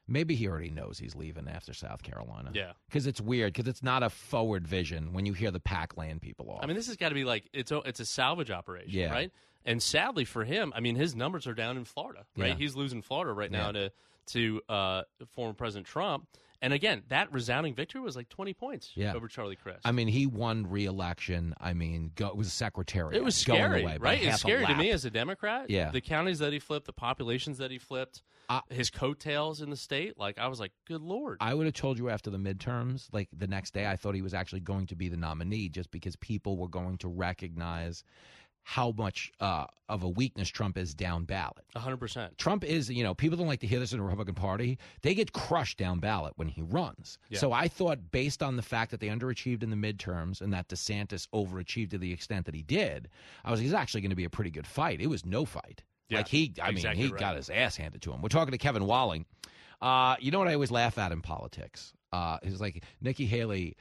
maybe 0.09 0.35
he 0.35 0.49
already 0.49 0.71
knows 0.71 0.99
he's 0.99 1.15
leaving 1.17 1.49
after 1.49 1.73
South 1.73 2.03
Carolina. 2.03 2.51
Yeah. 2.55 2.73
Because 2.89 3.07
it's 3.07 3.21
weird 3.21 3.53
because 3.53 3.69
it's 3.69 3.83
not 3.83 4.03
a 4.03 4.11
forward 4.11 4.67
vision 4.67 5.13
when 5.13 5.27
you 5.27 5.33
hear 5.33 5.51
the 5.51 5.61
pack 5.61 5.97
land 5.97 6.21
people 6.23 6.51
off. 6.51 6.61
I 6.63 6.67
mean, 6.67 6.77
this 6.77 6.87
has 6.87 6.97
got 6.97 7.09
to 7.11 7.15
be 7.15 7.25
like 7.25 7.49
it's 7.53 7.73
a, 7.73 7.79
it's 7.79 8.01
a 8.01 8.07
salvage 8.07 8.51
operation, 8.51 8.91
Yeah. 8.91 9.11
right? 9.11 9.33
And 9.65 9.83
sadly 9.83 10.25
for 10.25 10.45
him, 10.45 10.73
I 10.77 10.81
mean, 10.81 10.95
his 10.95 11.17
numbers 11.17 11.47
are 11.47 11.55
down 11.55 11.77
in 11.77 11.85
Florida, 11.85 12.25
right? 12.37 12.49
Yeah. 12.51 12.55
He's 12.55 12.77
losing 12.77 13.03
Florida 13.03 13.33
right 13.33 13.51
now 13.51 13.67
Yeah. 13.67 13.73
to 13.73 13.93
to 14.27 14.61
uh, 14.69 15.03
former 15.35 15.55
President 15.55 15.87
Trump. 15.87 16.27
And 16.63 16.73
again, 16.73 17.03
that 17.09 17.33
resounding 17.33 17.75
victory 17.75 18.01
was 18.01 18.17
like 18.17 18.29
20 18.29 18.55
points 18.55 18.93
Yeah. 18.95 19.15
over 19.15 19.29
Charlie 19.29 19.57
Crist. 19.57 19.81
I 19.85 19.93
mean, 19.93 20.09
he 20.09 20.27
won 20.27 20.69
re-election. 20.69 21.55
I 21.61 21.75
mean, 21.75 22.13
go, 22.15 22.29
it 22.29 22.37
was 22.37 22.47
a 22.49 22.51
secretary. 22.51 23.17
It 23.17 23.23
was 23.25 23.43
going 23.45 23.61
scary, 23.61 23.83
away 23.83 23.99
right? 23.99 24.23
It's 24.23 24.41
scary 24.41 24.67
to 24.67 24.75
me 24.75 24.91
as 24.91 25.05
a 25.05 25.11
Democrat. 25.11 25.71
Yeah. 25.71 25.91
the 25.91 26.01
counties 26.01 26.39
that 26.41 26.53
he 26.53 26.59
flipped, 26.59 26.87
the 26.87 26.93
populations 26.93 27.59
that 27.59 27.71
he 27.71 27.79
flipped, 27.79 28.23
Uh, 28.49 28.61
his 28.71 28.91
coattails 28.91 29.61
in 29.61 29.71
the 29.71 29.77
state. 29.77 30.17
Like 30.17 30.39
I 30.39 30.47
was 30.47 30.61
like, 30.61 30.73
good 30.87 31.01
lord. 31.03 31.39
I 31.41 31.53
would 31.53 31.67
have 31.67 31.75
told 31.75 31.99
you 31.99 32.09
after 32.11 32.31
the 32.31 32.39
midterms, 32.39 33.09
like 33.13 33.29
the 33.37 33.49
next 33.49 33.75
day, 33.75 33.87
I 33.87 33.97
thought 33.97 34.15
he 34.15 34.23
was 34.23 34.35
actually 34.35 34.61
going 34.61 34.87
to 34.87 34.95
be 34.97 35.09
the 35.09 35.17
nominee 35.17 35.69
just 35.69 35.91
because 35.91 36.15
people 36.17 36.57
were 36.57 36.69
going 36.69 36.97
to 36.99 37.09
recognize 37.09 38.05
how 38.69 38.93
much 38.99 39.31
uh, 39.39 39.65
of 39.89 40.03
a 40.03 40.09
weakness 40.09 40.49
Trump 40.49 40.77
is 40.77 40.93
down 40.93 41.23
ballot. 41.23 41.65
100%. 41.77 42.37
Trump 42.37 42.65
is, 42.65 42.91
you 42.91 43.05
know, 43.05 43.15
people 43.15 43.39
don't 43.39 43.47
like 43.47 43.61
to 43.61 43.67
hear 43.67 43.79
this 43.79 43.93
in 43.93 43.99
the 43.99 44.03
Republican 44.03 44.35
Party. 44.35 44.77
They 45.03 45.15
get 45.15 45.33
crushed 45.33 45.79
down 45.79 46.01
ballot 46.01 46.33
when 46.35 46.49
he 46.49 46.63
runs. 46.63 47.17
Yeah. 47.29 47.39
So 47.39 47.53
I 47.53 47.69
thought, 47.69 48.11
based 48.11 48.43
on 48.43 48.57
the 48.57 48.63
fact 48.63 48.91
that 48.91 48.99
they 48.99 49.07
underachieved 49.07 49.63
in 49.63 49.71
the 49.71 49.77
midterms 49.77 50.41
and 50.41 50.53
that 50.53 50.67
DeSantis 50.67 51.29
overachieved 51.33 51.91
to 51.91 51.99
the 51.99 52.13
extent 52.13 52.45
that 52.47 52.57
he 52.57 52.63
did, 52.63 53.09
I 53.45 53.53
was 53.53 53.61
he's 53.61 53.73
actually 53.73 54.01
going 54.01 54.11
to 54.11 54.17
be 54.17 54.25
a 54.25 54.31
pretty 54.31 54.51
good 54.51 54.67
fight. 54.67 55.01
It 55.01 55.07
was 55.07 55.25
no 55.25 55.45
fight. 55.45 55.85
Yeah, 56.09 56.19
like 56.19 56.29
he, 56.29 56.53
I 56.61 56.71
exactly 56.71 57.03
mean, 57.03 57.07
he 57.07 57.13
right. 57.13 57.21
got 57.21 57.37
his 57.37 57.49
ass 57.49 57.77
handed 57.77 58.03
to 58.03 58.13
him. 58.13 58.21
We're 58.21 58.31
talking 58.31 58.51
to 58.51 58.59
Kevin 58.59 58.87
Walling. 58.87 59.27
Uh, 59.81 60.17
you 60.19 60.33
know 60.33 60.41
what 60.41 60.49
I 60.49 60.55
always 60.55 60.73
laugh 60.73 60.99
at 60.99 61.13
in 61.13 61.23
politics? 61.23 61.93
Uh, 62.13 62.39
is 62.43 62.61
like 62.61 62.83
Nikki 63.01 63.27
Haley. 63.27 63.77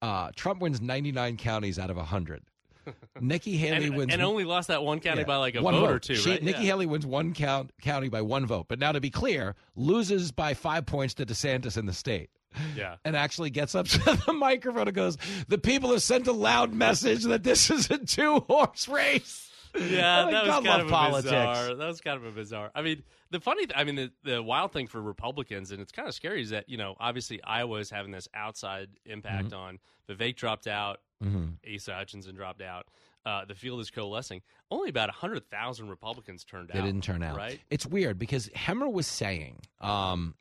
Uh, 0.00 0.30
Trump 0.36 0.60
wins 0.60 0.80
99 0.80 1.36
counties 1.36 1.80
out 1.80 1.90
of 1.90 1.96
100. 1.96 2.44
Nikki 3.20 3.56
Haley 3.56 3.86
and, 3.86 3.96
wins 3.96 4.12
and 4.12 4.22
only 4.22 4.44
lost 4.44 4.68
that 4.68 4.82
one 4.82 5.00
county 5.00 5.20
yeah. 5.20 5.26
by 5.26 5.36
like 5.36 5.54
a 5.54 5.62
one 5.62 5.74
vote, 5.74 5.80
vote 5.86 5.90
or 5.90 5.98
two, 5.98 6.14
She- 6.16 6.30
right? 6.30 6.42
Nikki 6.42 6.60
Yeah. 6.60 6.66
Haley 6.66 6.86
wins 6.86 7.06
one 7.06 7.34
count, 7.34 7.70
county 7.82 8.08
by 8.08 8.22
one 8.22 8.46
vote. 8.46 8.66
But 8.68 8.78
now, 8.78 8.92
to 8.92 9.00
be 9.00 9.10
clear, 9.10 9.54
loses 9.76 10.32
by 10.32 10.54
five 10.54 10.86
points 10.86 11.14
to 11.14 11.26
DeSantis 11.26 11.76
in 11.76 11.86
the 11.86 11.92
state. 11.92 12.30
Yeah. 12.76 12.96
And 13.04 13.16
actually 13.16 13.50
gets 13.50 13.74
up 13.74 13.86
to 13.88 13.98
the 14.26 14.32
microphone 14.32 14.86
and 14.88 14.94
goes, 14.94 15.16
The 15.48 15.58
people 15.58 15.90
have 15.90 16.02
sent 16.02 16.26
a 16.26 16.32
loud 16.32 16.72
message 16.72 17.24
that 17.24 17.42
this 17.42 17.70
is 17.70 17.90
a 17.90 17.98
two 17.98 18.40
horse 18.48 18.86
race. 18.88 19.50
Yeah, 19.76 20.26
that 20.30 20.44
was 20.44 20.46
God 20.46 20.64
kind 20.64 20.66
love 20.66 20.80
of 20.82 20.86
a 20.86 20.90
politics. 20.90 21.24
bizarre. 21.24 21.74
That 21.74 21.86
was 21.88 22.00
kind 22.00 22.16
of 22.16 22.24
a 22.24 22.30
bizarre. 22.30 22.70
I 22.76 22.82
mean, 22.82 23.02
the 23.30 23.40
funny, 23.40 23.66
th- 23.66 23.76
I 23.76 23.82
mean, 23.82 23.96
the, 23.96 24.12
the 24.22 24.40
wild 24.40 24.70
thing 24.72 24.86
for 24.86 25.02
Republicans, 25.02 25.72
and 25.72 25.80
it's 25.80 25.90
kind 25.90 26.06
of 26.06 26.14
scary, 26.14 26.42
is 26.42 26.50
that 26.50 26.68
you 26.68 26.76
know, 26.76 26.94
obviously 27.00 27.42
Iowa 27.42 27.78
is 27.80 27.90
having 27.90 28.12
this 28.12 28.28
outside 28.34 28.88
impact 29.04 29.46
Mm-hmm. 29.46 29.54
on 29.56 29.78
Vivek 30.08 30.36
dropped 30.36 30.68
out, 30.68 31.00
Mhm. 31.24 31.56
Asa 31.74 31.94
Hutchinson 31.94 32.34
dropped 32.34 32.62
out. 32.62 32.86
Uh, 33.26 33.44
the 33.46 33.54
field 33.54 33.80
is 33.80 33.90
coalescing. 33.90 34.42
Only 34.70 34.90
about 34.90 35.08
hundred 35.10 35.48
thousand 35.50 35.88
Republicans 35.88 36.44
turned 36.44 36.68
They 36.68 36.78
out. 36.78 36.82
They 36.82 36.88
didn't 36.88 37.04
turn 37.04 37.22
out. 37.22 37.36
right? 37.36 37.58
It's 37.70 37.86
weird 37.86 38.18
because 38.18 38.48
Hemmer 38.50 38.88
was 38.92 39.06
saying 39.06 39.60
um, 39.80 40.34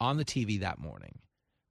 on 0.00 0.16
the 0.16 0.24
TV 0.24 0.60
that 0.60 0.78
morning 0.78 1.18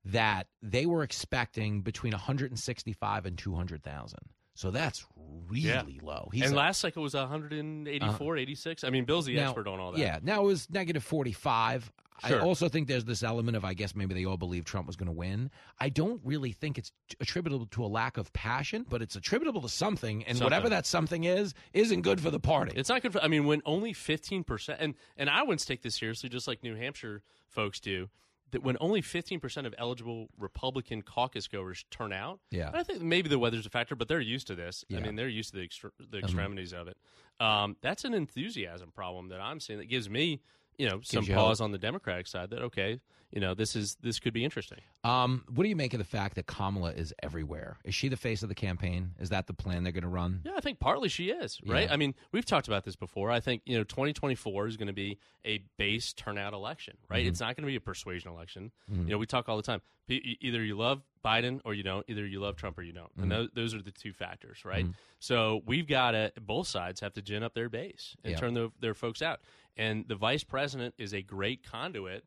that 0.05 0.47
they 0.61 0.85
were 0.85 1.01
expecting 1.03 1.81
between 1.81 2.11
165 2.11 3.25
and 3.25 3.37
200,000. 3.37 4.19
So 4.55 4.69
that's 4.69 5.05
really 5.47 5.93
Yeah. 5.93 6.05
low. 6.05 6.29
He's 6.33 6.43
and 6.47 6.55
last 6.55 6.81
cycle 6.81 7.01
was 7.03 7.13
184, 7.15 8.37
86. 8.37 8.83
I 8.83 8.89
mean, 8.89 9.05
Bill's 9.05 9.25
the 9.25 9.35
Now- 9.35 9.45
expert 9.45 9.67
on 9.67 9.79
all 9.79 9.93
that. 9.93 9.99
Yeah. 9.99 10.19
Now 10.21 10.41
it 10.43 10.45
was 10.47 10.69
negative 10.69 11.03
45. 11.03 11.91
Sure. 12.27 12.39
I 12.41 12.43
also 12.43 12.69
think 12.69 12.87
there's 12.87 13.05
this 13.05 13.23
element 13.23 13.57
of, 13.57 13.65
I 13.65 13.73
guess 13.73 13.95
maybe 13.95 14.13
they 14.13 14.25
all 14.25 14.37
believe 14.37 14.65
Trump 14.65 14.87
was 14.87 14.95
going 14.95 15.07
to 15.07 15.11
win. 15.13 15.49
I 15.79 15.89
don't 15.89 16.21
really 16.23 16.51
think 16.51 16.77
it's 16.77 16.91
attributable 17.19 17.65
to 17.67 17.83
a 17.83 17.87
lack 17.87 18.17
of 18.17 18.31
passion, 18.33 18.85
but 18.89 19.01
it's 19.01 19.15
attributable 19.15 19.61
to 19.61 19.69
something. 19.69 20.23
And 20.25 20.39
whatever 20.39 20.69
that 20.69 20.85
something 20.85 21.23
is, 21.23 21.53
isn't 21.73 22.01
good 22.01 22.21
for 22.21 22.31
the 22.31 22.39
party. 22.39 22.73
It's 22.75 22.89
not 22.89 23.01
good 23.01 23.13
for. 23.13 23.21
I 23.21 23.27
mean, 23.27 23.45
when 23.45 23.61
only 23.65 23.93
fifteen 23.93 24.43
percent, 24.43 24.79
and 24.81 24.95
and 25.17 25.29
Iowans 25.29 25.65
take 25.65 25.81
this 25.81 25.95
seriously, 25.95 26.29
just 26.29 26.47
like 26.47 26.63
New 26.63 26.75
Hampshire 26.75 27.23
folks 27.49 27.79
do. 27.79 28.09
That 28.51 28.61
when 28.61 28.77
only 28.79 29.01
fifteen 29.01 29.39
percent 29.39 29.65
of 29.65 29.73
eligible 29.79 30.29
Republican 30.37 31.01
caucus 31.01 31.47
goers 31.47 31.85
turn 31.89 32.13
out, 32.13 32.39
Yeah. 32.51 32.69
I 32.71 32.83
think 32.83 33.01
maybe 33.01 33.27
the 33.27 33.39
weather's 33.39 33.65
a 33.65 33.69
factor, 33.71 33.95
but 33.95 34.07
they're 34.07 34.19
used 34.21 34.45
to 34.47 34.55
this. 34.55 34.85
I 34.95 34.99
mean, 34.99 35.15
they're 35.15 35.27
used 35.27 35.53
to 35.53 35.57
the 35.57 35.67
extre- 35.67 35.89
the 36.11 36.19
extremities 36.19 36.71
of 36.71 36.87
it. 36.87 36.95
Um, 37.39 37.77
that's 37.81 38.05
an 38.05 38.13
enthusiasm 38.13 38.91
problem 38.91 39.29
that 39.29 39.41
I'm 39.41 39.59
seeing 39.59 39.79
that 39.79 39.89
gives 39.89 40.07
me, 40.07 40.39
you 40.77 40.89
know, 40.89 40.99
some 41.03 41.25
pause 41.25 41.61
on 41.61 41.71
the 41.71 41.77
Democratic 41.77 42.27
side 42.27 42.49
that 42.51 42.61
okay, 42.63 42.99
you 43.33 43.39
know, 43.41 43.53
this 43.55 43.75
is 43.75 43.95
this 44.01 44.19
could 44.19 44.31
be 44.33 44.45
interesting. 44.45 44.77
Um, 45.03 45.43
what 45.53 45.63
do 45.63 45.69
you 45.69 45.75
make 45.75 45.93
of 45.93 45.97
the 45.97 46.03
fact 46.05 46.35
that 46.35 46.45
Kamala 46.45 46.91
is 46.91 47.13
everywhere? 47.23 47.77
Is 47.83 47.95
she 47.95 48.07
the 48.07 48.15
face 48.15 48.43
of 48.43 48.49
the 48.49 48.55
campaign? 48.55 49.11
Is 49.19 49.29
that 49.29 49.47
the 49.47 49.53
plan 49.53 49.81
they're 49.83 49.91
going 49.91 50.03
to 50.03 50.07
run? 50.07 50.41
Yeah, 50.45 50.51
I 50.55 50.61
think 50.61 50.79
partly 50.79 51.09
she 51.09 51.31
is, 51.31 51.59
right? 51.65 51.87
Yeah. 51.87 51.93
I 51.93 51.97
mean, 51.97 52.13
we've 52.31 52.45
talked 52.45 52.67
about 52.67 52.83
this 52.83 52.95
before. 52.95 53.31
I 53.31 53.39
think, 53.39 53.63
you 53.65 53.75
know, 53.75 53.83
2024 53.83 54.67
is 54.67 54.77
going 54.77 54.87
to 54.87 54.93
be 54.93 55.17
a 55.43 55.63
base 55.77 56.13
turnout 56.13 56.53
election, 56.53 56.95
right? 57.09 57.25
Mhm. 57.25 57.29
It's 57.29 57.39
not 57.39 57.55
going 57.55 57.63
to 57.63 57.71
be 57.71 57.75
a 57.75 57.81
persuasion 57.81 58.31
election. 58.31 58.71
Mhm. 58.91 59.05
You 59.05 59.09
know, 59.11 59.17
we 59.17 59.25
talk 59.25 59.49
all 59.49 59.57
the 59.57 59.63
time. 59.63 59.81
P- 60.07 60.37
Either 60.41 60.63
you 60.63 60.77
love 60.77 61.01
Biden 61.25 61.59
or 61.65 61.73
you 61.73 61.81
don't. 61.81 62.05
Either 62.07 62.25
you 62.27 62.39
love 62.39 62.55
Trump 62.55 62.77
or 62.77 62.83
you 62.83 62.93
don't. 62.93 63.11
And 63.17 63.31
Mhm. 63.31 63.53
those, 63.55 63.73
are 63.73 63.81
the 63.81 63.91
two 63.91 64.13
factors, 64.13 64.63
right? 64.63 64.85
Mhm. 64.85 64.93
So 65.19 65.63
we've 65.65 65.87
got 65.87 66.11
to, 66.11 66.31
both 66.39 66.67
sides 66.67 66.99
have 66.99 67.13
to 67.13 67.21
gin 67.21 67.41
up 67.41 67.55
their 67.55 67.69
base 67.69 68.15
and 68.23 68.31
Yeah. 68.31 68.37
turn 68.37 68.53
their, 68.53 68.69
their 68.79 68.93
folks 68.93 69.21
out. 69.21 69.39
And 69.75 70.07
the 70.07 70.15
vice 70.15 70.43
president 70.43 70.93
is 70.99 71.13
a 71.13 71.21
great 71.23 71.63
conduit 71.63 72.25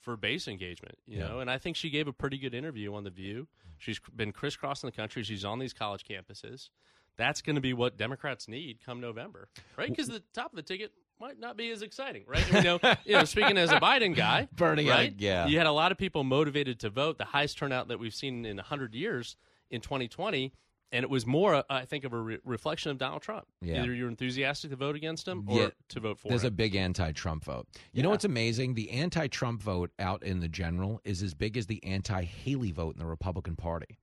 for 0.00 0.16
base 0.16 0.48
engagement, 0.48 0.96
you 1.06 1.18
Yeah. 1.18 1.28
know. 1.28 1.40
And 1.40 1.50
I 1.50 1.58
think 1.58 1.76
she 1.76 1.90
gave 1.90 2.06
a 2.08 2.12
pretty 2.12 2.38
good 2.38 2.54
interview 2.54 2.94
on 2.94 3.04
the 3.04 3.10
View. 3.10 3.48
She's 3.78 4.00
been 4.14 4.32
crisscrossing 4.32 4.88
the 4.88 4.96
country. 4.96 5.22
She's 5.22 5.44
on 5.44 5.58
these 5.58 5.72
college 5.72 6.04
campuses. 6.04 6.70
That's 7.16 7.42
going 7.42 7.56
to 7.56 7.62
be 7.62 7.72
what 7.72 7.96
Democrats 7.96 8.46
need 8.48 8.78
come 8.84 9.00
November, 9.00 9.48
right? 9.76 9.88
Because 9.88 10.06
the 10.08 10.22
top 10.34 10.52
of 10.52 10.56
the 10.56 10.62
ticket 10.62 10.92
might 11.20 11.38
not 11.40 11.56
be 11.56 11.70
as 11.70 11.82
exciting, 11.82 12.22
right? 12.28 12.46
You 12.52 12.62
know, 12.62 12.78
you 13.04 13.12
know, 13.14 13.24
speaking 13.24 13.58
as 13.58 13.72
a 13.72 13.80
Biden 13.80 14.14
guy, 14.14 14.46
Bernie, 14.56 14.88
right? 14.88 15.12
yeah. 15.18 15.46
you 15.48 15.58
had 15.58 15.66
a 15.66 15.72
lot 15.72 15.90
of 15.90 15.98
people 15.98 16.22
motivated 16.22 16.78
to 16.80 16.90
vote. 16.90 17.18
The 17.18 17.24
highest 17.24 17.58
turnout 17.58 17.88
that 17.88 17.98
we've 17.98 18.14
seen 18.14 18.44
in 18.44 18.58
hundred 18.58 18.94
years 18.94 19.36
in 19.70 19.80
2020. 19.80 20.52
And 20.90 21.02
it 21.02 21.10
was 21.10 21.26
more, 21.26 21.54
uh, 21.54 21.62
I 21.68 21.84
think, 21.84 22.04
of 22.04 22.12
a 22.14 22.18
re- 22.18 22.38
reflection 22.44 22.90
of 22.90 22.96
Donald 22.98 23.20
Trump. 23.20 23.46
Yeah. 23.60 23.82
Either 23.82 23.92
you're 23.94 24.08
enthusiastic 24.08 24.70
to 24.70 24.76
vote 24.76 24.96
against 24.96 25.28
him 25.28 25.44
or 25.46 25.60
Yeah, 25.60 25.68
to 25.90 26.00
vote 26.00 26.18
for 26.18 26.28
There's 26.28 26.40
him. 26.42 26.44
There's 26.44 26.44
a 26.44 26.50
big 26.50 26.76
anti-Trump 26.76 27.44
vote. 27.44 27.66
You 27.92 28.02
know 28.02 28.08
what's 28.10 28.24
amazing? 28.24 28.72
The 28.74 28.90
anti-Trump 28.90 29.60
vote 29.62 29.90
out 29.98 30.22
in 30.22 30.40
the 30.40 30.48
general 30.48 31.00
is 31.04 31.22
as 31.22 31.34
big 31.34 31.56
as 31.58 31.66
the 31.66 31.84
anti-Haley 31.84 32.72
vote 32.72 32.94
in 32.94 33.00
the 33.00 33.06
Republican 33.06 33.54
Party. 33.54 33.98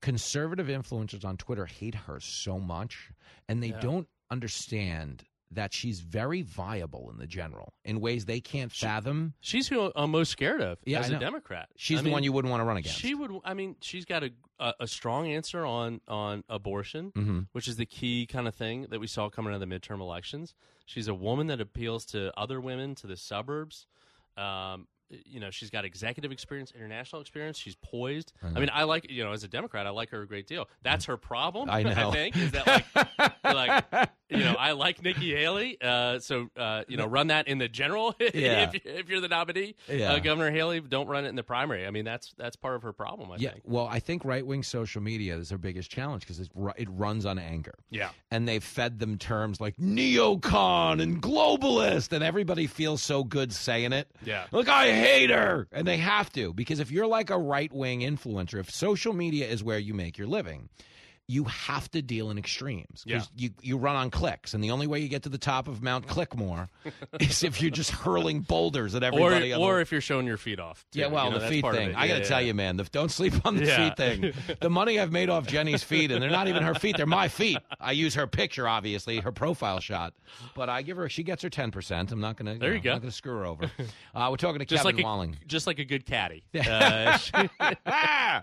Conservative 0.00 0.68
influencers 0.68 1.24
on 1.24 1.36
Twitter 1.36 1.66
hate 1.66 1.94
her 1.94 2.20
so 2.20 2.60
much, 2.60 3.10
and 3.48 3.60
they 3.60 3.70
Yeah. 3.70 3.80
don't 3.80 4.08
understand 4.30 5.24
that 5.50 5.72
she's 5.72 6.00
very 6.00 6.42
viable 6.42 7.10
in 7.10 7.18
the 7.18 7.26
general 7.26 7.72
in 7.84 8.00
ways 8.00 8.26
they 8.26 8.40
can't 8.40 8.70
fathom. 8.70 9.32
She's 9.40 9.68
who 9.68 9.90
I'm 9.96 10.10
most 10.10 10.30
scared 10.30 10.60
of 10.60 10.78
Yeah, 10.84 11.00
as 11.00 11.10
a. 11.10 11.18
Democrat. 11.18 11.68
She's 11.76 12.00
I 12.00 12.02
the 12.02 12.10
one 12.10 12.22
you 12.22 12.32
wouldn't 12.32 12.50
want 12.50 12.60
to 12.60 12.64
run 12.64 12.76
against. 12.76 12.98
She 12.98 13.14
would. 13.14 13.32
I 13.44 13.54
mean, 13.54 13.76
she's 13.80 14.04
got 14.04 14.22
a 14.24 14.30
a, 14.60 14.74
a 14.80 14.86
strong 14.86 15.26
answer 15.28 15.64
on 15.64 16.00
on 16.08 16.44
abortion, 16.48 17.12
Mhm. 17.12 17.46
which 17.52 17.68
is 17.68 17.76
the 17.76 17.86
key 17.86 18.26
kind 18.26 18.46
of 18.48 18.54
thing 18.54 18.86
that 18.90 18.98
we 19.00 19.06
saw 19.06 19.28
coming 19.30 19.52
out 19.54 19.62
of 19.62 19.68
the 19.68 19.74
midterm 19.78 20.00
elections. 20.00 20.54
She's 20.84 21.08
a 21.08 21.14
woman 21.14 21.46
that 21.46 21.60
appeals 21.60 22.04
to 22.06 22.32
other 22.38 22.60
women, 22.60 22.94
to 22.96 23.06
the 23.06 23.16
suburbs. 23.16 23.86
Um, 24.36 24.86
you 25.10 25.40
know, 25.40 25.50
she's 25.50 25.70
got 25.70 25.84
executive 25.84 26.32
experience, 26.32 26.72
international 26.74 27.20
experience. 27.20 27.58
She's 27.58 27.74
poised. 27.76 28.32
I 28.42 28.48
I, 28.48 28.60
mean, 28.60 28.70
I 28.72 28.84
like 28.84 29.10
you 29.10 29.24
know, 29.24 29.32
as 29.32 29.44
a 29.44 29.48
Democrat, 29.48 29.86
I 29.86 29.90
like 29.90 30.10
her 30.10 30.22
a 30.22 30.26
great 30.26 30.46
deal. 30.46 30.68
That's 30.82 31.06
her 31.06 31.16
problem. 31.16 31.70
I 31.70 31.82
know. 31.94 32.10
think 32.12 32.36
is 32.36 32.52
that 32.52 32.66
like, 32.66 33.34
like 33.92 34.10
you 34.28 34.38
know, 34.38 34.54
I 34.58 34.72
like 34.72 35.02
Nikki 35.02 35.34
Haley. 35.34 35.78
Uh, 35.80 36.18
so 36.18 36.48
uh, 36.56 36.84
you 36.88 36.96
know, 36.96 37.06
run 37.06 37.28
that 37.28 37.48
in 37.48 37.58
the 37.58 37.68
general. 37.68 38.14
Yeah. 38.38 38.70
if, 38.72 38.86
if 38.86 39.08
you're 39.08 39.20
the 39.20 39.28
nominee, 39.28 39.74
Yeah. 39.88 40.12
uh, 40.12 40.18
Governor 40.18 40.50
Haley, 40.50 40.80
don't 40.80 41.08
run 41.08 41.24
it 41.24 41.28
in 41.28 41.34
the 41.36 41.42
primary. 41.42 41.86
I 41.86 41.90
mean, 41.90 42.04
that's 42.04 42.34
that's 42.36 42.56
part 42.56 42.76
of 42.76 42.82
her 42.82 42.92
problem. 42.92 43.32
I 43.32 43.36
yeah, 43.38 43.52
think. 43.52 43.62
well, 43.66 43.86
I 43.86 44.00
think 44.00 44.24
right 44.24 44.46
wing 44.46 44.62
social 44.62 45.00
media 45.02 45.36
is 45.36 45.48
their 45.48 45.58
biggest 45.58 45.90
challenge 45.90 46.22
because 46.22 46.38
it, 46.40 46.50
it 46.76 46.88
runs 46.90 47.24
on 47.26 47.38
anger. 47.38 47.74
Yeah. 47.90 48.10
And 48.30 48.46
they've 48.46 48.62
fed 48.62 48.98
them 48.98 49.16
terms 49.18 49.60
like 49.60 49.76
neocon 49.76 51.00
and 51.02 51.22
globalist, 51.22 52.12
and 52.12 52.22
everybody 52.22 52.66
feels 52.66 53.02
so 53.02 53.24
good 53.24 53.52
saying 53.52 53.92
it. 53.92 54.08
Yeah. 54.24 54.44
Look, 54.52 54.68
I 54.68 54.86
hate 54.98 55.30
her. 55.30 55.68
And 55.72 55.86
they 55.86 55.96
have 55.98 56.32
to, 56.32 56.52
because 56.52 56.80
if 56.80 56.90
you're 56.90 57.06
like 57.06 57.30
a 57.30 57.38
right 57.38 57.72
wing 57.72 58.00
influencer, 58.00 58.58
if 58.60 58.70
social 58.70 59.12
media 59.12 59.46
is 59.46 59.62
where 59.62 59.78
you 59.78 59.94
make 59.94 60.18
your 60.18 60.26
living, 60.28 60.68
you 61.30 61.44
have 61.44 61.90
to 61.90 62.00
deal 62.00 62.30
in 62.30 62.38
extremes. 62.38 63.04
Because 63.06 63.30
you, 63.36 63.50
you 63.60 63.76
run 63.76 63.94
on 63.96 64.10
clicks, 64.10 64.54
and 64.54 64.64
the 64.64 64.70
only 64.70 64.86
way 64.86 64.98
you 65.00 65.08
get 65.08 65.24
to 65.24 65.28
the 65.28 65.36
top 65.38 65.68
of 65.68 65.82
Mount 65.82 66.06
Clickmore 66.06 66.68
is 67.20 67.44
if 67.44 67.60
you're 67.60 67.70
just 67.70 67.90
hurling 67.90 68.40
boulders 68.40 68.94
at 68.94 69.02
Or, 69.02 69.06
everybody. 69.06 69.50
the- 69.52 69.58
or 69.58 69.80
if 69.80 69.92
you're 69.92 70.00
showing 70.00 70.26
your 70.26 70.38
feet 70.38 70.58
off. 70.58 70.86
too. 70.90 71.00
yeah, 71.00 71.06
well, 71.08 71.26
You 71.26 71.32
know, 71.32 71.38
the 71.40 71.48
feet 71.48 71.64
thing. 71.70 71.90
it. 71.90 71.96
I 71.96 72.08
got 72.08 72.14
to 72.14 72.20
Yeah, 72.20 72.24
tell 72.26 72.40
yeah. 72.40 72.46
you, 72.46 72.54
man, 72.54 72.78
the, 72.78 72.84
don't 72.84 73.10
sleep 73.10 73.34
on 73.44 73.56
the 73.56 73.66
Yeah. 73.66 73.76
feet 73.90 73.96
thing. 73.96 74.32
The 74.60 74.70
money 74.70 74.98
I've 74.98 75.12
made 75.12 75.28
off 75.28 75.46
Jenny's 75.46 75.82
feet, 75.84 76.10
and 76.10 76.22
they're 76.22 76.30
not 76.30 76.48
even 76.48 76.62
her 76.62 76.74
feet; 76.74 76.96
they're 76.96 77.06
my 77.06 77.28
feet. 77.28 77.58
I 77.78 77.92
use 77.92 78.14
her 78.14 78.26
picture, 78.26 78.66
obviously, 78.66 79.18
her 79.20 79.30
profile 79.30 79.78
shot, 79.80 80.14
but 80.54 80.68
I 80.68 80.82
give 80.82 80.96
her. 80.96 81.08
She 81.08 81.22
gets 81.22 81.42
her 81.42 81.50
ten 81.50 81.70
percent. 81.70 82.10
I'm 82.10 82.20
not 82.20 82.36
going 82.36 82.52
to. 82.54 82.58
There 82.58 82.74
you 82.74 82.80
go. 82.80 82.90
I'm 82.90 82.94
not 82.96 83.02
going 83.02 83.10
to 83.10 83.16
screw 83.16 83.36
her 83.36 83.44
over. 83.46 83.70
Uh, 84.14 84.28
we're 84.30 84.36
talking 84.36 84.58
to 84.60 84.64
Just 84.64 84.82
Kevin 84.82 84.96
like 84.96 85.04
a, 85.04 85.06
Walling. 85.06 85.36
just 85.46 85.66
like 85.66 85.78
a 85.78 85.84
good 85.84 86.06
caddy. 86.06 86.42
Uh, 86.68 88.40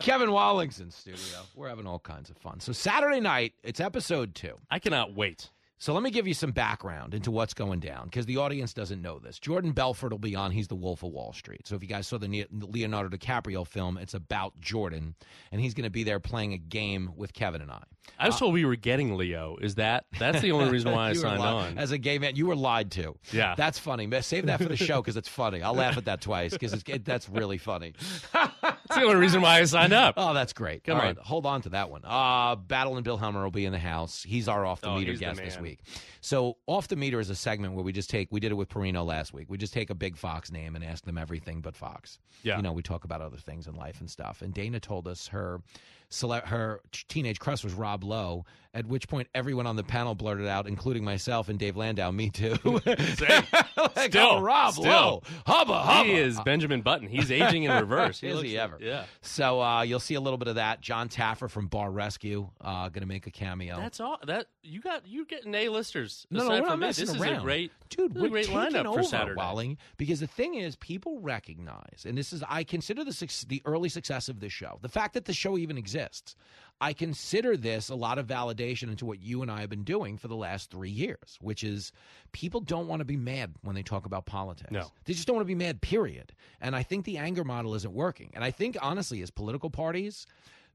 Kevin 0.00 0.32
Walling's 0.32 0.80
in 0.80 0.90
studio. 0.90 1.18
We're 1.54 1.68
having 1.68 1.86
all 1.86 1.98
kinds 1.98 2.27
of 2.30 2.36
fun. 2.38 2.60
So 2.60 2.72
Saturday 2.72 3.20
night, 3.20 3.54
it's 3.62 3.80
episode 3.80 4.34
two. 4.34 4.54
I 4.70 4.78
cannot 4.78 5.14
wait. 5.14 5.50
So 5.80 5.94
let 5.94 6.02
me 6.02 6.10
give 6.10 6.26
you 6.26 6.34
some 6.34 6.50
background 6.50 7.14
into 7.14 7.30
what's 7.30 7.54
going 7.54 7.78
down 7.78 8.06
because 8.06 8.26
the 8.26 8.38
audience 8.38 8.74
doesn't 8.74 9.00
know 9.00 9.20
this. 9.20 9.38
Jordan 9.38 9.70
Belfort 9.70 10.10
will 10.10 10.18
be 10.18 10.34
on. 10.34 10.50
He's 10.50 10.66
the 10.66 10.74
Wolf 10.74 11.04
of 11.04 11.12
Wall 11.12 11.32
Street. 11.32 11.68
So 11.68 11.76
if 11.76 11.82
you 11.82 11.88
guys 11.88 12.08
saw 12.08 12.18
the 12.18 12.46
Leonardo 12.50 13.16
DiCaprio 13.16 13.64
film, 13.64 13.96
it's 13.96 14.14
about 14.14 14.58
Jordan, 14.60 15.14
and 15.52 15.60
he's 15.60 15.74
going 15.74 15.84
to 15.84 15.90
be 15.90 16.02
there 16.02 16.18
playing 16.18 16.52
a 16.52 16.58
game 16.58 17.12
with 17.14 17.32
Kevin 17.32 17.62
and 17.62 17.70
I. 17.70 17.84
I 18.18 18.26
was 18.26 18.38
told 18.38 18.52
we 18.54 18.64
were 18.64 18.76
getting 18.76 19.16
Leo. 19.16 19.56
Is 19.60 19.76
that 19.76 20.04
that's 20.18 20.40
the 20.40 20.52
only 20.52 20.70
reason 20.70 20.92
why 20.92 21.10
I 21.10 21.12
signed 21.14 21.42
on? 21.42 21.78
As 21.78 21.90
a 21.92 21.98
gay 21.98 22.18
man, 22.18 22.36
you 22.36 22.46
were 22.46 22.56
lied 22.56 22.90
to. 22.92 23.16
Yeah. 23.32 23.54
That's 23.56 23.78
funny. 23.78 24.08
Save 24.20 24.46
that 24.46 24.58
for 24.58 24.68
the 24.68 24.76
show 24.76 25.00
because 25.00 25.16
it's 25.16 25.28
funny. 25.28 25.62
I'll 25.62 25.74
laugh 25.74 25.96
at 25.96 26.04
that 26.06 26.20
twice 26.20 26.52
because 26.52 26.72
it, 26.86 27.04
that's 27.04 27.28
really 27.28 27.58
funny. 27.58 27.94
That's 28.32 28.94
the 28.94 29.02
only 29.02 29.16
reason 29.16 29.40
why 29.42 29.58
I 29.60 29.64
signed 29.64 29.92
up. 29.92 30.14
Oh, 30.16 30.34
that's 30.34 30.52
great. 30.52 30.84
Come 30.84 30.94
All 30.96 31.00
on. 31.02 31.06
right, 31.08 31.18
hold 31.18 31.46
on 31.46 31.62
to 31.62 31.68
that 31.70 31.90
one. 31.90 32.02
Uh, 32.04 32.56
Battle 32.56 32.96
and 32.96 33.04
Bill 33.04 33.18
Hemmer 33.18 33.42
will 33.44 33.50
be 33.50 33.64
in 33.66 33.72
the 33.72 33.78
house. 33.78 34.22
He's 34.22 34.48
our 34.48 34.64
off 34.64 34.80
the 34.80 34.88
Oh, 34.88 34.96
meter 34.96 35.12
the 35.12 35.18
guest 35.18 35.40
this 35.40 35.58
week. 35.58 35.80
So, 36.28 36.58
off 36.66 36.88
the 36.88 36.96
meter 36.96 37.20
is 37.20 37.30
a 37.30 37.34
segment 37.34 37.72
where 37.72 37.82
we 37.82 37.90
just 37.90 38.10
take. 38.10 38.28
We 38.30 38.38
did 38.38 38.52
it 38.52 38.54
with 38.54 38.68
Perino 38.68 39.02
last 39.02 39.32
week. 39.32 39.46
We 39.48 39.56
just 39.56 39.72
take 39.72 39.88
a 39.88 39.94
big 39.94 40.14
Fox 40.14 40.52
name 40.52 40.76
and 40.76 40.84
ask 40.84 41.02
them 41.06 41.16
everything 41.16 41.62
but 41.62 41.74
Fox. 41.74 42.18
Yeah. 42.42 42.58
You 42.58 42.62
know, 42.62 42.72
we 42.72 42.82
talk 42.82 43.04
about 43.04 43.22
other 43.22 43.38
things 43.38 43.66
in 43.66 43.74
life 43.76 44.00
and 44.00 44.10
stuff. 44.10 44.42
And 44.42 44.52
Dana 44.52 44.78
told 44.78 45.08
us 45.08 45.28
her. 45.28 45.62
Cele- 46.10 46.40
her 46.46 46.80
teenage 47.08 47.38
crush 47.38 47.62
was 47.62 47.74
Rob 47.74 48.02
Lowe. 48.02 48.46
At 48.72 48.86
which 48.86 49.08
point, 49.08 49.28
everyone 49.34 49.66
on 49.66 49.76
the 49.76 49.84
panel 49.84 50.14
blurted 50.14 50.46
out, 50.46 50.66
including 50.66 51.04
myself 51.04 51.50
and 51.50 51.58
Dave 51.58 51.76
Landau, 51.76 52.10
"Me 52.10 52.30
too." 52.30 52.56
like, 52.64 54.10
Still, 54.10 54.26
oh, 54.26 54.40
Rob 54.40 54.72
still. 54.72 54.84
Lowe, 54.84 55.22
hubba 55.46 55.78
hubba. 55.78 56.08
He 56.08 56.14
is 56.14 56.40
Benjamin 56.40 56.80
Button. 56.80 57.08
He's 57.08 57.30
aging 57.30 57.64
in 57.64 57.72
reverse. 57.80 58.20
He 58.20 58.28
Is 58.28 58.40
he 58.40 58.58
ever? 58.58 58.78
Yeah. 58.80 59.04
So 59.20 59.60
uh, 59.60 59.82
you'll 59.82 60.00
see 60.00 60.14
a 60.14 60.20
little 60.20 60.38
bit 60.38 60.48
of 60.48 60.54
that. 60.54 60.80
Jon 60.80 61.08
Taffer 61.10 61.50
from 61.50 61.66
Bar 61.66 61.90
Rescue 61.90 62.48
uh, 62.62 62.88
going 62.88 63.02
to 63.02 63.06
make 63.06 63.26
a 63.26 63.30
cameo. 63.30 63.76
That's 63.76 64.00
all. 64.00 64.18
That 64.26 64.46
you 64.62 64.80
got. 64.80 65.06
You 65.06 65.26
getting 65.26 65.54
A 65.54 65.68
listers. 65.68 66.17
No, 66.30 66.40
no, 66.40 66.46
aside 66.46 66.52
we're 66.52 66.58
from 66.68 66.80
not 66.80 66.86
messing 66.86 67.06
This 67.06 67.16
around, 67.16 67.32
is 67.32 67.38
a 67.38 67.42
great, 67.42 67.72
dude. 67.90 68.14
We're 68.14 68.28
great 68.28 68.46
lineup 68.48 68.84
over, 68.84 69.02
for 69.02 69.08
Saturday. 69.08 69.36
Walling, 69.36 69.78
because 69.96 70.20
the 70.20 70.26
thing 70.26 70.54
is, 70.54 70.76
people 70.76 71.20
recognize, 71.20 72.04
and 72.06 72.16
this 72.16 72.32
is, 72.32 72.42
I 72.48 72.64
consider 72.64 73.04
the 73.04 73.44
the 73.48 73.62
early 73.64 73.88
success 73.88 74.28
of 74.28 74.40
this 74.40 74.52
show, 74.52 74.78
the 74.82 74.88
fact 74.88 75.14
that 75.14 75.24
the 75.24 75.32
show 75.32 75.58
even 75.58 75.78
exists. 75.78 76.36
I 76.80 76.92
consider 76.92 77.56
this 77.56 77.88
a 77.88 77.96
lot 77.96 78.18
of 78.18 78.28
validation 78.28 78.84
into 78.84 79.04
what 79.04 79.20
you 79.20 79.42
and 79.42 79.50
I 79.50 79.62
have 79.62 79.68
been 79.68 79.82
doing 79.82 80.16
for 80.16 80.28
the 80.28 80.36
last 80.36 80.70
three 80.70 80.90
years, 80.90 81.36
which 81.40 81.64
is 81.64 81.90
people 82.30 82.60
don't 82.60 82.86
want 82.86 83.00
to 83.00 83.04
be 83.04 83.16
mad 83.16 83.54
when 83.62 83.74
they 83.74 83.82
talk 83.82 84.06
about 84.06 84.26
politics. 84.26 84.70
No. 84.70 84.86
They 85.04 85.12
just 85.12 85.26
don't 85.26 85.34
want 85.34 85.44
to 85.44 85.52
be 85.52 85.56
mad, 85.56 85.80
period. 85.80 86.32
And 86.60 86.76
I 86.76 86.84
think 86.84 87.04
the 87.04 87.18
anger 87.18 87.42
model 87.42 87.74
isn't 87.74 87.92
working. 87.92 88.30
And 88.34 88.44
I 88.44 88.52
think, 88.52 88.76
honestly, 88.80 89.22
as 89.22 89.30
political 89.32 89.70
parties, 89.70 90.24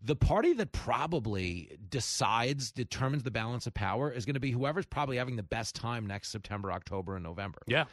the 0.04 0.16
party 0.16 0.54
that 0.54 0.72
probably 0.74 1.78
decides, 1.90 2.72
determines 2.72 3.24
the 3.24 3.32
balance 3.32 3.68
of 3.68 3.74
power 3.74 4.12
is 4.12 4.26
going 4.26 4.34
to 4.34 4.40
be 4.40 4.52
whoever's 4.52 4.86
probably 4.86 5.18
having 5.18 5.38
the 5.38 5.44
best 5.44 5.76
time 5.76 6.06
next 6.06 6.30
September, 6.30 6.72
October, 6.72 7.16
and 7.16 7.24
November. 7.24 7.60
Yeah. 7.68 7.86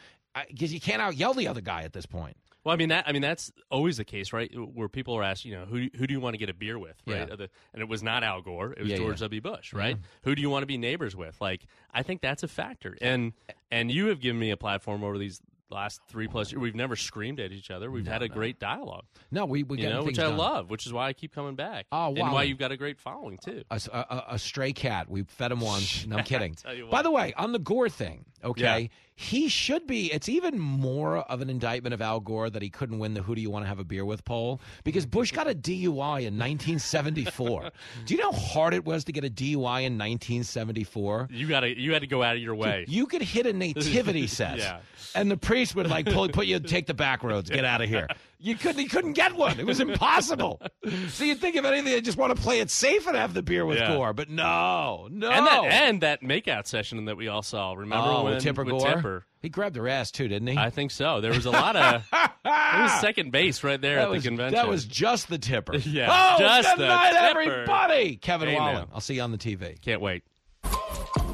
Because 0.49 0.73
you 0.73 0.81
can't 0.81 1.01
out 1.03 1.17
yell 1.17 1.35
the 1.35 1.49
other 1.49 1.61
guy 1.61 1.83
at 1.83 1.93
this 1.93 2.07
point. 2.07 2.37
Well, 2.63 2.75
I 2.75 2.77
mean 2.77 2.91
that. 2.91 3.09
I 3.09 3.13
mean 3.13 3.23
that's 3.23 3.51
always 3.71 3.97
the 3.97 4.05
case, 4.05 4.33
right? 4.35 4.51
Where 4.55 4.89
people 4.89 5.17
are 5.17 5.23
asked, 5.23 5.45
you 5.47 5.55
know, 5.55 5.65
who 5.65 5.89
who 5.97 6.07
do 6.07 6.13
you 6.13 6.21
want 6.21 6.35
to 6.35 6.39
get 6.39 6.51
a 6.51 6.55
beer 6.55 6.79
with, 6.79 6.95
right? 7.07 7.27
Yeah. 7.29 7.47
And 7.73 7.83
it 7.83 7.89
was 7.89 8.03
not 8.03 8.23
Al 8.23 8.43
Gore; 8.43 8.73
it 8.73 8.81
was 8.83 8.91
Yeah, 8.91 8.99
George 8.99 9.21
yeah. 9.21 9.25
W. 9.25 9.41
Bush, 9.41 9.73
right? 9.73 9.97
Yeah. 9.97 10.07
Who 10.25 10.35
do 10.35 10.43
you 10.43 10.51
want 10.51 10.63
to 10.63 10.67
be 10.67 10.77
neighbors 10.77 11.17
with? 11.17 11.41
Like, 11.41 11.65
I 11.93 12.03
think 12.03 12.21
that's 12.21 12.43
a 12.43 12.49
factor. 12.49 12.99
And 13.01 13.33
and 13.71 13.91
you 13.91 14.09
have 14.09 14.21
given 14.21 14.39
me 14.39 14.51
a 14.51 14.59
platform 14.59 15.03
over 15.03 15.17
these 15.17 15.41
last 15.71 16.01
three 16.09 16.27
plus 16.29 16.53
years. 16.53 16.61
We've 16.61 16.75
never 16.75 16.97
screamed 16.97 17.41
at 17.41 17.53
each 17.53 17.71
other. 17.71 17.91
We've 17.91 18.07
had 18.07 18.23
a 18.23 18.29
great 18.29 18.59
dialogue. 18.59 19.05
No, 19.31 19.47
we 19.47 19.63
we 19.63 19.77
you 19.79 19.85
get 19.85 19.93
know, 19.93 20.03
which 20.03 20.19
I 20.19 20.25
done. 20.25 20.37
love, 20.37 20.71
which 20.71 20.87
is 20.87 20.93
why 20.93 21.09
I 21.09 21.13
keep 21.13 21.35
coming 21.35 21.55
back. 21.55 21.87
Oh, 21.93 22.11
wow. 22.11 22.25
and 22.25 22.33
why 22.33 22.43
you've 22.45 22.59
got 22.59 22.73
a 22.73 22.77
great 22.77 22.99
following 22.99 23.39
too. 23.39 23.63
A, 23.71 23.81
a- 23.93 23.99
a- 23.99 24.25
a 24.35 24.39
stray 24.39 24.73
cat. 24.73 25.09
We 25.11 25.23
fed 25.25 25.53
him 25.53 25.61
once. 25.61 26.07
No, 26.11 26.17
I'm 26.19 26.25
kidding. 26.25 26.57
By 26.91 27.03
the 27.03 27.11
way, 27.11 27.33
on 27.37 27.53
the 27.53 27.59
Gore 27.59 27.89
thing, 27.89 28.25
okay, 28.45 28.63
Yeah. 28.83 28.89
He 29.21 29.49
should 29.49 29.87
be. 29.87 30.11
It's 30.11 30.31
even 30.31 30.59
more 30.59 31.19
of 31.19 31.43
an 31.43 31.51
indictment 31.51 31.93
of 31.93 32.01
Al 32.01 32.21
Gore 32.21 32.49
that 32.49 32.63
he 32.63 32.71
couldn't 32.71 32.99
win 32.99 33.13
the 33.13 33.21
"Who 33.21 33.35
do 33.35 33.43
you 33.43 33.51
want 33.51 33.67
to 33.67 33.69
have 33.69 33.79
a 33.79 33.85
beer 33.85 34.03
with?" 34.03 34.25
poll 34.25 34.63
because 34.83 35.05
mm-hmm. 35.05 35.19
Bush 35.19 35.33
got 35.33 35.47
a 35.47 35.55
DUI 35.55 36.21
in 36.23 36.39
1974. 36.39 37.71
do 38.07 38.15
you 38.15 38.19
know 38.19 38.33
how 38.33 38.39
hard 38.39 38.73
it 38.73 38.87
was 38.87 39.05
to 39.05 39.13
get 39.13 39.23
a 39.25 39.29
DUI 39.29 39.85
in 39.85 39.99
1974? 39.99 41.29
You 41.31 41.47
got 41.47 41.61
to 41.61 41.79
you 41.79 41.93
had 41.93 42.01
to 42.01 42.07
go 42.07 42.23
out 42.23 42.37
of 42.37 42.43
your 42.43 42.55
way. 42.55 42.87
You 42.89 43.07
could 43.07 43.21
hit 43.21 43.45
a 43.45 43.53
nativity 43.53 44.27
set, 44.27 44.57
Yeah. 44.57 44.79
and 45.15 45.31
the 45.31 45.37
priest 45.37 45.75
would 45.75 45.91
like 45.91 46.07
pull, 46.07 46.27
put 46.31 46.47
you, 46.47 46.59
take 46.59 46.87
the 46.87 46.95
back 46.95 47.23
roads, 47.23 47.51
get 47.51 47.67
out 47.67 47.83
of 47.83 47.91
here. 47.91 48.09
You 48.43 48.57
couldn't, 48.57 48.79
he 48.79 48.87
couldn't 48.87 49.13
get 49.13 49.37
one. 49.37 49.61
It 49.61 49.67
was 49.67 49.81
impossible. 49.81 50.63
so 51.09 51.25
you'd 51.25 51.41
think 51.41 51.57
of 51.57 51.67
anything, 51.67 51.93
they 51.93 52.01
just 52.01 52.17
want 52.17 52.35
to 52.35 52.41
play 52.41 52.61
it 52.61 52.71
safe 52.71 53.07
and 53.07 53.15
have 53.17 53.35
the 53.35 53.43
beer 53.43 53.67
with 53.67 53.79
Yeah. 53.79 53.95
Gore, 53.95 54.15
but 54.15 54.31
no, 54.31 55.09
no. 55.11 55.31
And 55.31 55.47
that 55.47 55.65
and 55.65 56.01
that 56.01 56.23
makeout 56.23 56.67
session 56.67 57.05
that 57.05 57.17
we 57.19 57.29
all 57.29 57.43
saw. 57.43 57.75
Remember 57.75 58.07
oh, 58.09 58.25
when 58.25 58.35
with 58.35 58.43
Tipper 58.43 58.65
with 58.65 58.79
Gore? 58.83 58.95
Tipper? 58.95 59.27
He 59.43 59.49
grabbed 59.51 59.77
her 59.77 59.89
ass 59.89 60.11
too, 60.11 60.27
didn't 60.29 60.49
he? 60.49 60.57
I 60.57 60.71
think 60.71 60.91
so. 60.91 61.21
There 61.21 61.33
was 61.33 61.47
a 61.47 61.51
lot 61.51 61.77
of. 61.77 62.03
it 62.13 62.31
was 62.45 63.01
second 63.01 63.31
base 63.33 63.63
right 63.63 63.81
there 63.81 63.97
that 63.97 64.05
at 64.05 64.11
was, 64.11 64.23
the 64.23 64.29
convention. 64.31 64.55
That 64.55 64.69
was 64.69 64.85
just 64.85 65.29
the 65.29 65.39
tipper. 65.39 65.77
Yeah, 65.91 66.09
Oh, 66.11 66.39
just 66.39 66.69
good 66.69 66.79
the 66.79 66.87
night, 66.89 67.13
tipper. 67.13 67.41
everybody. 67.41 68.17
Kevin 68.17 68.49
Hey, 68.49 68.57
Walling. 68.57 68.87
I'll 68.93 69.01
see 69.01 69.15
you 69.15 69.23
on 69.23 69.33
the 69.33 69.39
TV. 69.39 69.81
Can't 69.81 70.01
wait. 70.01 70.25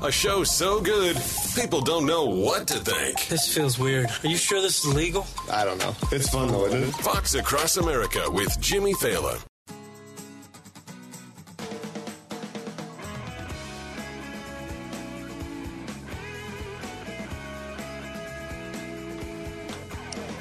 A 0.02 0.12
show 0.12 0.44
so 0.44 0.80
good, 0.80 1.16
people 1.54 1.80
don't 1.80 2.06
know 2.06 2.24
what 2.24 2.68
to 2.68 2.74
think. 2.74 3.26
This 3.28 3.52
feels 3.52 3.78
weird. 3.78 4.08
Are 4.22 4.28
you 4.28 4.36
sure 4.36 4.60
this 4.60 4.84
is 4.84 4.94
legal? 4.94 5.26
I 5.50 5.64
don't 5.64 5.78
know. 5.78 5.96
It's 6.12 6.28
fun 6.28 6.48
though, 6.48 6.66
isn't 6.66 6.82
it? 6.82 6.94
Fox 6.96 7.34
Across 7.34 7.78
America 7.78 8.30
with 8.30 8.60
Jimmy 8.60 8.94
Failla. 8.94 9.42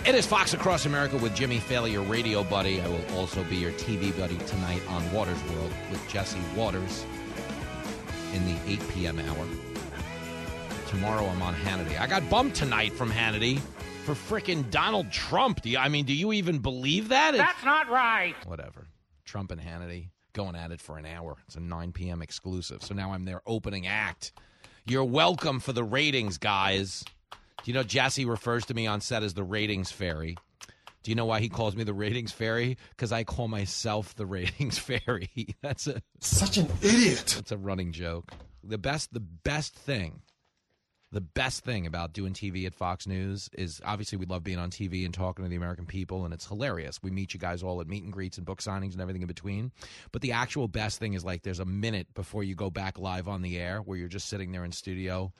It 0.05 0.13
is 0.13 0.27
Fox 0.27 0.53
Across 0.53 0.85
America 0.85 1.17
with 1.17 1.33
Jimmy 1.33 1.59
Failla, 1.59 1.91
your 1.91 2.03
radio 2.03 2.43
buddy. 2.43 2.79
I 2.81 2.87
will 2.87 3.03
also 3.15 3.43
be 3.45 3.55
your 3.55 3.71
TV 3.71 4.15
buddy 4.15 4.37
tonight 4.45 4.83
on 4.89 5.11
Watters 5.11 5.41
World 5.45 5.71
with 5.89 6.07
Jesse 6.07 6.37
Watters 6.55 7.05
in 8.35 8.45
the 8.45 8.71
8 8.73 8.89
p.m. 8.89 9.19
hour. 9.19 9.47
Tomorrow 10.89 11.25
I'm 11.27 11.41
on 11.41 11.55
Hannity. 11.55 11.99
I 11.99 12.07
got 12.07 12.29
bumped 12.29 12.55
tonight 12.55 12.93
from 12.93 13.09
Hannity 13.11 13.59
for 14.05 14.13
frickin' 14.13 14.69
Donald 14.69 15.11
Trump. 15.11 15.61
Do 15.61 15.69
you, 15.69 15.77
I 15.77 15.89
mean, 15.89 16.05
do 16.05 16.13
you 16.13 16.31
even 16.33 16.59
believe 16.59 17.09
that? 17.09 17.33
It's- 17.33 17.47
That's 17.47 17.65
not 17.65 17.89
right. 17.89 18.35
whatever. 18.45 18.87
Trump 19.25 19.51
and 19.51 19.59
Hannity 19.59 20.09
going 20.33 20.55
at 20.55 20.71
it 20.71 20.79
for 20.81 20.97
an 20.97 21.05
hour. 21.05 21.37
It's 21.47 21.55
a 21.55 21.59
9 21.59 21.91
p.m. 21.93 22.21
exclusive. 22.21 22.83
So 22.83 22.93
now 22.93 23.13
I'm 23.13 23.25
their 23.25 23.41
opening 23.47 23.87
act. 23.87 24.31
You're 24.85 25.03
welcome 25.05 25.59
for 25.59 25.73
the 25.73 25.83
ratings, 25.83 26.37
guys. 26.37 27.03
Do 27.31 27.37
you 27.71 27.73
know 27.73 27.83
Jesse 27.83 28.25
refers 28.25 28.65
to 28.67 28.73
me 28.73 28.85
on 28.85 29.01
set 29.01 29.23
as 29.23 29.33
the 29.33 29.43
ratings 29.43 29.91
fairy? 29.91 30.37
Do 31.05 31.11
you 31.11 31.15
know 31.15 31.25
why 31.25 31.39
he 31.39 31.49
calls 31.49 31.75
me 31.75 31.83
the 31.83 31.93
ratings 31.93 32.31
fairy? 32.31 32.79
Because 32.89 33.11
I 33.11 33.23
call 33.23 33.47
myself 33.47 34.15
the 34.15 34.25
ratings 34.25 34.79
fairy. 34.79 35.29
That's 35.61 35.85
a 35.85 36.01
Such 36.19 36.57
an 36.57 36.67
idiot. 36.81 37.33
that's 37.35 37.51
a 37.51 37.57
running 37.57 37.91
joke. 37.91 38.31
The 38.63 38.79
best 38.79 39.13
the 39.13 39.19
best 39.19 39.75
thing 39.75 40.23
the 41.11 41.21
best 41.21 41.63
thing 41.63 41.85
about 41.85 42.11
doing 42.11 42.33
TV 42.33 42.65
at 42.65 42.73
Fox 42.73 43.05
News 43.05 43.51
is 43.55 43.79
obviously 43.85 44.17
we 44.17 44.25
love 44.25 44.43
being 44.43 44.57
on 44.57 44.71
TV 44.71 45.05
and 45.05 45.13
talking 45.13 45.45
to 45.45 45.49
the 45.49 45.55
American 45.55 45.85
people, 45.85 46.25
and 46.25 46.33
it's 46.33 46.47
hilarious. 46.47 47.03
We 47.03 47.11
meet 47.11 47.35
you 47.35 47.39
guys 47.39 47.61
all 47.61 47.79
at 47.81 47.87
meet 47.87 48.03
and 48.03 48.11
greets 48.11 48.37
and 48.37 48.45
book 48.45 48.59
signings 48.59 48.93
and 48.93 49.01
everything 49.01 49.21
in 49.21 49.27
between. 49.27 49.71
But 50.11 50.23
the 50.23 50.31
actual 50.31 50.67
best 50.67 50.97
thing 50.97 51.13
is 51.13 51.23
like 51.23 51.43
there's 51.43 51.59
a 51.59 51.65
minute 51.65 52.07
before 52.15 52.43
you 52.43 52.55
go 52.55 52.71
back 52.71 52.97
live 52.97 53.27
on 53.27 53.43
the 53.43 53.59
air 53.59 53.79
where 53.79 53.97
you're 53.97 54.07
just 54.07 54.27
sitting 54.27 54.51
there 54.51 54.65
in 54.65 54.71
studio 54.71 55.31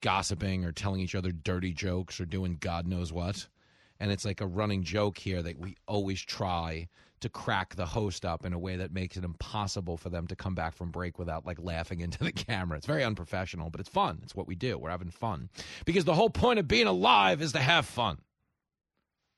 gossiping 0.00 0.64
or 0.64 0.70
telling 0.70 1.00
each 1.00 1.16
other 1.16 1.32
dirty 1.32 1.72
jokes 1.72 2.20
or 2.20 2.24
doing 2.24 2.56
God 2.60 2.86
knows 2.86 3.12
what. 3.12 3.48
And 4.02 4.10
it's 4.10 4.24
like 4.24 4.40
a 4.40 4.46
running 4.48 4.82
joke 4.82 5.16
here 5.16 5.42
that 5.42 5.60
we 5.60 5.76
always 5.86 6.20
try 6.20 6.88
to 7.20 7.28
crack 7.28 7.76
the 7.76 7.86
host 7.86 8.24
up 8.24 8.44
in 8.44 8.52
a 8.52 8.58
way 8.58 8.74
that 8.74 8.92
makes 8.92 9.16
it 9.16 9.22
impossible 9.22 9.96
for 9.96 10.10
them 10.10 10.26
to 10.26 10.34
come 10.34 10.56
back 10.56 10.74
from 10.74 10.90
break 10.90 11.20
without 11.20 11.46
like 11.46 11.62
laughing 11.62 12.00
into 12.00 12.18
the 12.18 12.32
camera. 12.48 12.76
It's 12.76 12.86
very 12.86 13.04
unprofessional, 13.04 13.70
but 13.70 13.80
it's 13.80 13.88
fun. 13.88 14.18
It's 14.24 14.34
what 14.34 14.48
we 14.48 14.56
do. 14.56 14.76
We're 14.76 14.90
having 14.90 15.12
fun. 15.12 15.50
Because 15.84 16.04
the 16.04 16.16
whole 16.16 16.30
point 16.30 16.58
of 16.58 16.66
being 16.66 16.88
alive 16.88 17.40
is 17.42 17.52
to 17.52 17.60
have 17.60 17.86
fun. 17.86 18.18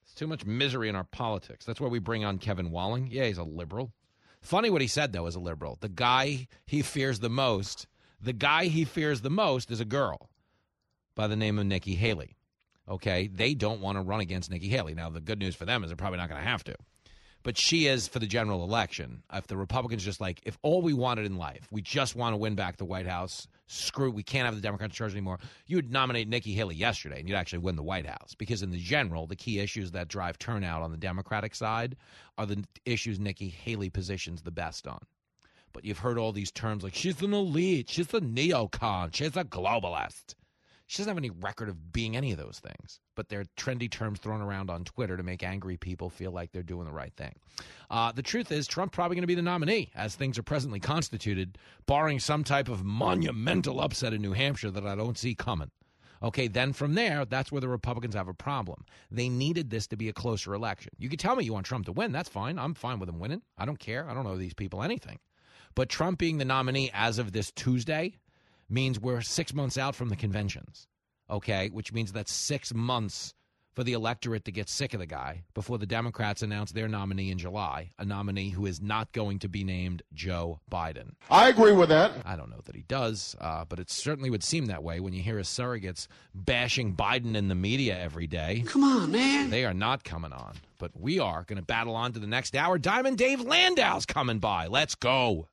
There's 0.02 0.14
too 0.14 0.26
much 0.26 0.46
misery 0.46 0.88
in 0.88 0.96
our 0.96 1.04
politics. 1.04 1.66
That's 1.66 1.78
why 1.78 1.88
we 1.88 1.98
bring 1.98 2.24
on 2.24 2.38
Kevin 2.38 2.70
Walling. 2.70 3.08
Yeah, 3.12 3.26
he's 3.26 3.36
a 3.36 3.44
liberal. 3.44 3.92
Funny 4.40 4.70
what 4.70 4.80
he 4.80 4.88
said 4.88 5.12
though 5.12 5.26
as 5.26 5.34
a 5.34 5.40
liberal. 5.40 5.76
The 5.82 5.90
guy 5.90 6.48
he 6.64 6.80
fears 6.80 7.20
the 7.20 7.28
most, 7.28 7.86
the 8.18 8.32
guy 8.32 8.64
he 8.64 8.86
fears 8.86 9.20
the 9.20 9.28
most 9.28 9.70
is 9.70 9.80
a 9.80 9.84
girl 9.84 10.30
by 11.14 11.26
the 11.26 11.36
name 11.36 11.58
of 11.58 11.66
Nikki 11.66 11.96
Haley. 11.96 12.38
Okay, 12.88 13.28
they 13.28 13.54
don't 13.54 13.80
want 13.80 13.96
to 13.96 14.02
run 14.02 14.20
against 14.20 14.50
Nikki 14.50 14.68
Haley. 14.68 14.94
Now, 14.94 15.08
the 15.08 15.20
good 15.20 15.38
news 15.38 15.54
for 15.54 15.64
them 15.64 15.82
is 15.82 15.90
they're 15.90 15.96
probably 15.96 16.18
not 16.18 16.28
going 16.28 16.42
to 16.42 16.48
have 16.48 16.64
to. 16.64 16.74
But 17.42 17.58
she 17.58 17.86
is 17.86 18.08
for 18.08 18.18
the 18.18 18.26
general 18.26 18.64
election. 18.64 19.22
If 19.32 19.46
the 19.46 19.56
Republicans 19.58 20.02
just 20.02 20.20
like, 20.20 20.40
if 20.44 20.58
all 20.62 20.80
we 20.80 20.94
wanted 20.94 21.26
in 21.26 21.36
life, 21.36 21.68
we 21.70 21.82
just 21.82 22.16
want 22.16 22.32
to 22.32 22.38
win 22.38 22.54
back 22.54 22.78
the 22.78 22.86
White 22.86 23.06
House, 23.06 23.46
screw, 23.66 24.10
we 24.10 24.22
can't 24.22 24.46
have 24.46 24.54
the 24.54 24.62
Democrats 24.62 24.92
in 24.92 24.96
charge 24.96 25.12
anymore, 25.12 25.38
you 25.66 25.76
would 25.76 25.92
nominate 25.92 26.26
Nikki 26.26 26.54
Haley 26.54 26.74
yesterday 26.74 27.20
and 27.20 27.28
you'd 27.28 27.36
actually 27.36 27.58
win 27.58 27.76
the 27.76 27.82
White 27.82 28.06
House. 28.06 28.34
Because 28.36 28.62
in 28.62 28.70
the 28.70 28.78
general, 28.78 29.26
the 29.26 29.36
key 29.36 29.60
issues 29.60 29.90
that 29.90 30.08
drive 30.08 30.38
turnout 30.38 30.82
on 30.82 30.90
the 30.90 30.96
Democratic 30.96 31.54
side 31.54 31.96
are 32.38 32.46
the 32.46 32.64
issues 32.86 33.20
Nikki 33.20 33.50
Haley 33.50 33.90
positions 33.90 34.40
the 34.40 34.50
best 34.50 34.86
on. 34.86 35.00
But 35.74 35.84
you've 35.84 35.98
heard 35.98 36.18
all 36.18 36.32
these 36.32 36.50
terms 36.52 36.82
like 36.82 36.94
she's 36.94 37.20
an 37.20 37.34
elite, 37.34 37.90
she's 37.90 38.14
a 38.14 38.20
neocon, 38.20 39.14
she's 39.14 39.36
a 39.36 39.44
globalist. 39.44 40.34
She 40.94 41.02
doesn't 41.02 41.10
have 41.10 41.18
any 41.18 41.30
record 41.30 41.68
of 41.68 41.92
being 41.92 42.16
any 42.16 42.30
of 42.30 42.38
those 42.38 42.60
things, 42.60 43.00
but 43.16 43.28
they're 43.28 43.46
trendy 43.56 43.90
terms 43.90 44.20
thrown 44.20 44.40
around 44.40 44.70
on 44.70 44.84
Twitter 44.84 45.16
to 45.16 45.24
make 45.24 45.42
angry 45.42 45.76
people 45.76 46.08
feel 46.08 46.30
like 46.30 46.52
they're 46.52 46.62
doing 46.62 46.86
the 46.86 46.92
right 46.92 47.12
thing. 47.16 47.34
Uh, 47.90 48.12
the 48.12 48.22
truth 48.22 48.52
is, 48.52 48.68
Trump 48.68 48.92
probably 48.92 49.16
going 49.16 49.24
to 49.24 49.26
be 49.26 49.34
the 49.34 49.42
nominee 49.42 49.90
as 49.96 50.14
things 50.14 50.38
are 50.38 50.44
presently 50.44 50.78
constituted, 50.78 51.58
barring 51.86 52.20
some 52.20 52.44
type 52.44 52.68
of 52.68 52.84
monumental 52.84 53.80
upset 53.80 54.14
in 54.14 54.22
New 54.22 54.34
Hampshire 54.34 54.70
that 54.70 54.86
I 54.86 54.94
don't 54.94 55.18
see 55.18 55.34
coming. 55.34 55.72
Okay, 56.22 56.46
then 56.46 56.72
from 56.72 56.94
there, 56.94 57.24
that's 57.24 57.50
where 57.50 57.60
the 57.60 57.68
Republicans 57.68 58.14
have 58.14 58.28
a 58.28 58.32
problem. 58.32 58.84
They 59.10 59.28
needed 59.28 59.70
this 59.70 59.88
to 59.88 59.96
be 59.96 60.08
a 60.08 60.12
closer 60.12 60.54
election. 60.54 60.92
You 60.96 61.08
can 61.08 61.18
tell 61.18 61.34
me 61.34 61.42
you 61.42 61.54
want 61.54 61.66
Trump 61.66 61.86
to 61.86 61.92
win. 61.92 62.12
That's 62.12 62.28
fine. 62.28 62.56
I'm 62.56 62.74
fine 62.74 63.00
with 63.00 63.08
him 63.08 63.18
winning. 63.18 63.42
I 63.58 63.64
don't 63.64 63.80
care. 63.80 64.08
I 64.08 64.14
don't 64.14 64.22
know 64.22 64.36
these 64.36 64.54
people 64.54 64.80
anything. 64.80 65.18
But 65.74 65.88
Trump 65.88 66.20
being 66.20 66.38
the 66.38 66.44
nominee 66.44 66.92
as 66.94 67.18
of 67.18 67.32
this 67.32 67.50
Tuesday 67.50 68.14
means 68.68 68.98
we're 69.00 69.20
six 69.20 69.54
months 69.54 69.78
out 69.78 69.94
from 69.94 70.08
the 70.08 70.16
conventions. 70.16 70.86
Okay, 71.30 71.70
which 71.70 71.92
means 71.92 72.12
that's 72.12 72.32
six 72.32 72.74
months 72.74 73.34
for 73.74 73.82
the 73.82 73.92
electorate 73.92 74.44
to 74.44 74.52
get 74.52 74.68
sick 74.68 74.94
of 74.94 75.00
the 75.00 75.06
guy 75.06 75.42
before 75.52 75.78
the 75.78 75.86
Democrats 75.86 76.42
announce 76.42 76.72
their 76.72 76.88
nominee 76.88 77.30
in 77.30 77.38
July, 77.38 77.90
a 77.98 78.04
nominee 78.04 78.50
who 78.50 78.66
is 78.66 78.80
not 78.80 79.10
going 79.12 79.38
to 79.40 79.48
be 79.48 79.64
named 79.64 80.02
Joe 80.12 80.60
Biden. 80.70 81.14
I 81.28 81.48
agree 81.48 81.72
with 81.72 81.88
that. 81.88 82.12
I 82.24 82.36
don't 82.36 82.50
know 82.50 82.60
that 82.64 82.76
he 82.76 82.82
does, 82.82 83.34
uh, 83.40 83.64
but 83.68 83.80
it 83.80 83.90
certainly 83.90 84.30
would 84.30 84.44
seem 84.44 84.66
that 84.66 84.82
way 84.82 85.00
when 85.00 85.12
you 85.12 85.22
hear 85.22 85.38
his 85.38 85.48
surrogates 85.48 86.06
bashing 86.34 86.94
Biden 86.94 87.34
in 87.34 87.48
the 87.48 87.54
media 87.54 87.98
every 87.98 88.26
day. 88.26 88.62
Come 88.66 88.84
on, 88.84 89.10
man. 89.10 89.50
They 89.50 89.64
are 89.64 89.74
not 89.74 90.04
coming 90.04 90.32
on, 90.32 90.54
but 90.78 90.92
we 90.94 91.18
are 91.18 91.44
going 91.44 91.58
to 91.58 91.64
battle 91.64 91.96
on 91.96 92.12
to 92.12 92.20
the 92.20 92.26
next 92.26 92.54
hour. 92.54 92.78
Diamond 92.78 93.18
Dave 93.18 93.40
Landau's 93.40 94.06
coming 94.06 94.38
by. 94.38 94.68
Let's 94.68 94.94
go. 94.94 95.48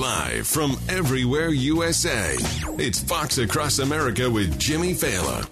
Live 0.00 0.46
from 0.46 0.78
everywhere 0.88 1.50
USA, 1.50 2.34
it's 2.78 3.02
Fox 3.02 3.36
Across 3.36 3.80
America 3.80 4.30
with 4.30 4.58
Jimmy 4.58 4.94
Failla. 4.94 5.46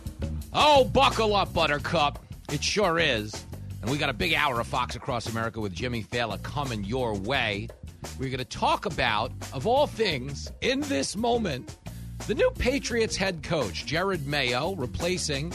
Oh, 0.54 0.84
buckle 0.84 1.36
up, 1.36 1.52
Buttercup. 1.52 2.24
It 2.50 2.64
sure 2.64 2.98
is. 2.98 3.44
And 3.82 3.90
we 3.90 3.98
got 3.98 4.08
a 4.08 4.14
big 4.14 4.32
hour 4.32 4.58
of 4.58 4.66
Fox 4.66 4.96
Across 4.96 5.28
America 5.28 5.60
with 5.60 5.74
Jimmy 5.74 6.02
Failla 6.02 6.42
coming 6.42 6.82
your 6.82 7.12
way. 7.12 7.68
We're 8.18 8.30
going 8.30 8.38
to 8.38 8.44
talk 8.46 8.86
about, 8.86 9.32
of 9.52 9.66
all 9.66 9.86
things, 9.86 10.50
in 10.62 10.80
this 10.80 11.14
moment, 11.14 11.76
the 12.26 12.34
new 12.34 12.50
Patriots 12.52 13.16
head 13.16 13.42
coach, 13.42 13.84
Jerod 13.84 14.24
Mayo, 14.24 14.74
replacing 14.76 15.52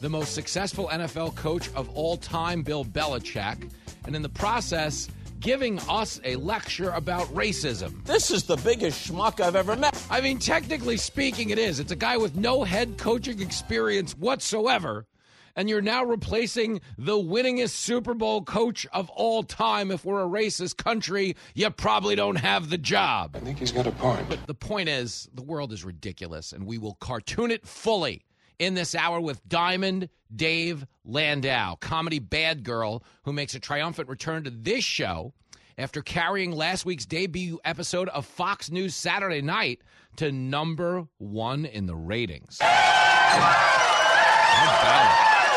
the 0.00 0.08
most 0.08 0.36
successful 0.36 0.86
NFL 0.92 1.34
coach 1.34 1.68
of 1.74 1.90
all 1.96 2.16
time, 2.16 2.62
Bill 2.62 2.84
Belichick. 2.84 3.72
And 4.04 4.14
in 4.14 4.22
the 4.22 4.28
process, 4.28 5.08
giving 5.40 5.78
us 5.88 6.20
a 6.24 6.36
lecture 6.36 6.90
about 6.90 7.26
racism. 7.28 8.04
This 8.04 8.30
is 8.30 8.44
the 8.44 8.56
biggest 8.56 9.08
schmuck 9.08 9.40
I've 9.40 9.56
ever 9.56 9.74
met. 9.74 10.00
I 10.10 10.20
mean, 10.20 10.38
technically 10.38 10.98
speaking, 10.98 11.50
it 11.50 11.58
is. 11.58 11.80
It's 11.80 11.92
a 11.92 11.96
guy 11.96 12.16
with 12.16 12.36
no 12.36 12.62
head 12.62 12.98
coaching 12.98 13.40
experience 13.40 14.16
whatsoever. 14.16 15.06
And 15.56 15.68
you're 15.68 15.82
now 15.82 16.04
replacing 16.04 16.80
the 16.96 17.16
winningest 17.16 17.70
Super 17.70 18.14
Bowl 18.14 18.42
coach 18.42 18.86
of 18.92 19.10
all 19.10 19.42
time. 19.42 19.90
If 19.90 20.04
we're 20.04 20.22
a 20.22 20.28
racist 20.28 20.76
country, 20.76 21.36
you 21.54 21.68
probably 21.70 22.14
don't 22.14 22.36
have 22.36 22.70
the 22.70 22.78
job. 22.78 23.34
I 23.34 23.40
think 23.40 23.58
he's 23.58 23.72
got 23.72 23.86
a 23.86 23.92
point. 23.92 24.28
But 24.28 24.46
the 24.46 24.54
point 24.54 24.88
is, 24.88 25.28
the 25.34 25.42
world 25.42 25.72
is 25.72 25.84
ridiculous, 25.84 26.52
and 26.52 26.66
we 26.66 26.78
will 26.78 26.94
cartoon 26.94 27.50
it 27.50 27.66
fully 27.66 28.22
in 28.60 28.74
this 28.74 28.94
hour 28.94 29.20
with 29.20 29.46
Diamond 29.48 30.10
Dave 30.34 30.86
Landau, 31.04 31.74
comedy 31.76 32.18
bad 32.18 32.62
girl 32.62 33.02
who 33.24 33.32
makes 33.32 33.54
a 33.54 33.58
triumphant 33.58 34.08
return 34.08 34.44
to 34.44 34.50
this 34.50 34.84
show 34.84 35.32
after 35.78 36.02
carrying 36.02 36.52
last 36.52 36.84
week's 36.84 37.06
debut 37.06 37.58
episode 37.64 38.10
of 38.10 38.26
Fox 38.26 38.70
News 38.70 38.94
Saturday 38.94 39.40
Night 39.40 39.80
to 40.16 40.30
number 40.30 41.08
one 41.16 41.64
in 41.64 41.86
the 41.86 41.96
ratings. 41.96 42.58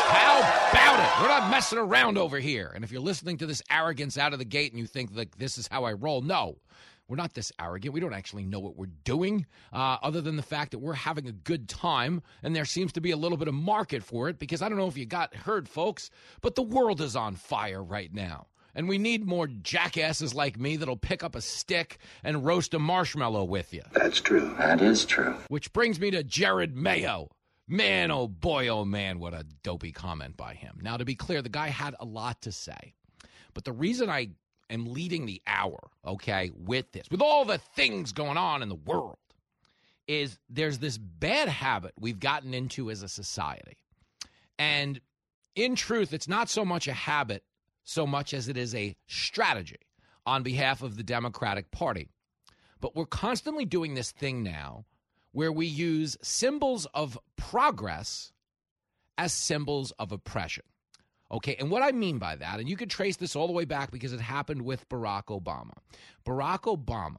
How 0.06 0.38
about 0.70 1.00
it? 1.00 1.22
We're 1.22 1.28
not 1.28 1.50
messing 1.50 1.78
around 1.78 2.16
over 2.16 2.40
here. 2.40 2.72
And 2.74 2.82
if 2.84 2.90
you're 2.90 3.02
listening 3.02 3.36
to 3.38 3.46
this 3.46 3.62
arrogance 3.70 4.16
out 4.16 4.32
of 4.32 4.38
the 4.38 4.46
gate 4.46 4.72
and 4.72 4.80
you 4.80 4.86
think 4.86 5.14
that 5.16 5.32
this 5.32 5.58
is 5.58 5.68
how 5.68 5.84
I 5.84 5.92
roll, 5.92 6.22
no. 6.22 6.56
We're 7.08 7.16
not 7.16 7.34
this 7.34 7.52
arrogant. 7.60 7.92
We 7.92 8.00
don't 8.00 8.14
actually 8.14 8.46
know 8.46 8.60
what 8.60 8.76
we're 8.76 8.86
doing, 9.04 9.46
uh, 9.72 9.98
other 10.02 10.20
than 10.22 10.36
the 10.36 10.42
fact 10.42 10.70
that 10.70 10.78
we're 10.78 10.94
having 10.94 11.28
a 11.28 11.32
good 11.32 11.68
time, 11.68 12.22
and 12.42 12.56
there 12.56 12.64
seems 12.64 12.92
to 12.94 13.00
be 13.00 13.10
a 13.10 13.16
little 13.16 13.36
bit 13.36 13.48
of 13.48 13.54
market 13.54 14.02
for 14.02 14.28
it. 14.28 14.38
Because 14.38 14.62
I 14.62 14.68
don't 14.68 14.78
know 14.78 14.88
if 14.88 14.96
you 14.96 15.04
got 15.04 15.34
heard, 15.34 15.68
folks, 15.68 16.10
but 16.40 16.54
the 16.54 16.62
world 16.62 17.00
is 17.00 17.14
on 17.14 17.36
fire 17.36 17.82
right 17.82 18.12
now, 18.12 18.46
and 18.74 18.88
we 18.88 18.96
need 18.96 19.26
more 19.26 19.46
jackasses 19.46 20.34
like 20.34 20.58
me 20.58 20.76
that'll 20.76 20.96
pick 20.96 21.22
up 21.22 21.34
a 21.36 21.42
stick 21.42 21.98
and 22.22 22.44
roast 22.44 22.72
a 22.72 22.78
marshmallow 22.78 23.44
with 23.44 23.74
you. 23.74 23.82
That's 23.92 24.20
true. 24.20 24.54
That 24.58 24.80
is 24.80 25.04
true. 25.04 25.36
Which 25.48 25.72
brings 25.74 26.00
me 26.00 26.10
to 26.12 26.24
Jerod 26.24 26.72
Mayo. 26.72 27.28
Man, 27.66 28.10
oh 28.10 28.28
boy, 28.28 28.68
oh 28.68 28.84
man, 28.84 29.18
what 29.18 29.32
a 29.32 29.44
dopey 29.62 29.92
comment 29.92 30.36
by 30.36 30.54
him. 30.54 30.78
Now, 30.82 30.96
to 30.98 31.04
be 31.04 31.14
clear, 31.14 31.40
the 31.40 31.48
guy 31.48 31.68
had 31.68 31.94
a 31.98 32.04
lot 32.04 32.42
to 32.42 32.52
say, 32.52 32.94
but 33.54 33.64
the 33.64 33.72
reason 33.72 34.10
I 34.10 34.30
am 34.70 34.92
leading 34.92 35.26
the 35.26 35.42
hour, 35.46 35.90
okay, 36.06 36.50
with 36.54 36.90
this, 36.92 37.06
with 37.10 37.22
all 37.22 37.44
the 37.44 37.58
things 37.58 38.12
going 38.12 38.36
on 38.36 38.62
in 38.62 38.68
the 38.68 38.74
world, 38.74 39.16
is 40.06 40.38
there's 40.48 40.78
this 40.78 40.98
bad 40.98 41.48
habit 41.48 41.92
we've 41.98 42.20
gotten 42.20 42.54
into 42.54 42.90
as 42.90 43.02
a 43.02 43.08
society. 43.08 43.76
And 44.58 45.00
in 45.54 45.74
truth, 45.76 46.12
it's 46.12 46.28
not 46.28 46.48
so 46.48 46.64
much 46.64 46.88
a 46.88 46.92
habit 46.92 47.44
so 47.84 48.06
much 48.06 48.32
as 48.32 48.48
it 48.48 48.56
is 48.56 48.74
a 48.74 48.96
strategy 49.06 49.78
on 50.26 50.42
behalf 50.42 50.82
of 50.82 50.96
the 50.96 51.02
Democratic 51.02 51.70
Party. 51.70 52.08
But 52.80 52.96
we're 52.96 53.06
constantly 53.06 53.64
doing 53.64 53.94
this 53.94 54.10
thing 54.10 54.42
now 54.42 54.86
where 55.32 55.52
we 55.52 55.66
use 55.66 56.16
symbols 56.22 56.86
of 56.94 57.18
progress 57.36 58.32
as 59.18 59.32
symbols 59.32 59.90
of 59.98 60.12
oppression. 60.12 60.64
Okay, 61.34 61.56
and 61.58 61.68
what 61.68 61.82
I 61.82 61.90
mean 61.90 62.18
by 62.18 62.36
that, 62.36 62.60
and 62.60 62.68
you 62.68 62.76
could 62.76 62.88
trace 62.88 63.16
this 63.16 63.34
all 63.34 63.48
the 63.48 63.52
way 63.52 63.64
back 63.64 63.90
because 63.90 64.12
it 64.12 64.20
happened 64.20 64.62
with 64.62 64.88
Barack 64.88 65.24
Obama. 65.24 65.72
Barack 66.24 66.60
Obama, 66.60 67.18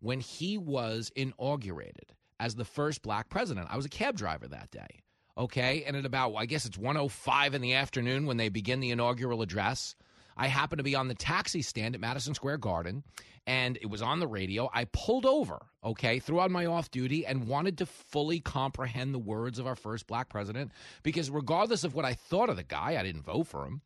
when 0.00 0.20
he 0.20 0.58
was 0.58 1.10
inaugurated 1.16 2.12
as 2.38 2.56
the 2.56 2.66
first 2.66 3.00
black 3.00 3.30
president, 3.30 3.68
I 3.70 3.76
was 3.76 3.86
a 3.86 3.88
cab 3.88 4.18
driver 4.18 4.46
that 4.48 4.70
day. 4.70 5.02
Okay, 5.38 5.82
and 5.86 5.96
at 5.96 6.04
about, 6.04 6.34
I 6.34 6.44
guess 6.44 6.66
it's 6.66 6.76
105 6.76 7.54
in 7.54 7.62
the 7.62 7.72
afternoon 7.72 8.26
when 8.26 8.36
they 8.36 8.50
begin 8.50 8.80
the 8.80 8.90
inaugural 8.90 9.40
address. 9.40 9.96
I 10.36 10.48
happened 10.48 10.78
to 10.78 10.84
be 10.84 10.94
on 10.94 11.08
the 11.08 11.14
taxi 11.14 11.62
stand 11.62 11.94
at 11.94 12.00
Madison 12.00 12.34
Square 12.34 12.58
Garden, 12.58 13.04
and 13.46 13.78
it 13.80 13.86
was 13.86 14.02
on 14.02 14.20
the 14.20 14.26
radio. 14.26 14.68
I 14.72 14.86
pulled 14.86 15.26
over, 15.26 15.66
okay, 15.84 16.18
threw 16.18 16.40
on 16.40 16.52
my 16.52 16.66
off 16.66 16.90
duty, 16.90 17.26
and 17.26 17.46
wanted 17.46 17.78
to 17.78 17.86
fully 17.86 18.40
comprehend 18.40 19.14
the 19.14 19.18
words 19.18 19.58
of 19.58 19.66
our 19.66 19.76
first 19.76 20.06
black 20.06 20.28
president 20.28 20.72
because, 21.02 21.30
regardless 21.30 21.84
of 21.84 21.94
what 21.94 22.04
I 22.04 22.14
thought 22.14 22.50
of 22.50 22.56
the 22.56 22.62
guy, 22.62 22.96
I 22.98 23.02
didn't 23.02 23.24
vote 23.24 23.46
for 23.46 23.64
him. 23.64 23.82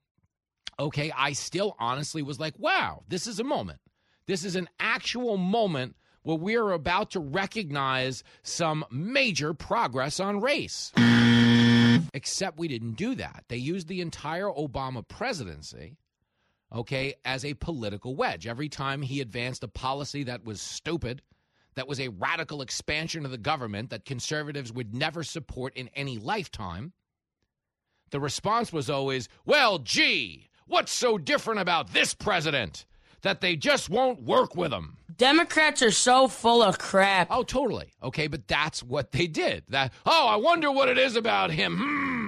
Okay, 0.81 1.13
I 1.17 1.33
still 1.33 1.75
honestly 1.79 2.23
was 2.23 2.39
like, 2.39 2.55
wow, 2.59 3.03
this 3.09 3.27
is 3.27 3.41
a 3.41 3.45
moment. 3.45 3.81
This 4.27 4.45
is 4.45 4.57
an 4.57 4.69
actual 4.79 5.37
moment 5.37 5.97
where 6.23 6.37
we 6.37 6.57
are 6.57 6.73
about 6.73 7.13
to 7.13 7.21
recognize 7.21 8.23
some 8.43 8.85
major 8.91 9.55
progress 9.55 10.21
on 10.21 10.41
race. 10.41 10.93
Except 12.15 12.59
we 12.59 12.69
didn't 12.69 12.93
do 12.93 13.15
that. 13.15 13.45
They 13.49 13.57
used 13.57 13.89
the 13.89 14.01
entire 14.01 14.47
Obama 14.47 15.07
presidency 15.07 15.97
okay, 16.75 17.15
as 17.25 17.45
a 17.45 17.55
political 17.55 18.15
wedge. 18.15 18.47
Every 18.47 18.69
time 18.69 19.03
he 19.03 19.21
advanced 19.21 19.65
a 19.65 19.69
policy 19.69 20.25
that 20.25 20.45
was 20.45 20.61
stupid, 20.61 21.23
that 21.75 21.89
was 21.89 22.01
a 22.01 22.09
radical 22.09 22.61
expansion 22.61 23.25
of 23.25 23.31
the 23.31 23.39
government 23.39 23.91
that 23.91 24.05
conservatives 24.05 24.73
would 24.73 24.95
never 24.95 25.23
support 25.23 25.77
in 25.77 25.89
any 25.95 26.19
lifetime, 26.19 26.93
the 28.11 28.21
response 28.21 28.73
was 28.73 28.91
always, 28.91 29.29
well, 29.45 29.79
gee, 29.79 30.49
what's 30.67 30.93
so 30.93 31.19
different 31.19 31.61
about 31.61 31.93
this 31.93 32.15
president? 32.15 32.85
That 33.23 33.41
they 33.41 33.57
just 33.57 33.91
won't 33.91 34.23
work 34.23 34.55
with 34.55 34.73
him. 34.73 34.97
Democrats 35.17 35.83
are 35.83 35.91
so 35.91 36.29
full 36.29 36.63
of 36.63 36.79
crap. 36.79 37.27
Oh, 37.31 37.43
totally. 37.43 37.93
Okay, 38.01 38.29
but 38.29 38.47
that's 38.47 38.81
what 38.81 39.11
they 39.11 39.27
did. 39.27 39.65
That 39.69 39.93
oh, 40.07 40.29
I 40.29 40.37
wonder 40.37 40.71
what 40.71 40.89
it 40.89 40.99
is 40.99 41.17
about 41.17 41.51
him. 41.51 41.77
Hmm. 41.79 42.28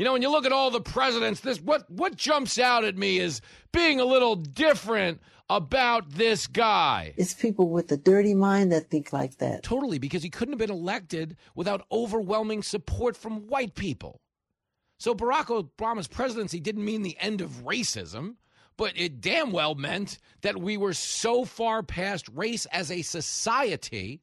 You 0.00 0.06
know, 0.06 0.14
when 0.14 0.22
you 0.22 0.30
look 0.30 0.46
at 0.46 0.52
all 0.52 0.70
the 0.70 0.80
presidents, 0.80 1.40
this 1.40 1.60
what 1.60 1.84
what 1.90 2.16
jumps 2.16 2.58
out 2.58 2.84
at 2.84 2.96
me 2.96 3.18
is 3.18 3.42
being 3.70 4.00
a 4.00 4.04
little 4.06 4.34
different 4.34 5.20
about 5.50 6.08
this 6.08 6.46
guy. 6.46 7.12
It's 7.18 7.34
people 7.34 7.68
with 7.68 7.92
a 7.92 7.98
dirty 7.98 8.32
mind 8.32 8.72
that 8.72 8.88
think 8.88 9.12
like 9.12 9.36
that. 9.36 9.62
Totally, 9.62 9.98
because 9.98 10.22
he 10.22 10.30
couldn't 10.30 10.54
have 10.54 10.58
been 10.58 10.74
elected 10.74 11.36
without 11.54 11.84
overwhelming 11.92 12.62
support 12.62 13.14
from 13.14 13.46
white 13.48 13.74
people. 13.74 14.22
So 14.98 15.14
Barack 15.14 15.48
Obama's 15.48 16.08
presidency 16.08 16.60
didn't 16.60 16.86
mean 16.86 17.02
the 17.02 17.18
end 17.20 17.42
of 17.42 17.66
racism, 17.66 18.36
but 18.78 18.94
it 18.96 19.20
damn 19.20 19.52
well 19.52 19.74
meant 19.74 20.16
that 20.40 20.62
we 20.62 20.78
were 20.78 20.94
so 20.94 21.44
far 21.44 21.82
past 21.82 22.26
race 22.30 22.64
as 22.72 22.90
a 22.90 23.02
society 23.02 24.22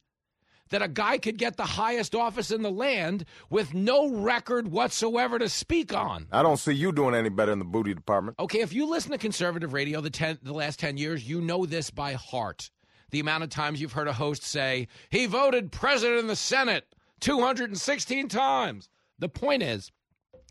that 0.69 0.81
a 0.81 0.87
guy 0.87 1.17
could 1.17 1.37
get 1.37 1.57
the 1.57 1.63
highest 1.63 2.15
office 2.15 2.51
in 2.51 2.61
the 2.61 2.71
land 2.71 3.25
with 3.49 3.73
no 3.73 4.09
record 4.09 4.69
whatsoever 4.69 5.39
to 5.39 5.49
speak 5.49 5.93
on. 5.93 6.27
I 6.31 6.43
don't 6.43 6.57
see 6.57 6.73
you 6.73 6.91
doing 6.91 7.15
any 7.15 7.29
better 7.29 7.51
in 7.51 7.59
the 7.59 7.65
booty 7.65 7.93
department. 7.93 8.39
Okay, 8.39 8.61
if 8.61 8.73
you 8.73 8.85
listen 8.89 9.11
to 9.11 9.17
conservative 9.17 9.73
radio 9.73 10.01
the 10.01 10.09
ten, 10.09 10.37
the 10.41 10.53
last 10.53 10.79
10 10.79 10.97
years, 10.97 11.27
you 11.27 11.41
know 11.41 11.65
this 11.65 11.89
by 11.89 12.13
heart. 12.13 12.69
The 13.11 13.19
amount 13.19 13.43
of 13.43 13.49
times 13.49 13.79
you've 13.79 13.93
heard 13.93 14.09
a 14.09 14.13
host 14.13 14.43
say, 14.43 14.87
he 15.09 15.25
voted 15.25 15.71
president 15.71 16.19
in 16.19 16.27
the 16.27 16.35
Senate 16.35 16.85
216 17.21 18.27
times. 18.27 18.89
The 19.19 19.29
point 19.29 19.63
is, 19.63 19.91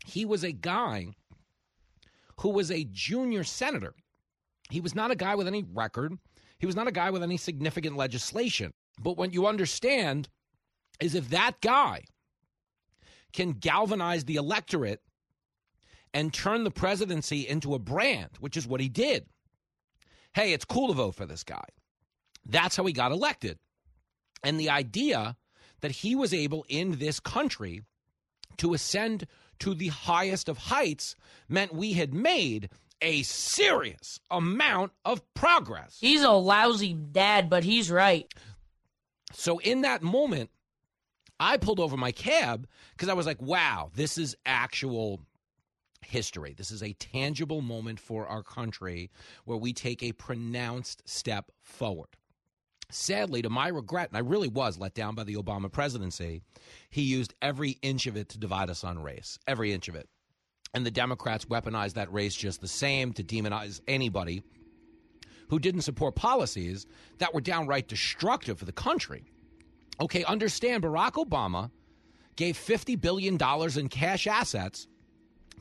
he 0.05 0.25
was 0.25 0.43
a 0.43 0.51
guy 0.51 1.07
who 2.39 2.49
was 2.49 2.71
a 2.71 2.87
junior 2.91 3.43
senator. 3.43 3.93
He 4.69 4.81
was 4.81 4.95
not 4.95 5.11
a 5.11 5.15
guy 5.15 5.35
with 5.35 5.47
any 5.47 5.63
record. 5.73 6.13
He 6.59 6.65
was 6.65 6.75
not 6.75 6.87
a 6.87 6.91
guy 6.91 7.09
with 7.11 7.23
any 7.23 7.37
significant 7.37 7.95
legislation. 7.95 8.73
But 8.99 9.17
what 9.17 9.33
you 9.33 9.47
understand 9.47 10.29
is 10.99 11.15
if 11.15 11.29
that 11.29 11.61
guy 11.61 12.03
can 13.33 13.53
galvanize 13.53 14.25
the 14.25 14.35
electorate 14.35 15.01
and 16.13 16.33
turn 16.33 16.63
the 16.63 16.71
presidency 16.71 17.47
into 17.47 17.75
a 17.75 17.79
brand, 17.79 18.31
which 18.39 18.57
is 18.57 18.67
what 18.67 18.81
he 18.81 18.89
did. 18.89 19.25
Hey, 20.33 20.53
it's 20.53 20.65
cool 20.65 20.87
to 20.87 20.93
vote 20.93 21.15
for 21.15 21.25
this 21.25 21.43
guy. 21.43 21.65
That's 22.45 22.75
how 22.75 22.85
he 22.85 22.93
got 22.93 23.11
elected. 23.11 23.59
And 24.43 24.59
the 24.59 24.69
idea 24.69 25.35
that 25.81 25.91
he 25.91 26.15
was 26.15 26.33
able 26.33 26.65
in 26.69 26.97
this 26.97 27.19
country 27.19 27.83
to 28.57 28.73
ascend 28.73 29.27
to 29.59 29.73
the 29.73 29.89
highest 29.89 30.49
of 30.49 30.57
heights 30.57 31.15
meant 31.47 31.73
we 31.73 31.93
had 31.93 32.13
made 32.13 32.69
a 33.01 33.21
serious 33.23 34.19
amount 34.31 34.91
of 35.05 35.21
progress. 35.33 35.97
He's 35.99 36.23
a 36.23 36.31
lousy 36.31 36.93
dad, 36.93 37.49
but 37.49 37.63
he's 37.63 37.91
right. 37.91 38.31
So 39.33 39.59
in 39.59 39.81
that 39.81 40.01
moment, 40.01 40.49
I 41.39 41.57
pulled 41.57 41.79
over 41.79 41.97
my 41.97 42.11
cab 42.11 42.67
because 42.91 43.09
I 43.09 43.13
was 43.13 43.25
like, 43.25 43.41
wow, 43.41 43.91
this 43.93 44.17
is 44.17 44.35
actual 44.45 45.21
history. 46.05 46.53
This 46.57 46.71
is 46.71 46.81
a 46.81 46.93
tangible 46.93 47.61
moment 47.61 47.99
for 47.99 48.27
our 48.27 48.43
country 48.43 49.11
where 49.45 49.57
we 49.57 49.73
take 49.73 50.01
a 50.01 50.13
pronounced 50.13 51.07
step 51.07 51.51
forward. 51.61 52.09
Sadly, 52.89 53.41
to 53.41 53.49
my 53.49 53.67
regret, 53.67 54.07
and 54.09 54.17
I 54.17 54.21
really 54.21 54.47
was 54.47 54.79
let 54.79 54.93
down 54.93 55.13
by 55.13 55.25
the 55.25 55.35
Obama 55.35 55.69
presidency, 55.69 56.41
he 56.89 57.01
used 57.01 57.33
every 57.41 57.71
inch 57.81 58.07
of 58.07 58.15
it 58.15 58.29
to 58.29 58.39
divide 58.39 58.69
us 58.69 58.85
on 58.85 59.03
race, 59.03 59.37
every 59.45 59.73
inch 59.73 59.89
of 59.89 59.95
it. 59.95 60.07
And 60.73 60.85
the 60.85 60.91
Democrats 60.91 61.45
weaponized 61.45 61.93
that 61.93 62.11
race 62.13 62.35
just 62.35 62.61
the 62.61 62.67
same 62.67 63.11
to 63.13 63.23
demonize 63.23 63.81
anybody 63.87 64.43
who 65.49 65.59
didn't 65.59 65.81
support 65.81 66.15
policies 66.15 66.85
that 67.19 67.33
were 67.33 67.41
downright 67.41 67.87
destructive 67.87 68.59
for 68.59 68.65
the 68.65 68.71
country. 68.71 69.25
Okay, 69.99 70.23
understand 70.25 70.83
Barack 70.83 71.13
Obama 71.13 71.71
gave 72.35 72.55
$50 72.57 72.99
billion 72.99 73.37
in 73.77 73.89
cash 73.89 74.27
assets 74.27 74.87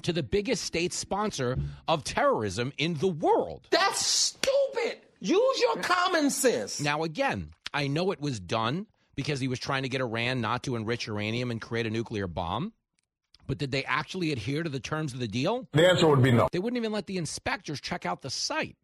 to 0.02 0.12
the 0.12 0.22
biggest 0.22 0.64
state 0.64 0.92
sponsor 0.92 1.56
of 1.88 2.04
terrorism 2.04 2.72
in 2.78 2.94
the 2.94 3.08
world. 3.08 3.66
That's 3.70 4.04
stupid. 4.04 4.98
Use 5.20 5.60
your 5.60 5.76
common 5.82 6.30
sense. 6.30 6.80
Now, 6.80 7.02
again, 7.02 7.50
I 7.72 7.86
know 7.86 8.10
it 8.12 8.20
was 8.20 8.38
done 8.38 8.86
because 9.14 9.40
he 9.40 9.48
was 9.48 9.58
trying 9.58 9.82
to 9.84 9.88
get 9.88 10.02
Iran 10.02 10.42
not 10.42 10.62
to 10.64 10.76
enrich 10.76 11.06
uranium 11.06 11.50
and 11.50 11.60
create 11.60 11.86
a 11.86 11.90
nuclear 11.90 12.26
bomb. 12.26 12.72
But 13.46 13.58
did 13.58 13.70
they 13.70 13.84
actually 13.84 14.32
adhere 14.32 14.62
to 14.62 14.68
the 14.68 14.80
terms 14.80 15.14
of 15.14 15.20
the 15.20 15.28
deal? 15.28 15.68
The 15.72 15.88
answer 15.88 16.08
would 16.08 16.22
be 16.22 16.32
no. 16.32 16.48
They 16.50 16.58
wouldn't 16.58 16.76
even 16.76 16.92
let 16.92 17.06
the 17.06 17.16
inspectors 17.16 17.80
check 17.80 18.04
out 18.04 18.20
the 18.22 18.30
site. 18.30 18.76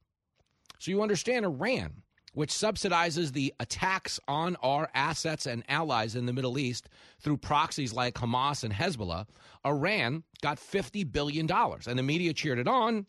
So 0.83 0.91
you 0.91 1.01
understand 1.01 1.45
Iran, 1.45 2.03
which 2.35 2.51
subsidizes 2.51 3.33
the 3.33 3.55
attacks 3.61 4.19
on 4.27 4.57
our 4.65 4.91
assets 4.95 5.47
and 5.47 5.63
allies 5.69 6.17
in 6.17 6.27
the 6.27 6.33
Middle 6.33 6.59
East 6.59 6.89
through 7.21 7.37
proxies 7.37 7.93
like 7.93 8.15
Hamas 8.15 8.65
and 8.65 8.75
Hezbollah, 8.75 9.27
Iran 9.65 10.25
got 10.41 10.59
$50 10.59 11.13
billion. 11.13 11.49
And 11.49 11.97
the 11.97 12.03
media 12.03 12.33
cheered 12.33 12.59
it 12.59 12.67
on 12.67 13.07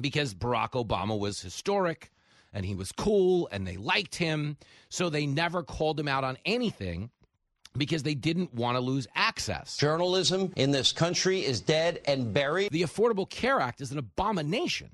because 0.00 0.32
Barack 0.32 0.74
Obama 0.74 1.18
was 1.18 1.40
historic 1.40 2.12
and 2.52 2.64
he 2.64 2.76
was 2.76 2.92
cool 2.92 3.48
and 3.50 3.66
they 3.66 3.76
liked 3.76 4.14
him. 4.14 4.56
So 4.88 5.10
they 5.10 5.26
never 5.26 5.64
called 5.64 5.98
him 5.98 6.06
out 6.06 6.22
on 6.22 6.38
anything 6.46 7.10
because 7.76 8.04
they 8.04 8.14
didn't 8.14 8.54
want 8.54 8.76
to 8.76 8.80
lose 8.80 9.08
access. 9.16 9.76
Journalism 9.76 10.52
in 10.54 10.70
this 10.70 10.92
country 10.92 11.44
is 11.44 11.60
dead 11.60 12.00
and 12.04 12.32
buried. 12.32 12.70
The 12.70 12.82
Affordable 12.82 13.28
Care 13.28 13.58
Act 13.58 13.80
is 13.80 13.90
an 13.90 13.98
abomination. 13.98 14.90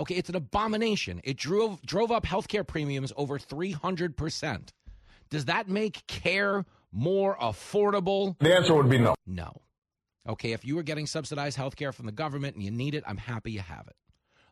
Okay, 0.00 0.16
it's 0.16 0.28
an 0.28 0.34
abomination. 0.36 1.20
It 1.22 1.36
drove 1.36 1.80
drove 1.82 2.10
up 2.10 2.26
healthcare 2.26 2.66
premiums 2.66 3.12
over 3.16 3.38
300%. 3.38 4.70
Does 5.30 5.44
that 5.44 5.68
make 5.68 6.06
care 6.06 6.64
more 6.92 7.36
affordable? 7.36 8.36
The 8.38 8.54
answer 8.54 8.74
would 8.74 8.90
be 8.90 8.98
no. 8.98 9.14
No. 9.26 9.62
Okay, 10.28 10.52
if 10.52 10.64
you 10.64 10.74
were 10.74 10.82
getting 10.82 11.06
subsidized 11.06 11.58
healthcare 11.58 11.92
from 11.92 12.06
the 12.06 12.12
government 12.12 12.56
and 12.56 12.64
you 12.64 12.70
need 12.70 12.94
it, 12.94 13.04
I'm 13.06 13.18
happy 13.18 13.52
you 13.52 13.60
have 13.60 13.86
it. 13.86 13.96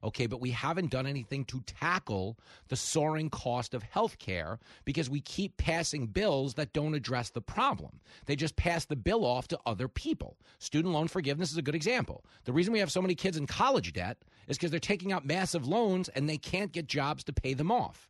Okay, 0.04 0.26
but 0.26 0.40
we 0.40 0.50
haven't 0.50 0.90
done 0.90 1.06
anything 1.06 1.44
to 1.46 1.60
tackle 1.60 2.36
the 2.68 2.76
soaring 2.76 3.30
cost 3.30 3.72
of 3.72 3.84
health 3.84 4.18
care 4.18 4.58
because 4.84 5.08
we 5.08 5.20
keep 5.20 5.56
passing 5.58 6.06
bills 6.08 6.54
that 6.54 6.72
don't 6.72 6.94
address 6.94 7.30
the 7.30 7.40
problem. 7.40 8.00
They 8.26 8.34
just 8.34 8.56
pass 8.56 8.84
the 8.84 8.96
bill 8.96 9.24
off 9.24 9.46
to 9.48 9.58
other 9.64 9.86
people. 9.86 10.38
Student 10.58 10.92
loan 10.92 11.06
forgiveness 11.06 11.52
is 11.52 11.56
a 11.56 11.62
good 11.62 11.76
example. 11.76 12.24
The 12.44 12.52
reason 12.52 12.72
we 12.72 12.80
have 12.80 12.90
so 12.90 13.02
many 13.02 13.14
kids 13.14 13.36
in 13.36 13.46
college 13.46 13.92
debt 13.92 14.18
is 14.48 14.56
because 14.58 14.72
they're 14.72 14.80
taking 14.80 15.12
out 15.12 15.24
massive 15.24 15.68
loans 15.68 16.08
and 16.08 16.28
they 16.28 16.38
can't 16.38 16.72
get 16.72 16.88
jobs 16.88 17.22
to 17.24 17.32
pay 17.32 17.54
them 17.54 17.70
off. 17.70 18.08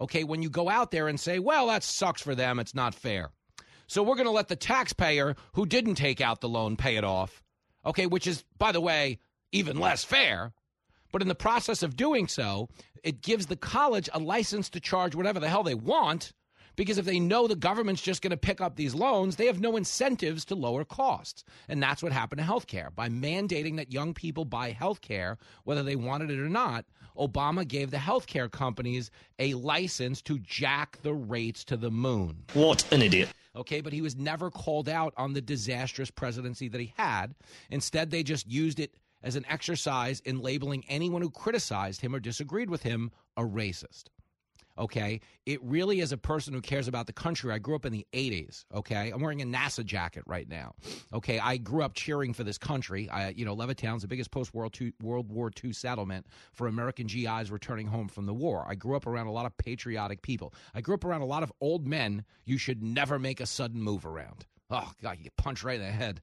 Okay, 0.00 0.24
when 0.24 0.42
you 0.42 0.48
go 0.48 0.68
out 0.68 0.90
there 0.90 1.08
and 1.08 1.20
say, 1.20 1.38
well, 1.38 1.66
that 1.66 1.82
sucks 1.82 2.22
for 2.22 2.34
them, 2.34 2.58
it's 2.58 2.74
not 2.74 2.94
fair. 2.94 3.30
So 3.86 4.02
we're 4.02 4.16
going 4.16 4.24
to 4.24 4.32
let 4.32 4.48
the 4.48 4.56
taxpayer 4.56 5.36
who 5.52 5.66
didn't 5.66 5.96
take 5.96 6.22
out 6.22 6.40
the 6.40 6.48
loan 6.48 6.76
pay 6.76 6.96
it 6.96 7.04
off. 7.04 7.42
Okay, 7.84 8.06
which 8.06 8.26
is, 8.26 8.42
by 8.58 8.72
the 8.72 8.80
way, 8.80 9.18
even 9.52 9.78
less 9.78 10.02
fair. 10.02 10.52
But 11.12 11.22
in 11.22 11.28
the 11.28 11.34
process 11.34 11.82
of 11.82 11.96
doing 11.96 12.26
so, 12.26 12.68
it 13.04 13.22
gives 13.22 13.46
the 13.46 13.56
college 13.56 14.08
a 14.12 14.18
license 14.18 14.68
to 14.70 14.80
charge 14.80 15.14
whatever 15.14 15.38
the 15.38 15.48
hell 15.48 15.62
they 15.62 15.74
want 15.74 16.32
because 16.76 16.98
if 16.98 17.04
they 17.04 17.20
know 17.20 17.46
the 17.46 17.56
government's 17.56 18.02
just 18.02 18.22
going 18.22 18.30
to 18.30 18.36
pick 18.36 18.60
up 18.60 18.76
these 18.76 18.94
loans, 18.94 19.36
they 19.36 19.46
have 19.46 19.60
no 19.60 19.76
incentives 19.76 20.44
to 20.46 20.54
lower 20.54 20.84
costs. 20.84 21.44
And 21.68 21.82
that's 21.82 22.02
what 22.02 22.12
happened 22.12 22.40
to 22.40 22.46
healthcare. 22.46 22.94
By 22.94 23.08
mandating 23.08 23.76
that 23.76 23.92
young 23.92 24.14
people 24.14 24.44
buy 24.44 24.72
healthcare, 24.72 25.36
whether 25.64 25.82
they 25.82 25.96
wanted 25.96 26.30
it 26.30 26.38
or 26.38 26.48
not, 26.48 26.86
Obama 27.18 27.68
gave 27.68 27.90
the 27.90 27.98
healthcare 27.98 28.50
companies 28.50 29.10
a 29.38 29.52
license 29.54 30.22
to 30.22 30.38
jack 30.38 30.98
the 31.02 31.12
rates 31.12 31.62
to 31.64 31.76
the 31.76 31.90
moon. 31.90 32.44
What 32.54 32.90
an 32.90 33.02
idiot. 33.02 33.28
Okay, 33.54 33.82
but 33.82 33.92
he 33.92 34.00
was 34.00 34.16
never 34.16 34.50
called 34.50 34.88
out 34.88 35.12
on 35.18 35.34
the 35.34 35.42
disastrous 35.42 36.10
presidency 36.10 36.68
that 36.68 36.80
he 36.80 36.94
had. 36.96 37.34
Instead, 37.70 38.10
they 38.10 38.22
just 38.22 38.46
used 38.46 38.80
it 38.80 38.94
as 39.22 39.36
an 39.36 39.46
exercise 39.48 40.20
in 40.20 40.40
labeling 40.40 40.84
anyone 40.88 41.22
who 41.22 41.30
criticized 41.30 42.00
him 42.00 42.14
or 42.14 42.20
disagreed 42.20 42.70
with 42.70 42.82
him 42.82 43.10
a 43.36 43.42
racist. 43.42 44.04
Okay. 44.78 45.20
It 45.44 45.62
really 45.62 46.00
is 46.00 46.12
a 46.12 46.16
person 46.16 46.54
who 46.54 46.60
cares 46.60 46.88
about 46.88 47.06
the 47.06 47.12
country. 47.12 47.52
I 47.52 47.58
grew 47.58 47.74
up 47.74 47.84
in 47.84 47.92
the 47.92 48.06
80s. 48.12 48.64
Okay. 48.74 49.10
I'm 49.10 49.20
wearing 49.20 49.42
a 49.42 49.44
NASA 49.44 49.84
jacket 49.84 50.24
right 50.26 50.48
now. 50.48 50.74
Okay. 51.12 51.38
I 51.38 51.56
grew 51.58 51.82
up 51.82 51.94
cheering 51.94 52.32
for 52.32 52.44
this 52.44 52.58
country. 52.58 53.08
I, 53.10 53.30
you 53.30 53.44
know, 53.44 53.54
Levittown's 53.54 54.02
the 54.02 54.08
biggest 54.08 54.30
post 54.30 54.54
World 54.54 54.76
World 55.02 55.30
War 55.30 55.50
II 55.62 55.72
settlement 55.72 56.26
for 56.52 56.66
American 56.66 57.06
GIs 57.06 57.50
returning 57.50 57.86
home 57.86 58.08
from 58.08 58.26
the 58.26 58.34
war. 58.34 58.64
I 58.66 58.74
grew 58.74 58.96
up 58.96 59.06
around 59.06 59.26
a 59.26 59.32
lot 59.32 59.46
of 59.46 59.56
patriotic 59.56 60.22
people. 60.22 60.54
I 60.74 60.80
grew 60.80 60.94
up 60.94 61.04
around 61.04 61.20
a 61.20 61.26
lot 61.26 61.42
of 61.42 61.52
old 61.60 61.86
men 61.86 62.24
you 62.44 62.58
should 62.58 62.82
never 62.82 63.18
make 63.18 63.40
a 63.40 63.46
sudden 63.46 63.82
move 63.82 64.06
around. 64.06 64.46
Oh, 64.70 64.90
God, 65.02 65.18
you 65.18 65.24
get 65.24 65.36
punched 65.36 65.64
right 65.64 65.78
in 65.78 65.84
the 65.84 65.92
head. 65.92 66.22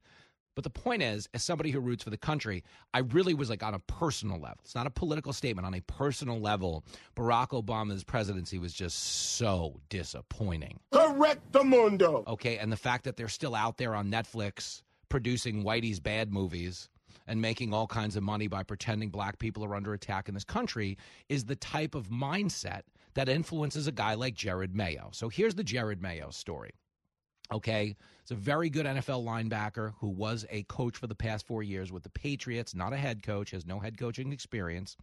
But 0.56 0.64
the 0.64 0.70
point 0.70 1.02
is, 1.02 1.30
as 1.34 1.44
somebody 1.44 1.72
who 1.72 1.80
roots 1.80 2.04
for 2.04 2.10
the 2.10 2.18
country, 2.18 2.64
I 2.94 3.00
really 3.00 3.34
was 3.34 3.50
like 3.50 3.64
on 3.64 3.74
a 3.74 3.80
personal 3.80 4.40
level. 4.40 4.58
It's 4.64 4.76
not 4.76 4.88
a 4.88 4.92
political 4.92 5.32
statement. 5.32 5.66
On 5.66 5.74
a 5.74 5.82
personal 5.82 6.40
level, 6.40 6.84
Barack 7.16 7.50
Obama's 7.50 8.04
presidency 8.04 8.58
was 8.58 8.74
just 8.74 8.98
so 9.38 9.80
disappointing. 9.90 10.80
Correct 10.92 11.52
the 11.54 11.64
mundo. 11.64 12.24
Okay, 12.28 12.58
and 12.58 12.72
the 12.72 12.78
fact 12.78 13.06
that 13.06 13.16
they're 13.16 13.28
still 13.28 13.56
out 13.56 13.78
there 13.78 13.96
on 13.96 14.12
Netflix 14.12 14.82
producing 15.08 15.64
Whitey's 15.64 16.00
bad 16.00 16.32
movies 16.32 16.90
and 17.28 17.42
making 17.42 17.74
all 17.74 17.88
kinds 17.88 18.16
of 18.16 18.24
money 18.24 18.48
by 18.48 18.64
pretending 18.64 19.10
black 19.10 19.40
people 19.40 19.64
are 19.64 19.76
under 19.76 19.94
attack 19.94 20.28
in 20.28 20.34
this 20.34 20.44
country 20.44 20.98
is 21.30 21.46
the 21.46 21.56
type 21.56 21.96
of 21.96 22.10
mindset 22.10 22.82
that 23.14 23.30
influences 23.30 23.88
a 23.88 23.92
guy 23.92 24.14
like 24.16 24.36
Jerod 24.36 24.74
Mayo. 24.74 25.10
So 25.14 25.30
here's 25.30 25.56
the 25.56 25.64
Jerod 25.64 26.02
Mayo 26.02 26.32
story. 26.32 26.72
Okay. 27.52 27.96
It's 28.22 28.32
a 28.32 28.36
very 28.36 28.70
good 28.70 28.86
NFL 28.86 29.24
linebacker 29.26 29.94
who 30.00 30.10
was 30.10 30.46
a 30.50 30.64
coach 30.64 30.98
for 30.98 31.08
the 31.08 31.16
past 31.16 31.48
four 31.48 31.64
years 31.64 31.92
with 31.92 32.04
the 32.04 32.10
Patriots, 32.10 32.76
not 32.76 32.94
a 32.94 32.98
head 32.98 33.24
coach, 33.24 33.52
has 33.52 33.66
no 33.66 33.80
head 33.80 33.98
coaching 33.98 34.32
experience. 34.32 34.96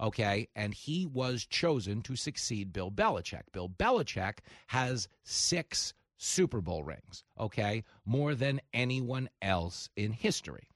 Okay. 0.00 0.48
And 0.56 0.72
he 0.72 1.06
was 1.06 1.44
chosen 1.44 2.02
to 2.02 2.16
succeed 2.16 2.72
Bill 2.72 2.90
Belichick. 2.90 3.42
Bill 3.52 3.68
Belichick 3.68 4.38
has 4.68 5.08
six 5.24 5.92
Super 6.16 6.60
Bowl 6.60 6.82
rings. 6.82 7.24
Okay. 7.38 7.84
More 8.06 8.34
than 8.34 8.60
anyone 8.72 9.28
else 9.42 9.90
in 9.96 10.12
history. 10.12 10.68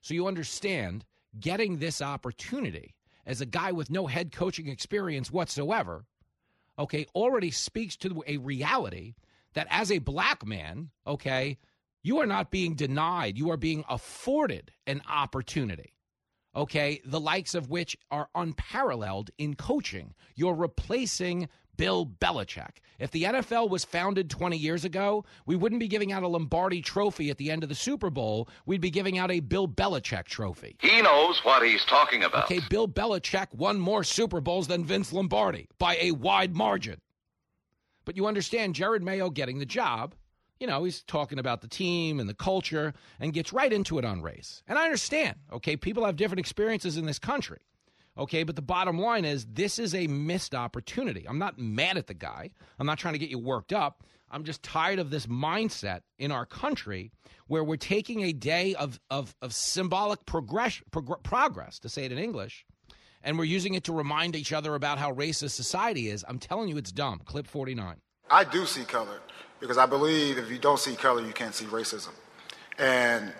So 0.00 0.14
you 0.14 0.26
understand 0.26 1.04
getting 1.38 1.78
this 1.78 2.02
opportunity 2.02 2.94
as 3.26 3.40
a 3.40 3.46
guy 3.46 3.72
with 3.72 3.90
no 3.90 4.06
head 4.06 4.32
coaching 4.32 4.68
experience 4.68 5.30
whatsoever, 5.30 6.04
okay, 6.78 7.06
already 7.14 7.50
speaks 7.50 7.96
to 7.98 8.22
a 8.26 8.36
reality 8.38 9.14
that 9.54 9.66
as 9.70 9.90
a 9.90 9.98
black 9.98 10.46
man, 10.46 10.90
okay, 11.06 11.58
you 12.02 12.18
are 12.18 12.26
not 12.26 12.50
being 12.50 12.74
denied, 12.74 13.38
you 13.38 13.50
are 13.50 13.56
being 13.56 13.84
afforded 13.88 14.72
an 14.86 15.02
opportunity, 15.08 15.94
okay, 16.54 17.00
the 17.04 17.20
likes 17.20 17.54
of 17.54 17.70
which 17.70 17.96
are 18.10 18.28
unparalleled 18.34 19.30
in 19.38 19.54
coaching. 19.54 20.14
You're 20.34 20.54
replacing 20.54 21.48
Bill 21.76 22.06
Belichick. 22.06 22.78
If 22.98 23.10
the 23.10 23.24
NFL 23.24 23.70
was 23.70 23.84
founded 23.84 24.30
20 24.30 24.56
years 24.56 24.84
ago, 24.84 25.24
we 25.46 25.56
wouldn't 25.56 25.80
be 25.80 25.88
giving 25.88 26.12
out 26.12 26.22
a 26.22 26.28
Lombardi 26.28 26.82
trophy 26.82 27.30
at 27.30 27.38
the 27.38 27.50
end 27.50 27.62
of 27.62 27.68
the 27.68 27.74
Super 27.74 28.10
Bowl. 28.10 28.48
We'd 28.66 28.80
be 28.80 28.90
giving 28.90 29.18
out 29.18 29.30
a 29.30 29.40
Bill 29.40 29.66
Belichick 29.66 30.24
trophy. 30.24 30.76
He 30.80 31.00
knows 31.02 31.40
what 31.44 31.66
he's 31.66 31.84
talking 31.84 32.24
about. 32.24 32.44
Okay, 32.44 32.60
Bill 32.68 32.86
Belichick 32.86 33.54
won 33.54 33.78
more 33.78 34.04
Super 34.04 34.40
Bowls 34.40 34.68
than 34.68 34.84
Vince 34.84 35.12
Lombardi 35.12 35.68
by 35.78 35.96
a 36.00 36.12
wide 36.12 36.54
margin. 36.54 37.00
But 38.04 38.16
you 38.16 38.26
understand 38.26 38.74
Jerod 38.74 39.02
Mayo 39.02 39.30
getting 39.30 39.58
the 39.58 39.66
job. 39.66 40.14
You 40.60 40.66
know, 40.66 40.84
he's 40.84 41.02
talking 41.02 41.38
about 41.38 41.60
the 41.60 41.68
team 41.68 42.20
and 42.20 42.28
the 42.28 42.34
culture 42.34 42.94
and 43.18 43.32
gets 43.32 43.52
right 43.52 43.72
into 43.72 43.98
it 43.98 44.04
on 44.04 44.22
race. 44.22 44.62
And 44.68 44.78
I 44.78 44.84
understand, 44.84 45.36
okay, 45.52 45.76
people 45.76 46.04
have 46.04 46.16
different 46.16 46.40
experiences 46.40 46.96
in 46.96 47.06
this 47.06 47.18
country. 47.18 47.58
Okay, 48.16 48.42
but 48.42 48.56
the 48.56 48.62
bottom 48.62 48.98
line 48.98 49.24
is 49.24 49.46
this 49.46 49.78
is 49.78 49.94
a 49.94 50.06
missed 50.06 50.54
opportunity. 50.54 51.24
I'm 51.26 51.38
not 51.38 51.58
mad 51.58 51.96
at 51.96 52.06
the 52.06 52.14
guy. 52.14 52.50
I'm 52.78 52.86
not 52.86 52.98
trying 52.98 53.14
to 53.14 53.18
get 53.18 53.30
you 53.30 53.38
worked 53.38 53.72
up. 53.72 54.04
I'm 54.30 54.44
just 54.44 54.62
tired 54.62 54.98
of 54.98 55.10
this 55.10 55.26
mindset 55.26 56.00
in 56.18 56.30
our 56.30 56.46
country 56.46 57.10
where 57.46 57.64
we're 57.64 57.76
taking 57.76 58.22
a 58.22 58.32
day 58.32 58.74
of, 58.74 58.98
of, 59.10 59.34
of 59.42 59.54
symbolic 59.54 60.24
progress, 60.26 60.80
prog- 60.90 61.22
progress, 61.22 61.78
to 61.80 61.88
say 61.88 62.04
it 62.04 62.12
in 62.12 62.18
English, 62.18 62.64
and 63.24 63.38
we're 63.38 63.44
using 63.44 63.74
it 63.74 63.84
to 63.84 63.92
remind 63.92 64.36
each 64.36 64.52
other 64.52 64.74
about 64.74 64.98
how 64.98 65.12
racist 65.12 65.50
society 65.50 66.08
is. 66.08 66.24
I'm 66.28 66.38
telling 66.38 66.68
you, 66.68 66.76
it's 66.76 66.92
dumb. 66.92 67.20
Clip 67.24 67.46
49. 67.46 67.96
I 68.30 68.44
do 68.44 68.66
see 68.66 68.84
color 68.84 69.20
because 69.60 69.78
I 69.78 69.86
believe 69.86 70.38
if 70.38 70.50
you 70.50 70.58
don't 70.58 70.78
see 70.78 70.96
color, 70.96 71.22
you 71.24 71.32
can't 71.32 71.54
see 71.54 71.66
racism. 71.66 72.10
And 72.78 73.32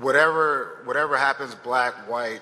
whatever 0.00 0.82
whatever 0.84 1.16
happens, 1.16 1.54
black, 1.54 1.94
white, 2.08 2.40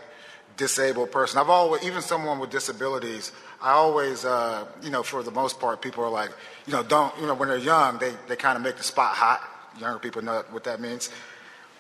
disabled 0.57 1.11
person, 1.11 1.39
I've 1.39 1.51
always 1.51 1.83
even 1.85 2.03
someone 2.03 2.39
with 2.39 2.51
disabilities. 2.51 3.33
I 3.61 3.73
always, 3.73 4.25
uh, 4.25 4.67
you 4.83 4.91
know, 4.91 5.03
for 5.03 5.23
the 5.23 5.31
most 5.31 5.61
part, 5.61 5.83
people 5.83 6.03
are 6.05 6.11
like, 6.11 6.31
you 6.67 6.73
know, 6.73 6.83
don't, 6.83 7.15
you 7.21 7.27
know, 7.27 7.35
when 7.35 7.49
they're 7.49 7.59
young, 7.59 7.99
they 7.99 8.15
they 8.29 8.37
kind 8.37 8.57
of 8.57 8.63
make 8.63 8.77
the 8.77 8.85
spot 8.85 9.15
hot. 9.15 9.43
Younger 9.79 9.99
people 9.99 10.23
know 10.23 10.45
what 10.51 10.65
that 10.65 10.81
means. 10.81 11.11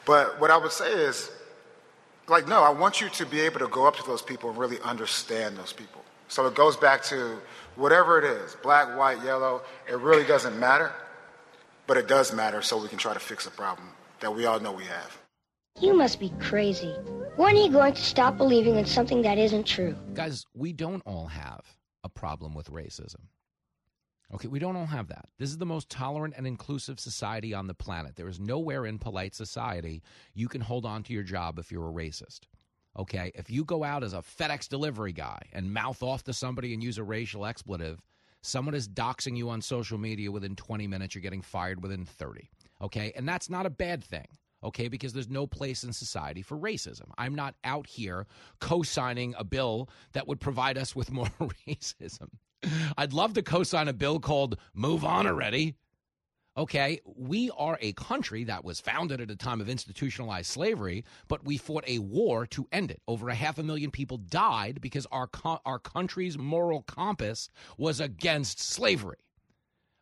But 0.04 0.40
what 0.40 0.50
I 0.50 0.56
would 0.56 0.72
say 0.72 0.90
is, 0.90 1.30
like, 2.30 2.48
no, 2.48 2.62
I 2.62 2.70
want 2.70 3.00
you 3.00 3.08
to 3.10 3.26
be 3.26 3.40
able 3.40 3.58
to 3.58 3.68
go 3.68 3.86
up 3.86 3.96
to 3.96 4.02
those 4.04 4.22
people 4.22 4.50
and 4.50 4.58
really 4.58 4.80
understand 4.82 5.56
those 5.56 5.72
people. 5.72 6.02
So 6.28 6.46
it 6.46 6.54
goes 6.54 6.76
back 6.76 7.02
to 7.04 7.38
whatever 7.76 8.18
it 8.18 8.24
is 8.24 8.56
black, 8.62 8.96
white, 8.96 9.22
yellow, 9.24 9.62
it 9.88 9.98
really 9.98 10.24
doesn't 10.24 10.58
matter, 10.58 10.92
but 11.86 11.96
it 11.96 12.06
does 12.06 12.32
matter 12.32 12.62
so 12.62 12.80
we 12.80 12.88
can 12.88 12.98
try 12.98 13.12
to 13.12 13.20
fix 13.20 13.46
a 13.46 13.50
problem 13.50 13.88
that 14.20 14.34
we 14.34 14.46
all 14.46 14.60
know 14.60 14.72
we 14.72 14.84
have. 14.84 15.18
You 15.80 15.94
must 15.94 16.20
be 16.20 16.32
crazy. 16.38 16.94
When 17.36 17.56
are 17.56 17.58
you 17.58 17.70
going 17.70 17.94
to 17.94 18.02
stop 18.02 18.36
believing 18.36 18.76
in 18.76 18.84
something 18.84 19.22
that 19.22 19.38
isn't 19.38 19.64
true? 19.64 19.96
Guys, 20.14 20.44
we 20.54 20.72
don't 20.72 21.02
all 21.06 21.26
have 21.26 21.64
a 22.04 22.08
problem 22.08 22.54
with 22.54 22.70
racism. 22.70 23.26
Okay, 24.32 24.48
we 24.48 24.60
don't 24.60 24.76
all 24.76 24.86
have 24.86 25.08
that. 25.08 25.26
This 25.38 25.50
is 25.50 25.58
the 25.58 25.66
most 25.66 25.90
tolerant 25.90 26.34
and 26.36 26.46
inclusive 26.46 27.00
society 27.00 27.52
on 27.52 27.66
the 27.66 27.74
planet. 27.74 28.14
There 28.14 28.28
is 28.28 28.38
nowhere 28.38 28.86
in 28.86 28.98
polite 28.98 29.34
society 29.34 30.02
you 30.34 30.46
can 30.46 30.60
hold 30.60 30.86
on 30.86 31.02
to 31.04 31.12
your 31.12 31.24
job 31.24 31.58
if 31.58 31.72
you're 31.72 31.88
a 31.88 31.92
racist. 31.92 32.40
Okay, 32.98 33.32
if 33.34 33.50
you 33.50 33.64
go 33.64 33.84
out 33.84 34.04
as 34.04 34.12
a 34.12 34.18
FedEx 34.22 34.68
delivery 34.68 35.12
guy 35.12 35.40
and 35.52 35.72
mouth 35.72 36.02
off 36.02 36.24
to 36.24 36.32
somebody 36.32 36.74
and 36.74 36.82
use 36.82 36.98
a 36.98 37.04
racial 37.04 37.46
expletive, 37.46 38.00
someone 38.42 38.74
is 38.74 38.88
doxing 38.88 39.36
you 39.36 39.48
on 39.50 39.62
social 39.62 39.98
media 39.98 40.30
within 40.30 40.56
20 40.56 40.86
minutes, 40.86 41.14
you're 41.14 41.22
getting 41.22 41.42
fired 41.42 41.82
within 41.82 42.04
30. 42.04 42.50
Okay, 42.82 43.12
and 43.16 43.28
that's 43.28 43.50
not 43.50 43.66
a 43.66 43.70
bad 43.70 44.02
thing. 44.02 44.26
Okay, 44.62 44.88
because 44.88 45.12
there's 45.12 45.30
no 45.30 45.46
place 45.46 45.84
in 45.84 45.92
society 45.92 46.42
for 46.42 46.56
racism. 46.56 47.10
I'm 47.16 47.34
not 47.34 47.54
out 47.64 47.86
here 47.86 48.26
co 48.60 48.82
signing 48.82 49.34
a 49.38 49.44
bill 49.44 49.88
that 50.12 50.28
would 50.28 50.40
provide 50.40 50.76
us 50.76 50.94
with 50.94 51.10
more 51.10 51.30
racism. 51.40 52.28
I'd 52.96 53.12
love 53.12 53.34
to 53.34 53.42
co 53.42 53.62
sign 53.62 53.88
a 53.88 53.92
bill 53.92 54.20
called 54.20 54.56
Move 54.74 55.04
On 55.04 55.26
Already. 55.26 55.74
Okay, 56.56 57.00
we 57.04 57.50
are 57.56 57.78
a 57.80 57.92
country 57.92 58.44
that 58.44 58.64
was 58.64 58.80
founded 58.80 59.20
at 59.20 59.30
a 59.30 59.36
time 59.36 59.60
of 59.60 59.68
institutionalized 59.68 60.50
slavery, 60.50 61.04
but 61.28 61.44
we 61.44 61.56
fought 61.56 61.84
a 61.86 62.00
war 62.00 62.44
to 62.48 62.66
end 62.72 62.90
it. 62.90 63.00
Over 63.06 63.28
a 63.28 63.34
half 63.34 63.58
a 63.58 63.62
million 63.62 63.90
people 63.90 64.18
died 64.18 64.80
because 64.80 65.06
our 65.12 65.28
co- 65.28 65.60
our 65.64 65.78
country's 65.78 66.36
moral 66.36 66.82
compass 66.82 67.48
was 67.78 68.00
against 68.00 68.60
slavery. 68.60 69.18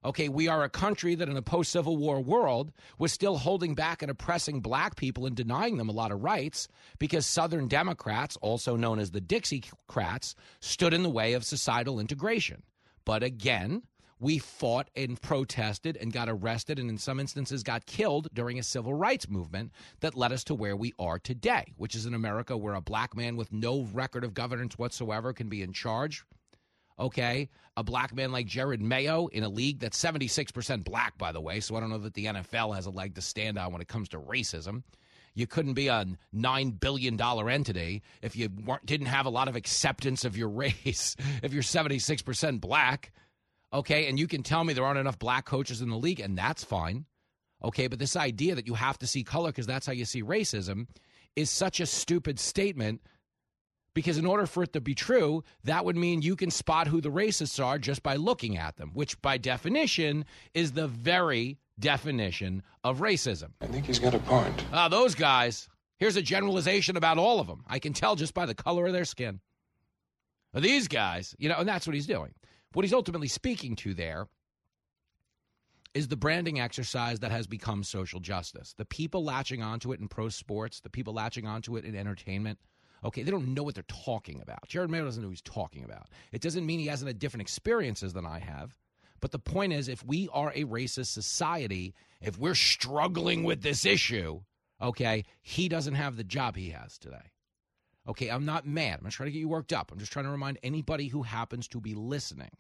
Okay, 0.08 0.30
we 0.30 0.48
are 0.48 0.64
a 0.64 0.70
country 0.70 1.14
that 1.16 1.28
in 1.28 1.36
a 1.36 1.42
post 1.42 1.70
Civil 1.70 1.98
War 1.98 2.18
world 2.18 2.72
was 2.98 3.12
still 3.12 3.36
holding 3.36 3.74
back 3.74 4.00
and 4.00 4.10
oppressing 4.10 4.60
black 4.60 4.96
people 4.96 5.26
and 5.26 5.36
denying 5.36 5.76
them 5.76 5.90
a 5.90 5.92
lot 5.92 6.12
of 6.12 6.22
rights 6.22 6.66
because 6.98 7.26
Southern 7.26 7.68
Democrats, 7.68 8.38
also 8.40 8.74
known 8.74 8.98
as 8.98 9.10
the 9.10 9.20
Dixiecrats, 9.20 10.34
stood 10.60 10.94
in 10.94 11.02
the 11.02 11.10
way 11.10 11.34
of 11.34 11.44
societal 11.44 12.00
integration. 12.00 12.62
But 13.04 13.22
again, 13.22 13.82
we 14.18 14.38
fought 14.38 14.88
and 14.96 15.20
protested 15.20 15.98
and 15.98 16.10
got 16.10 16.30
arrested 16.30 16.78
and 16.78 16.88
in 16.88 16.96
some 16.96 17.20
instances 17.20 17.62
got 17.62 17.84
killed 17.84 18.28
during 18.32 18.58
a 18.58 18.62
civil 18.62 18.94
rights 18.94 19.28
movement 19.28 19.72
that 20.00 20.14
led 20.14 20.32
us 20.32 20.42
to 20.44 20.54
where 20.54 20.74
we 20.74 20.94
are 20.98 21.18
today, 21.18 21.74
which 21.76 21.94
is 21.94 22.06
an 22.06 22.14
America 22.14 22.56
where 22.56 22.72
a 22.72 22.80
black 22.80 23.14
man 23.14 23.36
with 23.36 23.52
no 23.52 23.82
record 23.92 24.24
of 24.24 24.32
governance 24.32 24.78
whatsoever 24.78 25.34
can 25.34 25.50
be 25.50 25.60
in 25.60 25.74
charge. 25.74 26.24
Okay, 27.00 27.48
a 27.76 27.84
black 27.84 28.12
man 28.12 28.32
like 28.32 28.46
Jerod 28.46 28.80
Mayo 28.80 29.28
in 29.28 29.44
a 29.44 29.48
league 29.48 29.78
that's 29.78 30.02
76% 30.02 30.82
black, 30.82 31.16
by 31.16 31.30
the 31.30 31.40
way, 31.40 31.60
so 31.60 31.76
I 31.76 31.80
don't 31.80 31.90
know 31.90 31.98
that 31.98 32.14
the 32.14 32.26
NFL 32.26 32.74
has 32.74 32.86
a 32.86 32.90
leg 32.90 33.14
to 33.14 33.22
stand 33.22 33.56
on 33.56 33.72
when 33.72 33.80
it 33.80 33.86
comes 33.86 34.08
to 34.10 34.18
racism. 34.18 34.82
You 35.34 35.46
couldn't 35.46 35.74
be 35.74 35.86
a 35.86 36.04
$9 36.34 36.80
billion 36.80 37.20
entity 37.20 38.02
if 38.22 38.34
you 38.34 38.48
didn't 38.84 39.06
have 39.06 39.26
a 39.26 39.30
lot 39.30 39.46
of 39.46 39.54
acceptance 39.54 40.24
of 40.24 40.36
your 40.36 40.48
race, 40.48 41.14
if 41.42 41.52
you're 41.52 41.62
76% 41.62 42.60
black. 42.60 43.12
Okay, 43.72 44.08
and 44.08 44.18
you 44.18 44.26
can 44.26 44.42
tell 44.42 44.64
me 44.64 44.72
there 44.72 44.84
aren't 44.84 44.98
enough 44.98 45.18
black 45.18 45.44
coaches 45.44 45.80
in 45.80 45.90
the 45.90 45.96
league, 45.96 46.20
and 46.20 46.36
that's 46.36 46.64
fine. 46.64 47.04
Okay, 47.62 47.86
but 47.86 48.00
this 48.00 48.16
idea 48.16 48.54
that 48.54 48.66
you 48.66 48.74
have 48.74 48.98
to 48.98 49.06
see 49.06 49.22
color 49.22 49.50
because 49.50 49.66
that's 49.66 49.86
how 49.86 49.92
you 49.92 50.04
see 50.04 50.22
racism 50.22 50.86
is 51.36 51.50
such 51.50 51.78
a 51.78 51.86
stupid 51.86 52.40
statement 52.40 53.00
because 53.94 54.18
in 54.18 54.26
order 54.26 54.46
for 54.46 54.62
it 54.62 54.72
to 54.72 54.80
be 54.80 54.94
true, 54.94 55.42
that 55.64 55.84
would 55.84 55.96
mean 55.96 56.22
you 56.22 56.36
can 56.36 56.50
spot 56.50 56.86
who 56.86 57.00
the 57.00 57.10
racists 57.10 57.62
are 57.64 57.78
just 57.78 58.02
by 58.02 58.16
looking 58.16 58.56
at 58.56 58.76
them, 58.76 58.90
which 58.94 59.20
by 59.22 59.38
definition 59.38 60.24
is 60.54 60.72
the 60.72 60.86
very 60.86 61.58
definition 61.78 62.62
of 62.84 62.98
racism. 62.98 63.50
I 63.60 63.66
think 63.66 63.86
he's 63.86 63.98
got 63.98 64.14
a 64.14 64.18
point. 64.20 64.64
Ah, 64.72 64.88
those 64.88 65.14
guys. 65.14 65.68
Here's 65.98 66.16
a 66.16 66.22
generalization 66.22 66.96
about 66.96 67.18
all 67.18 67.40
of 67.40 67.48
them. 67.48 67.64
I 67.66 67.80
can 67.80 67.92
tell 67.92 68.14
just 68.14 68.34
by 68.34 68.46
the 68.46 68.54
color 68.54 68.86
of 68.86 68.92
their 68.92 69.04
skin. 69.04 69.40
These 70.54 70.88
guys, 70.88 71.34
you 71.38 71.48
know, 71.48 71.56
and 71.56 71.68
that's 71.68 71.86
what 71.86 71.94
he's 71.94 72.06
doing. 72.06 72.32
What 72.72 72.84
he's 72.84 72.94
ultimately 72.94 73.28
speaking 73.28 73.76
to 73.76 73.94
there 73.94 74.28
is 75.94 76.08
the 76.08 76.16
branding 76.16 76.60
exercise 76.60 77.18
that 77.20 77.30
has 77.30 77.46
become 77.46 77.82
social 77.82 78.20
justice. 78.20 78.74
The 78.76 78.84
people 78.84 79.24
latching 79.24 79.62
onto 79.62 79.92
it 79.92 80.00
in 80.00 80.08
pro 80.08 80.28
sports, 80.28 80.80
the 80.80 80.90
people 80.90 81.14
latching 81.14 81.46
onto 81.46 81.76
it 81.76 81.84
in 81.84 81.96
entertainment. 81.96 82.58
Okay, 83.04 83.22
they 83.22 83.30
don't 83.30 83.54
know 83.54 83.62
what 83.62 83.74
they're 83.74 83.84
talking 84.04 84.40
about. 84.40 84.68
Jerod 84.68 84.88
Mayo 84.88 85.04
doesn't 85.04 85.22
know 85.22 85.28
what 85.28 85.32
he's 85.32 85.42
talking 85.42 85.84
about. 85.84 86.08
It 86.32 86.40
doesn't 86.40 86.66
mean 86.66 86.80
he 86.80 86.86
hasn't 86.86 87.08
had 87.08 87.18
different 87.18 87.42
experiences 87.42 88.12
than 88.12 88.26
I 88.26 88.40
have. 88.40 88.76
But 89.20 89.32
the 89.32 89.38
point 89.38 89.72
is, 89.72 89.88
if 89.88 90.04
we 90.04 90.28
are 90.32 90.52
a 90.54 90.64
racist 90.64 91.06
society, 91.06 91.94
if 92.20 92.38
we're 92.38 92.54
struggling 92.54 93.44
with 93.44 93.62
this 93.62 93.84
issue, 93.84 94.40
okay, 94.80 95.24
he 95.42 95.68
doesn't 95.68 95.94
have 95.94 96.16
the 96.16 96.24
job 96.24 96.56
he 96.56 96.70
has 96.70 96.98
today. 96.98 97.32
Okay, 98.08 98.28
I'm 98.28 98.44
not 98.44 98.66
mad. 98.66 98.98
I'm 98.98 99.04
not 99.04 99.12
trying 99.12 99.28
to 99.28 99.32
get 99.32 99.40
you 99.40 99.48
worked 99.48 99.72
up. 99.72 99.92
I'm 99.92 99.98
just 99.98 100.12
trying 100.12 100.24
to 100.24 100.30
remind 100.30 100.58
anybody 100.62 101.08
who 101.08 101.22
happens 101.22 101.68
to 101.68 101.80
be 101.80 101.94
listening 101.94 102.50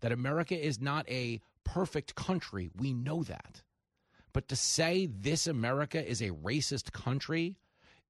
that 0.00 0.12
America 0.12 0.58
is 0.58 0.80
not 0.80 1.08
a 1.08 1.40
perfect 1.64 2.14
country. 2.14 2.70
We 2.76 2.92
know 2.92 3.22
that. 3.24 3.62
But 4.32 4.48
to 4.48 4.56
say 4.56 5.06
this 5.06 5.46
America 5.46 6.06
is 6.06 6.20
a 6.20 6.30
racist 6.30 6.92
country 6.92 7.56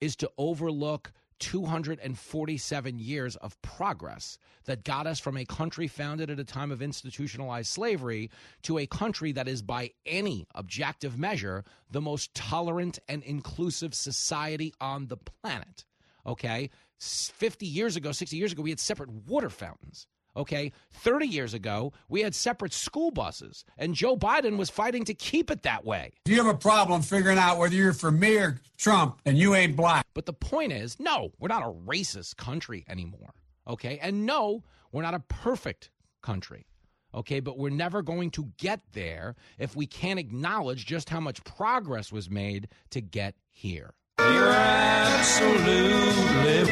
is 0.01 0.17
to 0.17 0.31
overlook 0.39 1.13
247 1.41 2.99
years 2.99 3.37
of 3.37 3.61
progress 3.63 4.39
that 4.67 4.85
got 4.85 5.07
us 5.07 5.19
from 5.19 5.37
a 5.37 5.45
country 5.45 5.89
founded 5.89 6.31
at 6.31 6.39
a 6.39 6.45
time 6.45 6.71
of 6.71 6.81
institutionalized 6.81 7.69
slavery 7.69 8.31
to 8.63 8.79
a 8.79 8.87
country 8.87 9.33
that 9.33 9.49
is, 9.49 9.63
by 9.63 9.91
any 10.07 10.47
objective 10.55 11.19
measure, 11.19 11.65
the 11.91 12.01
most 12.01 12.33
tolerant 12.35 12.99
and 13.09 13.23
inclusive 13.25 13.95
society 13.95 14.73
on 14.81 15.09
the 15.09 15.17
planet. 15.17 15.85
Okay? 16.27 16.71
50 17.01 17.67
years 17.67 17.97
ago, 17.97 18.13
60 18.13 18.37
years 18.37 18.53
ago, 18.53 18.63
we 18.63 18.71
had 18.71 18.79
separate 18.79 19.11
water 19.11 19.51
fountains. 19.51 20.07
Okay. 20.37 20.73
30 20.93 21.27
years 21.27 21.55
ago, 21.55 21.93
we 22.09 22.23
had 22.23 22.35
separate 22.35 22.73
school 22.73 23.11
buses, 23.11 23.65
and 23.77 23.95
Joe 23.95 24.17
Biden 24.17 24.57
was 24.57 24.71
fighting 24.71 25.05
to 25.05 25.15
keep 25.15 25.51
it 25.51 25.63
that 25.63 25.85
way. 25.85 26.13
If 26.25 26.33
you 26.33 26.39
have 26.43 26.55
a 26.55 26.59
problem 26.59 27.03
figuring 27.03 27.39
out 27.39 27.59
whether 27.59 27.75
you're 27.75 27.93
for 27.93 28.11
me 28.11 28.37
or 28.37 28.61
Trump, 28.79 29.21
and 29.25 29.37
you 29.37 29.55
ain't 29.55 29.77
black. 29.77 30.07
But 30.15 30.27
the 30.27 30.33
point 30.33 30.73
is 30.73 30.99
no, 30.99 31.33
we're 31.39 31.49
not 31.49 31.63
a 31.63 31.73
racist 31.73 32.37
country 32.37 32.85
anymore. 32.89 33.35
Okay. 33.69 33.99
And 34.01 34.27
no, 34.27 34.65
we're 34.93 35.03
not 35.03 35.15
a 35.15 35.21
perfect 35.21 35.91
country. 36.23 36.67
Okay. 37.15 37.41
But 37.41 37.59
we're 37.59 37.71
never 37.71 38.03
going 38.03 38.31
to 38.33 38.53
get 38.57 38.81
there 38.93 39.37
if 39.59 39.77
we 39.77 39.87
can't 39.87 40.19
acknowledge 40.19 40.87
just 40.87 41.11
how 41.11 41.21
much 41.21 41.45
progress 41.45 42.11
was 42.13 42.31
made 42.31 42.69
to 42.91 43.01
get 43.01 43.35
here. 43.51 43.95
You're 44.19 44.49
absolutely 44.51 45.93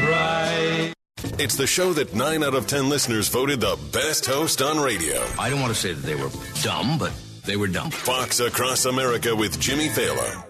right. 0.01 0.93
It's 1.39 1.57
the 1.57 1.67
show 1.67 1.93
that 1.95 2.15
9 2.15 2.45
out 2.45 2.55
of 2.55 2.67
10 2.67 2.89
listeners 2.89 3.29
voted 3.29 3.61
the 3.61 3.77
best 3.93 4.25
host 4.25 4.63
on 4.63 4.79
radio. 4.79 5.25
I 5.39 5.51
don't 5.51 5.61
want 5.61 5.75
to 5.75 5.81
say 5.81 5.93
that 5.93 6.07
they 6.07 6.15
were 6.15 6.31
dumb, 6.63 6.97
but 6.99 7.13
they 7.45 7.57
were 7.57 7.67
dumb. 7.67 7.91
Fox 7.91 8.39
Across 8.39 8.85
America 8.85 9.35
with 9.35 9.59
Jimmy 9.59 9.89
Failla. 9.89 10.45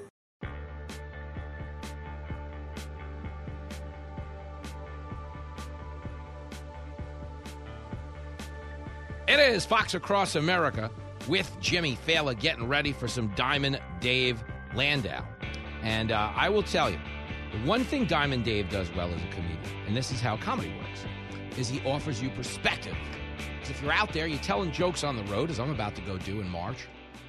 It 9.27 9.41
is 9.41 9.65
Fox 9.65 9.95
Across 9.95 10.37
America 10.37 10.91
with 11.29 11.51
Jimmy 11.61 11.99
Failla 12.07 12.39
getting 12.39 12.67
ready 12.67 12.93
for 12.93 13.09
some 13.09 13.29
Diamond 13.37 13.81
Dave 14.01 14.43
Landau. 14.75 15.23
And 15.83 16.13
uh, 16.13 16.33
I 16.35 16.49
will 16.49 16.63
tell 16.63 16.91
you, 16.91 16.99
one 17.65 17.85
thing 17.85 18.05
Diamond 18.05 18.45
Dave 18.45 18.69
does 18.71 18.93
well 18.95 19.09
as 19.09 19.23
a 19.23 19.29
comedian, 19.29 19.59
and 19.87 19.97
this 19.97 20.11
is 20.11 20.21
how 20.21 20.37
comedy 20.37 20.73
works, 20.79 21.05
is 21.57 21.69
he 21.69 21.81
offers 21.81 22.23
you 22.23 22.31
perspective. 22.31 22.97
Because 23.37 23.71
if 23.71 23.83
you're 23.83 23.93
out 23.93 24.13
there, 24.13 24.27
you're 24.27 24.39
telling 24.41 24.71
jokes 24.71 25.05
on 25.05 25.17
the 25.17 25.25
road, 25.25 25.51
as 25.51 25.59
I'm 25.59 25.71
about 25.71 25.95
to 25.97 26.03
go 26.03 26.19
do 26.19 26.41
in 26.41 26.49
March, 26.49 26.87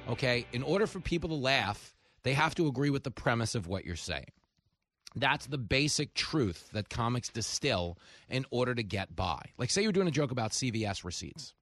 okay, 0.08 0.46
in 0.52 0.62
order 0.62 0.86
for 0.86 1.00
people 1.00 1.28
to 1.30 1.34
laugh, 1.34 1.94
they 2.22 2.34
have 2.34 2.54
to 2.56 2.66
agree 2.66 2.90
with 2.90 3.04
the 3.04 3.10
premise 3.10 3.54
of 3.54 3.66
what 3.66 3.84
you're 3.84 3.96
saying. 3.96 4.30
That's 5.16 5.46
the 5.46 5.58
basic 5.58 6.14
truth 6.14 6.68
that 6.72 6.88
comics 6.88 7.28
distill 7.28 7.98
in 8.28 8.46
order 8.50 8.74
to 8.74 8.82
get 8.82 9.16
by. 9.16 9.40
Like, 9.58 9.70
say 9.70 9.82
you're 9.82 9.90
doing 9.90 10.06
a 10.06 10.12
joke 10.12 10.30
about 10.30 10.52
CVS 10.52 11.04
receipts. 11.04 11.54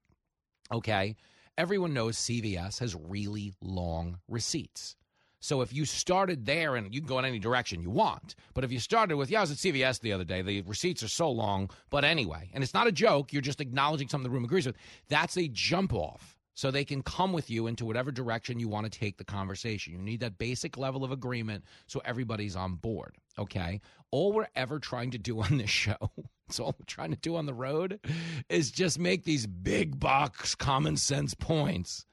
Okay. 0.71 1.15
Everyone 1.57 1.93
knows 1.93 2.17
CVS 2.17 2.79
has 2.79 2.95
really 2.95 3.53
long 3.61 4.19
receipts. 4.27 4.95
So 5.39 5.61
if 5.61 5.73
you 5.73 5.85
started 5.85 6.45
there 6.45 6.75
and 6.75 6.93
you 6.93 7.01
can 7.01 7.07
go 7.07 7.19
in 7.19 7.25
any 7.25 7.39
direction 7.39 7.81
you 7.81 7.89
want, 7.89 8.35
but 8.53 8.63
if 8.63 8.71
you 8.71 8.79
started 8.79 9.15
with, 9.15 9.31
yeah, 9.31 9.39
I 9.39 9.41
was 9.41 9.51
at 9.51 9.57
CVS 9.57 10.01
the 10.01 10.11
other 10.11 10.25
day, 10.25 10.41
the 10.41 10.61
receipts 10.63 11.01
are 11.03 11.07
so 11.07 11.31
long, 11.31 11.69
but 11.89 12.03
anyway, 12.03 12.49
and 12.53 12.63
it's 12.63 12.73
not 12.73 12.87
a 12.87 12.91
joke, 12.91 13.31
you're 13.31 13.41
just 13.41 13.61
acknowledging 13.61 14.09
something 14.09 14.29
the 14.29 14.33
room 14.33 14.43
agrees 14.43 14.65
with, 14.65 14.75
that's 15.07 15.37
a 15.37 15.47
jump 15.47 15.93
off. 15.93 16.35
So 16.55 16.71
they 16.71 16.83
can 16.83 17.01
come 17.03 17.31
with 17.31 17.49
you 17.49 17.67
into 17.67 17.85
whatever 17.85 18.11
direction 18.11 18.59
you 18.59 18.67
want 18.67 18.91
to 18.91 18.99
take 18.99 19.17
the 19.17 19.23
conversation. 19.23 19.93
You 19.93 19.99
need 19.99 20.19
that 20.19 20.37
basic 20.37 20.77
level 20.77 21.05
of 21.05 21.11
agreement 21.13 21.63
so 21.87 22.01
everybody's 22.03 22.57
on 22.57 22.75
board. 22.75 23.15
Okay. 23.37 23.79
All 24.11 24.33
we're 24.33 24.49
ever 24.57 24.77
trying 24.77 25.11
to 25.11 25.17
do 25.17 25.41
on 25.41 25.57
this 25.57 25.69
show, 25.69 25.95
it's 26.49 26.59
all 26.59 26.75
we're 26.77 26.85
trying 26.85 27.11
to 27.11 27.17
do 27.17 27.37
on 27.37 27.45
the 27.45 27.53
road, 27.53 28.01
is 28.49 28.71
just 28.71 28.99
make 28.99 29.23
these 29.23 29.47
big 29.47 30.01
box 30.01 30.53
common 30.53 30.97
sense 30.97 31.33
points 31.33 32.05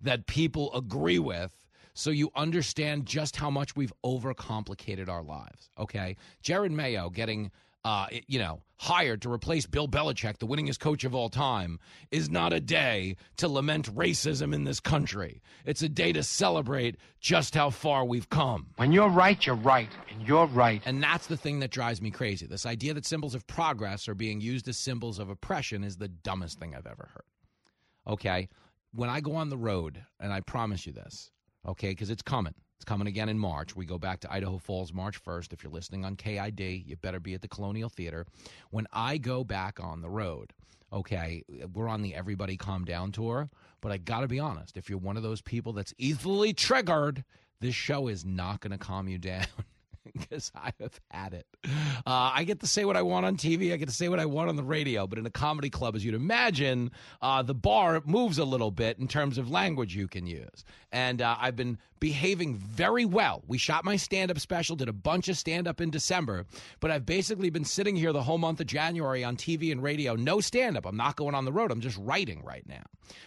that 0.00 0.26
people 0.26 0.74
agree 0.74 1.18
with 1.18 1.52
so 2.00 2.10
you 2.10 2.30
understand 2.34 3.04
just 3.04 3.36
how 3.36 3.50
much 3.50 3.76
we've 3.76 3.92
overcomplicated 4.04 5.08
our 5.08 5.22
lives. 5.22 5.68
Okay, 5.78 6.16
Jerod 6.42 6.70
Mayo 6.70 7.10
getting. 7.10 7.50
Uh, 7.82 8.06
you 8.26 8.38
know, 8.38 8.60
hired 8.76 9.22
to 9.22 9.32
replace 9.32 9.64
Bill 9.64 9.88
Belichick, 9.88 10.36
the 10.36 10.46
winningest 10.46 10.80
coach 10.80 11.02
of 11.04 11.14
all 11.14 11.30
time, 11.30 11.78
is 12.10 12.28
not 12.28 12.52
a 12.52 12.60
day 12.60 13.16
to 13.38 13.48
lament 13.48 13.94
racism 13.96 14.54
in 14.54 14.64
this 14.64 14.80
country. 14.80 15.40
It's 15.64 15.80
a 15.80 15.88
day 15.88 16.12
to 16.12 16.22
celebrate 16.22 16.98
just 17.20 17.54
how 17.54 17.70
far 17.70 18.04
we've 18.04 18.28
come. 18.28 18.66
When 18.76 18.92
you're 18.92 19.08
right, 19.08 19.46
you're 19.46 19.56
right, 19.56 19.88
and 20.10 20.28
you're 20.28 20.44
right. 20.44 20.82
And 20.84 21.02
that's 21.02 21.26
the 21.26 21.38
thing 21.38 21.60
that 21.60 21.70
drives 21.70 22.02
me 22.02 22.10
crazy. 22.10 22.44
This 22.44 22.66
idea 22.66 22.92
that 22.92 23.06
symbols 23.06 23.34
of 23.34 23.46
progress 23.46 24.08
are 24.08 24.14
being 24.14 24.42
used 24.42 24.68
as 24.68 24.76
symbols 24.76 25.18
of 25.18 25.30
oppression 25.30 25.82
is 25.82 25.96
the 25.96 26.08
dumbest 26.08 26.58
thing 26.58 26.74
I've 26.74 26.86
ever 26.86 27.08
heard. 27.14 28.12
Okay, 28.12 28.50
when 28.92 29.08
I 29.08 29.20
go 29.20 29.36
on 29.36 29.48
the 29.48 29.56
road, 29.56 30.04
and 30.20 30.34
I 30.34 30.40
promise 30.40 30.86
you 30.86 30.92
this, 30.92 31.30
okay, 31.66 31.90
because 31.90 32.10
it's 32.10 32.22
coming. 32.22 32.54
It's 32.76 32.84
coming 32.84 33.08
again 33.08 33.28
in 33.28 33.38
March. 33.38 33.76
We 33.76 33.84
go 33.84 33.98
back 33.98 34.20
to 34.20 34.32
Idaho 34.32 34.56
Falls 34.58 34.92
March 34.92 35.22
1st. 35.22 35.52
If 35.52 35.62
you're 35.62 35.72
listening 35.72 36.04
on 36.04 36.16
KID, 36.16 36.60
you 36.60 36.96
better 36.96 37.20
be 37.20 37.34
at 37.34 37.42
the 37.42 37.48
Colonial 37.48 37.90
Theater. 37.90 38.26
When 38.70 38.86
I 38.92 39.18
go 39.18 39.44
back 39.44 39.78
on 39.80 40.00
the 40.00 40.08
road, 40.08 40.54
okay, 40.92 41.42
we're 41.74 41.88
on 41.88 42.00
the 42.02 42.14
Everybody 42.14 42.56
Calm 42.56 42.84
Down 42.84 43.12
tour, 43.12 43.50
but 43.82 43.92
I 43.92 43.98
got 43.98 44.20
to 44.20 44.28
be 44.28 44.40
honest, 44.40 44.76
if 44.76 44.88
you're 44.88 44.98
one 44.98 45.18
of 45.18 45.22
those 45.22 45.42
people 45.42 45.72
that's 45.74 45.92
easily 45.98 46.54
triggered, 46.54 47.24
this 47.60 47.74
show 47.74 48.08
is 48.08 48.24
not 48.24 48.60
going 48.60 48.72
to 48.72 48.78
calm 48.78 49.08
you 49.08 49.18
down. 49.18 49.46
because 50.18 50.52
I 50.54 50.72
have 50.80 51.00
had 51.10 51.34
it. 51.34 51.46
Uh, 51.64 52.32
I 52.34 52.44
get 52.44 52.60
to 52.60 52.66
say 52.66 52.84
what 52.84 52.96
I 52.96 53.02
want 53.02 53.26
on 53.26 53.36
TV. 53.36 53.72
I 53.72 53.76
get 53.76 53.88
to 53.88 53.94
say 53.94 54.08
what 54.08 54.20
I 54.20 54.26
want 54.26 54.48
on 54.48 54.56
the 54.56 54.62
radio. 54.62 55.06
But 55.06 55.18
in 55.18 55.26
a 55.26 55.30
comedy 55.30 55.70
club, 55.70 55.96
as 55.96 56.04
you'd 56.04 56.14
imagine, 56.14 56.90
uh, 57.22 57.42
the 57.42 57.54
bar 57.54 58.02
moves 58.04 58.38
a 58.38 58.44
little 58.44 58.70
bit 58.70 58.98
in 58.98 59.08
terms 59.08 59.38
of 59.38 59.50
language 59.50 59.94
you 59.94 60.08
can 60.08 60.26
use. 60.26 60.64
And 60.92 61.22
uh, 61.22 61.36
I've 61.38 61.56
been 61.56 61.78
behaving 62.00 62.56
very 62.56 63.04
well. 63.04 63.42
We 63.46 63.58
shot 63.58 63.84
my 63.84 63.96
stand 63.96 64.30
up 64.30 64.40
special, 64.40 64.74
did 64.74 64.88
a 64.88 64.92
bunch 64.92 65.28
of 65.28 65.36
stand 65.36 65.68
up 65.68 65.80
in 65.80 65.90
December, 65.90 66.46
but 66.80 66.90
I've 66.90 67.04
basically 67.04 67.50
been 67.50 67.64
sitting 67.64 67.94
here 67.94 68.12
the 68.12 68.22
whole 68.22 68.38
month 68.38 68.60
of 68.60 68.66
January 68.66 69.22
on 69.22 69.36
TV 69.36 69.70
and 69.70 69.82
radio. 69.82 70.16
No 70.16 70.40
stand 70.40 70.76
up. 70.78 70.86
I'm 70.86 70.96
not 70.96 71.16
going 71.16 71.34
on 71.34 71.44
the 71.44 71.52
road. 71.52 71.70
I'm 71.70 71.82
just 71.82 71.98
writing 71.98 72.42
right 72.42 72.66
now. 72.66 72.82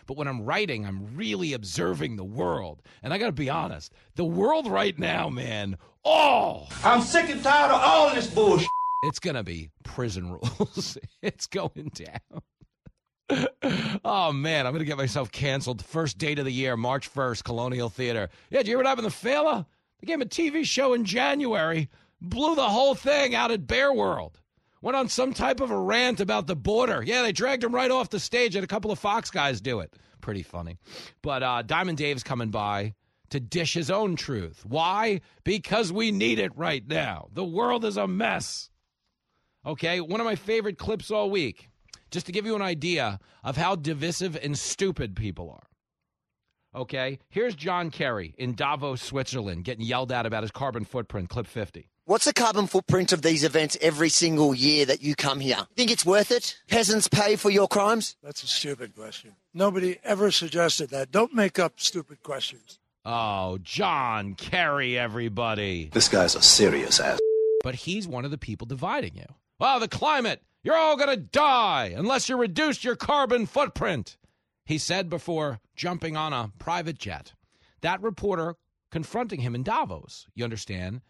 But 0.07 0.17
when 0.17 0.27
I'm 0.27 0.43
writing, 0.43 0.85
I'm 0.85 1.15
really 1.15 1.53
observing 1.53 2.15
the 2.15 2.23
world. 2.23 2.81
And 3.03 3.13
I 3.13 3.17
got 3.19 3.27
to 3.27 3.31
be 3.31 3.49
honest, 3.49 3.93
the 4.15 4.25
world 4.25 4.67
right 4.67 4.97
now, 4.97 5.29
man, 5.29 5.77
oh, 6.05 6.67
I'm 6.83 7.01
sick 7.01 7.29
and 7.29 7.43
tired 7.43 7.71
of 7.71 7.81
all 7.81 8.13
this 8.13 8.27
bullshit. 8.27 8.67
It's 9.03 9.19
going 9.19 9.35
to 9.35 9.43
be 9.43 9.69
prison 9.83 10.31
rules. 10.59 10.97
it's 11.21 11.47
going 11.47 11.91
down. 11.93 12.41
oh 14.03 14.31
man, 14.33 14.67
I'm 14.67 14.73
gonna 14.73 14.83
get 14.83 14.97
myself 14.97 15.31
canceled. 15.31 15.83
First 15.83 16.17
date 16.17 16.39
of 16.39 16.45
the 16.45 16.51
year, 16.51 16.75
March 16.75 17.11
1st, 17.11 17.43
Colonial 17.45 17.89
Theater. 17.89 18.29
Yeah, 18.49 18.59
did 18.59 18.67
you 18.67 18.71
hear 18.71 18.77
what 18.77 18.85
happened 18.85 19.09
to 19.09 19.15
Failla? 19.15 19.65
They 19.99 20.07
gave 20.07 20.15
him 20.15 20.23
a 20.23 20.25
TV 20.25 20.65
show 20.65 20.93
in 20.93 21.05
January, 21.05 21.89
blew 22.21 22.55
the 22.55 22.67
whole 22.69 22.95
thing 22.95 23.33
out 23.33 23.49
at 23.49 23.65
Bear 23.65 23.93
World. 23.93 24.39
Went 24.81 24.97
on 24.97 25.07
some 25.07 25.33
type 25.33 25.61
of 25.61 25.71
a 25.71 25.79
rant 25.79 26.19
about 26.19 26.45
the 26.47 26.57
border. 26.57 27.01
Yeah, 27.01 27.21
they 27.21 27.31
dragged 27.31 27.63
him 27.63 27.73
right 27.73 27.89
off 27.89 28.09
the 28.09 28.19
stage, 28.19 28.55
and 28.55 28.63
a 28.65 28.67
couple 28.67 28.91
of 28.91 28.99
Fox 28.99 29.31
guys 29.31 29.61
do 29.61 29.79
it. 29.79 29.93
Pretty 30.19 30.43
funny. 30.43 30.77
But 31.21 31.41
uh, 31.41 31.61
Diamond 31.61 31.97
Dave's 31.97 32.23
coming 32.23 32.49
by 32.49 32.93
to 33.33 33.39
dish 33.39 33.73
his 33.73 33.89
own 33.89 34.15
truth. 34.15 34.63
Why? 34.63 35.19
Because 35.43 35.91
we 35.91 36.11
need 36.11 36.37
it 36.37 36.55
right 36.55 36.87
now. 36.87 37.29
The 37.33 37.43
world 37.43 37.83
is 37.83 37.97
a 37.97 38.07
mess. 38.07 38.69
Okay, 39.65 40.01
one 40.01 40.19
of 40.19 40.25
my 40.25 40.35
favorite 40.35 40.77
clips 40.77 41.09
all 41.09 41.31
week 41.31 41.71
just 42.11 42.27
to 42.27 42.31
give 42.31 42.45
you 42.45 42.55
an 42.55 42.61
idea 42.61 43.19
of 43.43 43.57
how 43.57 43.75
divisive 43.75 44.37
and 44.43 44.55
stupid 44.55 45.15
people 45.15 45.49
are. 45.49 46.79
Okay, 46.79 47.17
here's 47.29 47.55
John 47.55 47.89
Kerry 47.89 48.35
in 48.37 48.53
Davos, 48.53 49.01
Switzerland, 49.01 49.63
getting 49.63 49.83
yelled 49.83 50.11
at 50.11 50.27
about 50.27 50.43
his 50.43 50.51
carbon 50.51 50.85
footprint. 50.85 51.29
Clip 51.29 51.47
50. 51.47 51.89
What's 52.05 52.25
the 52.25 52.33
carbon 52.33 52.67
footprint 52.67 53.13
of 53.13 53.23
these 53.23 53.43
events 53.43 53.77
every 53.81 54.09
single 54.09 54.53
year 54.53 54.85
that 54.85 55.01
you 55.01 55.15
come 55.15 55.39
here? 55.39 55.65
Think 55.75 55.89
it's 55.89 56.05
worth 56.05 56.29
it? 56.29 56.55
Peasants 56.67 57.07
pay 57.07 57.35
for 57.35 57.49
your 57.49 57.67
crimes? 57.67 58.15
That's 58.21 58.43
a 58.43 58.47
stupid 58.47 58.93
question. 58.93 59.37
Nobody 59.55 59.97
ever 60.03 60.29
suggested 60.29 60.91
that. 60.91 61.11
Don't 61.11 61.33
make 61.33 61.57
up 61.57 61.79
stupid 61.79 62.21
questions. 62.21 62.77
Oh, 63.05 63.57
John 63.61 64.33
Kerry, 64.35 64.97
everybody. 64.97 65.89
This 65.91 66.07
guy's 66.07 66.35
a 66.35 66.41
serious 66.41 67.01
ass. 67.01 67.19
But 67.61 67.75
he's 67.75 68.07
one 68.07 68.23
of 68.23 68.31
the 68.31 68.37
people 68.37 68.65
dividing 68.65 69.15
you. 69.15 69.25
Well, 69.59 69.79
the 69.81 69.89
climate. 69.89 70.41
You're 70.63 70.77
all 70.77 70.95
going 70.95 71.09
to 71.09 71.17
die 71.17 71.93
unless 71.93 72.29
you 72.29 72.37
reduce 72.37 72.85
your 72.85 72.95
carbon 72.95 73.45
footprint, 73.45 74.15
he 74.65 74.77
said 74.77 75.09
before 75.09 75.59
jumping 75.75 76.15
on 76.15 76.31
a 76.31 76.51
private 76.57 76.97
jet. 76.97 77.33
That 77.81 78.01
reporter 78.01 78.55
confronting 78.89 79.41
him 79.41 79.55
in 79.55 79.63
Davos, 79.63 80.27
you 80.33 80.45
understand, 80.45 81.01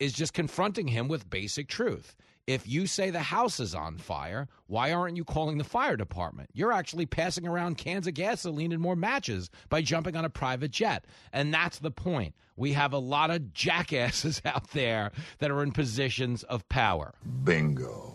is 0.00 0.12
just 0.12 0.32
confronting 0.32 0.88
him 0.88 1.06
with 1.06 1.30
basic 1.30 1.68
truth. 1.68 2.16
If 2.46 2.68
you 2.68 2.86
say 2.86 3.10
the 3.10 3.22
house 3.22 3.58
is 3.58 3.74
on 3.74 3.98
fire, 3.98 4.46
why 4.68 4.92
aren't 4.92 5.16
you 5.16 5.24
calling 5.24 5.58
the 5.58 5.64
fire 5.64 5.96
department? 5.96 6.48
You're 6.52 6.72
actually 6.72 7.04
passing 7.04 7.44
around 7.44 7.76
cans 7.76 8.06
of 8.06 8.14
gasoline 8.14 8.70
and 8.70 8.80
more 8.80 8.94
matches 8.94 9.50
by 9.68 9.82
jumping 9.82 10.14
on 10.14 10.24
a 10.24 10.30
private 10.30 10.70
jet. 10.70 11.06
And 11.32 11.52
that's 11.52 11.80
the 11.80 11.90
point. 11.90 12.36
We 12.54 12.72
have 12.74 12.92
a 12.92 12.98
lot 12.98 13.32
of 13.32 13.52
jackasses 13.52 14.40
out 14.44 14.70
there 14.70 15.10
that 15.38 15.50
are 15.50 15.62
in 15.62 15.72
positions 15.72 16.44
of 16.44 16.68
power. 16.68 17.14
Bingo. 17.42 18.12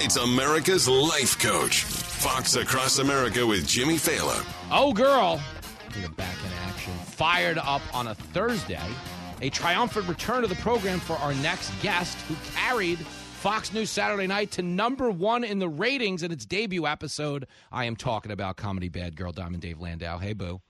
It's 0.00 0.14
America's 0.16 0.88
Life 0.88 1.40
Coach. 1.40 1.82
Fox 1.82 2.54
Across 2.54 3.00
America 3.00 3.44
with 3.44 3.66
Jimmy 3.66 3.96
Failla. 3.96 4.46
Oh, 4.70 4.92
girl. 4.92 5.40
We 5.96 6.04
are 6.04 6.08
back 6.10 6.36
in 6.44 6.52
action. 6.68 6.92
Fired 6.92 7.58
up 7.58 7.82
on 7.92 8.06
a 8.06 8.14
Thursday. 8.14 8.80
A 9.42 9.50
triumphant 9.50 10.06
return 10.06 10.42
to 10.42 10.46
the 10.46 10.54
program 10.56 11.00
for 11.00 11.14
our 11.14 11.34
next 11.34 11.72
guest 11.82 12.16
who 12.28 12.36
carried 12.54 12.98
Fox 12.98 13.72
News 13.72 13.90
Saturday 13.90 14.28
night 14.28 14.52
to 14.52 14.62
number 14.62 15.10
one 15.10 15.42
in 15.42 15.58
the 15.58 15.68
ratings 15.68 16.22
in 16.22 16.30
its 16.30 16.46
debut 16.46 16.86
episode. 16.86 17.48
I 17.72 17.84
am 17.86 17.96
talking 17.96 18.30
about 18.30 18.56
comedy 18.56 18.88
bad 18.88 19.16
girl 19.16 19.32
Diamond 19.32 19.62
Dave 19.62 19.80
Landau. 19.80 20.18
Hey, 20.18 20.32
boo. 20.32 20.60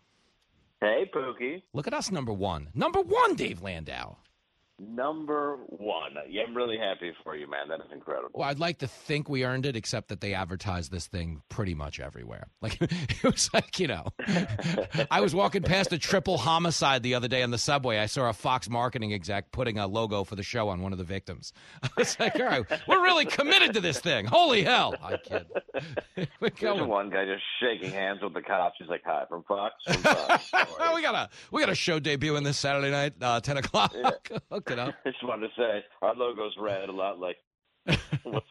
Hey, 0.80 1.10
Pookie. 1.14 1.62
Look 1.74 1.86
at 1.86 1.92
us, 1.92 2.10
number 2.10 2.32
one. 2.32 2.70
Number 2.72 3.02
one, 3.02 3.34
Dave 3.34 3.60
Landau. 3.60 4.16
Number 4.78 5.56
one. 5.68 6.12
Yeah, 6.28 6.42
I'm 6.46 6.56
really 6.56 6.78
happy 6.78 7.12
for 7.24 7.36
you, 7.36 7.48
man. 7.50 7.68
That 7.68 7.80
is 7.80 7.90
incredible. 7.92 8.30
Well, 8.34 8.48
I'd 8.48 8.58
like 8.58 8.78
to 8.78 8.86
think 8.86 9.28
we 9.28 9.44
earned 9.44 9.66
it, 9.66 9.76
except 9.76 10.08
that 10.08 10.20
they 10.20 10.34
advertised 10.34 10.90
this 10.92 11.06
thing 11.06 11.42
pretty 11.48 11.74
much 11.74 12.00
everywhere. 12.00 12.48
Like 12.60 12.80
it 12.82 13.22
was 13.24 13.48
like 13.54 13.78
you 13.78 13.86
know, 13.86 14.06
I 15.10 15.20
was 15.20 15.34
walking 15.34 15.62
past 15.62 15.92
a 15.92 15.98
triple 15.98 16.36
homicide 16.38 17.02
the 17.02 17.14
other 17.14 17.28
day 17.28 17.42
on 17.42 17.50
the 17.50 17.58
subway. 17.58 17.98
I 17.98 18.06
saw 18.06 18.28
a 18.28 18.32
Fox 18.32 18.68
marketing 18.68 19.12
exec 19.14 19.52
putting 19.52 19.78
a 19.78 19.86
logo 19.86 20.24
for 20.24 20.34
the 20.34 20.42
show 20.42 20.68
on 20.68 20.82
one 20.82 20.92
of 20.92 20.98
the 20.98 21.04
victims. 21.04 21.52
I 21.82 21.88
was 21.96 22.18
like, 22.20 22.34
all 22.36 22.42
right, 22.46 22.64
we're 22.88 23.02
really 23.02 23.24
committed 23.26 23.74
to 23.74 23.80
this 23.80 24.00
thing. 24.00 24.26
Holy 24.26 24.64
hell! 24.64 24.94
I 25.02 25.16
kid. 25.16 25.46
We're 26.16 26.26
There's 26.40 26.60
going. 26.60 26.88
one 26.88 27.10
guy 27.10 27.24
just 27.24 27.42
shaking 27.60 27.90
hands 27.92 28.20
with 28.22 28.34
the 28.34 28.42
cops. 28.42 28.76
He's 28.78 28.88
like, 28.88 29.02
"Hi, 29.06 29.24
from 29.28 29.44
Fox." 29.44 29.74
From 29.86 30.02
Fox. 30.02 30.52
We 30.94 31.02
got 31.02 31.14
a 31.14 31.28
we 31.52 31.60
got 31.60 31.70
a 31.70 31.74
show 31.74 32.00
debuting 32.00 32.44
this 32.44 32.58
Saturday 32.58 32.90
night, 32.90 33.14
uh, 33.22 33.40
ten 33.40 33.56
o'clock. 33.56 33.94
Hook 34.68 34.78
it 34.78 34.78
up. 34.78 34.94
I 35.04 35.10
just 35.10 35.24
wanted 35.24 35.48
to 35.48 35.54
say 35.56 35.84
our 36.02 36.14
logo's 36.14 36.54
red, 36.58 36.88
a 36.88 36.92
lot 36.92 37.18
like 37.18 37.36
what's 38.22 38.46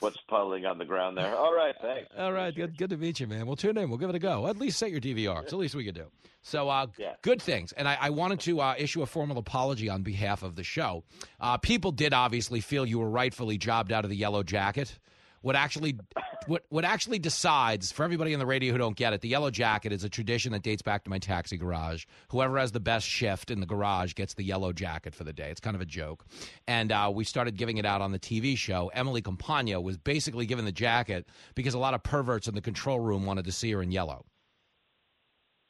what's 0.00 0.18
puddling 0.28 0.66
on 0.66 0.78
the 0.78 0.84
ground 0.84 1.16
there. 1.16 1.34
All 1.34 1.54
right, 1.54 1.74
thanks. 1.80 2.10
All 2.18 2.32
right, 2.32 2.54
good, 2.54 2.76
good 2.76 2.90
to 2.90 2.96
meet 2.96 3.18
you, 3.20 3.26
man. 3.26 3.46
We'll 3.46 3.56
tune 3.56 3.78
in. 3.78 3.88
We'll 3.88 3.98
give 3.98 4.10
it 4.10 4.16
a 4.16 4.20
go. 4.20 4.46
At 4.46 4.58
least 4.58 4.78
set 4.78 4.90
your 4.90 5.00
DVR. 5.00 5.42
It's 5.42 5.50
the 5.50 5.56
least 5.56 5.74
we 5.74 5.84
could 5.84 5.94
do. 5.94 6.06
So, 6.42 6.68
uh, 6.68 6.86
good 7.22 7.42
things. 7.42 7.72
And 7.72 7.88
I, 7.88 7.96
I 8.00 8.10
wanted 8.10 8.40
to 8.40 8.60
uh, 8.60 8.74
issue 8.78 9.02
a 9.02 9.06
formal 9.06 9.38
apology 9.38 9.88
on 9.88 10.02
behalf 10.02 10.42
of 10.42 10.54
the 10.54 10.64
show. 10.64 11.04
Uh, 11.40 11.56
people 11.56 11.92
did 11.92 12.12
obviously 12.12 12.60
feel 12.60 12.86
you 12.86 12.98
were 12.98 13.10
rightfully 13.10 13.58
jobbed 13.58 13.92
out 13.92 14.04
of 14.04 14.10
the 14.10 14.16
yellow 14.16 14.42
jacket. 14.42 14.98
What 15.42 15.56
actually, 15.56 15.98
what 16.46 16.64
what 16.68 16.84
actually 16.84 17.18
decides 17.18 17.92
for 17.92 18.04
everybody 18.04 18.32
in 18.32 18.38
the 18.38 18.46
radio 18.46 18.72
who 18.72 18.78
don't 18.78 18.96
get 18.96 19.12
it, 19.12 19.20
the 19.20 19.28
yellow 19.28 19.50
jacket 19.50 19.92
is 19.92 20.04
a 20.04 20.08
tradition 20.08 20.52
that 20.52 20.62
dates 20.62 20.82
back 20.82 21.04
to 21.04 21.10
my 21.10 21.18
taxi 21.18 21.56
garage. 21.56 22.04
Whoever 22.30 22.58
has 22.58 22.72
the 22.72 22.80
best 22.80 23.06
shift 23.06 23.50
in 23.50 23.60
the 23.60 23.66
garage 23.66 24.14
gets 24.14 24.34
the 24.34 24.44
yellow 24.44 24.72
jacket 24.72 25.14
for 25.14 25.24
the 25.24 25.32
day. 25.32 25.50
It's 25.50 25.60
kind 25.60 25.76
of 25.76 25.82
a 25.82 25.86
joke, 25.86 26.24
and 26.66 26.90
uh, 26.90 27.10
we 27.14 27.24
started 27.24 27.56
giving 27.56 27.78
it 27.78 27.86
out 27.86 28.00
on 28.00 28.12
the 28.12 28.18
TV 28.18 28.56
show. 28.56 28.90
Emily 28.94 29.22
Compagno 29.22 29.82
was 29.82 29.96
basically 29.96 30.46
given 30.46 30.64
the 30.64 30.72
jacket 30.72 31.28
because 31.54 31.74
a 31.74 31.78
lot 31.78 31.94
of 31.94 32.02
perverts 32.02 32.48
in 32.48 32.54
the 32.54 32.60
control 32.60 33.00
room 33.00 33.24
wanted 33.24 33.44
to 33.44 33.52
see 33.52 33.70
her 33.72 33.82
in 33.82 33.90
yellow. 33.90 34.24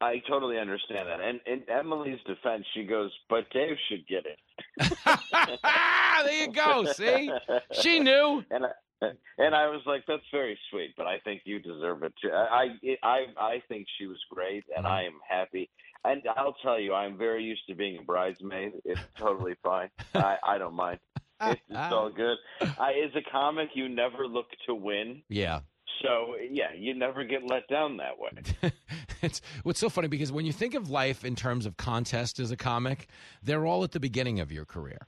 I 0.00 0.22
totally 0.28 0.58
understand 0.58 1.08
that. 1.08 1.20
And 1.20 1.40
in 1.46 1.68
Emily's 1.68 2.20
defense, 2.24 2.64
she 2.72 2.84
goes, 2.84 3.10
"But 3.28 3.50
Dave 3.50 3.76
should 3.88 4.06
get 4.06 4.24
it." 4.26 4.38
there 6.24 6.46
you 6.46 6.52
go. 6.52 6.84
See, 6.92 7.30
she 7.72 7.98
knew. 7.98 8.44
And 8.50 8.66
I, 8.66 8.68
and 9.00 9.54
I 9.54 9.68
was 9.68 9.82
like, 9.86 10.04
"That's 10.06 10.22
very 10.32 10.58
sweet, 10.70 10.94
but 10.96 11.06
I 11.06 11.18
think 11.20 11.42
you 11.44 11.58
deserve 11.60 12.02
it 12.02 12.12
too." 12.20 12.30
I 12.32 12.76
I 13.02 13.26
I 13.38 13.62
think 13.68 13.86
she 13.98 14.06
was 14.06 14.18
great, 14.30 14.64
and 14.74 14.84
mm-hmm. 14.84 14.94
I 14.94 15.02
am 15.04 15.18
happy. 15.28 15.70
And 16.04 16.22
I'll 16.36 16.56
tell 16.62 16.78
you, 16.78 16.94
I'm 16.94 17.18
very 17.18 17.44
used 17.44 17.66
to 17.68 17.74
being 17.74 17.98
a 17.98 18.02
bridesmaid. 18.02 18.72
It's 18.84 19.00
totally 19.16 19.54
fine. 19.62 19.90
I 20.14 20.36
I 20.42 20.58
don't 20.58 20.74
mind. 20.74 20.98
It's, 21.40 21.60
it's 21.68 21.92
all 21.92 22.10
good. 22.10 22.36
I, 22.60 22.94
as 23.04 23.14
a 23.14 23.30
comic, 23.30 23.70
you 23.74 23.88
never 23.88 24.26
look 24.26 24.46
to 24.66 24.74
win. 24.74 25.22
Yeah. 25.28 25.60
So 26.02 26.36
yeah, 26.50 26.72
you 26.76 26.94
never 26.94 27.24
get 27.24 27.44
let 27.44 27.66
down 27.68 27.96
that 27.98 28.18
way. 28.18 28.72
it's 29.22 29.40
what's 29.62 29.80
so 29.80 29.88
funny 29.88 30.08
because 30.08 30.30
when 30.30 30.46
you 30.46 30.52
think 30.52 30.74
of 30.74 30.90
life 30.90 31.24
in 31.24 31.34
terms 31.34 31.66
of 31.66 31.76
contest 31.76 32.38
as 32.38 32.50
a 32.50 32.56
comic, 32.56 33.08
they're 33.42 33.66
all 33.66 33.82
at 33.84 33.92
the 33.92 34.00
beginning 34.00 34.40
of 34.40 34.52
your 34.52 34.64
career, 34.64 34.98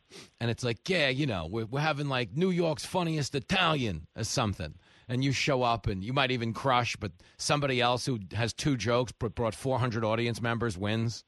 and 0.40 0.50
it's 0.50 0.64
like, 0.64 0.88
yeah, 0.88 1.08
you 1.08 1.26
know, 1.26 1.46
we're, 1.50 1.66
we're 1.66 1.80
having 1.80 2.08
like 2.08 2.36
New 2.36 2.50
York's 2.50 2.84
funniest 2.84 3.34
Italian 3.34 4.06
or 4.16 4.24
something, 4.24 4.74
and 5.08 5.22
you 5.22 5.32
show 5.32 5.62
up 5.62 5.86
and 5.86 6.02
you 6.02 6.12
might 6.12 6.30
even 6.30 6.52
crush, 6.52 6.96
but 6.96 7.12
somebody 7.36 7.80
else 7.80 8.06
who 8.06 8.18
has 8.32 8.52
two 8.52 8.76
jokes 8.76 9.12
but 9.18 9.34
brought 9.34 9.54
400 9.54 10.04
audience 10.04 10.40
members 10.40 10.76
wins. 10.76 11.24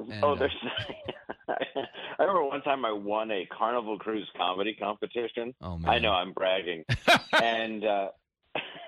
And, 0.00 0.22
oh, 0.22 0.32
uh, 0.32 0.34
there's. 0.36 0.56
I 2.18 2.22
remember 2.22 2.44
one 2.44 2.62
time 2.62 2.84
I 2.84 2.92
won 2.92 3.30
a 3.30 3.46
Carnival 3.46 3.98
Cruise 3.98 4.28
comedy 4.36 4.74
competition. 4.74 5.54
Oh 5.60 5.78
man! 5.78 5.90
I 5.90 5.98
know 5.98 6.12
I'm 6.12 6.32
bragging, 6.32 6.84
and 7.42 7.84
uh, 7.84 8.08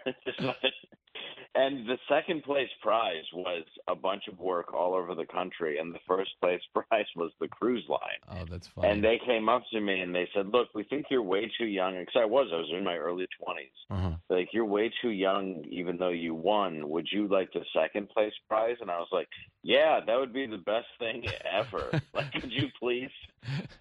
and 1.55 1.89
the 1.89 1.99
second 2.09 2.43
place 2.45 2.69
prize 2.83 3.25
was 3.33 3.65
a 3.89 3.95
bunch 3.95 4.25
of 4.31 4.39
work 4.39 4.73
all 4.75 4.95
over 4.95 5.15
the 5.15 5.27
country, 5.27 5.79
and 5.79 5.95
the 5.95 5.99
first 6.07 6.31
place 6.41 6.61
prize 6.75 7.07
was 7.17 7.33
the 7.41 7.49
cruise 7.49 7.85
line. 7.89 8.01
Oh, 8.31 8.45
that's 8.51 8.69
funny. 8.69 8.89
And 8.89 9.03
they 9.03 9.21
came 9.25 9.49
up 9.49 9.63
to 9.73 9.81
me 9.81 10.01
and 10.01 10.15
they 10.15 10.29
said, 10.35 10.49
"Look, 10.53 10.69
we 10.75 10.85
think 10.85 11.07
you're 11.11 11.23
way 11.23 11.51
too 11.59 11.67
young." 11.67 11.99
Because 11.99 12.21
I 12.21 12.25
was, 12.25 12.49
I 12.53 12.57
was 12.57 12.71
in 12.77 12.85
my 12.85 12.97
early 12.97 13.27
20s. 13.43 13.97
Uh-huh. 13.97 14.17
Like 14.29 14.49
you're 14.53 14.65
way 14.65 14.93
too 15.03 15.11
young, 15.11 15.65
even 15.71 15.97
though 15.97 16.11
you 16.11 16.35
won. 16.35 16.89
Would 16.89 17.09
you 17.11 17.29
like 17.29 17.53
the 17.53 17.65
second 17.75 18.09
place 18.11 18.33
prize? 18.49 18.77
And 18.81 18.91
I 18.91 18.99
was 18.99 19.09
like, 19.11 19.29
"Yeah, 19.69 20.01
that 20.07 20.19
would 20.19 20.33
be 20.33 20.47
the 20.47 20.57
best 20.57 20.87
thing 20.99 21.25
ever. 21.45 21.91
like, 22.15 22.33
could 22.33 22.51
you 22.51 22.69
please, 22.81 23.11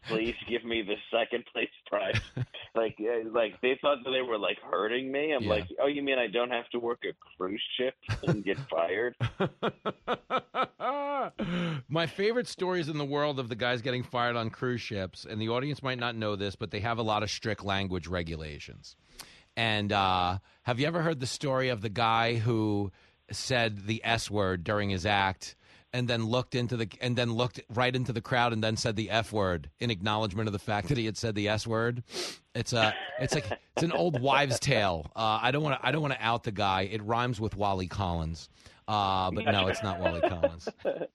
please 0.10 0.36
give 0.50 0.66
me 0.66 0.82
the 0.82 0.96
second 1.10 1.46
place 1.54 1.70
prize?" 1.90 2.20
like, 2.76 2.98
like 3.32 3.62
they 3.62 3.80
thought 3.82 4.00
that 4.04 4.12
they 4.12 4.22
were 4.22 4.38
like 4.38 4.58
hurting 4.70 5.10
me. 5.10 5.32
I'm 5.32 5.44
Yeah. 5.44 5.50
like, 5.50 5.68
"Oh, 5.82 5.88
you 5.88 6.04
mean 6.04 6.20
I 6.20 6.28
don't 6.28 6.52
have 6.52 6.68
to 6.72 6.80
work 6.80 7.04
a 7.06 7.14
cruise 7.38 7.64
ship 7.80 7.96
and 8.24 8.44
get 8.44 8.58
fired?" 8.70 9.16
My 11.90 12.06
favorite 12.06 12.48
stories 12.48 12.90
in 12.90 12.98
the 12.98 13.06
world 13.06 13.40
of 13.40 13.48
the 13.48 13.56
guys 13.56 13.82
getting 13.82 14.04
fired 14.04 14.36
on 14.36 14.50
cruise 14.50 14.82
ships, 14.82 15.26
and 15.26 15.42
the 15.42 15.50
audience 15.50 15.82
might 15.82 16.00
not 16.00 16.16
know 16.16 16.36
this, 16.36 16.56
but 16.58 16.72
they 16.72 16.82
have 16.82 16.98
a 16.98 17.02
lot 17.04 17.24
of 17.24 17.32
strict 17.32 17.64
language 17.64 18.08
regulations. 18.08 18.96
And 19.56 19.92
uh, 19.94 20.40
have 20.64 20.80
you 20.80 20.86
ever 20.86 21.02
heard 21.02 21.20
the 21.22 21.26
story 21.28 21.70
of 21.70 21.82
the 21.82 21.90
guy 21.90 22.36
who 22.36 22.92
said 23.32 23.86
the 23.88 24.02
S 24.04 24.30
word 24.30 24.64
during 24.64 24.90
his 24.90 25.06
act? 25.06 25.56
And 25.94 26.08
then 26.08 26.26
looked 26.26 26.54
into 26.54 26.78
the 26.78 26.90
and 27.02 27.16
then 27.16 27.34
looked 27.34 27.62
right 27.70 27.96
into 27.96 28.14
the 28.14 28.22
crowd 28.22 28.54
and 28.54 28.64
then 28.64 28.76
said 28.76 28.96
the 28.96 29.10
F 29.10 29.32
word 29.32 29.70
in 29.80 29.90
acknowledgement 29.90 30.48
of 30.48 30.54
the 30.54 30.60
fact 30.60 30.90
that 30.90 30.98
he 30.98 31.06
had 31.06 31.18
said 31.18 31.34
the 31.34 31.48
S 31.48 31.66
word. 31.66 32.04
It's 32.54 32.74
a 32.74 32.94
it's 33.20 33.34
like 33.34 33.46
it's 33.76 33.84
an 33.84 33.94
old 33.94 34.22
wives' 34.22 34.60
tale. 34.60 35.10
Uh, 35.16 35.40
I 35.42 35.52
don't 35.52 35.64
want 35.64 35.80
to 35.80 35.88
I 35.88 35.92
don't 35.92 36.02
want 36.02 36.14
to 36.14 36.24
out 36.24 36.44
the 36.44 36.52
guy. 36.52 36.82
It 36.82 37.02
rhymes 37.04 37.40
with 37.40 37.56
Wally 37.56 37.88
Collins, 37.88 38.50
uh, 38.88 39.32
but 39.32 39.46
no, 39.46 39.68
it's 39.68 39.82
not 39.82 40.00
Wally 40.00 40.22
Collins. 40.22 40.68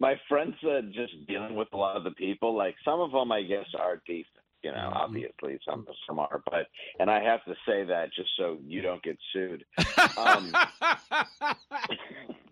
my 0.00 0.14
friends 0.28 0.54
uh, 0.64 0.80
just 0.92 1.26
dealing 1.26 1.54
with 1.54 1.68
a 1.72 1.76
lot 1.76 1.96
of 1.96 2.04
the 2.04 2.10
people 2.12 2.56
like 2.56 2.74
some 2.84 3.00
of 3.00 3.12
them 3.12 3.32
i 3.32 3.42
guess 3.42 3.66
are 3.78 4.00
decent 4.06 4.26
you 4.62 4.70
know 4.70 4.90
obviously 4.94 5.58
some 5.68 5.86
some 6.06 6.18
are 6.18 6.42
but 6.50 6.66
and 7.00 7.10
i 7.10 7.22
have 7.22 7.44
to 7.44 7.54
say 7.66 7.84
that 7.84 8.12
just 8.14 8.30
so 8.36 8.58
you 8.66 8.80
don't 8.82 9.02
get 9.02 9.18
sued 9.32 9.64
um 10.16 10.52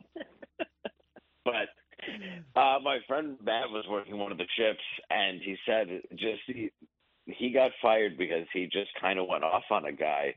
but 1.46 2.60
uh 2.60 2.78
my 2.82 2.98
friend 3.08 3.36
matt 3.42 3.70
was 3.70 3.86
working 3.88 4.18
one 4.18 4.32
of 4.32 4.38
the 4.38 4.46
ships 4.58 4.84
and 5.08 5.40
he 5.42 5.56
said 5.64 5.88
just 6.16 6.42
he 6.46 6.70
he 7.26 7.50
got 7.50 7.70
fired 7.82 8.16
because 8.16 8.46
he 8.52 8.64
just 8.64 8.90
kind 9.00 9.18
of 9.18 9.26
went 9.28 9.44
off 9.44 9.64
on 9.70 9.86
a 9.86 9.92
guy. 9.92 10.34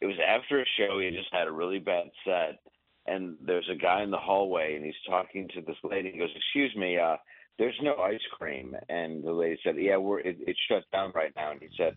It 0.00 0.06
was 0.06 0.16
after 0.26 0.60
a 0.60 0.64
show 0.76 0.98
he 0.98 1.10
just 1.10 1.32
had 1.32 1.46
a 1.46 1.52
really 1.52 1.78
bad 1.78 2.06
set 2.24 2.58
and 3.06 3.36
there's 3.44 3.68
a 3.70 3.76
guy 3.76 4.02
in 4.02 4.10
the 4.10 4.16
hallway 4.16 4.74
and 4.74 4.84
he's 4.84 4.94
talking 5.08 5.48
to 5.54 5.60
this 5.60 5.76
lady 5.84 6.10
he 6.12 6.18
goes 6.18 6.30
excuse 6.34 6.74
me 6.76 6.98
uh 6.98 7.16
there's 7.56 7.78
no 7.82 7.94
ice 7.96 8.18
cream. 8.36 8.74
And 8.88 9.22
the 9.22 9.32
lady 9.32 9.60
said 9.62 9.76
yeah 9.78 9.96
we're 9.96 10.20
it, 10.20 10.38
it's 10.40 10.58
shut 10.68 10.84
down 10.92 11.12
right 11.14 11.32
now. 11.36 11.52
And 11.52 11.60
he 11.60 11.68
said 11.76 11.94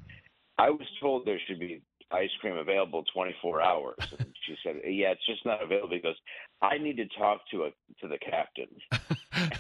i 0.58 0.70
was 0.70 0.88
told 1.02 1.26
there 1.26 1.42
should 1.48 1.60
be 1.60 1.82
ice 2.12 2.30
cream 2.40 2.58
available 2.58 3.04
24 3.14 3.62
hours 3.62 3.96
and 4.18 4.34
she 4.46 4.56
said 4.64 4.76
yeah 4.86 5.12
it's 5.12 5.26
just 5.26 5.46
not 5.46 5.62
available 5.62 5.94
he 5.94 6.00
goes 6.00 6.16
i 6.62 6.78
need 6.78 6.98
to 6.98 7.08
talk 7.18 7.42
to 7.52 7.64
a 7.64 7.70
to 8.00 8.08
the 8.08 8.18
captain 8.18 8.68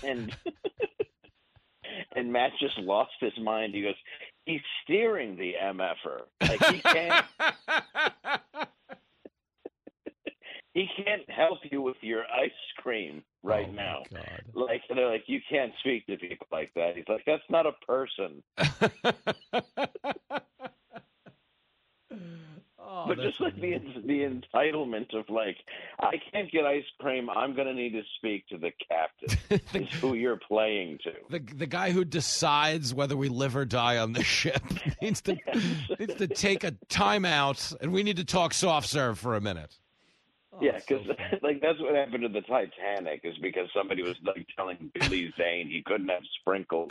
and 0.04 0.36
and 2.16 2.32
matt 2.32 2.52
just 2.60 2.78
lost 2.80 3.12
his 3.20 3.38
mind 3.42 3.74
he 3.74 3.82
goes 3.82 3.96
he's 4.46 4.62
steering 4.84 5.36
the 5.36 5.54
mf'er 5.62 6.22
like 6.42 6.64
he 6.66 6.82
can't 6.82 7.26
he 10.78 10.88
can't 10.96 11.28
help 11.28 11.58
you 11.72 11.82
with 11.82 11.98
your 12.02 12.26
ice 12.26 12.52
cream 12.78 13.24
right 13.42 13.66
oh, 13.68 13.74
now. 13.74 14.04
Like 14.54 14.84
they're 14.94 15.10
like, 15.10 15.24
you 15.26 15.40
can't 15.50 15.72
speak 15.80 16.06
to 16.06 16.18
people 16.18 16.46
like 16.52 16.72
that. 16.76 16.96
He's 16.96 17.06
like, 17.08 17.24
that's 17.26 17.42
not 17.50 17.66
a 17.66 17.72
person. 17.88 18.44
Oh, 22.90 23.06
but 23.08 23.20
just 23.20 23.42
like 23.42 23.56
the 23.56 23.80
the 24.06 24.22
entitlement 24.22 25.14
of 25.14 25.30
like, 25.30 25.58
I 26.00 26.22
can't 26.32 26.50
get 26.50 26.66
ice 26.66 26.86
cream. 27.00 27.30
I'm 27.30 27.54
gonna 27.54 27.74
need 27.74 27.92
to 27.92 28.04
speak 28.16 28.48
to 28.48 28.58
the 28.58 28.72
captain. 28.88 29.60
is 29.82 29.92
who 30.00 30.14
you're 30.14 30.38
playing 30.38 31.00
to. 31.04 31.12
The 31.30 31.40
the 31.40 31.68
guy 31.68 31.92
who 31.92 32.06
decides 32.06 32.94
whether 32.94 33.18
we 33.18 33.28
live 33.28 33.58
or 33.58 33.66
die 33.66 33.98
on 33.98 34.14
the 34.14 34.24
ship 34.24 34.62
needs 35.02 35.22
to 35.24 35.38
needs 36.00 36.16
to 36.16 36.28
take 36.28 36.64
a 36.64 36.72
timeout, 36.88 37.76
and 37.82 37.92
we 37.92 38.04
need 38.04 38.18
to 38.18 38.26
talk 38.26 38.54
soft 38.54 38.88
serve 38.88 39.20
for 39.20 39.36
a 39.36 39.42
minute. 39.42 39.76
yeah, 40.62 40.72
oh, 40.76 40.80
because 40.88 41.08
like 41.42 41.60
that's 41.62 41.80
what 41.82 41.94
happened 41.94 42.24
to 42.24 42.30
the 42.30 42.42
Titanic 42.42 43.22
is 43.26 43.36
because 43.42 43.68
somebody 43.76 44.02
was 44.02 44.16
like 44.24 44.48
telling 44.56 44.92
Billy 44.94 45.34
Zane 45.38 45.68
he 45.68 45.82
couldn't 45.86 46.08
have 46.08 46.24
sprinkles. 46.40 46.90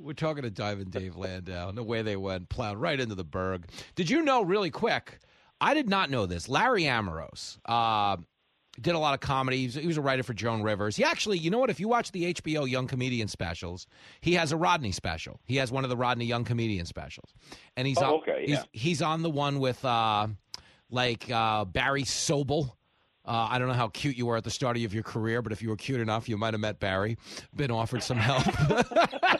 We're 0.00 0.12
talking 0.14 0.42
to 0.44 0.50
Diamond 0.50 0.90
Dave 0.90 1.16
Landau, 1.16 1.68
and 1.68 1.76
the 1.76 1.82
way 1.82 2.02
they 2.02 2.16
went, 2.16 2.48
plowed 2.48 2.78
right 2.78 2.98
into 2.98 3.14
the 3.14 3.24
berg. 3.24 3.66
Did 3.94 4.08
you 4.08 4.22
know, 4.22 4.42
really 4.42 4.70
quick? 4.70 5.18
I 5.60 5.74
did 5.74 5.88
not 5.88 6.10
know 6.10 6.24
this. 6.26 6.48
Larry 6.48 6.84
Amoros, 6.84 7.58
uh, 7.66 8.16
did 8.80 8.94
a 8.94 8.98
lot 8.98 9.12
of 9.12 9.20
comedy. 9.20 9.58
He 9.58 9.66
was, 9.66 9.74
he 9.74 9.86
was 9.86 9.96
a 9.98 10.00
writer 10.00 10.22
for 10.22 10.32
Joan 10.32 10.62
Rivers. 10.62 10.96
He 10.96 11.04
actually, 11.04 11.36
you 11.36 11.50
know 11.50 11.58
what? 11.58 11.68
If 11.68 11.78
you 11.80 11.88
watch 11.88 12.12
the 12.12 12.32
HBO 12.32 12.68
Young 12.68 12.86
Comedian 12.86 13.28
specials, 13.28 13.86
he 14.22 14.34
has 14.34 14.52
a 14.52 14.56
Rodney 14.56 14.92
special. 14.92 15.38
He 15.44 15.56
has 15.56 15.70
one 15.70 15.84
of 15.84 15.90
the 15.90 15.96
Rodney 15.98 16.24
Young 16.24 16.44
Comedian 16.44 16.86
specials, 16.86 17.34
and 17.76 17.86
he's 17.86 17.98
Oh, 17.98 18.04
on, 18.04 18.12
okay, 18.22 18.40
he's, 18.46 18.50
yeah. 18.56 18.62
he's 18.72 19.02
on 19.02 19.20
the 19.22 19.30
one 19.30 19.58
with 19.60 19.84
uh, 19.84 20.28
like 20.90 21.30
uh, 21.30 21.66
Barry 21.66 22.04
Sobel. 22.04 22.72
Uh, 23.26 23.48
I 23.50 23.58
don't 23.58 23.68
know 23.68 23.74
how 23.74 23.88
cute 23.88 24.16
you 24.16 24.24
were 24.26 24.38
at 24.38 24.44
the 24.44 24.50
start 24.50 24.78
of 24.78 24.94
your 24.94 25.02
career, 25.02 25.42
but 25.42 25.52
if 25.52 25.60
you 25.60 25.68
were 25.68 25.76
cute 25.76 26.00
enough, 26.00 26.26
you 26.26 26.38
might 26.38 26.54
have 26.54 26.60
met 26.60 26.80
Barry. 26.80 27.18
Been 27.54 27.70
offered 27.70 28.02
some 28.02 28.16
help. 28.16 28.44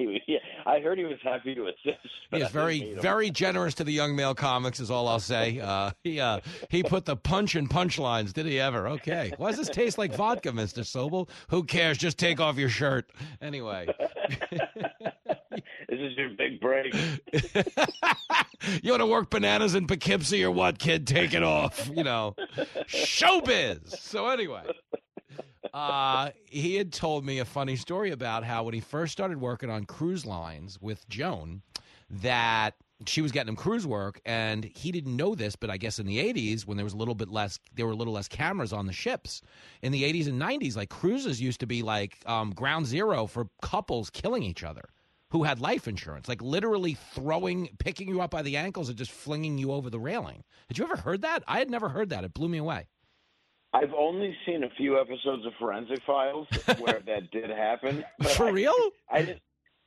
He, 0.00 0.22
he, 0.26 0.32
yeah, 0.34 0.38
I 0.64 0.80
heard 0.80 0.98
he 0.98 1.04
was 1.04 1.18
happy 1.22 1.54
to 1.54 1.66
assist. 1.66 1.98
He 2.30 2.38
is 2.38 2.50
very, 2.50 2.78
didn't 2.78 2.88
meet 2.88 2.96
him. 2.96 3.02
very 3.02 3.30
generous 3.30 3.74
to 3.74 3.84
the 3.84 3.92
young 3.92 4.16
male 4.16 4.34
comics. 4.34 4.80
Is 4.80 4.90
all 4.90 5.06
I'll 5.08 5.20
say. 5.20 5.60
Uh, 5.60 5.90
he 6.02 6.18
uh, 6.20 6.40
he 6.70 6.82
put 6.82 7.04
the 7.04 7.16
punch 7.16 7.54
in 7.54 7.68
punchlines. 7.68 8.32
Did 8.32 8.46
he 8.46 8.58
ever? 8.58 8.88
Okay. 8.88 9.32
Why 9.36 9.50
does 9.50 9.58
this 9.58 9.68
taste 9.68 9.98
like 9.98 10.14
vodka, 10.14 10.52
Mister 10.52 10.80
Sobel? 10.82 11.28
Who 11.50 11.64
cares? 11.64 11.98
Just 11.98 12.18
take 12.18 12.40
off 12.40 12.56
your 12.56 12.70
shirt. 12.70 13.10
Anyway, 13.42 13.88
This 15.88 15.98
is 15.98 16.16
your 16.16 16.30
big 16.30 16.60
break. 16.60 16.94
you 18.82 18.92
want 18.92 19.00
to 19.00 19.06
work 19.06 19.28
bananas 19.30 19.74
in 19.74 19.86
Poughkeepsie 19.86 20.44
or 20.44 20.50
what, 20.50 20.78
kid? 20.78 21.06
Take 21.06 21.34
it 21.34 21.42
off. 21.42 21.90
You 21.92 22.04
know, 22.04 22.36
showbiz. 22.86 23.96
So 23.98 24.28
anyway. 24.28 24.62
Uh, 25.72 26.30
he 26.46 26.74
had 26.76 26.92
told 26.92 27.24
me 27.24 27.38
a 27.38 27.44
funny 27.44 27.76
story 27.76 28.10
about 28.10 28.44
how 28.44 28.64
when 28.64 28.74
he 28.74 28.80
first 28.80 29.12
started 29.12 29.40
working 29.40 29.70
on 29.70 29.84
cruise 29.84 30.26
lines 30.26 30.78
with 30.80 31.08
Joan, 31.08 31.62
that 32.10 32.74
she 33.06 33.22
was 33.22 33.32
getting 33.32 33.48
him 33.48 33.56
cruise 33.56 33.86
work, 33.86 34.20
and 34.26 34.64
he 34.64 34.92
didn't 34.92 35.16
know 35.16 35.34
this, 35.34 35.56
but 35.56 35.70
I 35.70 35.76
guess 35.76 35.98
in 35.98 36.06
the 36.06 36.18
'80s, 36.18 36.66
when 36.66 36.76
there 36.76 36.84
was 36.84 36.92
a 36.92 36.98
little 36.98 37.14
bit 37.14 37.28
less, 37.28 37.58
there 37.74 37.86
were 37.86 37.92
a 37.92 37.96
little 37.96 38.12
less 38.12 38.28
cameras 38.28 38.72
on 38.72 38.86
the 38.86 38.92
ships. 38.92 39.42
In 39.82 39.92
the 39.92 40.02
'80s 40.02 40.28
and 40.28 40.40
'90s, 40.40 40.76
like 40.76 40.90
cruises 40.90 41.40
used 41.40 41.60
to 41.60 41.66
be 41.66 41.82
like 41.82 42.18
um, 42.26 42.50
ground 42.50 42.86
zero 42.86 43.26
for 43.26 43.48
couples 43.62 44.10
killing 44.10 44.42
each 44.42 44.64
other 44.64 44.90
who 45.30 45.44
had 45.44 45.60
life 45.60 45.86
insurance, 45.86 46.28
like 46.28 46.42
literally 46.42 46.94
throwing, 47.14 47.68
picking 47.78 48.08
you 48.08 48.20
up 48.20 48.32
by 48.32 48.42
the 48.42 48.56
ankles 48.56 48.88
and 48.88 48.98
just 48.98 49.12
flinging 49.12 49.58
you 49.58 49.72
over 49.72 49.88
the 49.88 49.98
railing. 49.98 50.42
Had 50.68 50.78
you 50.78 50.84
ever 50.84 50.96
heard 50.96 51.22
that? 51.22 51.44
I 51.46 51.58
had 51.58 51.70
never 51.70 51.88
heard 51.88 52.10
that. 52.10 52.24
It 52.24 52.34
blew 52.34 52.48
me 52.48 52.58
away. 52.58 52.88
I've 53.72 53.92
only 53.96 54.36
seen 54.46 54.64
a 54.64 54.70
few 54.70 55.00
episodes 55.00 55.46
of 55.46 55.52
Forensic 55.58 56.02
Files 56.06 56.48
where 56.78 57.00
that 57.06 57.30
did 57.30 57.50
happen. 57.50 58.04
For 58.34 58.46
I- 58.46 58.50
real? 58.50 58.74
I 59.10 59.22
didn't. 59.22 59.42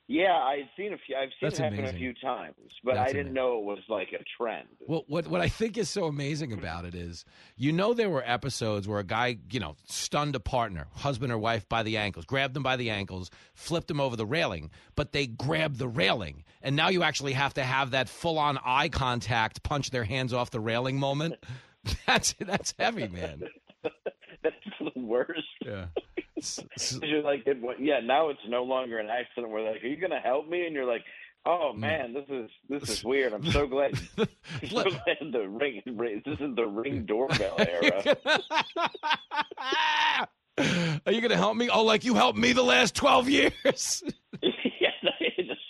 Yeah, 0.06 0.34
I've 0.36 0.68
seen 0.78 0.92
a 0.94 0.98
few. 0.98 1.16
I've 1.16 1.30
seen 1.30 1.38
That's 1.44 1.60
it 1.60 1.64
happen 1.64 1.80
amazing. 1.80 1.96
a 1.96 2.00
few 2.00 2.14
times, 2.14 2.56
but 2.84 2.96
That's 2.96 3.10
I 3.12 3.14
didn't 3.14 3.32
know 3.34 3.60
it 3.60 3.64
was 3.64 3.80
like 3.88 4.10
a 4.12 4.22
trend. 4.38 4.68
Well, 4.86 5.06
what 5.08 5.28
what 5.28 5.40
I 5.40 5.48
think 5.48 5.78
is 5.78 5.90
so 5.90 6.06
amazing 6.06 6.52
about 6.52 6.84
it 6.84 6.94
is, 6.94 7.24
you 7.56 7.72
know, 7.72 7.94
there 7.94 8.10
were 8.10 8.22
episodes 8.24 8.86
where 8.86 9.00
a 9.00 9.04
guy, 9.06 9.38
you 9.50 9.62
know, 9.62 9.78
stunned 9.88 10.36
a 10.36 10.42
partner, 10.42 10.88
husband 10.94 11.32
or 11.32 11.38
wife, 11.38 11.70
by 11.70 11.84
the 11.84 11.96
ankles, 11.96 12.26
grabbed 12.26 12.54
them 12.54 12.64
by 12.64 12.76
the 12.76 12.90
ankles, 12.90 13.32
flipped 13.54 13.88
them 13.88 14.02
over 14.02 14.18
the 14.18 14.26
railing, 14.26 14.72
but 14.96 15.14
they 15.14 15.26
grabbed 15.26 15.80
the 15.80 15.88
railing, 15.88 16.44
and 16.62 16.76
now 16.76 16.90
you 16.90 17.02
actually 17.02 17.32
have 17.34 17.54
to 17.54 17.64
have 17.64 17.92
that 17.92 18.10
full 18.10 18.38
on 18.38 18.60
eye 18.66 18.90
contact, 18.90 19.64
punch 19.64 19.90
their 19.92 20.04
hands 20.04 20.34
off 20.34 20.52
the 20.52 20.60
railing 20.60 21.00
moment. 21.00 21.36
That's 22.08 22.34
that's 22.40 22.74
heavy, 22.80 23.10
man. 23.10 23.44
That's 24.44 24.56
the 24.80 25.00
worst. 25.00 25.42
Yeah. 25.66 25.86
You're 27.02 27.22
like, 27.22 27.44
it, 27.46 27.58
yeah, 27.80 28.00
now 28.02 28.30
it's 28.30 28.40
no 28.48 28.64
longer 28.64 29.00
an 29.00 29.10
accident. 29.10 29.54
They're 29.54 29.72
like, 29.72 29.84
are 29.84 29.88
you 29.88 29.98
going 29.98 30.12
to 30.12 30.20
help 30.20 30.48
me? 30.48 30.66
And 30.66 30.76
you're 30.76 30.86
like, 30.86 31.04
oh 31.46 31.72
mm. 31.74 31.80
man, 31.80 32.14
this 32.14 32.26
is 32.30 32.50
this 32.70 32.90
is 32.90 33.04
weird. 33.06 33.34
I'm 33.34 33.50
so 33.50 33.68
glad. 33.68 33.98
So 34.18 34.26
glad 34.70 35.18
the 35.32 35.48
ring. 35.48 35.82
This 36.26 36.40
is 36.40 36.56
the 36.56 36.66
ring 36.66 37.06
doorbell 37.06 37.56
era. 37.60 38.18
Are 41.06 41.12
you 41.12 41.22
going 41.22 41.32
to 41.32 41.38
help 41.38 41.56
me? 41.56 41.70
Oh, 41.70 41.84
like 41.84 42.04
you 42.04 42.14
helped 42.16 42.38
me 42.38 42.54
the 42.54 42.64
last 42.64 42.96
twelve 42.96 43.30
years. 43.30 44.04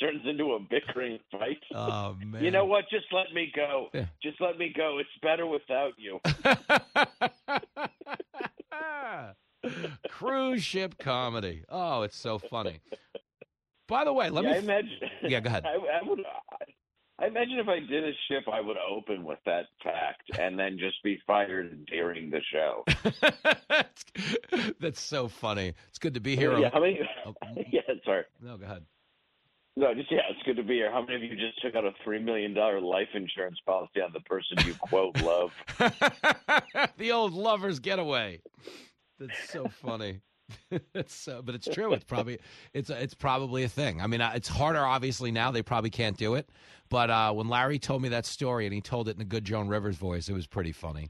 Yeah, 0.04 0.10
it 0.10 0.14
just 0.14 0.26
turns 0.26 0.30
into 0.30 0.54
a 0.54 0.60
bickering 0.60 1.20
fight. 1.32 1.60
Oh 1.76 2.16
man. 2.26 2.44
You 2.44 2.52
know 2.52 2.66
what? 2.66 2.86
Just 2.90 3.06
let 3.12 3.34
me 3.34 3.52
go. 3.56 3.88
Yeah. 3.94 4.06
Just 4.22 4.40
let 4.40 4.58
me 4.58 4.74
go. 4.76 5.00
It's 5.00 5.10
better 5.22 5.46
without 5.48 5.94
you. 5.98 6.20
Cruise 10.10 10.64
ship 10.64 10.98
comedy. 10.98 11.64
Oh, 11.70 12.04
it's 12.04 12.18
so 12.18 12.38
funny. 12.38 12.80
By 13.88 14.06
the 14.06 14.14
way, 14.14 14.30
let 14.30 14.44
yeah, 14.44 14.52
me. 14.52 14.56
I 14.56 14.60
imagine. 14.60 15.00
Yeah, 15.24 15.40
go 15.40 15.48
ahead. 15.48 15.66
I, 15.66 15.76
I 15.76 16.08
would. 16.08 16.20
I 17.20 17.28
imagine 17.28 17.60
if 17.60 17.68
I 17.68 17.80
did 17.80 18.04
a 18.04 18.12
ship, 18.28 18.44
I 18.52 18.60
would 18.60 18.78
open 18.78 19.24
with 19.24 19.40
that 19.46 19.66
fact 19.84 20.24
and 20.40 20.58
then 20.58 20.78
just 20.78 21.02
be 21.04 21.20
fired 21.26 21.86
during 21.86 22.30
the 22.30 22.42
show. 22.52 22.84
That's 24.80 25.00
so 25.02 25.28
funny. 25.28 25.74
It's 25.90 26.00
good 26.00 26.16
to 26.16 26.20
be 26.20 26.36
here. 26.36 26.58
Yeah, 26.58 26.70
how 26.74 26.82
many? 26.82 27.00
Oh, 27.26 27.34
yeah, 27.72 27.82
sorry. 28.04 28.24
No, 28.42 28.58
go 28.58 28.66
ahead. 28.66 28.84
No, 29.76 29.94
just 29.96 30.12
yeah, 30.12 30.20
it's 30.30 30.44
good 30.46 30.58
to 30.58 30.64
be 30.64 30.76
here. 30.76 30.92
How 30.92 31.02
many 31.02 31.16
of 31.16 31.24
you 31.24 31.36
just 31.36 31.60
took 31.62 31.76
out 31.76 31.84
a 31.84 31.92
three 32.04 32.20
million 32.20 32.54
dollar 32.54 32.80
life 32.80 33.08
insurance 33.16 33.58
policy 33.66 34.02
on 34.02 34.12
the 34.14 34.20
person 34.22 34.58
you 34.66 34.76
quote 34.76 35.20
love? 35.22 35.52
the 36.98 37.12
old 37.12 37.34
lovers 37.34 37.80
getaway. 37.80 38.40
That's 39.20 39.50
so 39.50 39.68
funny. 39.68 40.22
it's 40.94 41.16
so, 41.16 41.42
but 41.42 41.56
it's 41.56 41.68
true. 41.68 41.94
It's 41.94 42.04
probably 42.04 42.38
it's 42.74 42.92
it's 42.92 43.16
probably 43.16 43.64
a 43.64 43.70
thing. 43.70 44.00
I 44.00 44.06
mean, 44.06 44.22
uh, 44.22 44.34
it's 44.36 44.48
harder 44.48 44.86
obviously 44.86 45.32
now. 45.32 45.50
They 45.50 45.64
probably 45.64 45.90
can't 45.90 46.18
do 46.18 46.36
it. 46.36 46.50
But 46.90 47.10
uh, 47.10 47.34
when 47.34 47.48
Larry 47.48 47.80
told 47.80 48.04
me 48.04 48.10
that 48.10 48.28
story 48.28 48.66
and 48.66 48.74
he 48.74 48.82
told 48.82 49.10
it 49.10 49.16
in 49.16 49.22
a 49.22 49.26
good 49.26 49.46
Joan 49.46 49.68
Rivers 49.68 49.96
voice, 49.96 50.30
it 50.30 50.34
was 50.34 50.46
pretty 50.46 50.72
funny. 50.72 51.10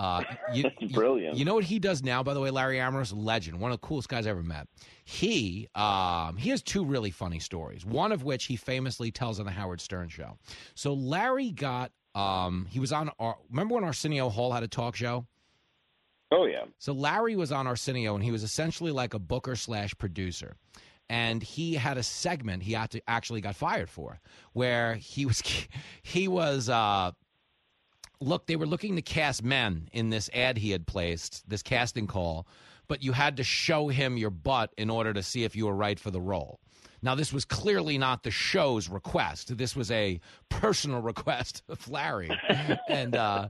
Uh, 0.00 0.24
you, 0.54 0.64
Brilliant. 0.92 1.36
You, 1.36 1.44
know 1.44 1.54
what 1.54 1.64
he 1.64 1.78
does 1.78 2.02
now, 2.02 2.22
by 2.22 2.32
the 2.32 2.40
way, 2.40 2.50
Larry 2.50 2.78
Amoros, 2.78 3.12
legend, 3.14 3.60
one 3.60 3.70
of 3.70 3.78
the 3.78 3.86
coolest 3.86 4.08
guys 4.08 4.26
I 4.26 4.30
ever 4.30 4.42
met. 4.42 4.66
He 5.04 5.68
um, 5.74 6.38
he 6.38 6.48
has 6.50 6.62
two 6.62 6.84
really 6.84 7.10
funny 7.10 7.38
stories. 7.38 7.84
One 7.84 8.10
of 8.10 8.24
which 8.24 8.46
he 8.46 8.56
famously 8.56 9.10
tells 9.10 9.38
on 9.38 9.44
the 9.44 9.52
Howard 9.52 9.80
Stern 9.80 10.08
show. 10.08 10.38
So 10.74 10.94
Larry 10.94 11.50
got 11.50 11.92
um, 12.14 12.66
he 12.70 12.80
was 12.80 12.92
on. 12.92 13.10
Ar- 13.18 13.36
remember 13.50 13.74
when 13.74 13.84
Arsenio 13.84 14.30
Hall 14.30 14.52
had 14.52 14.62
a 14.62 14.68
talk 14.68 14.96
show? 14.96 15.26
Oh 16.30 16.46
yeah. 16.46 16.64
So 16.78 16.94
Larry 16.94 17.36
was 17.36 17.52
on 17.52 17.66
Arsenio, 17.66 18.14
and 18.14 18.24
he 18.24 18.30
was 18.30 18.42
essentially 18.42 18.92
like 18.92 19.12
a 19.12 19.18
booker 19.18 19.54
slash 19.54 19.94
producer. 19.98 20.56
And 21.10 21.42
he 21.42 21.74
had 21.74 21.98
a 21.98 22.04
segment 22.04 22.62
he 22.62 22.76
actually 22.76 23.40
got 23.40 23.56
fired 23.56 23.90
for, 23.90 24.20
where 24.54 24.94
he 24.94 25.26
was 25.26 25.42
he 26.02 26.26
was 26.26 26.70
uh, 26.70 27.10
look 28.20 28.46
they 28.46 28.56
were 28.56 28.66
looking 28.66 28.96
to 28.96 29.02
cast 29.02 29.42
men 29.42 29.88
in 29.92 30.10
this 30.10 30.30
ad 30.34 30.58
he 30.58 30.70
had 30.70 30.86
placed, 30.86 31.48
this 31.48 31.62
casting 31.62 32.06
call, 32.06 32.46
but 32.88 33.02
you 33.02 33.12
had 33.12 33.36
to 33.36 33.44
show 33.44 33.88
him 33.88 34.16
your 34.16 34.30
butt 34.30 34.72
in 34.76 34.90
order 34.90 35.12
to 35.12 35.22
see 35.22 35.44
if 35.44 35.56
you 35.56 35.66
were 35.66 35.74
right 35.74 35.98
for 35.98 36.10
the 36.10 36.20
role. 36.20 36.60
Now, 37.02 37.14
this 37.14 37.32
was 37.32 37.46
clearly 37.46 37.96
not 37.96 38.24
the 38.24 38.30
show's 38.30 38.88
request. 38.88 39.56
This 39.56 39.74
was 39.74 39.90
a 39.90 40.20
personal 40.50 41.00
request 41.02 41.62
of 41.68 41.88
Larry, 41.88 42.30
and 42.88 43.16
uh, 43.16 43.48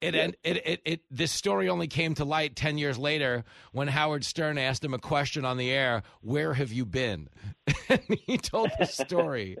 it, 0.00 0.14
it, 0.14 0.38
it, 0.42 0.66
it, 0.66 0.80
it, 0.84 1.00
this 1.10 1.32
story 1.32 1.68
only 1.68 1.86
came 1.86 2.14
to 2.14 2.24
light 2.24 2.56
10 2.56 2.78
years 2.78 2.98
later 2.98 3.44
when 3.72 3.88
Howard 3.88 4.24
Stern 4.24 4.58
asked 4.58 4.84
him 4.84 4.94
a 4.94 4.98
question 4.98 5.44
on 5.44 5.56
the 5.56 5.70
air 5.70 6.02
Where 6.20 6.54
have 6.54 6.72
you 6.72 6.84
been? 6.84 7.28
and 7.88 8.00
he 8.26 8.38
told 8.38 8.70
the 8.78 8.86
story, 8.86 9.56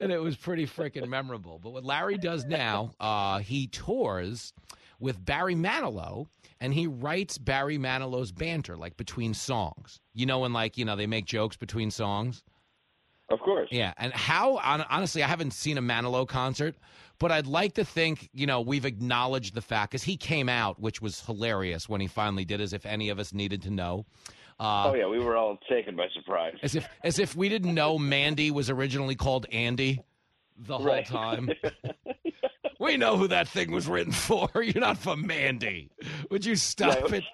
and 0.00 0.12
it 0.12 0.18
was 0.18 0.36
pretty 0.36 0.66
freaking 0.66 1.08
memorable. 1.08 1.58
But 1.58 1.72
what 1.72 1.84
Larry 1.84 2.18
does 2.18 2.44
now, 2.44 2.92
uh, 3.00 3.38
he 3.38 3.66
tours 3.68 4.52
with 4.98 5.24
Barry 5.24 5.54
Manilow 5.54 6.26
and 6.60 6.72
he 6.72 6.86
writes 6.86 7.38
Barry 7.38 7.78
Manilow's 7.78 8.32
banter 8.32 8.76
like 8.76 8.96
between 8.96 9.34
songs. 9.34 10.00
You 10.14 10.26
know, 10.26 10.40
when 10.40 10.52
like, 10.52 10.78
you 10.78 10.84
know, 10.84 10.96
they 10.96 11.06
make 11.06 11.26
jokes 11.26 11.56
between 11.56 11.90
songs. 11.90 12.42
Of 13.28 13.40
course. 13.40 13.68
Yeah, 13.72 13.92
and 13.96 14.12
how 14.12 14.58
honestly, 14.88 15.22
I 15.22 15.26
haven't 15.26 15.52
seen 15.52 15.78
a 15.78 15.82
Manilow 15.82 16.28
concert, 16.28 16.76
but 17.18 17.32
I'd 17.32 17.46
like 17.48 17.74
to 17.74 17.84
think 17.84 18.28
you 18.32 18.46
know 18.46 18.60
we've 18.60 18.84
acknowledged 18.84 19.54
the 19.54 19.62
fact 19.62 19.90
because 19.90 20.04
he 20.04 20.16
came 20.16 20.48
out, 20.48 20.78
which 20.80 21.02
was 21.02 21.24
hilarious 21.26 21.88
when 21.88 22.00
he 22.00 22.06
finally 22.06 22.44
did, 22.44 22.60
as 22.60 22.72
if 22.72 22.86
any 22.86 23.08
of 23.08 23.18
us 23.18 23.32
needed 23.34 23.62
to 23.62 23.70
know. 23.70 24.06
Uh, 24.60 24.90
oh 24.90 24.94
yeah, 24.94 25.06
we 25.08 25.18
were 25.18 25.36
all 25.36 25.58
taken 25.68 25.96
by 25.96 26.06
surprise. 26.14 26.54
As 26.62 26.76
if 26.76 26.88
as 27.02 27.18
if 27.18 27.34
we 27.34 27.48
didn't 27.48 27.74
know 27.74 27.98
Mandy 27.98 28.50
was 28.52 28.70
originally 28.70 29.16
called 29.16 29.44
Andy 29.50 30.00
the 30.56 30.78
whole 30.78 30.86
Right. 30.86 31.04
time. 31.04 31.50
we 32.80 32.96
know 32.96 33.16
who 33.16 33.28
that 33.28 33.48
thing 33.48 33.72
was 33.72 33.86
written 33.88 34.12
for. 34.12 34.48
You're 34.62 34.80
not 34.80 34.98
for 34.98 35.16
Mandy. 35.16 35.90
Would 36.30 36.44
you 36.44 36.56
stop 36.56 37.10
Yeah, 37.10 37.16
it? 37.16 37.24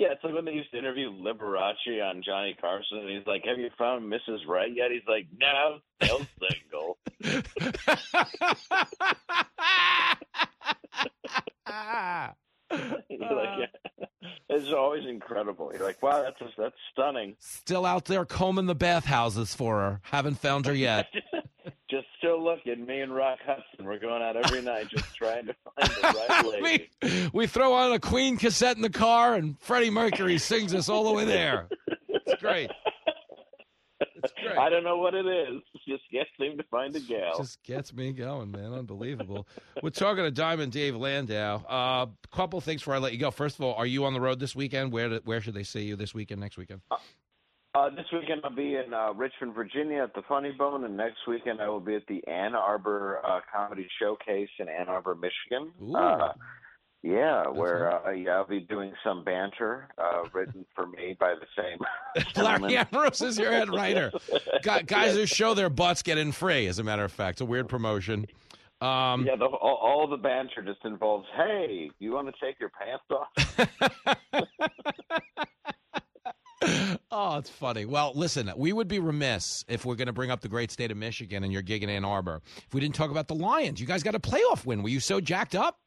Yeah, 0.00 0.12
it's 0.12 0.24
like 0.24 0.32
when 0.32 0.46
they 0.46 0.52
used 0.52 0.70
to 0.70 0.78
interview 0.78 1.12
Liberace 1.12 2.02
on 2.02 2.22
Johnny 2.24 2.56
Carson, 2.58 3.00
and 3.00 3.10
he's 3.10 3.26
like, 3.26 3.44
"Have 3.44 3.58
you 3.58 3.68
found 3.76 4.10
Mrs. 4.10 4.46
Right 4.48 4.74
yet?" 4.74 4.90
He's 4.90 5.02
like, 5.06 5.26
"No, 5.38 5.80
still 6.02 6.26
single." 6.40 6.96
He's 13.08 13.20
like, 13.20 13.58
yeah. 13.58 13.66
Uh. 14.00 14.06
It's 14.48 14.72
always 14.72 15.04
incredible. 15.06 15.70
You're 15.72 15.84
like, 15.84 16.02
"Wow, 16.02 16.22
that's 16.22 16.52
that's 16.56 16.74
stunning." 16.92 17.36
Still 17.38 17.84
out 17.84 18.06
there 18.06 18.24
combing 18.24 18.66
the 18.66 18.74
bathhouses 18.74 19.54
for 19.54 19.78
her. 19.80 20.00
Haven't 20.04 20.38
found 20.38 20.66
her 20.66 20.74
yet. 20.74 21.06
Just 21.90 22.06
still 22.18 22.42
looking. 22.42 22.86
Me 22.86 23.00
and 23.00 23.12
Rock 23.14 23.38
Hudson, 23.44 23.84
we're 23.84 23.98
going 23.98 24.22
out 24.22 24.36
every 24.36 24.62
night 24.62 24.88
just 24.88 25.14
trying 25.16 25.46
to 25.46 25.54
find 25.64 25.90
the 25.90 26.24
right 26.28 26.46
lady. 26.62 26.88
we, 27.02 27.30
we 27.32 27.46
throw 27.46 27.72
on 27.72 27.92
a 27.92 27.98
Queen 27.98 28.36
cassette 28.36 28.76
in 28.76 28.82
the 28.82 28.90
car, 28.90 29.34
and 29.34 29.58
Freddie 29.58 29.90
Mercury 29.90 30.38
sings 30.38 30.72
us 30.74 30.88
all 30.88 31.04
the 31.04 31.12
way 31.12 31.24
there. 31.24 31.68
It's 32.08 32.40
great. 32.40 32.70
It's 34.22 34.32
great. 34.42 34.58
I 34.58 34.68
don't 34.68 34.84
know 34.84 34.98
what 34.98 35.14
it 35.14 35.26
is. 35.26 35.62
Just 35.88 36.02
can't 36.12 36.28
seem 36.38 36.58
to 36.58 36.64
find 36.70 36.94
a 36.94 37.00
gal. 37.00 37.38
Just 37.38 37.62
gets 37.62 37.92
me 37.92 38.12
going, 38.12 38.50
man. 38.50 38.72
Unbelievable. 38.72 39.48
We're 39.82 39.90
talking 39.90 40.24
to 40.24 40.30
Diamond 40.30 40.72
Dave 40.72 40.94
Landau. 40.94 41.64
A 41.68 41.72
uh, 41.72 42.06
couple 42.30 42.60
things 42.60 42.82
before 42.82 42.94
I 42.94 42.98
let 42.98 43.12
you 43.12 43.18
go. 43.18 43.30
First 43.30 43.58
of 43.58 43.64
all, 43.64 43.74
are 43.74 43.86
you 43.86 44.04
on 44.04 44.12
the 44.12 44.20
road 44.20 44.38
this 44.38 44.54
weekend? 44.54 44.92
Where 44.92 45.16
where 45.24 45.40
should 45.40 45.54
they 45.54 45.64
see 45.64 45.84
you 45.84 45.96
this 45.96 46.14
weekend, 46.14 46.40
next 46.40 46.56
weekend? 46.56 46.82
Uh, 46.90 46.96
uh, 47.74 47.90
this 47.90 48.06
weekend 48.12 48.40
I'll 48.44 48.54
be 48.54 48.76
in 48.76 48.92
uh, 48.92 49.12
Richmond, 49.12 49.54
Virginia 49.54 50.02
at 50.02 50.14
the 50.14 50.22
Funny 50.28 50.52
Bone, 50.52 50.84
and 50.84 50.96
next 50.96 51.18
weekend 51.28 51.60
I 51.60 51.68
will 51.68 51.80
be 51.80 51.94
at 51.94 52.06
the 52.08 52.26
Ann 52.26 52.54
Arbor 52.54 53.20
uh, 53.24 53.40
Comedy 53.52 53.86
Showcase 54.00 54.48
in 54.58 54.68
Ann 54.68 54.88
Arbor, 54.88 55.14
Michigan. 55.14 55.72
Uh, 55.94 56.32
yeah, 57.02 57.44
That's 57.46 57.56
where 57.56 58.06
uh, 58.06 58.10
yeah, 58.10 58.32
I'll 58.32 58.46
be 58.46 58.60
doing 58.60 58.92
some 59.02 59.24
banter 59.24 59.88
uh, 59.96 60.24
written 60.34 60.66
for 60.74 60.86
me 60.86 61.16
by 61.18 61.34
the 61.34 61.46
same. 61.56 61.78
Larry 62.44 62.74
Amoros 62.74 63.24
is 63.24 63.38
your 63.38 63.52
head 63.52 63.70
writer. 63.70 64.12
guys 64.62 65.14
who 65.14 65.24
show 65.24 65.54
their 65.54 65.70
butts 65.70 66.02
get 66.02 66.18
in 66.18 66.32
free. 66.32 66.66
As 66.66 66.78
a 66.78 66.84
matter 66.84 67.04
of 67.04 67.12
fact, 67.12 67.36
it's 67.36 67.40
a 67.40 67.46
weird 67.46 67.68
promotion. 67.68 68.26
Um, 68.82 69.26
yeah, 69.26 69.36
the, 69.36 69.44
all, 69.44 69.76
all, 69.76 70.08
the 70.08 70.16
banter 70.16 70.62
just 70.62 70.84
involves, 70.84 71.26
"Hey, 71.36 71.90
you 71.98 72.12
want 72.12 72.34
to 72.34 72.44
take 72.44 72.58
your 72.58 72.70
pants 72.70 73.04
off?" 73.10 74.48
oh, 77.10 77.38
it's 77.38 77.50
funny. 77.50 77.84
Well, 77.84 78.12
listen, 78.14 78.50
we 78.56 78.72
would 78.72 78.88
be 78.88 78.98
remiss 78.98 79.64
if 79.68 79.84
we're 79.84 79.96
going 79.96 80.06
to 80.06 80.12
bring 80.12 80.30
up 80.30 80.40
the 80.40 80.48
great 80.48 80.70
state 80.70 80.90
of 80.90 80.96
Michigan 80.96 81.44
and 81.44 81.52
your 81.52 81.62
gig 81.62 81.82
in 81.82 81.90
Ann 81.90 82.04
Arbor 82.04 82.40
if 82.56 82.74
we 82.74 82.80
didn't 82.80 82.94
talk 82.94 83.10
about 83.10 83.28
the 83.28 83.34
Lions. 83.34 83.80
You 83.80 83.86
guys 83.86 84.02
got 84.02 84.14
a 84.14 84.20
playoff 84.20 84.64
win. 84.66 84.82
Were 84.82 84.88
you 84.88 85.00
so 85.00 85.20
jacked 85.20 85.54
up? 85.54 85.78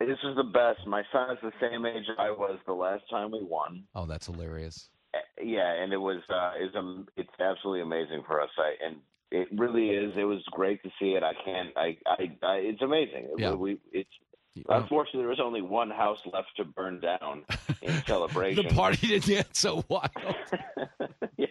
This 0.00 0.18
is 0.24 0.36
the 0.36 0.44
best. 0.44 0.86
My 0.86 1.02
son 1.12 1.30
is 1.32 1.38
the 1.42 1.52
same 1.60 1.86
age 1.86 2.04
I 2.18 2.30
was 2.30 2.58
the 2.66 2.72
last 2.72 3.04
time 3.08 3.30
we 3.30 3.42
won. 3.42 3.84
Oh, 3.94 4.06
that's 4.06 4.26
hilarious. 4.26 4.90
Eh, 5.14 5.18
yeah, 5.44 5.72
and 5.82 5.92
it 5.92 5.98
was 5.98 6.20
uh, 6.28 6.52
it's 6.58 6.74
um, 6.76 7.06
it's 7.16 7.30
absolutely 7.40 7.82
amazing 7.82 8.22
for 8.26 8.40
us. 8.40 8.50
I, 8.58 8.74
and 8.84 8.96
it 9.30 9.48
really 9.56 9.90
is. 9.90 10.12
It 10.16 10.24
was 10.24 10.42
great 10.50 10.82
to 10.82 10.90
see 11.00 11.10
it. 11.10 11.22
I 11.22 11.32
can't. 11.44 11.70
I. 11.76 11.96
I. 12.06 12.46
I 12.46 12.54
it's 12.56 12.82
amazing. 12.82 13.28
Yeah. 13.38 13.54
We. 13.54 13.78
It's. 13.92 14.10
Unfortunately, 14.68 15.20
there 15.20 15.28
was 15.28 15.40
only 15.40 15.62
one 15.62 15.90
house 15.90 16.18
left 16.32 16.48
to 16.56 16.64
burn 16.64 17.00
down 17.00 17.44
in 17.82 17.92
celebration. 18.06 18.66
the 18.66 18.74
party 18.74 19.08
didn't 19.08 19.26
get 19.26 19.56
so 19.56 19.84
wild. 19.88 20.10
yeah, 21.36 21.46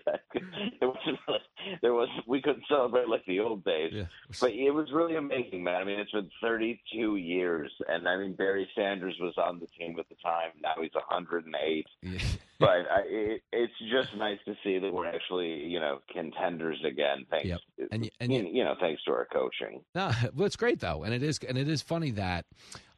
there 0.79 0.87
wasn't 0.87 1.19
really, 1.27 1.39
there 1.81 1.93
was 1.93 2.07
we 2.27 2.41
couldn't 2.41 2.63
celebrate 2.67 3.09
like 3.09 3.25
the 3.25 3.41
old 3.41 3.65
days. 3.65 3.91
Yeah. 3.93 4.05
But 4.39 4.51
it 4.51 4.71
was 4.71 4.87
really 4.93 5.15
amazing, 5.15 5.63
man. 5.63 5.81
I 5.81 5.83
mean, 5.83 5.99
it's 5.99 6.11
been 6.11 6.29
32 6.41 7.17
years, 7.17 7.71
and 7.89 8.07
I 8.07 8.17
mean 8.17 8.33
Barry 8.33 8.69
Sanders 8.73 9.15
was 9.19 9.33
on 9.37 9.59
the 9.59 9.67
team 9.67 9.97
at 9.99 10.07
the 10.07 10.15
time. 10.23 10.51
Now 10.61 10.81
he's 10.81 10.93
108. 10.93 11.85
Yeah. 12.01 12.19
but 12.59 12.69
I, 12.69 13.01
it, 13.05 13.41
it's 13.51 13.73
just 13.91 14.15
nice 14.17 14.39
to 14.45 14.55
see 14.63 14.79
that 14.79 14.93
we're 14.93 15.07
actually, 15.07 15.65
you 15.65 15.79
know, 15.81 15.99
contenders 16.11 16.81
again. 16.85 17.25
Thanks, 17.29 17.47
yep. 17.47 17.59
and, 17.91 18.09
and 18.21 18.33
you, 18.33 18.47
you 18.49 18.63
know, 18.63 18.75
thanks 18.79 19.03
to 19.03 19.11
our 19.11 19.25
coaching. 19.25 19.81
No, 19.93 20.11
well, 20.33 20.45
it's 20.45 20.55
great 20.55 20.79
though, 20.79 21.03
and 21.03 21.13
it 21.13 21.21
is, 21.21 21.39
and 21.47 21.57
it 21.57 21.67
is 21.67 21.81
funny 21.81 22.11
that 22.11 22.45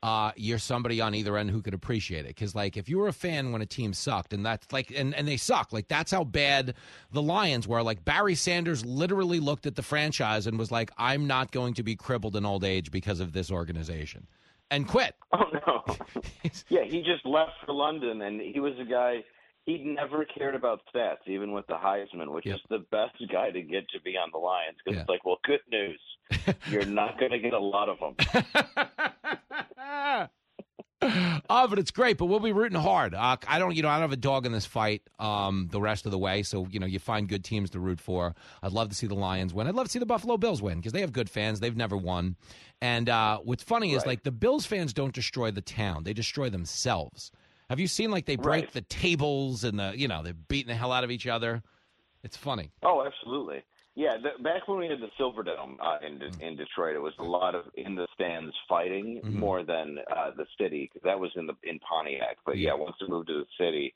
uh, 0.06 0.32
you're 0.36 0.60
somebody 0.60 1.02
on 1.02 1.16
either 1.16 1.36
end 1.36 1.50
who 1.50 1.64
could 1.64 1.74
appreciate 1.74 2.26
it. 2.26 2.36
Because 2.36 2.54
like 2.54 2.78
if 2.78 2.88
you 2.88 3.00
were 3.00 3.08
a 3.08 3.14
fan 3.14 3.52
when 3.52 3.64
a 3.64 3.66
team 3.66 3.92
sucked, 3.92 4.34
and 4.34 4.46
that's 4.46 4.72
like, 4.72 4.92
and 4.96 5.16
and 5.16 5.28
they 5.28 5.36
suck, 5.36 5.74
like 5.74 5.88
that's 5.88 6.12
how 6.12 6.24
bad 6.24 6.76
the 7.12 7.24
Lions 7.24 7.68
were. 7.68 7.82
Like 7.82 8.06
Barry 8.06 8.36
Sanders 8.36 8.86
literally 8.86 9.40
looked 9.40 9.66
at 9.66 9.76
the 9.76 9.82
franchise 9.82 10.46
and 10.46 10.60
was 10.60 10.72
like, 10.72 10.92
"I'm 10.96 11.26
not 11.26 11.52
going 11.52 11.74
to 11.74 11.84
be 11.84 11.96
crippled 11.96 12.36
in 12.36 12.46
old 12.46 12.64
age 12.64 12.92
because 12.92 13.20
of 13.20 13.34
this 13.34 13.50
organization," 13.50 14.28
and 14.70 14.88
quit. 14.88 15.16
Oh 15.34 15.46
no! 15.52 15.84
yeah, 16.70 16.84
he 16.84 17.02
just 17.02 17.26
left 17.26 17.54
for 17.66 17.74
London, 17.74 18.22
and 18.22 18.40
he 18.40 18.60
was 18.60 18.74
a 18.80 18.86
guy 18.86 19.24
he 19.66 19.80
never 19.80 20.24
cared 20.26 20.54
about 20.54 20.82
stats, 20.94 21.28
even 21.28 21.52
with 21.52 21.66
the 21.66 21.74
Heisman, 21.74 22.32
which 22.32 22.46
yep. 22.46 22.58
is 22.58 22.62
the 22.70 22.86
best 22.92 23.16
guy 23.32 23.50
to 23.50 23.62
get 23.64 23.90
to 23.90 24.02
be 24.02 24.12
on 24.12 24.30
the 24.32 24.38
Lions. 24.38 24.78
Because 24.86 24.98
yeah. 24.98 25.02
it's 25.02 25.10
like, 25.10 25.26
well, 25.26 25.40
good 25.44 25.62
news, 25.72 26.00
you're 26.70 26.86
not 26.86 27.20
going 27.20 27.32
to 27.32 27.40
get 27.40 27.54
a 27.54 27.60
lot 27.60 27.90
of 27.90 28.00
them. 28.00 28.16
oh, 31.50 31.68
but 31.68 31.80
it's 31.80 31.92
great. 31.92 32.18
But 32.18 32.26
we'll 32.26 32.40
be 32.40 32.52
rooting 32.52 32.80
hard. 32.80 33.14
Uh, 33.14 33.38
I 33.48 33.60
don't, 33.60 33.76
you 33.76 33.84
know, 33.84 33.90
I 33.90 33.94
don't 33.94 34.04
have 34.04 34.12
a 34.12 34.18
dog 34.18 34.46
in 34.46 34.52
this 34.52 34.66
fight 34.66 35.04
um, 35.20 35.68
the 35.72 35.82
rest 35.82 36.06
of 36.06 36.12
the 36.12 36.18
way. 36.18 36.44
So 36.44 36.68
you 36.70 36.80
know, 36.80 36.86
you 36.86 37.00
find 37.00 37.28
good 37.28 37.44
teams 37.44 37.72
to 37.72 37.80
root 37.80 38.00
for. 38.00 38.36
I'd 38.64 38.72
love 38.72 38.90
to 38.90 38.96
see 38.96 39.08
the 39.08 39.16
Lions 39.16 39.54
win. 39.54 39.68
I'd 39.68 39.76
love 39.76 39.88
to 39.88 39.92
see 39.92 40.00
the 40.00 40.06
Buffalo 40.06 40.38
Bills 40.38 40.62
win 40.62 40.78
because 40.78 40.94
they 40.94 41.02
have 41.02 41.14
good 41.14 41.30
fans. 41.30 41.60
They've 41.60 41.76
never 41.76 41.98
won. 41.98 42.36
And 42.82 43.10
uh, 43.10 43.40
what's 43.40 43.64
funny 43.64 43.92
right. 43.92 43.98
is 43.98 44.06
like 44.06 44.24
the 44.24 44.32
Bills 44.32 44.66
fans 44.66 44.94
don't 44.94 45.14
destroy 45.14 45.52
the 45.52 45.62
town; 45.62 46.04
they 46.04 46.14
destroy 46.14 46.50
themselves. 46.50 47.32
Have 47.70 47.80
you 47.80 47.88
seen 47.88 48.12
like 48.12 48.26
they 48.26 48.36
break 48.36 48.66
right. 48.66 48.74
the 48.74 48.82
tables 48.82 49.64
and 49.64 49.80
the 49.80 49.94
you 49.96 50.08
know 50.08 50.24
they're 50.24 50.34
beating 50.34 50.68
the 50.68 50.76
hell 50.76 50.92
out 50.92 51.04
of 51.04 51.12
each 51.12 51.28
other? 51.28 51.64
It's 52.24 52.38
funny. 52.38 52.72
Oh, 52.82 53.06
absolutely. 53.06 53.64
Yeah, 53.98 54.18
the, 54.22 54.44
back 54.44 54.68
when 54.68 54.80
we 54.80 54.88
had 54.88 55.00
the 55.00 55.10
Silverdome 55.20 55.78
uh, 55.82 55.98
in 56.06 56.22
in 56.42 56.58
Detroit, 56.58 56.96
it 56.96 57.02
was 57.02 57.14
a 57.20 57.24
lot 57.24 57.56
of 57.56 57.64
in 57.76 57.96
the 57.96 58.08
stands 58.14 58.54
fighting 58.68 59.22
Mhm. 59.24 59.34
more 59.34 59.64
than 59.64 60.00
uh, 60.16 60.32
the 60.36 60.46
city 60.60 60.90
because 60.92 61.06
that 61.06 61.20
was 61.20 61.32
in 61.36 61.48
the 61.48 61.54
in 61.64 61.80
Pontiac. 61.80 62.38
But 62.46 62.58
yeah, 62.58 62.74
once 62.74 62.96
we 63.02 63.08
moved 63.08 63.28
to 63.28 63.34
the 63.46 63.46
city, 63.58 63.94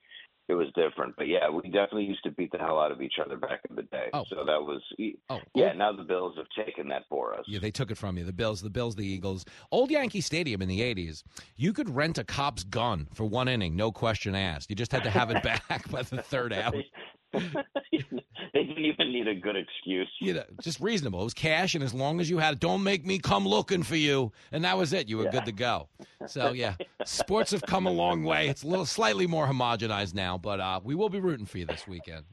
it 0.48 0.54
was 0.54 0.68
different. 0.74 1.16
But 1.18 1.28
yeah, 1.28 1.50
we 1.50 1.64
definitely 1.64 2.06
used 2.06 2.24
to 2.24 2.32
beat 2.32 2.52
the 2.54 2.58
hell 2.58 2.80
out 2.80 2.92
of 2.94 3.02
each 3.02 3.16
other 3.24 3.36
back 3.36 3.60
in 3.70 3.76
the 3.76 3.84
day. 3.84 4.08
Oh. 4.14 4.24
So 4.30 4.38
that 4.46 4.62
was 4.64 4.82
Oh, 5.30 5.42
yeah. 5.54 5.74
Now 5.74 5.92
the 5.92 6.04
Bills 6.04 6.36
have 6.38 6.48
taken 6.66 6.88
that 6.88 7.04
for 7.10 7.34
us. 7.38 7.44
Yeah, 7.46 7.60
they 7.60 7.70
took 7.70 7.92
it 7.92 7.98
from 7.98 8.18
you. 8.18 8.24
The 8.24 8.32
Bills, 8.34 8.62
the 8.62 8.70
Bills, 8.70 8.96
the 8.96 9.06
Eagles. 9.06 9.44
Old 9.70 9.92
Yankee 9.92 10.22
Stadium 10.22 10.62
in 10.62 10.70
the 10.70 10.80
'80s, 10.80 11.24
you 11.58 11.74
could 11.74 11.90
rent 11.90 12.18
a 12.18 12.24
cop's 12.24 12.64
gun 12.64 13.10
for 13.14 13.26
one 13.26 13.50
inning, 13.50 13.76
no 13.76 13.92
question 13.92 14.34
asked. 14.34 14.70
You 14.70 14.78
just 14.78 14.94
had 14.94 15.04
to 15.04 15.10
have 15.10 15.30
it 15.30 15.44
back 15.70 15.92
by 15.92 16.04
the 16.04 16.22
third 16.24 16.54
out. 16.54 16.74
they 17.34 18.64
didn't 18.64 18.86
even 18.86 19.12
need 19.12 19.28
a 19.28 19.36
good 19.36 19.56
excuse. 19.56 20.10
You 20.20 20.34
know, 20.36 20.44
just 20.62 20.80
reasonable. 20.80 21.22
It 21.22 21.26
was 21.26 21.34
cash, 21.34 21.76
and 21.76 21.84
as 21.84 21.94
long 21.94 22.20
as 22.20 22.30
you 22.30 22.40
had 22.40 22.54
it, 22.56 22.60
don't 22.60 22.84
make 22.84 23.06
me 23.06 23.20
come 23.20 23.48
looking 23.48 23.84
for 23.84 23.96
you, 23.96 24.32
and 24.52 24.64
that 24.64 24.78
was 24.78 24.94
it. 24.94 25.08
You 25.08 25.18
were 25.18 25.26
Yeah. 25.26 25.32
good 25.32 25.46
to 25.46 25.52
go. 25.52 25.90
So 26.28 26.52
yeah, 26.54 26.76
sports 27.06 27.52
have 27.52 27.62
come 27.64 27.86
a 27.86 27.92
long 27.92 28.24
way. 28.24 28.48
It's 28.50 28.64
a 28.64 28.68
little 28.68 28.86
slightly 28.86 29.28
more 29.28 29.46
homogenized 29.48 30.14
now, 30.16 30.38
but 30.38 30.60
uh, 30.60 30.80
we 30.84 30.96
will 30.96 31.10
be 31.10 31.20
rooting 31.20 31.46
for 31.46 31.58
you 31.60 31.66
this 31.66 31.88
weekend. 31.88 32.26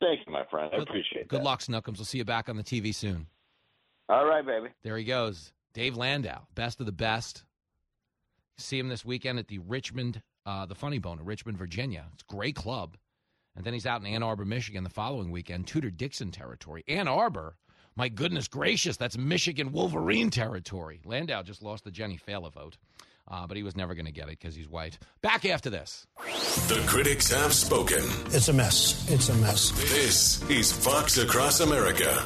Thank 0.00 0.20
you, 0.26 0.32
my 0.32 0.44
friend. 0.50 0.70
I 0.72 0.78
appreciate 0.82 1.22
it. 1.22 1.28
Good 1.28 1.40
that. 1.40 1.44
luck, 1.44 1.60
Snookums. 1.60 1.96
We'll 1.98 2.04
see 2.04 2.18
you 2.18 2.24
back 2.24 2.48
on 2.48 2.56
the 2.56 2.62
TV 2.64 2.94
soon. 2.94 3.26
All 4.08 4.24
right, 4.26 4.44
baby. 4.46 4.68
There 4.82 4.96
he 4.96 5.04
goes, 5.04 5.52
Dave 5.74 5.96
Landau, 5.96 6.40
best 6.54 6.80
of 6.80 6.86
the 6.86 6.92
best. 6.92 7.44
See 8.56 8.78
him 8.78 8.88
this 8.88 9.04
weekend 9.04 9.38
at 9.38 9.48
the 9.48 9.58
Richmond, 9.58 10.22
uh, 10.46 10.66
the 10.66 10.74
Funny 10.74 10.98
Bone 10.98 11.18
in 11.20 11.24
Richmond, 11.24 11.58
Virginia. 11.58 12.06
It's 12.14 12.24
a 12.28 12.32
great 12.34 12.56
club. 12.56 12.96
And 13.58 13.66
then 13.66 13.74
he's 13.74 13.86
out 13.86 14.00
in 14.00 14.06
Ann 14.06 14.22
Arbor, 14.22 14.44
Michigan 14.44 14.84
the 14.84 14.90
following 14.90 15.32
weekend, 15.32 15.66
Tudor 15.66 15.90
Dixon 15.90 16.30
territory. 16.30 16.84
Ann 16.86 17.08
Arbor, 17.08 17.56
my 17.96 18.08
goodness 18.08 18.46
gracious, 18.46 18.96
that's 18.96 19.18
Michigan 19.18 19.72
Wolverine 19.72 20.30
territory. 20.30 21.00
Landau 21.04 21.42
just 21.42 21.60
lost 21.60 21.82
the 21.82 21.90
Jenny 21.90 22.20
Failla 22.24 22.52
vote, 22.52 22.78
uh, 23.26 23.48
but 23.48 23.56
he 23.56 23.64
was 23.64 23.76
never 23.76 23.96
going 23.96 24.06
to 24.06 24.12
get 24.12 24.28
it 24.28 24.38
because 24.38 24.54
he's 24.54 24.68
white. 24.68 24.96
Back 25.22 25.44
after 25.44 25.70
this. 25.70 26.06
The 26.68 26.84
critics 26.86 27.32
have 27.32 27.52
spoken. 27.52 28.04
It's 28.26 28.46
a 28.46 28.52
mess. 28.52 29.10
It's 29.10 29.28
a 29.28 29.34
mess. 29.34 29.72
This 29.72 30.48
is 30.48 30.70
Fox 30.70 31.18
Across 31.18 31.58
America. 31.58 32.24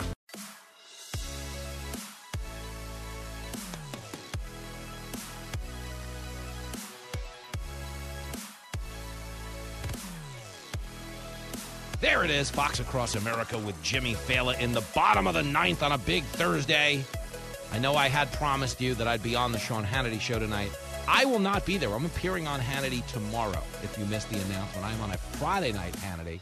There 12.22 12.30
it 12.30 12.38
is, 12.38 12.50
Fox 12.50 12.78
Across 12.78 13.16
America 13.16 13.58
with 13.58 13.82
Jimmy 13.82 14.14
Failla 14.14 14.56
in 14.60 14.72
the 14.72 14.84
bottom 14.94 15.26
of 15.26 15.34
the 15.34 15.42
ninth 15.42 15.82
on 15.82 15.90
a 15.90 15.98
big 15.98 16.22
Thursday. 16.22 17.04
I 17.72 17.80
know 17.80 17.96
I 17.96 18.06
had 18.06 18.30
promised 18.30 18.80
you 18.80 18.94
that 18.94 19.08
I'd 19.08 19.24
be 19.24 19.34
on 19.34 19.50
the 19.50 19.58
Sean 19.58 19.84
Hannity 19.84 20.20
show 20.20 20.38
tonight. 20.38 20.70
I 21.08 21.24
will 21.24 21.40
not 21.40 21.66
be 21.66 21.78
there. 21.78 21.92
I'm 21.92 22.04
appearing 22.04 22.46
on 22.46 22.60
Hannity 22.60 23.04
tomorrow. 23.08 23.60
If 23.82 23.98
you 23.98 24.04
missed 24.04 24.30
the 24.30 24.36
announcement, 24.36 24.86
I'm 24.86 25.00
on 25.00 25.10
a 25.10 25.16
Friday 25.16 25.72
night 25.72 25.94
Hannity 25.94 26.38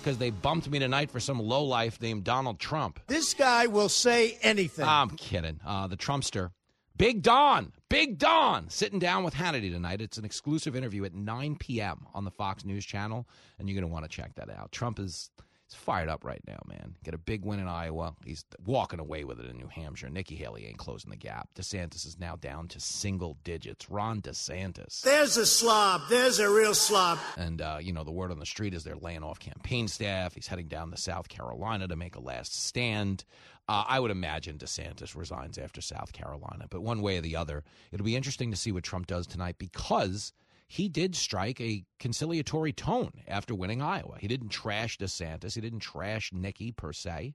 because 0.00 0.16
they 0.16 0.30
bumped 0.30 0.70
me 0.70 0.78
tonight 0.78 1.10
for 1.10 1.18
some 1.18 1.40
lowlife 1.40 2.00
named 2.00 2.22
Donald 2.22 2.60
Trump. 2.60 3.00
This 3.08 3.34
guy 3.34 3.66
will 3.66 3.88
say 3.88 4.38
anything. 4.42 4.84
I'm 4.84 5.10
kidding. 5.10 5.58
Uh, 5.66 5.88
the 5.88 5.96
Trumpster. 5.96 6.52
Big 7.00 7.22
Don, 7.22 7.72
Big 7.88 8.18
Don, 8.18 8.68
sitting 8.68 8.98
down 8.98 9.24
with 9.24 9.32
Hannity 9.32 9.72
tonight. 9.72 10.02
It's 10.02 10.18
an 10.18 10.26
exclusive 10.26 10.76
interview 10.76 11.06
at 11.06 11.14
9 11.14 11.56
p.m. 11.56 12.06
on 12.12 12.26
the 12.26 12.30
Fox 12.30 12.62
News 12.62 12.84
Channel, 12.84 13.26
and 13.58 13.66
you're 13.66 13.74
going 13.74 13.88
to 13.88 13.90
want 13.90 14.04
to 14.04 14.10
check 14.10 14.34
that 14.34 14.50
out. 14.50 14.70
Trump 14.70 14.98
is 14.98 15.30
He's 15.70 15.78
fired 15.78 16.08
up 16.08 16.24
right 16.24 16.42
now, 16.48 16.58
man. 16.66 16.96
Get 17.04 17.14
a 17.14 17.18
big 17.18 17.44
win 17.44 17.60
in 17.60 17.68
Iowa. 17.68 18.14
He's 18.24 18.44
walking 18.66 18.98
away 18.98 19.22
with 19.22 19.38
it 19.38 19.46
in 19.46 19.56
New 19.56 19.68
Hampshire. 19.68 20.10
Nikki 20.10 20.34
Haley 20.34 20.66
ain't 20.66 20.78
closing 20.78 21.10
the 21.10 21.16
gap. 21.16 21.48
DeSantis 21.54 22.04
is 22.06 22.18
now 22.18 22.34
down 22.34 22.66
to 22.68 22.80
single 22.80 23.36
digits. 23.44 23.88
Ron 23.88 24.20
DeSantis. 24.20 25.02
There's 25.02 25.36
a 25.36 25.46
slob. 25.46 26.02
There's 26.10 26.40
a 26.40 26.50
real 26.50 26.74
slob. 26.74 27.20
And, 27.36 27.62
uh, 27.62 27.78
you 27.80 27.92
know, 27.92 28.02
the 28.02 28.10
word 28.10 28.32
on 28.32 28.40
the 28.40 28.46
street 28.46 28.74
is 28.74 28.82
they're 28.82 28.96
laying 28.96 29.22
off 29.22 29.38
campaign 29.38 29.86
staff. 29.86 30.34
He's 30.34 30.48
heading 30.48 30.66
down 30.66 30.90
to 30.90 30.96
South 30.96 31.28
Carolina 31.28 31.86
to 31.86 31.94
make 31.94 32.16
a 32.16 32.20
last 32.20 32.52
stand. 32.52 33.24
Uh, 33.68 33.84
I 33.86 34.00
would 34.00 34.10
imagine 34.10 34.58
DeSantis 34.58 35.14
resigns 35.14 35.56
after 35.56 35.80
South 35.80 36.12
Carolina. 36.12 36.66
But 36.68 36.82
one 36.82 37.00
way 37.00 37.18
or 37.18 37.20
the 37.20 37.36
other, 37.36 37.62
it'll 37.92 38.04
be 38.04 38.16
interesting 38.16 38.50
to 38.50 38.56
see 38.56 38.72
what 38.72 38.82
Trump 38.82 39.06
does 39.06 39.28
tonight 39.28 39.54
because 39.58 40.32
he 40.70 40.88
did 40.88 41.16
strike 41.16 41.60
a 41.60 41.84
conciliatory 41.98 42.72
tone 42.72 43.10
after 43.26 43.56
winning 43.56 43.82
Iowa. 43.82 44.18
He 44.20 44.28
didn't 44.28 44.50
trash 44.50 44.98
DeSantis. 44.98 45.56
He 45.56 45.60
didn't 45.60 45.80
trash 45.80 46.30
Nikki 46.32 46.70
per 46.70 46.92
se. 46.92 47.34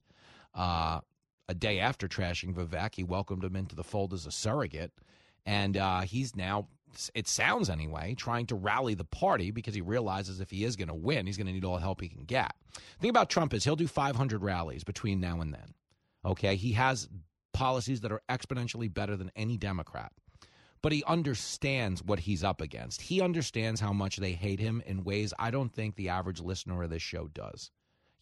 Uh, 0.53 1.02
a 1.49 1.53
day 1.53 1.82
after 1.82 2.07
trashing 2.07 2.56
Vivek, 2.56 2.95
he 2.95 3.03
welcomed 3.03 3.44
him 3.44 3.57
into 3.57 3.76
the 3.76 3.84
fold 3.84 4.14
as 4.14 4.26
a 4.26 4.32
surrogate. 4.32 4.94
And 5.45 5.76
uh, 5.76 6.02
he's 6.03 6.34
now, 6.34 6.70
it 7.14 7.28
sounds 7.28 7.70
anyway, 7.70 8.16
trying 8.18 8.45
to 8.45 8.56
rally 8.56 8.94
the 8.94 9.03
party 9.03 9.52
because 9.52 9.76
he 9.76 9.82
realizes 9.82 10.40
if 10.40 10.49
he 10.49 10.64
is 10.64 10.78
going 10.78 10.88
to 10.88 10.94
win, 10.94 11.26
he's 11.26 11.36
going 11.36 11.48
to 11.48 11.53
need 11.53 11.66
all 11.66 11.76
the 11.76 11.82
help 11.82 11.99
he 11.99 12.07
can 12.07 12.24
get. 12.24 12.53
The 12.74 13.02
thing 13.02 13.10
about 13.10 13.30
Trump 13.30 13.53
is 13.53 13.66
he'll 13.66 13.76
do 13.76 13.86
500 13.86 14.44
rallies 14.44 14.86
between 14.86 15.20
now 15.20 15.41
and 15.41 15.53
then. 15.53 15.74
Okay. 16.24 16.56
He 16.56 16.72
has 16.72 17.10
policies 17.52 17.99
that 17.99 18.14
are 18.14 18.22
exponentially 18.30 18.91
better 18.94 19.18
than 19.18 19.30
any 19.36 19.57
Democrat 19.57 20.14
but 20.86 20.91
he 20.91 21.03
understands 21.06 22.03
what 22.03 22.20
he's 22.20 22.44
up 22.44 22.62
against. 22.62 23.02
He 23.02 23.20
understands 23.20 23.82
how 23.82 23.91
much 23.91 24.18
they 24.18 24.34
hate 24.34 24.60
him 24.60 24.84
in 24.86 25.03
ways 25.03 25.34
I 25.40 25.49
don't 25.49 25.74
think 25.74 25.95
the 25.95 26.10
average 26.10 26.40
listener 26.40 26.84
of 26.84 26.91
this 26.91 27.02
show 27.02 27.28
does. 27.28 27.72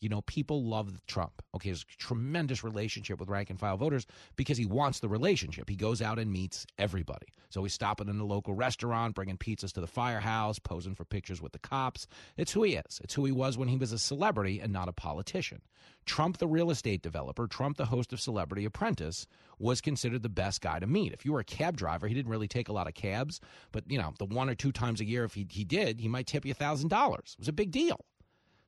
You 0.03 0.09
know, 0.09 0.21
people 0.23 0.65
love 0.65 1.01
Trump. 1.07 1.41
Okay, 1.55 1.69
a 1.69 1.75
tremendous 1.97 2.61
relationship 2.61 3.21
with 3.21 3.29
rank 3.29 3.49
and 3.49 3.57
file 3.57 3.77
voters 3.77 4.05
because 4.35 4.57
he 4.57 4.65
wants 4.65 4.99
the 4.99 5.07
relationship. 5.07 5.69
He 5.69 5.77
goes 5.77 6.01
out 6.01 6.19
and 6.19 6.29
meets 6.29 6.65
everybody. 6.77 7.27
So 7.49 7.63
he's 7.63 7.73
stopping 7.73 8.09
in 8.09 8.17
the 8.17 8.25
local 8.25 8.53
restaurant, 8.53 9.15
bringing 9.15 9.37
pizzas 9.37 9.71
to 9.73 9.79
the 9.79 9.87
firehouse, 9.87 10.59
posing 10.59 10.93
for 10.93 11.05
pictures 11.05 11.41
with 11.41 11.53
the 11.53 11.59
cops. 11.59 12.05
It's 12.35 12.51
who 12.51 12.63
he 12.63 12.75
is. 12.75 12.99
It's 13.01 13.13
who 13.13 13.23
he 13.23 13.31
was 13.31 13.57
when 13.57 13.69
he 13.69 13.77
was 13.77 13.93
a 13.93 13.97
celebrity 13.97 14.59
and 14.59 14.73
not 14.73 14.89
a 14.89 14.93
politician. 14.93 15.61
Trump, 16.05 16.37
the 16.37 16.47
real 16.47 16.69
estate 16.69 17.01
developer, 17.01 17.47
Trump, 17.47 17.77
the 17.77 17.85
host 17.85 18.11
of 18.11 18.19
Celebrity 18.19 18.65
Apprentice, 18.65 19.25
was 19.57 19.79
considered 19.79 20.21
the 20.23 20.29
best 20.29 20.59
guy 20.59 20.79
to 20.79 20.87
meet. 20.87 21.13
If 21.13 21.23
you 21.23 21.31
were 21.31 21.39
a 21.39 21.45
cab 21.45 21.77
driver, 21.77 22.09
he 22.09 22.13
didn't 22.13 22.31
really 22.31 22.49
take 22.49 22.67
a 22.67 22.73
lot 22.73 22.87
of 22.87 22.93
cabs, 22.93 23.39
but 23.71 23.89
you 23.89 23.97
know, 23.97 24.13
the 24.19 24.25
one 24.25 24.49
or 24.49 24.55
two 24.55 24.73
times 24.73 24.99
a 24.99 25.05
year, 25.05 25.23
if 25.23 25.33
he, 25.33 25.47
he 25.49 25.63
did, 25.63 26.01
he 26.01 26.09
might 26.09 26.27
tip 26.27 26.45
you 26.45 26.51
a 26.51 26.55
$1,000. 26.55 27.17
It 27.19 27.39
was 27.39 27.47
a 27.47 27.53
big 27.53 27.71
deal. 27.71 28.03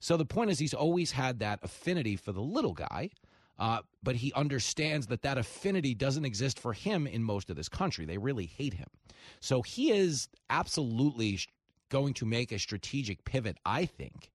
So 0.06 0.18
the 0.18 0.24
point 0.26 0.52
is, 0.52 0.60
he's 0.60 0.76
always 0.76 1.10
had 1.10 1.40
that 1.40 1.58
affinity 1.64 2.16
for 2.16 2.32
the 2.32 2.40
little 2.40 2.74
guy, 2.74 3.10
uh, 3.58 3.80
but 4.04 4.16
he 4.16 4.32
understands 4.34 5.08
that 5.08 5.24
that 5.24 5.40
affinity 5.40 5.96
doesn't 5.96 6.26
exist 6.26 6.60
for 6.60 6.74
him 6.74 7.08
in 7.08 7.24
most 7.24 7.50
of 7.50 7.56
this 7.56 7.68
country. 7.68 8.06
They 8.06 8.20
really 8.20 8.46
hate 8.46 8.76
him. 8.76 8.86
So 9.40 9.64
he 9.64 9.92
is 9.92 10.28
absolutely 10.48 11.40
going 11.90 12.14
to 12.14 12.26
make 12.28 12.52
a 12.52 12.60
strategic 12.60 13.26
pivot, 13.26 13.58
I 13.66 13.88
think, 13.88 14.30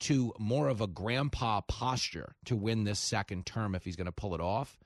to 0.00 0.32
more 0.40 0.66
of 0.66 0.80
a 0.80 0.88
grandpa 0.88 1.60
posture 1.60 2.34
to 2.46 2.56
win 2.56 2.82
this 2.82 2.98
second 2.98 3.46
term 3.46 3.76
if 3.76 3.84
he's 3.84 3.94
going 3.94 4.06
to 4.06 4.12
pull 4.12 4.34
it 4.34 4.40
off 4.40 4.80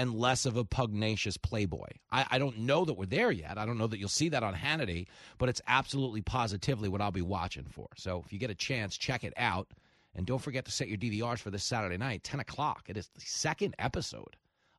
and 0.00 0.14
less 0.14 0.46
of 0.46 0.56
a 0.56 0.64
pugnacious 0.64 1.36
playboy. 1.36 1.88
I, 2.10 2.24
I, 2.30 2.38
don't 2.38 2.60
know 2.60 2.86
that 2.86 2.94
we're 2.94 3.04
there 3.04 3.30
yet. 3.30 3.58
I 3.58 3.66
don't 3.66 3.76
know 3.76 3.86
that 3.86 3.98
you'll 3.98 4.08
see 4.08 4.30
that 4.30 4.42
on 4.42 4.54
Hannity, 4.54 5.08
but 5.36 5.50
it's 5.50 5.60
absolutely 5.66 6.22
positively 6.22 6.88
what 6.88 7.02
I'll 7.02 7.10
be 7.10 7.20
watching 7.20 7.66
for. 7.70 7.86
So 7.98 8.22
if 8.24 8.32
you 8.32 8.38
get 8.38 8.48
a 8.48 8.54
chance, 8.54 8.96
check 8.96 9.24
it 9.24 9.34
out. 9.36 9.68
And 10.14 10.24
don't 10.24 10.40
forget 10.40 10.64
to 10.64 10.70
set 10.70 10.88
your 10.88 10.96
DVRs 10.96 11.40
for 11.40 11.50
this 11.50 11.64
Saturday 11.64 11.98
night, 11.98 12.24
10 12.24 12.40
o'clock. 12.40 12.84
It 12.88 12.96
is 12.96 13.08
the 13.08 13.20
second 13.20 13.74
episode 13.78 14.36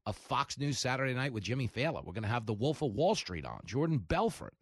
of 0.08 0.16
Fox 0.16 0.58
News 0.58 0.80
Saturday 0.80 1.14
Night 1.14 1.34
with 1.34 1.44
Jimmy 1.44 1.68
Failla. 1.68 2.04
We're 2.04 2.14
going 2.14 2.24
to 2.24 2.28
have 2.28 2.48
The 2.48 2.54
Wolf 2.54 2.82
of 2.82 2.94
Wall 2.94 3.14
Street 3.14 3.46
on, 3.46 3.60
Jordan 3.64 4.00
Belfort. 4.00 4.56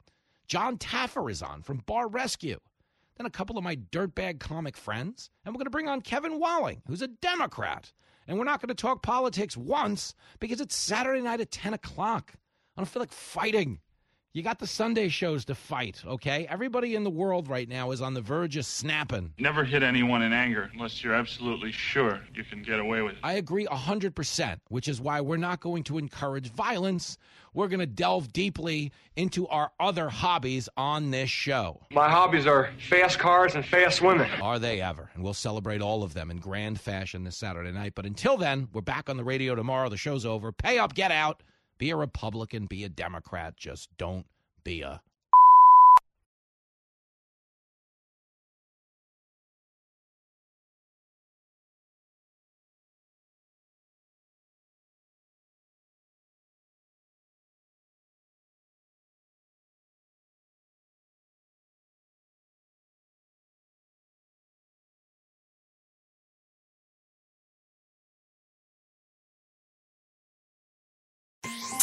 Jon 0.46 0.78
Taffer 0.78 1.32
is 1.32 1.42
on 1.42 1.62
from 1.62 1.84
Bar 1.86 2.10
Rescue. 2.10 2.60
Then 3.16 3.26
a 3.26 3.32
couple 3.32 3.58
of 3.58 3.64
my 3.64 3.78
dirtbag 3.78 4.42
comic 4.42 4.76
friends. 4.76 5.30
And 5.46 5.54
we're 5.54 5.60
going 5.60 5.68
to 5.68 5.72
bring 5.72 5.88
on 5.88 6.02
Kevin 6.02 6.38
Walling, 6.38 6.82
who's 6.86 7.02
a 7.02 7.08
Democrat. 7.08 7.94
And 8.30 8.38
we're 8.38 8.46
not 8.46 8.62
going 8.62 8.70
to 8.70 8.76
talk 8.76 9.02
politics 9.02 9.58
once 9.58 10.14
because 10.40 10.62
it's 10.62 10.76
Saturday 10.76 11.20
night 11.20 11.42
at 11.42 11.50
10 11.50 11.74
o'clock. 11.74 12.34
I 12.78 12.82
don't 12.82 12.86
feel 12.86 13.02
like 13.02 13.12
fighting. 13.12 13.80
You 14.40 14.44
got 14.44 14.60
the 14.60 14.68
Sunday 14.68 15.10
shows 15.10 15.44
to 15.46 15.54
fight, 15.54 16.02
okay? 16.08 16.48
Everybody 16.50 16.96
in 16.96 17.04
the 17.04 17.10
world 17.10 17.50
right 17.50 17.68
now 17.68 17.92
is 17.92 18.02
on 18.02 18.14
the 18.14 18.22
verge 18.22 18.56
of 18.56 18.66
snapping. 18.66 19.34
Never 19.38 19.66
hit 19.66 19.84
anyone 19.84 20.22
in 20.22 20.32
anger 20.32 20.70
unless 20.74 21.04
you're 21.04 21.14
absolutely 21.14 21.74
sure 21.74 22.22
you 22.34 22.46
can 22.46 22.64
get 22.64 22.80
away 22.80 23.02
with 23.02 23.16
it. 23.16 23.20
I 23.22 23.34
agree 23.34 23.66
100%, 23.66 24.60
which 24.70 24.88
is 24.88 25.02
why 25.02 25.20
we're 25.20 25.36
not 25.36 25.60
going 25.60 25.84
to 25.84 25.98
encourage 25.98 26.54
violence. 26.54 27.18
We're 27.54 27.68
going 27.68 27.82
to 27.82 27.86
delve 27.86 28.32
deeply 28.32 28.94
into 29.18 29.46
our 29.50 29.74
other 29.78 30.08
hobbies 30.08 30.70
on 30.78 31.12
this 31.12 31.30
show. 31.30 31.82
My 31.92 32.10
hobbies 32.10 32.48
are 32.48 32.70
fast 32.88 33.20
cars 33.20 33.56
and 33.56 33.66
fast 33.66 34.02
women. 34.02 34.32
Are 34.42 34.58
they 34.58 34.80
ever? 34.80 35.10
And 35.16 35.22
we'll 35.22 35.34
celebrate 35.34 35.82
all 35.82 36.02
of 36.02 36.14
them 36.14 36.32
in 36.32 36.38
grand 36.38 36.80
fashion 36.80 37.26
this 37.26 37.36
Saturday 37.36 37.74
night. 37.74 37.92
But 37.94 38.06
until 38.06 38.38
then, 38.38 38.70
we're 38.72 38.80
back 38.80 39.10
on 39.10 39.18
the 39.18 39.24
radio 39.26 39.54
tomorrow. 39.54 39.90
The 39.90 39.98
show's 39.98 40.26
over. 40.26 40.54
Pay 40.54 40.80
up, 40.80 40.94
get 40.94 41.12
out. 41.12 41.44
Be 41.80 41.90
a 41.90 41.96
Republican, 41.96 42.68
be 42.68 42.84
a 42.84 42.90
Democrat. 42.90 43.58
Just 43.58 43.90
don't 43.98 44.28
be 44.64 44.82
a 44.82 45.02